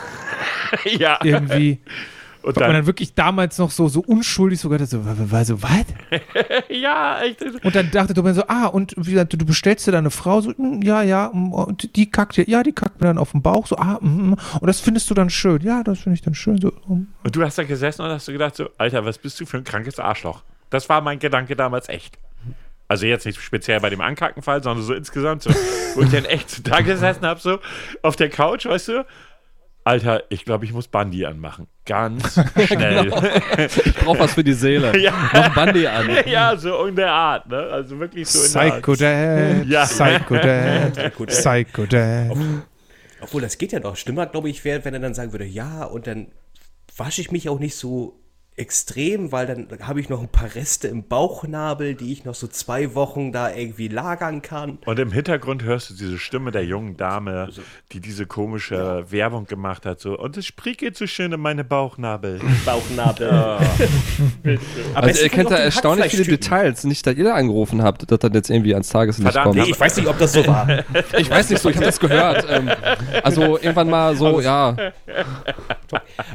ja. 0.98 1.18
Irgendwie. 1.22 1.80
Und 2.42 2.50
Und 2.50 2.60
man 2.60 2.68
dann, 2.68 2.76
dann 2.76 2.86
wirklich 2.86 3.12
damals 3.14 3.58
noch 3.58 3.72
so, 3.72 3.88
so 3.88 4.04
unschuldig 4.06 4.60
so 4.60 4.68
gedacht, 4.68 4.88
so, 4.88 5.04
war, 5.04 5.44
so, 5.44 5.60
was? 5.64 5.84
ja, 6.68 7.20
echt. 7.22 7.42
Und 7.42 7.74
dann 7.74 7.90
dachte 7.90 8.14
du 8.14 8.22
mir 8.22 8.34
so, 8.34 8.44
ah, 8.46 8.66
und 8.66 8.94
wie 8.96 9.10
gesagt, 9.10 9.32
du, 9.32 9.44
bestellst 9.44 9.84
dir 9.88 9.90
deine 9.90 10.12
Frau, 10.12 10.40
so, 10.40 10.52
"Mm, 10.56 10.80
ja, 10.82 11.02
ja, 11.02 11.28
mm, 11.32 11.52
und 11.52 11.96
die 11.96 12.08
kackt 12.08 12.36
dir, 12.36 12.48
ja, 12.48 12.62
die 12.62 12.70
kackt 12.70 13.00
mir 13.00 13.08
dann 13.08 13.18
auf 13.18 13.32
den 13.32 13.42
Bauch, 13.42 13.66
so, 13.66 13.76
ah, 13.78 13.98
mm, 14.00 14.34
und 14.60 14.66
das 14.66 14.78
findest 14.78 15.10
du 15.10 15.14
dann 15.14 15.28
schön, 15.28 15.60
ja, 15.62 15.82
das 15.82 15.98
finde 15.98 16.14
ich 16.14 16.22
dann 16.22 16.34
schön, 16.36 16.60
so. 16.60 16.72
Und 16.86 17.08
du 17.32 17.42
hast 17.42 17.58
da 17.58 17.64
gesessen 17.64 18.02
und 18.02 18.10
hast 18.10 18.28
du 18.28 18.32
gedacht, 18.32 18.54
so, 18.54 18.68
Alter, 18.78 19.04
was 19.04 19.18
bist 19.18 19.40
du 19.40 19.46
für 19.46 19.56
ein 19.56 19.64
krankes 19.64 19.98
Arschloch? 19.98 20.44
Das 20.70 20.88
war 20.88 21.00
mein 21.00 21.18
Gedanke 21.18 21.56
damals 21.56 21.88
echt. 21.88 22.16
Also 22.88 23.06
jetzt 23.06 23.26
nicht 23.26 23.40
speziell 23.40 23.80
bei 23.80 23.90
dem 23.90 24.00
Ankackenfall, 24.00 24.62
sondern 24.62 24.84
so 24.84 24.94
insgesamt 24.94 25.42
so, 25.42 25.50
wo 25.96 26.02
ich 26.02 26.10
dann 26.10 26.24
echt 26.24 26.68
da 26.68 26.80
gesessen 26.80 27.26
habe, 27.26 27.40
so 27.40 27.58
auf 28.02 28.14
der 28.14 28.30
Couch, 28.30 28.66
weißt 28.66 28.88
du? 28.88 29.04
Alter, 29.86 30.24
ich 30.30 30.44
glaube, 30.44 30.64
ich 30.64 30.72
muss 30.72 30.88
Bandy 30.88 31.24
anmachen. 31.24 31.68
Ganz 31.84 32.40
schnell. 32.66 33.12
Ich 33.84 33.94
brauch 33.94 34.18
was 34.18 34.34
für 34.34 34.42
die 34.42 34.52
Seele. 34.52 34.96
Ja. 34.98 35.12
Mach 35.32 35.54
Bandy 35.54 35.86
an. 35.86 36.08
ja, 36.26 36.56
so 36.56 36.86
in 36.86 36.96
der 36.96 37.12
Art, 37.12 37.46
ne? 37.48 37.56
Also 37.58 37.96
wirklich 38.00 38.28
so 38.28 38.44
in 38.44 38.52
der 38.52 38.62
Art. 38.62 38.82
Psycho 38.82 38.94
Dad, 38.96 39.66
Ja. 39.66 39.84
Psycho 39.84 40.34
Dad, 40.38 41.26
Psycho 41.28 41.86
Dad. 41.86 42.36
Obwohl, 43.20 43.42
das 43.42 43.56
geht 43.58 43.70
ja 43.70 43.78
doch. 43.78 43.94
Schlimmer, 43.96 44.26
glaube 44.26 44.48
ich, 44.50 44.64
wäre, 44.64 44.84
wenn 44.84 44.94
er 44.94 45.00
dann 45.00 45.14
sagen 45.14 45.30
würde, 45.32 45.44
ja, 45.44 45.84
und 45.84 46.08
dann 46.08 46.32
wasche 46.96 47.20
ich 47.20 47.30
mich 47.30 47.48
auch 47.48 47.60
nicht 47.60 47.76
so 47.76 48.18
extrem, 48.56 49.32
weil 49.32 49.46
dann 49.46 49.68
habe 49.82 50.00
ich 50.00 50.08
noch 50.08 50.22
ein 50.22 50.28
paar 50.28 50.54
Reste 50.54 50.88
im 50.88 51.06
Bauchnabel, 51.06 51.94
die 51.94 52.12
ich 52.12 52.24
noch 52.24 52.34
so 52.34 52.46
zwei 52.46 52.94
Wochen 52.94 53.32
da 53.32 53.54
irgendwie 53.54 53.88
lagern 53.88 54.40
kann. 54.40 54.78
Und 54.86 54.98
im 54.98 55.12
Hintergrund 55.12 55.62
hörst 55.62 55.90
du 55.90 55.94
diese 55.94 56.18
Stimme 56.18 56.52
der 56.52 56.64
jungen 56.64 56.96
Dame, 56.96 57.50
die 57.92 58.00
diese 58.00 58.26
komische 58.26 59.04
Werbung 59.10 59.46
gemacht 59.46 59.84
hat, 59.84 60.00
so, 60.00 60.18
und 60.18 60.36
es 60.36 60.46
spricht 60.46 60.76
so 60.96 61.06
schön 61.06 61.32
in 61.32 61.40
meine 61.40 61.64
Bauchnabel. 61.64 62.40
Bauchnabel. 62.64 63.58
Also 64.94 65.22
ihr 65.22 65.28
kennt 65.28 65.50
da 65.50 65.56
erstaunlich 65.56 66.12
viele 66.12 66.24
Details. 66.24 66.84
Nicht, 66.84 67.06
dass 67.06 67.16
ihr 67.16 67.24
da 67.24 67.34
angerufen 67.34 67.82
habt, 67.82 68.10
dass 68.10 68.18
das 68.18 68.30
jetzt 68.32 68.50
irgendwie 68.50 68.72
ans 68.72 68.88
Tageslicht 68.88 69.32
Verdammt, 69.32 69.56
kommt. 69.56 69.66
Nee, 69.66 69.72
ich 69.72 69.78
weiß 69.78 69.96
nicht, 69.96 70.06
ob 70.06 70.18
das 70.18 70.32
so 70.32 70.46
war. 70.46 70.66
Ich 71.18 71.30
weiß 71.30 71.50
nicht 71.50 71.60
so, 71.60 71.68
ich 71.68 71.76
habe 71.76 71.86
das 71.86 72.00
gehört. 72.00 72.46
Ähm, 72.48 72.70
also 73.22 73.58
irgendwann 73.58 73.90
mal 73.90 74.16
so, 74.16 74.40
ja. 74.40 74.76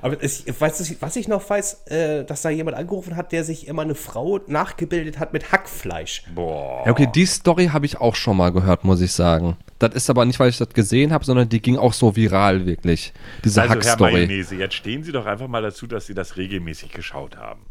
Aber 0.01 0.21
es, 0.21 0.43
weißt 0.59 0.79
du, 0.79 0.95
was 0.99 1.15
ich 1.15 1.27
noch 1.27 1.47
weiß, 1.49 1.83
äh, 1.87 2.10
dass 2.25 2.41
da 2.41 2.49
jemand 2.49 2.77
angerufen 2.77 3.15
hat, 3.15 3.31
der 3.31 3.43
sich 3.43 3.67
immer 3.67 3.81
eine 3.81 3.95
Frau 3.95 4.39
nachgebildet 4.47 5.19
hat 5.19 5.33
mit 5.33 5.51
Hackfleisch. 5.51 6.23
Boah. 6.33 6.83
Ja, 6.85 6.91
okay, 6.91 7.07
die 7.13 7.25
Story 7.25 7.67
habe 7.67 7.85
ich 7.85 7.99
auch 7.99 8.15
schon 8.15 8.37
mal 8.37 8.51
gehört, 8.51 8.83
muss 8.83 9.01
ich 9.01 9.11
sagen. 9.11 9.57
Das 9.79 9.93
ist 9.95 10.09
aber 10.09 10.25
nicht, 10.25 10.39
weil 10.39 10.49
ich 10.49 10.57
das 10.57 10.69
gesehen 10.69 11.11
habe, 11.11 11.25
sondern 11.25 11.49
die 11.49 11.61
ging 11.61 11.77
auch 11.77 11.93
so 11.93 12.15
viral, 12.15 12.65
wirklich. 12.65 13.13
Diese 13.43 13.61
Also, 13.61 13.73
Herr 13.73 13.81
Hack-Story. 13.81 14.11
Mayonnaise, 14.11 14.55
jetzt 14.55 14.75
stehen 14.75 15.03
Sie 15.03 15.11
doch 15.11 15.25
einfach 15.25 15.47
mal 15.47 15.61
dazu, 15.61 15.87
dass 15.87 16.05
Sie 16.05 16.13
das 16.13 16.37
regelmäßig 16.37 16.91
geschaut 16.91 17.37
haben. 17.37 17.61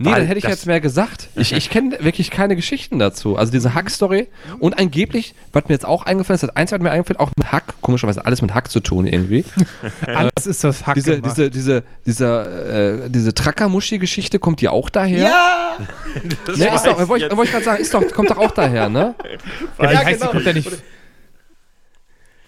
Nee, 0.00 0.10
dann 0.12 0.26
hätte 0.26 0.38
ich 0.38 0.44
jetzt 0.44 0.66
mehr 0.66 0.80
gesagt. 0.80 1.28
Ich, 1.34 1.52
ich 1.52 1.70
kenne 1.70 1.98
wirklich 2.00 2.30
keine 2.30 2.54
Geschichten 2.54 3.00
dazu. 3.00 3.36
Also 3.36 3.50
diese 3.50 3.74
Hack-Story 3.74 4.28
und 4.60 4.78
angeblich, 4.78 5.34
was 5.52 5.64
mir 5.64 5.74
jetzt 5.74 5.84
auch 5.84 6.06
eingefallen 6.06 6.36
ist, 6.36 6.42
das 6.44 6.54
eins 6.54 6.70
hat 6.70 6.80
mir 6.82 6.92
eingefallen, 6.92 7.18
auch 7.18 7.32
mit 7.36 7.50
Hack, 7.50 7.74
komischerweise 7.80 8.24
alles 8.24 8.40
mit 8.40 8.54
Hack 8.54 8.70
zu 8.70 8.78
tun 8.78 9.06
irgendwie. 9.08 9.44
Alles 10.06 10.46
ist 10.46 10.62
das 10.62 10.86
Hack 10.86 10.94
Diese, 10.94 11.16
gemacht. 11.16 11.36
diese, 11.36 11.50
diese, 11.50 11.82
diese, 12.06 13.04
äh, 13.06 13.10
diese 13.10 13.34
Tracker-Muschi-Geschichte 13.34 14.38
kommt 14.38 14.60
die 14.60 14.68
auch 14.68 14.88
daher? 14.88 15.18
Ja! 15.30 15.76
Das 16.46 16.56
Ne, 16.58 16.72
ist 16.74 16.86
doch, 16.86 17.08
wollte 17.08 17.26
ich, 17.26 17.30
wollte 17.36 17.44
ich 17.46 17.50
gerade 17.52 17.64
sagen, 17.64 17.82
ist 17.82 17.92
doch, 17.92 18.06
kommt 18.12 18.30
doch 18.30 18.38
auch 18.38 18.52
daher, 18.52 18.88
ne? 18.88 19.16
ja, 19.80 19.90
Ja, 19.92 20.02
genau. 20.04 20.26
kommt 20.28 20.44
ja 20.46 20.52
nicht. 20.52 20.70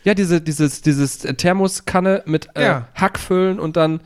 Ja, 0.05 0.14
diese, 0.14 0.40
dieses, 0.40 0.81
dieses 0.82 1.18
Thermoskanne 1.18 2.22
mit 2.27 2.48
äh, 2.55 2.62
Ja. 2.64 2.89
Hack 2.94 3.18
füllen 3.18 3.60
und 3.60 3.77
dann 3.77 4.01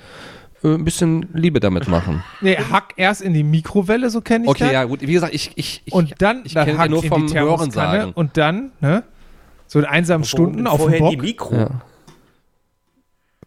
äh, 0.64 0.74
ein 0.74 0.84
bisschen 0.84 1.28
Liebe 1.34 1.60
damit 1.60 1.86
machen. 1.88 2.24
Nee, 2.40 2.56
Hack 2.56 2.94
erst 2.96 3.22
in 3.22 3.34
die 3.34 3.44
Mikrowelle, 3.44 4.10
so 4.10 4.20
kenne 4.20 4.44
ich 4.44 4.50
Okay, 4.50 4.64
das. 4.64 4.72
ja, 4.72 4.84
gut. 4.84 5.02
Wie 5.02 5.12
gesagt, 5.12 5.34
ich, 5.34 5.52
ich, 5.56 5.82
ich, 5.84 5.92
Und 5.92 6.14
dann, 6.18 6.42
ich 6.44 6.54
dann 6.54 6.66
kenne 6.66 6.78
Hack 6.78 6.90
nur 6.90 7.02
in 7.04 7.08
vom 7.08 7.26
die 7.26 7.38
Hören 7.38 7.70
sagen. 7.70 8.12
Und 8.14 8.36
dann, 8.36 8.72
ne? 8.80 9.02
So 9.66 9.78
in 9.78 9.84
einsamen 9.84 10.24
Stunden 10.24 10.66
auf 10.66 10.76
dem 10.78 10.82
Vorher 10.82 10.98
Bock. 11.00 11.10
die 11.10 11.16
Mikro. 11.16 11.54
Ja. 11.56 11.70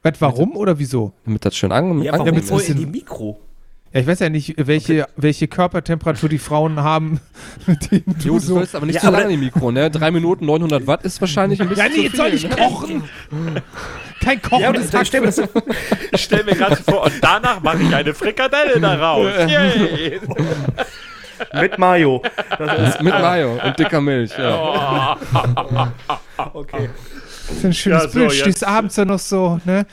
Was, 0.04 0.14
warum 0.22 0.56
oder 0.56 0.80
wieso? 0.80 1.14
Damit 1.26 1.44
das 1.46 1.56
schön 1.56 1.72
an 1.72 2.02
Ja, 2.02 2.14
warum 2.14 2.26
damit's 2.28 2.50
voll 2.50 2.62
in 2.62 2.68
bisschen- 2.68 2.80
die 2.80 2.86
Mikro? 3.00 3.40
Ja, 3.94 4.02
ich 4.02 4.08
weiß 4.08 4.20
ja 4.20 4.30
nicht, 4.30 4.56
welche, 4.58 5.06
welche 5.16 5.48
Körpertemperatur 5.48 6.28
die 6.28 6.38
Frauen 6.40 6.82
haben, 6.82 7.20
mit 7.68 7.90
denen 7.90 8.04
du 8.22 8.28
Jo, 8.28 8.34
du 8.34 8.40
so. 8.40 8.58
aber 8.74 8.86
nicht 8.86 8.96
Ja, 8.96 9.02
zu 9.02 9.12
lange 9.12 9.34
im 9.34 9.40
Mikro, 9.40 9.72
ne? 9.72 9.90
Drei 9.90 10.12
Minuten 10.12 10.46
900 10.46 10.86
Watt 10.88 11.04
ist 11.04 11.22
wahrscheinlich 11.22 11.62
ein 11.62 11.70
bisschen 11.70 11.86
Ja, 11.86 11.90
nee, 11.90 11.96
zu 11.98 12.04
jetzt 12.04 12.18
soll 12.18 12.34
ich 12.34 12.44
ne? 12.50 12.56
kochen. 12.56 13.04
Kein 14.24 14.42
Kochen, 14.42 14.62
Ja, 14.62 14.72
das 14.72 15.08
stell 15.08 15.22
mir 15.22 15.34
Ich 16.12 16.22
stelle 16.22 16.44
mir 16.44 16.56
gerade 16.56 16.76
vor, 16.78 17.04
und 17.04 17.14
danach 17.22 17.62
mache 17.62 17.82
ich 17.82 17.94
eine 17.94 18.14
Frikadelle 18.14 18.80
daraus. 18.80 19.32
Yay. 19.48 20.20
mit 21.54 21.78
Mayo. 21.78 22.22
Das 22.58 22.90
ist, 22.96 23.02
Mit 23.02 23.14
Mayo 23.14 23.60
und 23.64 23.80
dicker 23.80 24.02
Milch, 24.02 24.32
ja. 24.38 25.18
okay. 26.54 26.90
Das 27.48 27.58
ist 27.58 27.66
ein 27.66 27.74
schönes 27.74 28.04
Ja, 28.04 28.10
so, 28.10 28.20
Bild. 28.20 28.34
Stehst 28.34 28.68
abends 28.68 28.96
dann 28.96 29.08
noch 29.08 29.20
so, 29.20 29.60
ne? 29.66 29.86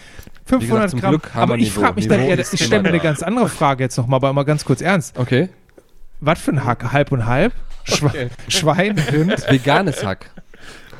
500 0.46 0.90
zum 0.90 1.00
Gramm. 1.00 1.20
Aber 1.34 1.56
ich 1.56 1.72
frage 1.72 1.94
mich 1.94 2.08
dann 2.08 2.20
Niveau 2.20 2.30
eher, 2.30 2.38
ist 2.38 2.52
ich 2.52 2.64
stelle 2.64 2.82
mir 2.82 2.88
eine 2.90 3.00
ganz 3.00 3.22
andere 3.22 3.48
Frage 3.48 3.84
jetzt 3.84 3.96
nochmal, 3.96 4.18
aber 4.18 4.30
immer 4.30 4.44
ganz 4.44 4.64
kurz 4.64 4.80
ernst. 4.80 5.18
Okay. 5.18 5.48
Was 6.20 6.40
für 6.40 6.52
ein 6.52 6.64
Hack? 6.64 6.92
Halb 6.92 7.12
und 7.12 7.26
halb? 7.26 7.52
Schwe 7.84 8.30
Schwein, 8.48 8.98
Rind, 8.98 9.50
Veganes 9.50 10.04
Hack. 10.04 10.30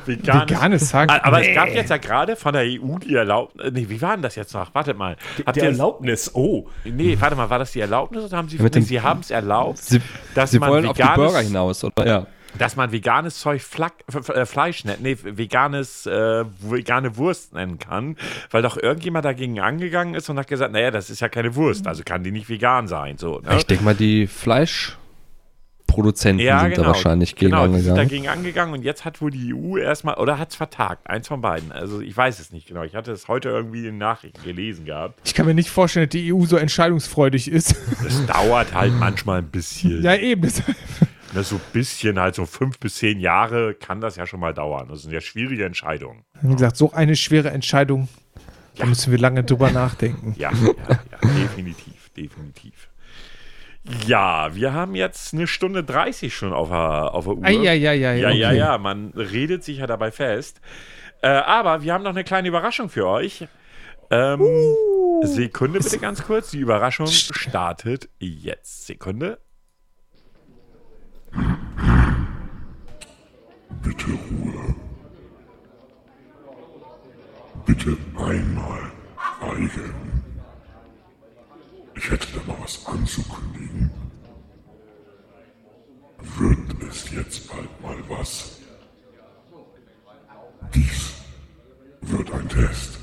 Veganes. 0.07 0.49
veganes 0.49 0.93
Hack? 0.93 1.09
Ah, 1.11 1.19
Aber 1.23 1.39
Nee. 1.39 1.49
es 1.49 1.55
gab 1.55 1.67
jetzt 1.69 1.89
ja 1.89 1.97
gerade 1.97 2.35
von 2.35 2.53
der 2.53 2.63
EU 2.63 2.97
die 2.99 3.15
Erlaubnis. 3.15 3.71
Nee, 3.73 3.85
wie 3.89 4.01
war 4.01 4.13
denn 4.13 4.21
das 4.21 4.35
jetzt 4.35 4.53
noch? 4.53 4.73
Wartet 4.75 4.97
mal. 4.97 5.15
Habt 5.45 5.55
Die 5.55 5.61
ihr, 5.61 5.67
Erlaubnis, 5.67 6.31
oh. 6.33 6.67
nee, 6.83 7.17
warte 7.19 7.35
mal, 7.35 7.49
war 7.49 7.59
das 7.59 7.71
die 7.71 7.79
Erlaubnis 7.81 8.23
oder 8.25 8.37
haben 8.37 8.49
sie, 8.49 8.57
mit 8.57 8.75
nee, 8.75 8.81
sie 8.81 9.01
haben 9.01 9.19
es 9.21 9.31
erlaubt, 9.31 9.77
Sie, 9.79 10.01
dass, 10.33 10.51
sie 10.51 10.59
man 10.59 10.69
wollen 10.69 10.85
auf 10.87 10.95
die 10.95 11.03
veganes, 11.03 11.17
Burger 11.17 11.39
hinaus, 11.41 11.83
oder? 11.83 12.05
Ja. 12.07 12.27
dass 12.57 12.75
man 12.75 12.91
veganes 12.91 13.39
Zeug 13.39 13.61
Flack, 13.61 13.93
äh, 14.33 14.45
Fleisch 14.45 14.85
nennt, 14.85 15.01
nee, 15.01 15.17
veganes, 15.21 16.05
äh, 16.05 16.45
vegane 16.59 17.17
Wurst 17.17 17.53
nennen 17.53 17.79
kann, 17.79 18.15
weil 18.51 18.61
doch 18.61 18.77
irgendjemand 18.77 19.25
dagegen 19.25 19.59
angegangen 19.59 20.13
ist 20.15 20.29
und 20.29 20.37
hat 20.39 20.47
gesagt, 20.47 20.71
naja, 20.71 20.91
das 20.91 21.09
ist 21.09 21.19
ja 21.19 21.29
keine 21.29 21.55
Wurst, 21.55 21.87
also 21.87 22.03
kann 22.05 22.23
die 22.23 22.31
nicht 22.31 22.47
vegan 22.49 22.87
sein. 22.87 23.17
So, 23.17 23.39
ne? 23.39 23.57
Ich 23.57 23.65
denke 23.65 23.83
mal, 23.83 23.95
die 23.95 24.27
Fleischproduzenten 25.95 26.45
Ja, 26.45 26.59
sind 26.61 26.71
genau. 26.71 26.81
da 26.83 26.87
wahrscheinlich 26.89 27.35
gegen 27.35 27.51
genau, 27.51 27.67
die 27.67 27.73
sind 27.79 27.91
angegangen. 27.91 27.97
dagegen 28.09 28.27
angegangen 28.27 28.73
und 28.73 28.83
jetzt 28.83 29.05
hat 29.05 29.21
wohl 29.21 29.31
die 29.31 29.53
EU 29.53 29.77
erstmal, 29.77 30.15
oder 30.15 30.37
hat 30.37 30.49
es 30.49 30.55
vertagt, 30.55 31.07
eins 31.09 31.27
von 31.27 31.41
beiden. 31.41 31.71
Also 31.71 32.01
ich 32.01 32.15
weiß 32.15 32.39
es 32.39 32.51
nicht 32.51 32.67
genau. 32.67 32.83
Ich 32.83 32.95
hatte 32.95 33.11
es 33.11 33.27
heute 33.27 33.49
irgendwie 33.49 33.79
in 33.79 33.83
den 33.93 33.97
Nachrichten 33.97 34.41
gelesen 34.43 34.85
gehabt. 34.85 35.19
Ich 35.25 35.33
kann 35.33 35.45
mir 35.45 35.53
nicht 35.53 35.69
vorstellen, 35.69 36.07
dass 36.07 36.11
die 36.11 36.33
EU 36.33 36.45
so 36.45 36.57
entscheidungsfreudig 36.57 37.49
ist. 37.49 37.75
Das 38.05 38.23
dauert 38.27 38.73
halt 38.73 38.93
manchmal 38.99 39.39
ein 39.39 39.49
bisschen. 39.49 40.03
ja, 40.03 40.15
eben. 40.15 40.41
Das, 40.43 40.61
Ne, 41.33 41.43
so 41.43 41.55
ein 41.55 41.61
bisschen, 41.73 42.17
halt 42.19 42.33
so 42.35 42.45
fünf 42.45 42.79
bis 42.79 42.95
zehn 42.95 43.19
Jahre 43.19 43.73
kann 43.73 43.99
das 43.99 44.15
ja 44.15 44.25
schon 44.25 44.39
mal 44.39 44.53
dauern. 44.53 44.87
Das 44.87 45.01
sind 45.01 45.11
ja 45.11 45.19
schwierige 45.19 45.65
Entscheidungen. 45.65 46.23
wie 46.41 46.53
gesagt, 46.53 46.77
so 46.77 46.93
eine 46.93 47.15
schwere 47.17 47.49
Entscheidung, 47.49 48.07
da 48.77 48.85
müssen 48.85 49.11
wir 49.11 49.19
lange 49.19 49.43
drüber 49.43 49.69
nachdenken. 49.71 50.33
Ja, 50.37 50.51
ja, 50.53 50.73
ja 50.87 51.29
definitiv, 51.29 52.09
definitiv. 52.15 52.87
Ja, 54.07 54.55
wir 54.55 54.73
haben 54.73 54.95
jetzt 54.95 55.33
eine 55.33 55.45
Stunde 55.45 55.83
30 55.83 56.35
schon 56.35 56.53
auf 56.53 56.69
der, 56.69 57.13
auf 57.13 57.25
der 57.25 57.35
Uhr. 57.35 57.45
Eieieiei, 57.45 57.95
Ja, 57.95 58.13
ja, 58.31 58.47
okay. 58.49 58.57
ja, 58.57 58.77
man 58.77 59.11
redet 59.15 59.63
sich 59.63 59.77
ja 59.77 59.87
dabei 59.87 60.11
fest. 60.11 60.59
Äh, 61.21 61.27
aber 61.27 61.83
wir 61.83 61.93
haben 61.93 62.03
noch 62.03 62.11
eine 62.11 62.23
kleine 62.23 62.47
Überraschung 62.47 62.89
für 62.89 63.07
euch. 63.07 63.47
Ähm, 64.09 64.41
Sekunde 65.23 65.79
bitte 65.79 65.99
ganz 65.99 66.23
kurz. 66.23 66.51
Die 66.51 66.59
Überraschung 66.59 67.07
startet 67.07 68.09
jetzt. 68.19 68.87
Sekunde. 68.87 69.39
Bitte 73.83 74.05
Ruhe. 74.05 74.75
Bitte 77.65 77.97
einmal 78.17 78.91
schweigen. 79.39 80.14
Ich 81.95 82.11
hätte 82.11 82.27
da 82.33 82.39
mal 82.45 82.57
was 82.61 82.85
anzukündigen. 82.85 83.89
Wird 86.37 86.83
es 86.89 87.11
jetzt 87.11 87.47
bald 87.49 87.81
mal 87.81 87.97
was? 88.09 88.59
Dies 90.73 91.13
wird 92.01 92.31
ein 92.33 92.49
Test. 92.49 92.99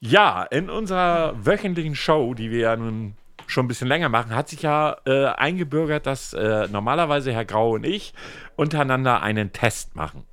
Ja, 0.00 0.42
in 0.42 0.68
unserer 0.68 1.34
wöchentlichen 1.46 1.94
Show, 1.94 2.34
die 2.34 2.50
wir 2.50 2.58
ja 2.58 2.76
nun 2.76 3.14
schon 3.46 3.66
ein 3.66 3.68
bisschen 3.68 3.88
länger 3.88 4.08
machen, 4.08 4.34
hat 4.34 4.48
sich 4.48 4.62
ja 4.62 4.96
äh, 5.06 5.26
eingebürgert, 5.26 6.06
dass 6.06 6.32
äh, 6.32 6.66
normalerweise 6.68 7.32
Herr 7.32 7.44
Grau 7.44 7.70
und 7.70 7.84
ich 7.84 8.12
untereinander 8.56 9.22
einen 9.22 9.52
Test 9.52 9.94
machen. 9.94 10.24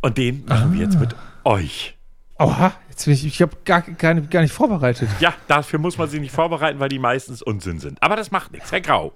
Und 0.00 0.16
den 0.16 0.44
machen 0.46 0.72
wir 0.72 0.80
jetzt 0.80 0.98
mit 0.98 1.14
euch. 1.44 1.96
Oha, 2.38 2.72
ich, 3.06 3.24
ich 3.26 3.40
habe 3.42 3.56
gar, 3.64 3.82
gar, 3.82 4.14
nicht- 4.14 4.30
gar 4.30 4.42
nicht 4.42 4.52
vorbereitet. 4.52 5.08
Ja, 5.20 5.34
dafür 5.46 5.78
muss 5.78 5.96
man 5.98 6.08
sich 6.08 6.20
nicht 6.20 6.32
vorbereiten, 6.34 6.80
weil 6.80 6.88
die 6.88 6.98
meistens 6.98 7.42
Unsinn 7.42 7.78
sind. 7.80 8.02
Aber 8.02 8.16
das 8.16 8.30
macht 8.30 8.52
nichts. 8.52 8.72
Herr 8.72 8.80
Grau. 8.80 9.12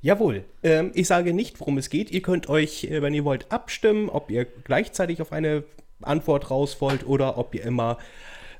Jawohl. 0.00 0.44
Ähm, 0.62 0.90
ich 0.94 1.06
sage 1.06 1.32
nicht, 1.32 1.58
worum 1.60 1.78
es 1.78 1.90
geht. 1.90 2.10
Ihr 2.10 2.22
könnt 2.22 2.48
euch, 2.48 2.84
äh, 2.84 3.02
wenn 3.02 3.14
ihr 3.14 3.24
wollt, 3.24 3.50
abstimmen, 3.50 4.08
ob 4.08 4.30
ihr 4.30 4.44
gleichzeitig 4.44 5.20
auf 5.22 5.32
eine 5.32 5.64
Antwort 6.02 6.50
raus 6.50 6.80
wollt 6.80 7.06
oder 7.06 7.38
ob 7.38 7.54
ihr 7.54 7.64
immer 7.64 7.98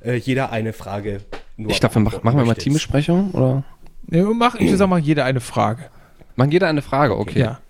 äh, 0.02 0.14
jeder 0.14 0.50
eine 0.50 0.72
Frage 0.72 1.20
nur 1.56 1.70
Ich 1.70 1.80
glaube, 1.80 1.94
wir 1.96 2.00
machen, 2.02 2.20
wir 2.38 2.44
mal. 2.44 2.54
Teambesprechung, 2.54 3.30
oder? 3.32 3.64
Wir 4.02 4.24
machen, 4.26 4.60
ich 4.60 4.74
sag 4.76 4.88
mal, 4.88 4.98
jeder 4.98 5.24
eine 5.24 5.40
Frage. 5.40 5.90
Machen 6.36 6.50
jeder 6.52 6.68
eine 6.68 6.82
Frage, 6.82 7.16
okay. 7.16 7.40
Ja. 7.40 7.60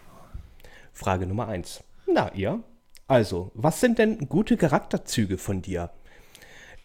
Frage 0.92 1.26
Nummer 1.26 1.48
eins. 1.48 1.82
Na, 2.12 2.30
ihr? 2.34 2.60
Also, 3.08 3.50
was 3.54 3.80
sind 3.80 3.98
denn 3.98 4.28
gute 4.28 4.56
Charakterzüge 4.56 5.38
von 5.38 5.62
dir? 5.62 5.90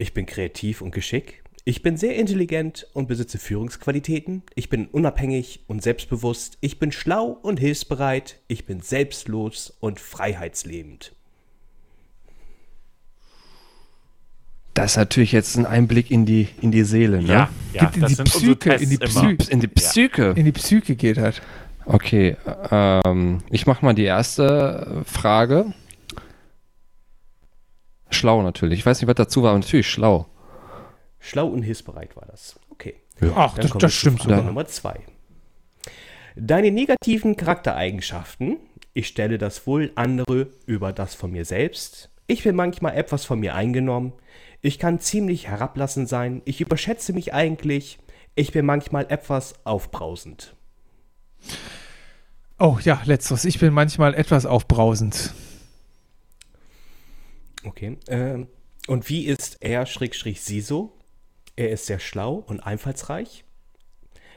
Ich 0.02 0.16
bin 0.16 0.26
kreativ 0.26 0.82
und 0.82 0.90
geschickt. 0.96 1.36
Ich 1.64 1.84
bin 1.84 1.96
sehr 1.96 2.16
intelligent 2.16 2.88
und 2.94 3.08
besitze 3.08 3.38
Führungsqualitäten. 3.38 4.42
Ich 4.56 4.68
bin 4.68 4.88
unabhängig 4.88 5.60
und 5.68 5.84
selbstbewusst. 5.84 6.58
Ich 6.60 6.80
bin 6.80 6.92
schlau 6.92 7.38
und 7.44 7.60
hilfsbereit. 7.60 8.40
Ich 8.48 8.66
bin 8.66 8.82
selbstlos 8.82 9.72
und 9.80 10.00
freiheitslebend. 10.00 11.12
Das 14.74 14.94
ist 14.94 14.98
natürlich 14.98 15.34
jetzt 15.34 15.56
ein 15.56 15.68
Einblick 15.68 16.10
in 16.10 16.26
die, 16.26 16.48
in 16.62 16.72
die 16.72 16.84
Seele, 16.84 17.22
ne? 17.22 17.28
Ja, 17.28 17.50
ja 17.74 17.86
Geht 17.86 17.98
in 17.98 18.08
die 18.08 18.24
Psyche, 18.24 18.74
in 18.74 18.90
die 18.90 18.96
immer. 18.96 19.50
In 19.52 19.60
die 19.60 19.68
Psyche. 19.68 20.34
In 20.36 20.46
die 20.46 20.52
Psyche 20.52 20.96
geht 20.96 21.20
halt. 21.20 21.44
Okay, 21.86 22.38
ähm, 22.72 23.44
ich 23.52 23.68
mache 23.68 23.86
mal 23.86 23.94
die 23.94 24.06
erste 24.06 25.04
Frage. 25.06 25.76
Schlau 28.12 28.42
natürlich. 28.42 28.80
Ich 28.80 28.86
weiß 28.86 29.02
nicht, 29.02 29.08
was 29.08 29.16
dazu 29.16 29.44
war, 29.44 29.52
aber 29.52 29.60
natürlich 29.60 29.90
schlau. 29.90 30.28
Schlau 31.20 31.48
und 31.48 31.64
hilfsbereit 31.64 32.16
war 32.16 32.26
das. 32.30 32.60
Okay. 32.70 32.96
Ach, 33.36 33.54
Dann 33.56 33.68
das, 33.68 33.78
das 33.78 33.94
stimmt 33.94 34.22
sogar. 34.22 34.42
Nummer 34.42 34.66
zwei. 34.66 35.00
Deine 36.36 36.72
negativen 36.72 37.36
Charaktereigenschaften. 37.38 38.58
Ich 38.94 39.08
stelle 39.08 39.38
das 39.38 39.68
Wohl 39.68 39.92
andere 39.96 40.48
über 40.66 40.92
das 40.92 41.16
von 41.16 41.32
mir 41.32 41.46
selbst. 41.46 42.10
Ich 42.28 42.44
bin 42.44 42.56
manchmal 42.56 42.96
etwas 42.98 43.26
von 43.26 43.40
mir 43.40 43.56
eingenommen. 43.56 44.14
Ich 44.62 44.80
kann 44.80 45.00
ziemlich 45.00 45.48
herablassend 45.48 46.10
sein. 46.10 46.42
Ich 46.46 46.62
überschätze 46.62 47.14
mich 47.14 47.34
eigentlich. 47.34 48.00
Ich 48.36 48.52
bin 48.52 48.66
manchmal 48.66 49.06
etwas 49.10 49.56
aufbrausend. 49.66 50.56
Oh 52.60 52.78
ja, 52.84 53.02
letzteres. 53.06 53.46
Ich 53.46 53.60
bin 53.60 53.74
manchmal 53.74 54.14
etwas 54.14 54.46
aufbrausend. 54.46 55.34
Okay. 57.64 57.98
Ähm, 58.08 58.48
und 58.88 59.10
wie 59.10 59.26
ist 59.26 59.58
er, 59.62 59.86
Schrägstrich, 59.86 60.42
sie 60.42 60.62
so? 60.62 60.98
Er 61.56 61.70
ist 61.70 61.86
sehr 61.86 62.00
schlau 62.00 62.36
und 62.36 62.62
einfallsreich. 62.62 63.44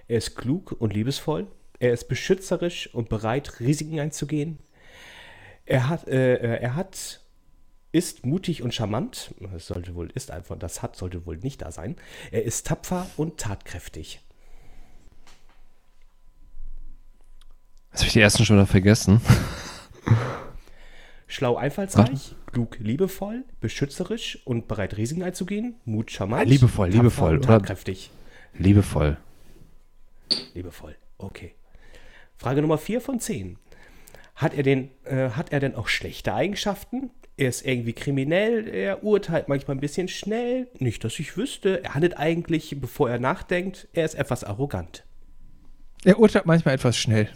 Er 0.09 0.19
ist 0.19 0.37
klug 0.37 0.73
und 0.73 0.93
liebesvoll. 0.93 1.47
Er 1.79 1.93
ist 1.93 2.09
beschützerisch 2.09 2.93
und 2.95 3.09
bereit, 3.09 3.61
Risiken 3.61 4.01
einzugehen. 4.01 4.59
Er 5.67 5.89
hat, 5.89 6.07
äh, 6.09 6.35
äh, 6.35 6.61
er 6.61 6.77
hat, 6.77 7.21
ist 7.93 8.27
mutig 8.27 8.63
und 8.63 8.75
charmant. 8.75 9.35
Das 9.41 9.67
sollte 9.67 9.95
wohl, 9.95 10.11
ist 10.15 10.31
einfach, 10.31 10.59
das 10.59 10.83
hat, 10.83 10.97
sollte 10.97 11.25
wohl 11.27 11.39
nicht 11.39 11.63
da 11.63 11.71
sein. 11.73 11.97
Er 12.31 12.43
ist 12.45 12.67
tapfer 12.67 13.09
und 13.17 13.39
tatkräftig. 13.39 14.21
Das 17.91 18.01
habe 18.01 18.09
ich 18.09 18.13
die 18.13 18.21
ersten 18.21 18.45
schon 18.45 18.57
wieder 18.57 18.67
vergessen. 18.67 19.21
Schlau, 21.27 21.57
einfallsreich, 21.57 22.35
klug, 22.55 22.79
liebevoll, 22.79 23.45
beschützerisch 23.61 24.39
und 24.45 24.69
bereit, 24.69 24.97
Risiken 24.97 25.23
einzugehen. 25.23 25.75
Mut, 25.85 26.11
charmant. 26.11 26.49
Liebevoll, 26.49 26.89
tapfer 26.89 27.03
liebevoll, 27.03 27.33
und 27.33 27.39
oder? 27.39 27.59
tatkräftig. 27.59 28.11
Liebevoll. 28.57 29.17
Liebevoll. 30.55 30.97
Okay. 31.19 31.55
Frage 32.37 32.63
Nummer 32.63 32.79
4 32.79 33.01
von 33.01 33.19
10. 33.19 33.59
Hat 34.37 34.55
er, 34.55 34.63
den, 34.63 34.91
äh, 35.05 35.31
hat 35.31 35.53
er 35.53 35.61
denn 35.61 35.75
auch 35.75 35.89
schlechte 35.89 36.33
Eigenschaften? 36.33 37.11
Er 37.37 37.49
ist 37.49 37.67
irgendwie 37.67 37.93
kriminell, 37.93 38.69
er 38.69 39.03
urteilt 39.03 39.49
manchmal 39.49 39.77
ein 39.77 39.81
bisschen 39.81 40.07
schnell. 40.07 40.69
Nicht, 40.79 41.03
dass 41.03 41.19
ich 41.19 41.37
wüsste. 41.37 41.83
Er 41.83 41.95
handelt 41.95 42.17
eigentlich, 42.17 42.77
bevor 42.81 43.11
er 43.11 43.19
nachdenkt. 43.19 43.89
Er 43.93 44.05
ist 44.05 44.15
etwas 44.15 44.45
arrogant. 44.45 45.05
Er 46.05 46.21
urteilt 46.21 46.47
manchmal 46.47 46.75
etwas 46.75 46.97
schnell. 46.97 47.29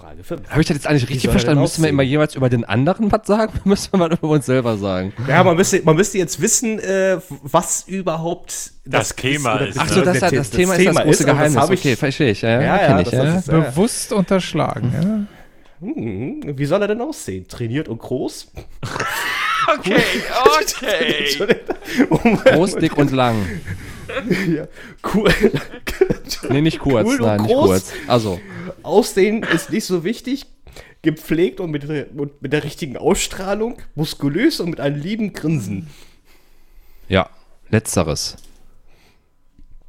Frage 0.00 0.22
5. 0.24 0.48
Habe 0.50 0.60
ich 0.60 0.66
das 0.66 0.76
jetzt 0.76 0.86
eigentlich 0.86 1.08
richtig 1.08 1.24
er 1.26 1.30
verstanden? 1.32 1.60
Müssen 1.62 1.82
wir 1.82 1.90
immer 1.90 2.02
jeweils 2.02 2.34
über 2.34 2.48
den 2.48 2.64
anderen 2.64 3.10
was 3.10 3.26
sagen? 3.26 3.52
Müssen 3.64 3.92
wir 3.92 3.98
mal 3.98 4.12
über 4.12 4.28
uns 4.28 4.46
selber 4.46 4.76
sagen? 4.78 5.12
Ja, 5.28 5.42
man 5.44 5.56
müsste, 5.56 5.82
man 5.84 5.96
müsste 5.96 6.18
jetzt 6.18 6.40
wissen, 6.40 6.78
äh, 6.78 7.18
was 7.42 7.82
überhaupt 7.88 8.72
Das 8.84 9.14
Thema 9.14 9.56
oder 9.56 9.68
ist, 9.68 9.78
Ach 9.78 9.88
so, 9.88 10.00
ne? 10.00 10.04
das, 10.06 10.20
das, 10.20 10.30
das 10.32 10.50
Thema 10.50 10.74
ist 10.74 10.86
das 10.86 10.96
große 10.96 11.06
und 11.06 11.08
das 11.08 11.26
Geheimnis. 11.26 11.56
hab 11.62 11.70
ich- 11.72 11.80
okay, 11.80 11.96
verstehe 11.96 12.30
ich. 12.30 12.42
Ja, 12.42 12.50
ja, 12.50 12.60
Ja, 12.60 12.98
ich. 13.00 13.04
das- 13.04 13.12
Ja, 13.14 13.24
das 13.24 13.36
ist- 13.40 13.48
Ja. 13.48 13.58
Bewusst 13.60 14.12
unterschlagen. 14.12 14.92
Ja. 14.94 15.86
Hm, 15.86 16.58
wie 16.58 16.64
soll 16.64 16.82
er 16.82 16.88
denn 16.88 17.00
aussehen? 17.00 17.46
Trainiert 17.46 17.88
und 17.88 17.98
groß? 17.98 18.50
Okay, 19.76 20.00
okay. 20.60 21.56
Groß, 22.54 22.76
dick 22.76 22.96
und 22.96 23.10
lang. 23.12 23.36
Cool. 25.14 25.30
Nee, 26.48 26.60
nicht 26.62 26.78
kurz. 26.78 27.06
Cool 27.06 27.18
nein, 27.20 27.42
nicht 27.42 27.50
groß. 27.52 27.66
kurz. 27.66 27.92
Also, 28.06 28.40
Aussehen 28.82 29.42
ist 29.42 29.70
nicht 29.70 29.84
so 29.84 30.04
wichtig. 30.04 30.46
Gepflegt 31.02 31.60
und 31.60 31.70
mit, 31.70 31.88
der- 31.88 32.08
und 32.16 32.40
mit 32.42 32.52
der 32.52 32.64
richtigen 32.64 32.96
Ausstrahlung. 32.96 33.78
Muskulös 33.94 34.60
und 34.60 34.70
mit 34.70 34.80
einem 34.80 35.00
lieben 35.00 35.32
Grinsen. 35.32 35.88
ja, 37.08 37.28
letzteres. 37.70 38.36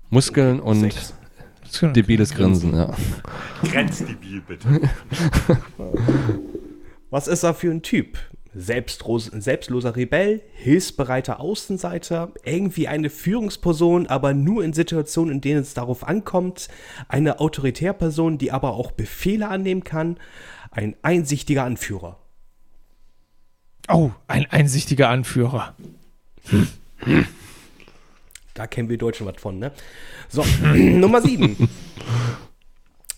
Muskeln 0.10 0.60
und 0.60 0.82
Sechs. 0.82 1.14
debiles 1.96 2.34
Grinsen, 2.34 2.76
ja. 2.76 2.96
Grenzdebil, 3.64 4.42
bitte. 4.42 4.82
Was 7.10 7.28
ist 7.28 7.44
er 7.44 7.54
für 7.54 7.70
ein 7.72 7.82
Typ? 7.82 8.18
Selbstloser 8.60 9.96
Rebell, 9.96 10.42
hilfsbereiter 10.54 11.40
Außenseiter, 11.40 12.34
irgendwie 12.44 12.88
eine 12.88 13.10
Führungsperson, 13.10 14.08
aber 14.08 14.34
nur 14.34 14.64
in 14.64 14.74
Situationen, 14.74 15.36
in 15.36 15.42
denen 15.42 15.62
es 15.62 15.74
darauf 15.74 16.08
ankommt, 16.08 16.68
eine 17.08 17.40
Autoritärperson, 17.40 18.38
die 18.38 18.52
aber 18.52 18.74
auch 18.74 18.92
Befehle 18.92 19.48
annehmen 19.48 19.84
kann, 19.84 20.18
ein 20.72 20.96
einsichtiger 21.02 21.64
Anführer. 21.64 22.20
Oh, 23.88 24.12
ein 24.28 24.46
einsichtiger 24.46 25.10
Anführer. 25.10 25.76
Da 28.54 28.68
kennen 28.68 28.90
wir 28.90 28.98
Deutschen 28.98 29.26
was 29.26 29.38
von, 29.38 29.58
ne? 29.58 29.72
So, 30.28 30.44
Nummer 30.74 31.22
7. 31.22 31.70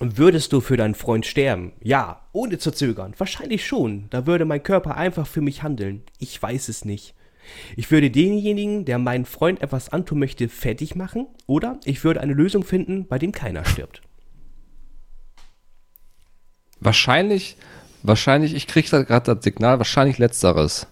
Würdest 0.04 0.52
du 0.52 0.62
für 0.62 0.78
deinen 0.78 0.96
Freund 0.96 1.28
sterben? 1.28 1.74
Ja, 1.80 2.28
ohne 2.32 2.58
zu 2.58 2.72
zögern. 2.72 3.14
Wahrscheinlich 3.20 3.68
schon. 3.68 4.08
Da 4.10 4.26
würde 4.26 4.46
mein 4.46 4.64
Körper 4.64 4.98
einfach 4.98 5.28
für 5.28 5.42
mich 5.42 5.62
handeln. 5.62 6.02
Ich 6.18 6.42
weiß 6.42 6.70
es 6.70 6.86
nicht. 6.86 7.14
Ich 7.76 7.92
würde 7.92 8.10
denjenigen, 8.10 8.84
der 8.86 8.98
meinen 8.98 9.26
Freund 9.26 9.62
etwas 9.62 9.90
antun 9.90 10.18
möchte, 10.18 10.50
fertig 10.50 10.96
machen. 10.96 11.28
Oder 11.46 11.80
ich 11.86 12.04
würde 12.04 12.20
eine 12.20 12.34
Lösung 12.34 12.64
finden, 12.64 13.08
bei 13.08 13.20
dem 13.20 13.32
keiner 13.32 13.64
stirbt. 13.64 14.02
Wahrscheinlich, 16.80 17.56
wahrscheinlich, 18.02 18.56
ich 18.56 18.66
krieg 18.66 18.90
da 18.90 19.04
gerade 19.04 19.36
das 19.36 19.44
Signal, 19.44 19.78
wahrscheinlich 19.78 20.18
letzteres. 20.18 20.88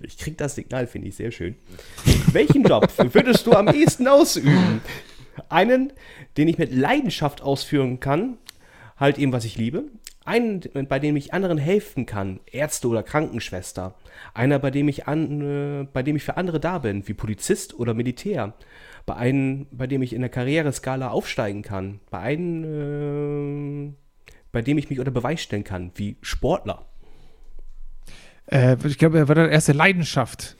Ich 0.00 0.16
krieg 0.16 0.38
das 0.38 0.54
Signal, 0.54 0.86
finde 0.86 1.08
ich 1.08 1.16
sehr 1.16 1.30
schön. 1.30 1.56
Welchen 2.32 2.64
Job 2.64 2.90
würdest 3.12 3.46
du 3.46 3.52
am 3.52 3.68
ehesten 3.68 4.08
ausüben? 4.08 4.80
Einen, 5.50 5.92
den 6.36 6.48
ich 6.48 6.58
mit 6.58 6.72
Leidenschaft 6.72 7.42
ausführen 7.42 8.00
kann, 8.00 8.38
halt 8.96 9.18
eben, 9.18 9.32
was 9.32 9.44
ich 9.44 9.56
liebe. 9.56 9.84
Einen, 10.24 10.60
bei 10.88 10.98
dem 10.98 11.14
ich 11.14 11.32
anderen 11.32 11.56
helfen 11.56 12.04
kann, 12.04 12.40
Ärzte 12.50 12.88
oder 12.88 13.04
Krankenschwester. 13.04 13.94
Einer, 14.34 14.58
bei 14.58 14.72
dem 14.72 14.88
ich, 14.88 15.06
an, 15.06 15.40
äh, 15.40 15.86
bei 15.92 16.02
dem 16.02 16.16
ich 16.16 16.24
für 16.24 16.36
andere 16.36 16.58
da 16.58 16.78
bin, 16.78 17.06
wie 17.06 17.14
Polizist 17.14 17.78
oder 17.78 17.94
Militär. 17.94 18.54
Bei 19.06 19.14
einem, 19.14 19.66
bei 19.70 19.86
dem 19.86 20.02
ich 20.02 20.12
in 20.12 20.22
der 20.22 20.30
Karriereskala 20.30 21.10
aufsteigen 21.10 21.62
kann. 21.62 22.00
Bei 22.10 22.18
einem, 22.18 23.92
äh, 23.92 23.92
bei 24.50 24.62
dem 24.62 24.78
ich 24.78 24.90
mich 24.90 24.98
unter 24.98 25.12
Beweis 25.12 25.42
stellen 25.42 25.64
kann, 25.64 25.92
wie 25.94 26.16
Sportler. 26.22 26.86
Äh, 28.46 28.76
ich 28.84 28.98
glaube, 28.98 29.18
er 29.18 29.28
war 29.28 29.36
der 29.36 29.50
erste 29.50 29.72
Leidenschaft. 29.72 30.56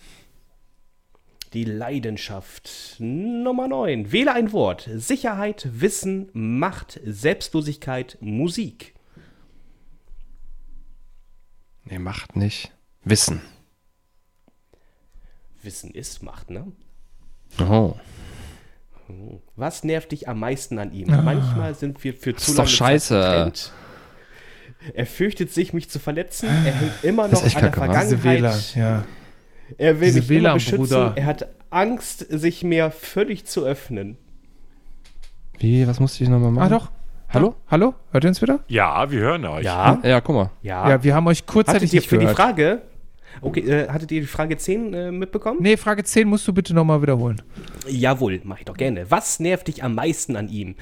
Die 1.56 1.64
Leidenschaft. 1.64 2.96
Nummer 2.98 3.66
9. 3.66 4.12
Wähle 4.12 4.34
ein 4.34 4.52
Wort. 4.52 4.90
Sicherheit, 4.94 5.66
Wissen, 5.72 6.28
Macht, 6.34 7.00
Selbstlosigkeit, 7.02 8.18
Musik. 8.20 8.94
Nee, 11.84 11.98
macht 11.98 12.36
nicht. 12.36 12.72
Wissen. 13.04 13.40
Wissen 15.62 15.92
ist 15.92 16.22
Macht, 16.22 16.50
ne? 16.50 16.70
Oh. 17.58 17.94
Was 19.54 19.82
nervt 19.82 20.12
dich 20.12 20.28
am 20.28 20.40
meisten 20.40 20.78
an 20.78 20.92
ihm? 20.92 21.06
Manchmal 21.06 21.74
sind 21.74 22.04
wir 22.04 22.12
für 22.12 22.36
zu 22.36 22.50
ist 22.50 22.58
doch 22.58 22.64
lange 22.64 22.68
Zeit 22.68 22.76
scheiße. 22.76 23.14
getrennt. 23.14 23.72
Er 24.92 25.06
fürchtet 25.06 25.50
sich, 25.50 25.72
mich 25.72 25.88
zu 25.88 26.00
verletzen. 26.00 26.50
Er 26.50 26.74
hängt 26.74 27.02
immer 27.02 27.28
noch 27.28 27.42
an 27.42 27.50
der? 27.50 27.70
Diese 28.02 28.22
Wähler, 28.24 28.52
Vergangenheit. 28.52 28.74
ja. 28.74 29.04
Er 29.78 30.00
will 30.00 30.08
Diese 30.12 30.20
mich 30.20 30.30
immer 30.30 30.54
beschützen. 30.54 31.12
Er 31.16 31.26
hat 31.26 31.48
Angst, 31.70 32.26
sich 32.30 32.62
mir 32.64 32.90
völlig 32.90 33.46
zu 33.46 33.64
öffnen. 33.64 34.16
Wie, 35.58 35.86
was 35.86 36.00
musste 36.00 36.22
ich 36.22 36.30
nochmal 36.30 36.50
machen? 36.52 36.72
Ah, 36.72 36.78
doch. 36.78 36.90
Hallo? 37.28 37.54
Hallo? 37.68 37.94
Hört 38.12 38.24
ihr 38.24 38.28
uns 38.28 38.40
wieder? 38.40 38.60
Ja, 38.68 39.10
wir 39.10 39.18
hören 39.20 39.44
euch. 39.46 39.64
Ja, 39.64 39.98
Ja, 40.04 40.20
guck 40.20 40.36
mal. 40.36 40.50
ja. 40.62 40.88
Ja, 40.90 41.02
wir 41.02 41.14
haben 41.14 41.26
euch 41.26 41.44
kurzzeitig 41.46 41.82
Hattet 41.82 41.92
ihr 41.94 41.98
nicht 42.00 42.08
für 42.08 42.18
die 42.18 42.20
gehört. 42.26 42.36
Frage, 42.36 42.82
okay, 43.40 43.60
äh, 43.60 43.88
hattet 43.88 44.12
ihr 44.12 44.20
die 44.20 44.26
Frage 44.26 44.56
10 44.56 44.94
äh, 44.94 45.10
mitbekommen? 45.10 45.58
Nee, 45.60 45.76
Frage 45.76 46.04
10 46.04 46.28
musst 46.28 46.46
du 46.46 46.52
bitte 46.52 46.72
nochmal 46.72 47.02
wiederholen. 47.02 47.42
Jawohl, 47.88 48.40
mach 48.44 48.58
ich 48.60 48.64
doch 48.66 48.76
gerne. 48.76 49.10
Was 49.10 49.40
nervt 49.40 49.66
dich 49.66 49.82
am 49.82 49.94
meisten 49.96 50.36
an 50.36 50.48
ihm? 50.48 50.76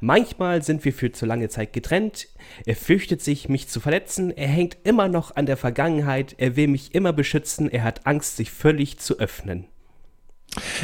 Manchmal 0.00 0.62
sind 0.62 0.84
wir 0.84 0.92
für 0.92 1.12
zu 1.12 1.26
lange 1.26 1.48
Zeit 1.48 1.72
getrennt. 1.72 2.28
Er 2.64 2.76
fürchtet 2.76 3.22
sich, 3.22 3.48
mich 3.48 3.68
zu 3.68 3.80
verletzen. 3.80 4.30
Er 4.36 4.48
hängt 4.48 4.76
immer 4.84 5.08
noch 5.08 5.36
an 5.36 5.46
der 5.46 5.56
Vergangenheit. 5.56 6.34
Er 6.38 6.56
will 6.56 6.68
mich 6.68 6.94
immer 6.94 7.12
beschützen. 7.12 7.70
Er 7.70 7.84
hat 7.84 8.06
Angst, 8.06 8.36
sich 8.36 8.50
völlig 8.50 8.98
zu 8.98 9.18
öffnen. 9.18 9.66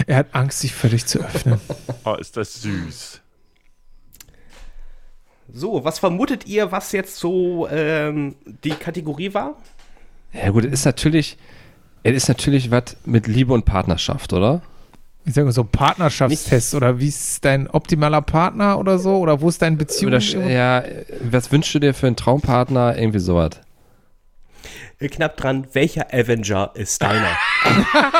Er 0.06 0.16
hat 0.16 0.34
Angst, 0.34 0.60
sich 0.60 0.72
völlig 0.72 1.06
zu 1.06 1.20
öffnen. 1.20 1.60
Oh, 2.04 2.14
ist 2.20 2.36
das 2.36 2.62
süß. 2.62 3.20
So, 5.52 5.84
was 5.84 5.98
vermutet 5.98 6.46
ihr, 6.46 6.72
was 6.72 6.92
jetzt 6.92 7.16
so 7.16 7.68
ähm, 7.68 8.36
die 8.64 8.70
Kategorie 8.70 9.34
war? 9.34 9.56
Ja 10.32 10.50
gut, 10.50 10.64
es 10.64 10.72
ist 10.72 10.84
natürlich, 10.86 11.36
es 12.02 12.14
ist 12.14 12.28
natürlich 12.28 12.70
was 12.70 12.96
mit 13.04 13.26
Liebe 13.26 13.52
und 13.52 13.64
Partnerschaft, 13.64 14.32
oder? 14.32 14.62
Ich 15.24 15.34
sage 15.34 15.44
mal 15.44 15.52
so 15.52 15.62
Partnerschaftstest 15.64 16.74
oder 16.74 16.98
wie 16.98 17.08
ist 17.08 17.44
dein 17.44 17.68
optimaler 17.68 18.22
Partner 18.22 18.78
oder 18.78 18.98
so? 18.98 19.18
Oder 19.18 19.40
wo 19.40 19.48
ist 19.48 19.62
deine 19.62 19.76
Beziehung? 19.76 20.12
Oder, 20.14 20.50
ja, 20.50 20.82
was 21.20 21.52
wünschst 21.52 21.74
du 21.74 21.78
dir 21.78 21.94
für 21.94 22.08
einen 22.08 22.16
Traumpartner? 22.16 22.96
Irgendwie 22.98 23.20
sowas. 23.20 23.50
Äh, 24.98 25.08
Knapp 25.08 25.36
dran, 25.36 25.66
welcher 25.72 26.12
Avenger 26.12 26.70
ist 26.74 27.02
deiner? 27.02 27.38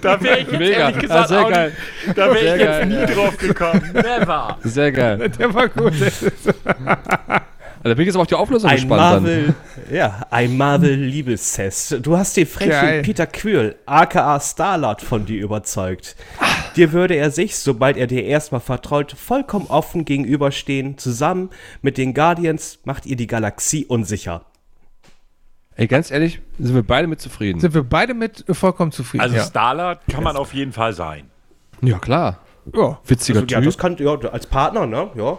Da 0.00 0.20
wäre 0.20 0.38
ich 0.40 0.48
jetzt 0.48 0.58
Mega. 0.58 0.78
ehrlich 0.78 0.98
gesagt 1.00 1.28
sehr 1.28 1.44
auch 1.44 1.50
geil. 1.50 1.72
Da 2.14 2.26
wäre 2.26 2.38
ich 2.38 2.44
jetzt 2.44 2.64
geil, 2.64 2.86
nie 2.86 2.94
ja. 2.94 3.06
drauf 3.06 3.36
gekommen. 3.36 3.90
Never. 3.92 4.58
Sehr 4.64 4.92
geil. 4.92 5.28
Der 5.38 5.54
war 5.54 5.68
gut. 5.68 5.92
Da 7.82 7.94
bin 7.94 8.00
ich 8.00 8.06
jetzt 8.06 8.16
aber 8.16 8.22
auf 8.22 8.28
die 8.28 8.34
Auflösung 8.34 8.68
Ein 8.68 8.76
gespannt 8.76 9.00
dann. 9.00 9.22
Marvel, 9.22 9.54
ja, 9.90 10.26
ein 10.30 10.56
Marvel-Liebestest. 10.56 11.98
Du 12.02 12.16
hast 12.16 12.36
den 12.36 12.46
frechen 12.46 12.70
Geil. 12.70 13.02
Peter 13.02 13.26
Quill, 13.26 13.76
aka 13.86 14.38
Starlord, 14.38 15.00
von 15.00 15.24
dir 15.24 15.42
überzeugt. 15.42 16.14
Dir 16.76 16.92
würde 16.92 17.14
er 17.14 17.30
sich, 17.30 17.56
sobald 17.56 17.96
er 17.96 18.06
dir 18.06 18.24
erstmal 18.24 18.60
vertraut, 18.60 19.12
vollkommen 19.12 19.66
offen 19.68 20.04
gegenüberstehen. 20.04 20.98
Zusammen 20.98 21.48
mit 21.80 21.96
den 21.96 22.12
Guardians 22.12 22.80
macht 22.84 23.06
ihr 23.06 23.16
die 23.16 23.26
Galaxie 23.26 23.86
unsicher. 23.86 24.44
Ey, 25.74 25.86
ganz 25.86 26.10
ehrlich, 26.10 26.42
sind 26.58 26.74
wir 26.74 26.82
beide 26.82 27.06
mit 27.08 27.22
zufrieden. 27.22 27.60
Sind 27.60 27.72
wir 27.72 27.82
beide 27.82 28.12
mit 28.12 28.44
vollkommen 28.50 28.92
zufrieden? 28.92 29.22
Also 29.22 29.36
ja. 29.36 29.44
Starlord 29.44 30.00
kann 30.06 30.22
man 30.22 30.36
auf 30.36 30.52
jeden 30.52 30.72
Fall 30.72 30.92
sein. 30.92 31.30
Ja, 31.80 31.98
klar. 31.98 32.40
ja. 32.74 32.98
Witziger 33.06 33.40
Also, 33.40 33.54
ja, 33.54 33.58
Typ. 33.60 33.64
das 33.64 33.78
kann, 33.78 33.96
ja, 33.96 34.14
als 34.30 34.46
Partner, 34.46 34.86
ne? 34.86 35.10
Ja. 35.14 35.38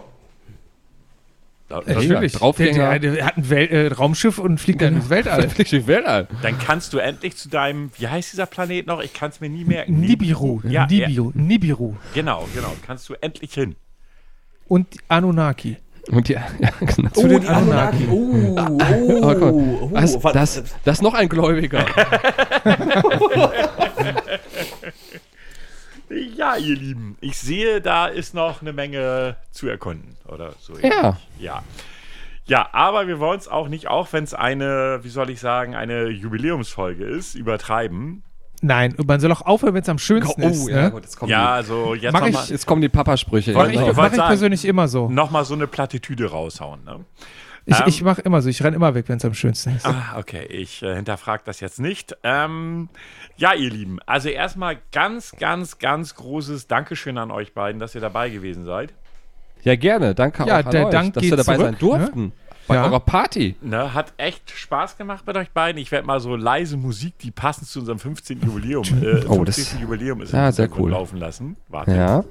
Ja, 1.86 1.94
natürlich. 1.94 2.32
Draufgänger. 2.32 2.90
Der, 2.90 2.98
der, 2.98 3.12
der 3.12 3.26
hat 3.26 3.36
ein 3.38 3.48
Wel 3.50 3.66
äh, 3.68 3.86
Raumschiff 3.88 4.38
und 4.38 4.58
fliegt 4.58 4.82
dann 4.82 4.94
ins 4.96 5.10
Weltall. 5.10 5.40
Richtig 5.58 5.86
Weltall. 5.86 6.28
Dann 6.42 6.58
kannst 6.58 6.92
du 6.92 6.98
endlich 6.98 7.36
zu 7.36 7.48
deinem, 7.48 7.90
wie 7.98 8.08
heißt 8.08 8.32
dieser 8.32 8.46
Planet 8.46 8.86
noch? 8.86 9.00
Ich 9.02 9.12
kann 9.12 9.30
es 9.30 9.40
mir 9.40 9.48
nie 9.48 9.64
merken. 9.64 10.00
Nibiru. 10.00 10.60
Ja, 10.68 10.86
Nibiru. 10.86 11.32
Nibiru. 11.34 11.94
Genau, 12.14 12.46
genau. 12.54 12.72
Kannst 12.86 13.08
du 13.08 13.14
endlich 13.20 13.54
hin. 13.54 13.76
Und 14.68 14.86
Anunnaki. 15.08 15.76
Und 16.10 16.28
ja, 16.28 16.42
ja 16.58 16.70
genau. 16.80 17.10
Zu 17.10 17.28
den 17.28 17.46
Anunnaki. 17.46 18.08
Oh, 18.10 18.56
Oh, 18.58 18.76
mal. 18.78 19.36
oh, 19.52 19.90
das, 19.94 20.22
was- 20.24 20.32
das, 20.32 20.62
das 20.84 20.98
ist 20.98 21.02
noch 21.02 21.14
ein 21.14 21.28
Gläubiger. 21.28 21.86
Ja, 26.36 26.56
ihr 26.56 26.76
Lieben. 26.76 27.16
Ich 27.20 27.38
sehe, 27.38 27.80
da 27.80 28.06
ist 28.06 28.34
noch 28.34 28.60
eine 28.62 28.72
Menge 28.72 29.36
zu 29.50 29.68
erkunden. 29.68 30.16
Oder 30.28 30.52
so. 30.60 30.74
Ja. 30.74 30.80
ähnlich. 30.80 31.16
Ja. 31.40 31.62
Ja, 32.44 32.68
aber 32.72 33.06
wir 33.06 33.20
wollen 33.20 33.38
es 33.38 33.46
auch 33.48 33.68
nicht, 33.68 33.86
auch 33.88 34.12
wenn 34.12 34.24
es 34.24 34.34
eine, 34.34 35.00
wie 35.02 35.08
soll 35.08 35.30
ich 35.30 35.38
sagen, 35.40 35.74
eine 35.76 36.08
Jubiläumsfolge 36.08 37.04
ist, 37.04 37.34
übertreiben. 37.36 38.24
Nein, 38.60 38.94
man 39.06 39.20
soll 39.20 39.30
auch 39.32 39.42
aufhören, 39.42 39.74
wenn 39.74 39.82
es 39.82 39.88
am 39.88 39.98
schönsten 39.98 40.42
ist. 40.42 40.66
Ne? 40.68 40.92
jetzt 40.94 41.16
kommen, 41.16 41.30
Ja, 41.30 41.52
also 41.52 41.94
jetzt 41.94 42.12
Mach 42.12 42.26
ich- 42.26 42.34
mal, 42.34 42.44
jetzt 42.46 42.66
kommen 42.66 42.80
die 42.82 42.88
Papasprüche. 42.88 43.52
Mach 43.54 43.68
ich, 43.68 43.78
mach 43.96 44.12
ich 44.12 44.18
persönlich 44.18 44.64
immer 44.64 44.86
so. 44.88 45.08
noch 45.08 45.30
mal 45.30 45.44
so 45.44 45.54
eine 45.54 45.66
Plattitüde 45.66 46.30
raushauen. 46.30 46.84
Ne? 46.84 47.04
Ich, 47.64 47.78
Ähm. 47.78 47.84
ich 47.86 48.02
mache 48.02 48.20
immer 48.22 48.42
so. 48.42 48.48
Ich 48.48 48.62
renne 48.64 48.74
immer 48.76 48.94
weg, 48.94 49.04
wenn 49.08 49.18
es 49.18 49.24
am 49.24 49.34
schönsten 49.34 49.76
ist. 49.76 49.86
Ah, 49.86 50.16
okay, 50.18 50.44
ich 50.46 50.82
äh, 50.82 50.96
hinterfrage 50.96 51.42
das 51.46 51.60
jetzt 51.60 51.78
nicht. 51.78 52.16
Ähm, 52.24 52.88
ja, 53.36 53.54
ihr 53.54 53.70
Lieben, 53.70 53.98
also 54.06 54.28
erstmal 54.28 54.78
ganz, 54.90 55.32
ganz, 55.38 55.78
ganz 55.78 56.14
großes 56.16 56.66
Dankeschön 56.66 57.18
an 57.18 57.30
euch 57.30 57.54
beiden, 57.54 57.78
dass 57.78 57.94
ihr 57.94 58.00
dabei 58.00 58.30
gewesen 58.30 58.64
seid. 58.64 58.92
Ja, 59.62 59.76
gerne. 59.76 60.14
Danke 60.14 60.44
Ja, 60.44 60.58
auch 60.60 60.64
an 60.64 60.70
der 60.72 60.86
euch, 60.86 60.90
Dank 60.92 61.14
dass 61.14 61.22
wir 61.22 61.36
dabei 61.36 61.56
sein 61.56 61.78
zurück, 61.78 62.00
durften. 62.00 62.32
Bei 62.68 62.76
Ja. 62.76 62.84
eurer 62.84 63.00
Party. 63.00 63.56
Ne, 63.60 63.92
hat 63.94 64.12
echt 64.16 64.50
Spaß 64.50 64.96
gemacht 64.96 65.26
mit 65.26 65.36
euch 65.36 65.50
beiden. 65.50 65.80
Ich 65.80 65.90
werde 65.92 66.06
mal 66.06 66.20
so 66.20 66.34
leise 66.36 66.76
Musik, 66.76 67.18
die 67.18 67.30
passend 67.32 67.68
zu 67.68 67.80
unserem 67.80 67.98
15. 68.00 68.40
Jubiläum, 68.40 68.84
äh, 69.02 69.24
Oh, 69.26 69.34
50. 69.44 69.70
das- 69.70 69.80
Jubiläum 69.80 70.20
ist, 70.22 70.32
Ja, 70.32 70.50
sehr 70.52 70.68
cool. 70.78 70.90
laufen 70.90 71.18
lassen. 71.18 71.56
Warte, 71.68 71.94
Ja. 71.94 72.24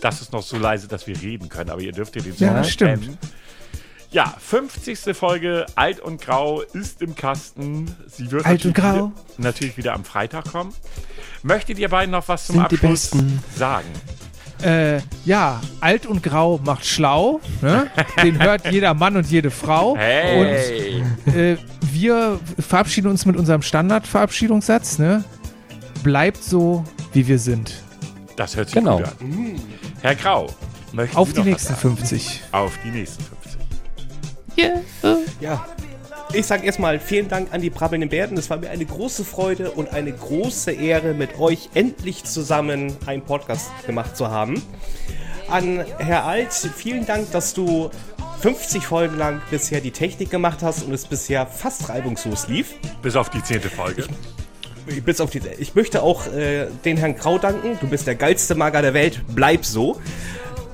das 0.00 0.20
ist 0.20 0.32
noch 0.32 0.42
so 0.42 0.58
leise, 0.58 0.88
dass 0.88 1.06
wir 1.06 1.20
reden 1.20 1.48
können, 1.48 1.70
aber 1.70 1.80
ihr 1.80 1.92
dürft 1.92 2.16
ihr 2.16 2.22
den 2.22 2.34
Ja, 2.36 2.48
Song 2.48 2.56
das 2.56 2.70
stimmt. 2.70 3.02
kennen. 3.02 3.18
Ja, 4.12 4.34
50. 4.40 5.16
Folge 5.16 5.66
Alt 5.76 6.00
und 6.00 6.20
Grau 6.20 6.62
ist 6.62 7.00
im 7.00 7.14
Kasten. 7.14 7.94
Sie 8.08 8.30
wird 8.32 8.44
Alt 8.44 8.64
und 8.64 8.76
natürlich 8.76 8.92
Grau. 8.96 9.06
Wieder, 9.06 9.12
natürlich 9.38 9.76
wieder 9.76 9.92
am 9.94 10.04
Freitag 10.04 10.50
kommen. 10.50 10.74
Möchtet 11.44 11.78
ihr 11.78 11.88
beiden 11.88 12.10
noch 12.10 12.26
was 12.26 12.46
zum 12.46 12.56
Sind 12.56 12.64
Abschluss 12.64 13.10
sagen? 13.56 13.86
Äh, 14.62 15.00
ja, 15.24 15.58
alt 15.80 16.04
und 16.04 16.22
grau 16.22 16.60
macht 16.62 16.84
schlau. 16.84 17.40
Ne? 17.62 17.86
Den 18.22 18.42
hört 18.42 18.70
jeder 18.70 18.92
Mann 18.94 19.16
und 19.16 19.26
jede 19.30 19.50
Frau. 19.50 19.96
Hey! 19.96 21.02
Und 21.24 21.34
äh, 21.34 21.56
wir 21.92 22.38
verabschieden 22.58 23.06
uns 23.08 23.24
mit 23.24 23.36
unserem 23.36 23.62
Standard-Verabschiedungssatz. 23.62 24.98
Ne? 24.98 25.24
Bleibt 26.02 26.42
so, 26.44 26.84
wie 27.14 27.26
wir 27.26 27.38
sind. 27.38 27.72
das 28.36 28.54
hört 28.56 28.68
sich 28.68 28.74
Genau. 28.74 28.98
gut 28.98 29.06
an. 29.06 29.60
Herr 30.02 30.14
Grau, 30.16 30.48
möchten 30.92 31.16
Auf 31.16 31.28
Sie 31.28 31.34
die 31.36 31.42
nächsten 31.50 31.68
sagen? 31.68 31.96
50. 31.96 32.42
Auf 32.52 32.72
die 32.84 32.90
nächsten 32.90 33.22
50. 33.22 33.39
Ja. 35.40 35.66
Ich 36.32 36.46
sage 36.46 36.64
erstmal 36.64 37.00
vielen 37.00 37.28
Dank 37.28 37.52
an 37.52 37.60
die 37.60 37.70
Brabbelnden 37.70 38.08
Bärten. 38.08 38.36
Es 38.36 38.50
war 38.50 38.58
mir 38.58 38.70
eine 38.70 38.84
große 38.84 39.24
Freude 39.24 39.72
und 39.72 39.92
eine 39.92 40.12
große 40.12 40.70
Ehre, 40.70 41.12
mit 41.12 41.38
euch 41.40 41.70
endlich 41.74 42.24
zusammen 42.24 42.96
einen 43.06 43.22
Podcast 43.22 43.70
gemacht 43.84 44.16
zu 44.16 44.30
haben. 44.30 44.62
An 45.48 45.84
Herr 45.98 46.24
Alt, 46.24 46.52
vielen 46.52 47.04
Dank, 47.04 47.32
dass 47.32 47.52
du 47.54 47.90
50 48.40 48.86
Folgen 48.86 49.18
lang 49.18 49.42
bisher 49.50 49.80
die 49.80 49.90
Technik 49.90 50.30
gemacht 50.30 50.60
hast 50.62 50.84
und 50.84 50.92
es 50.92 51.04
bisher 51.04 51.46
fast 51.46 51.88
reibungslos 51.88 52.46
lief. 52.46 52.74
Bis 53.02 53.16
auf 53.16 53.28
die 53.28 53.42
zehnte 53.42 53.68
Folge. 53.68 54.06
Bis 55.04 55.20
auf 55.20 55.30
die, 55.30 55.40
ich 55.58 55.74
möchte 55.74 56.02
auch 56.02 56.26
äh, 56.32 56.66
den 56.84 56.96
Herrn 56.96 57.16
Grau 57.16 57.38
danken. 57.38 57.76
Du 57.80 57.88
bist 57.88 58.06
der 58.06 58.14
geilste 58.14 58.54
Mager 58.54 58.82
der 58.82 58.94
Welt. 58.94 59.20
Bleib 59.28 59.64
so. 59.64 60.00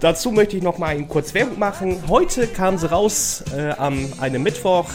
Dazu 0.01 0.31
möchte 0.31 0.57
ich 0.57 0.63
noch 0.63 0.79
mal 0.79 0.89
ein 0.89 1.09
kurz 1.09 1.33
Werbung 1.33 1.59
machen. 1.59 2.03
Heute 2.09 2.47
kam 2.47 2.77
sie 2.77 2.91
raus 2.91 3.43
äh, 3.57 3.71
am 3.71 4.13
einem 4.21 4.43
Mittwoch. 4.43 4.87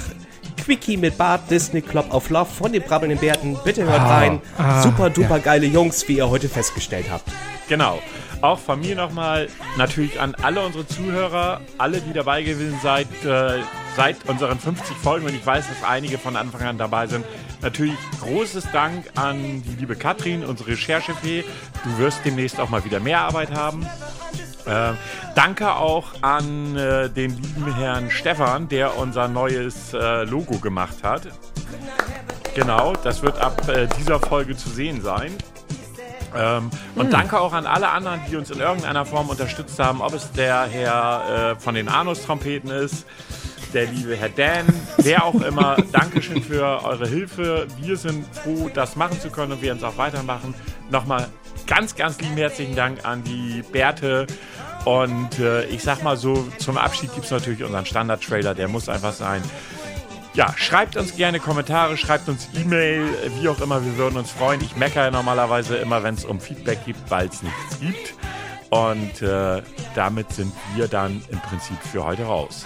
Quickie 0.63 0.95
mit 0.95 1.17
Bart 1.17 1.49
Disney 1.49 1.81
Club 1.81 2.13
of 2.13 2.29
Love 2.29 2.45
von 2.45 2.71
den 2.71 2.83
Brabbelnden 2.83 3.19
Bärten. 3.19 3.57
Bitte 3.63 3.83
hört 3.83 4.01
rein. 4.01 4.41
ah, 4.59 4.83
Super 4.83 5.09
duper 5.09 5.39
geile 5.39 5.65
Jungs, 5.65 6.07
wie 6.07 6.17
ihr 6.17 6.29
heute 6.29 6.47
festgestellt 6.49 7.07
habt. 7.09 7.25
Genau. 7.67 7.99
Auch 8.41 8.59
von 8.59 8.79
mir 8.79 8.95
nochmal 8.95 9.47
natürlich 9.77 10.19
an 10.19 10.35
alle 10.41 10.61
unsere 10.63 10.85
Zuhörer, 10.85 11.61
alle, 11.79 11.99
die 11.99 12.13
dabei 12.13 12.43
gewesen 12.43 12.77
seid, 12.83 13.07
äh, 13.25 13.59
seit 13.95 14.17
unseren 14.29 14.59
50 14.59 14.95
Folgen. 14.97 15.25
Und 15.25 15.33
ich 15.33 15.45
weiß, 15.45 15.65
dass 15.67 15.87
einige 15.89 16.19
von 16.19 16.35
Anfang 16.35 16.61
an 16.61 16.77
dabei 16.77 17.07
sind. 17.07 17.25
Natürlich 17.63 17.97
großes 18.21 18.65
Dank 18.71 19.05
an 19.15 19.63
die 19.63 19.75
liebe 19.79 19.95
Katrin, 19.95 20.43
unsere 20.45 20.71
Recherchefee. 20.71 21.43
Du 21.83 21.97
wirst 21.97 22.19
demnächst 22.23 22.59
auch 22.59 22.69
mal 22.69 22.85
wieder 22.85 22.99
mehr 22.99 23.21
Arbeit 23.21 23.51
haben. 23.51 23.85
Ähm, 24.67 24.97
danke 25.35 25.75
auch 25.75 26.13
an 26.21 26.75
äh, 26.75 27.09
den 27.09 27.31
lieben 27.31 27.73
Herrn 27.75 28.11
Stefan, 28.11 28.69
der 28.69 28.97
unser 28.97 29.27
neues 29.27 29.93
äh, 29.93 30.23
Logo 30.23 30.59
gemacht 30.59 31.03
hat. 31.03 31.27
Genau, 32.55 32.93
das 33.03 33.21
wird 33.23 33.39
ab 33.39 33.67
äh, 33.69 33.87
dieser 33.97 34.19
Folge 34.19 34.55
zu 34.55 34.69
sehen 34.69 35.01
sein. 35.01 35.31
Ähm, 36.35 36.69
und 36.95 37.11
danke 37.11 37.39
auch 37.39 37.53
an 37.53 37.65
alle 37.65 37.89
anderen, 37.89 38.21
die 38.29 38.35
uns 38.35 38.51
in 38.51 38.59
irgendeiner 38.59 39.05
Form 39.05 39.29
unterstützt 39.29 39.79
haben, 39.79 40.01
ob 40.01 40.13
es 40.13 40.31
der 40.31 40.63
Herr 40.63 41.55
äh, 41.57 41.59
von 41.59 41.75
den 41.75 41.89
Anus-Trompeten 41.89 42.69
ist, 42.69 43.05
der 43.73 43.87
liebe 43.87 44.15
Herr 44.15 44.29
Dan, 44.29 44.65
wer 44.97 45.25
auch 45.25 45.41
immer. 45.41 45.77
Dankeschön 45.91 46.41
für 46.41 46.83
eure 46.83 47.07
Hilfe. 47.07 47.67
Wir 47.79 47.97
sind 47.97 48.25
froh, 48.35 48.69
das 48.73 48.95
machen 48.95 49.19
zu 49.19 49.29
können 49.29 49.53
und 49.53 49.61
wir 49.61 49.73
uns 49.73 49.83
auch 49.83 49.97
weitermachen. 49.97 50.53
Nochmal 50.89 51.27
ganz, 51.67 51.95
ganz 51.95 52.19
lieben 52.19 52.37
herzlichen 52.37 52.75
Dank 52.75 53.05
an 53.05 53.23
die 53.23 53.63
Bärte. 53.71 54.27
Und 54.85 55.39
äh, 55.39 55.65
ich 55.65 55.83
sag 55.83 56.03
mal 56.03 56.17
so, 56.17 56.47
zum 56.57 56.77
Abschied 56.77 57.13
gibt 57.13 57.25
es 57.25 57.31
natürlich 57.31 57.63
unseren 57.63 57.85
Standard-Trailer, 57.85 58.55
der 58.55 58.67
muss 58.67 58.89
einfach 58.89 59.13
sein. 59.13 59.41
Ja, 60.33 60.53
schreibt 60.57 60.95
uns 60.95 61.15
gerne 61.15 61.39
Kommentare, 61.39 61.97
schreibt 61.97 62.29
uns 62.29 62.47
E-Mail, 62.55 63.03
wie 63.39 63.49
auch 63.49 63.59
immer, 63.59 63.83
wir 63.83 63.97
würden 63.97 64.17
uns 64.17 64.31
freuen. 64.31 64.61
Ich 64.61 64.75
meckere 64.77 65.05
ja 65.05 65.11
normalerweise 65.11 65.75
immer, 65.75 66.03
wenn 66.03 66.15
es 66.15 66.23
um 66.23 66.39
Feedback 66.39 66.85
gibt, 66.85 67.11
weil 67.11 67.27
es 67.27 67.43
nichts 67.43 67.79
gibt. 67.79 68.13
Und 68.69 69.21
äh, 69.21 69.61
damit 69.95 70.31
sind 70.31 70.53
wir 70.75 70.87
dann 70.87 71.21
im 71.29 71.39
Prinzip 71.39 71.77
für 71.91 72.05
heute 72.05 72.23
raus. 72.23 72.65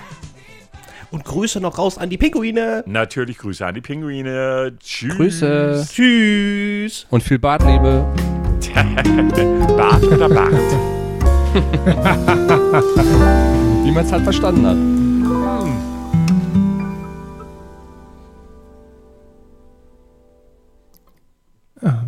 Und 1.09 1.25
Grüße 1.25 1.59
noch 1.59 1.77
raus 1.77 1.97
an 1.97 2.09
die 2.09 2.17
Pinguine. 2.17 2.83
Natürlich 2.85 3.39
Grüße 3.39 3.65
an 3.65 3.73
die 3.73 3.81
Pinguine. 3.81 4.73
Tschüss. 4.79 5.15
Grüße 5.15 5.87
Tschüss. 5.89 7.07
und 7.09 7.23
viel 7.23 7.39
Bartliebe. 7.39 8.05
Bart. 8.73 10.03
Oder 10.03 10.29
Bart? 10.29 10.53
Wie 13.83 13.91
man 13.91 14.05
es 14.05 14.11
halt 14.11 14.23
verstanden 14.23 14.65
hat. 14.67 14.77
Ah, 21.81 22.03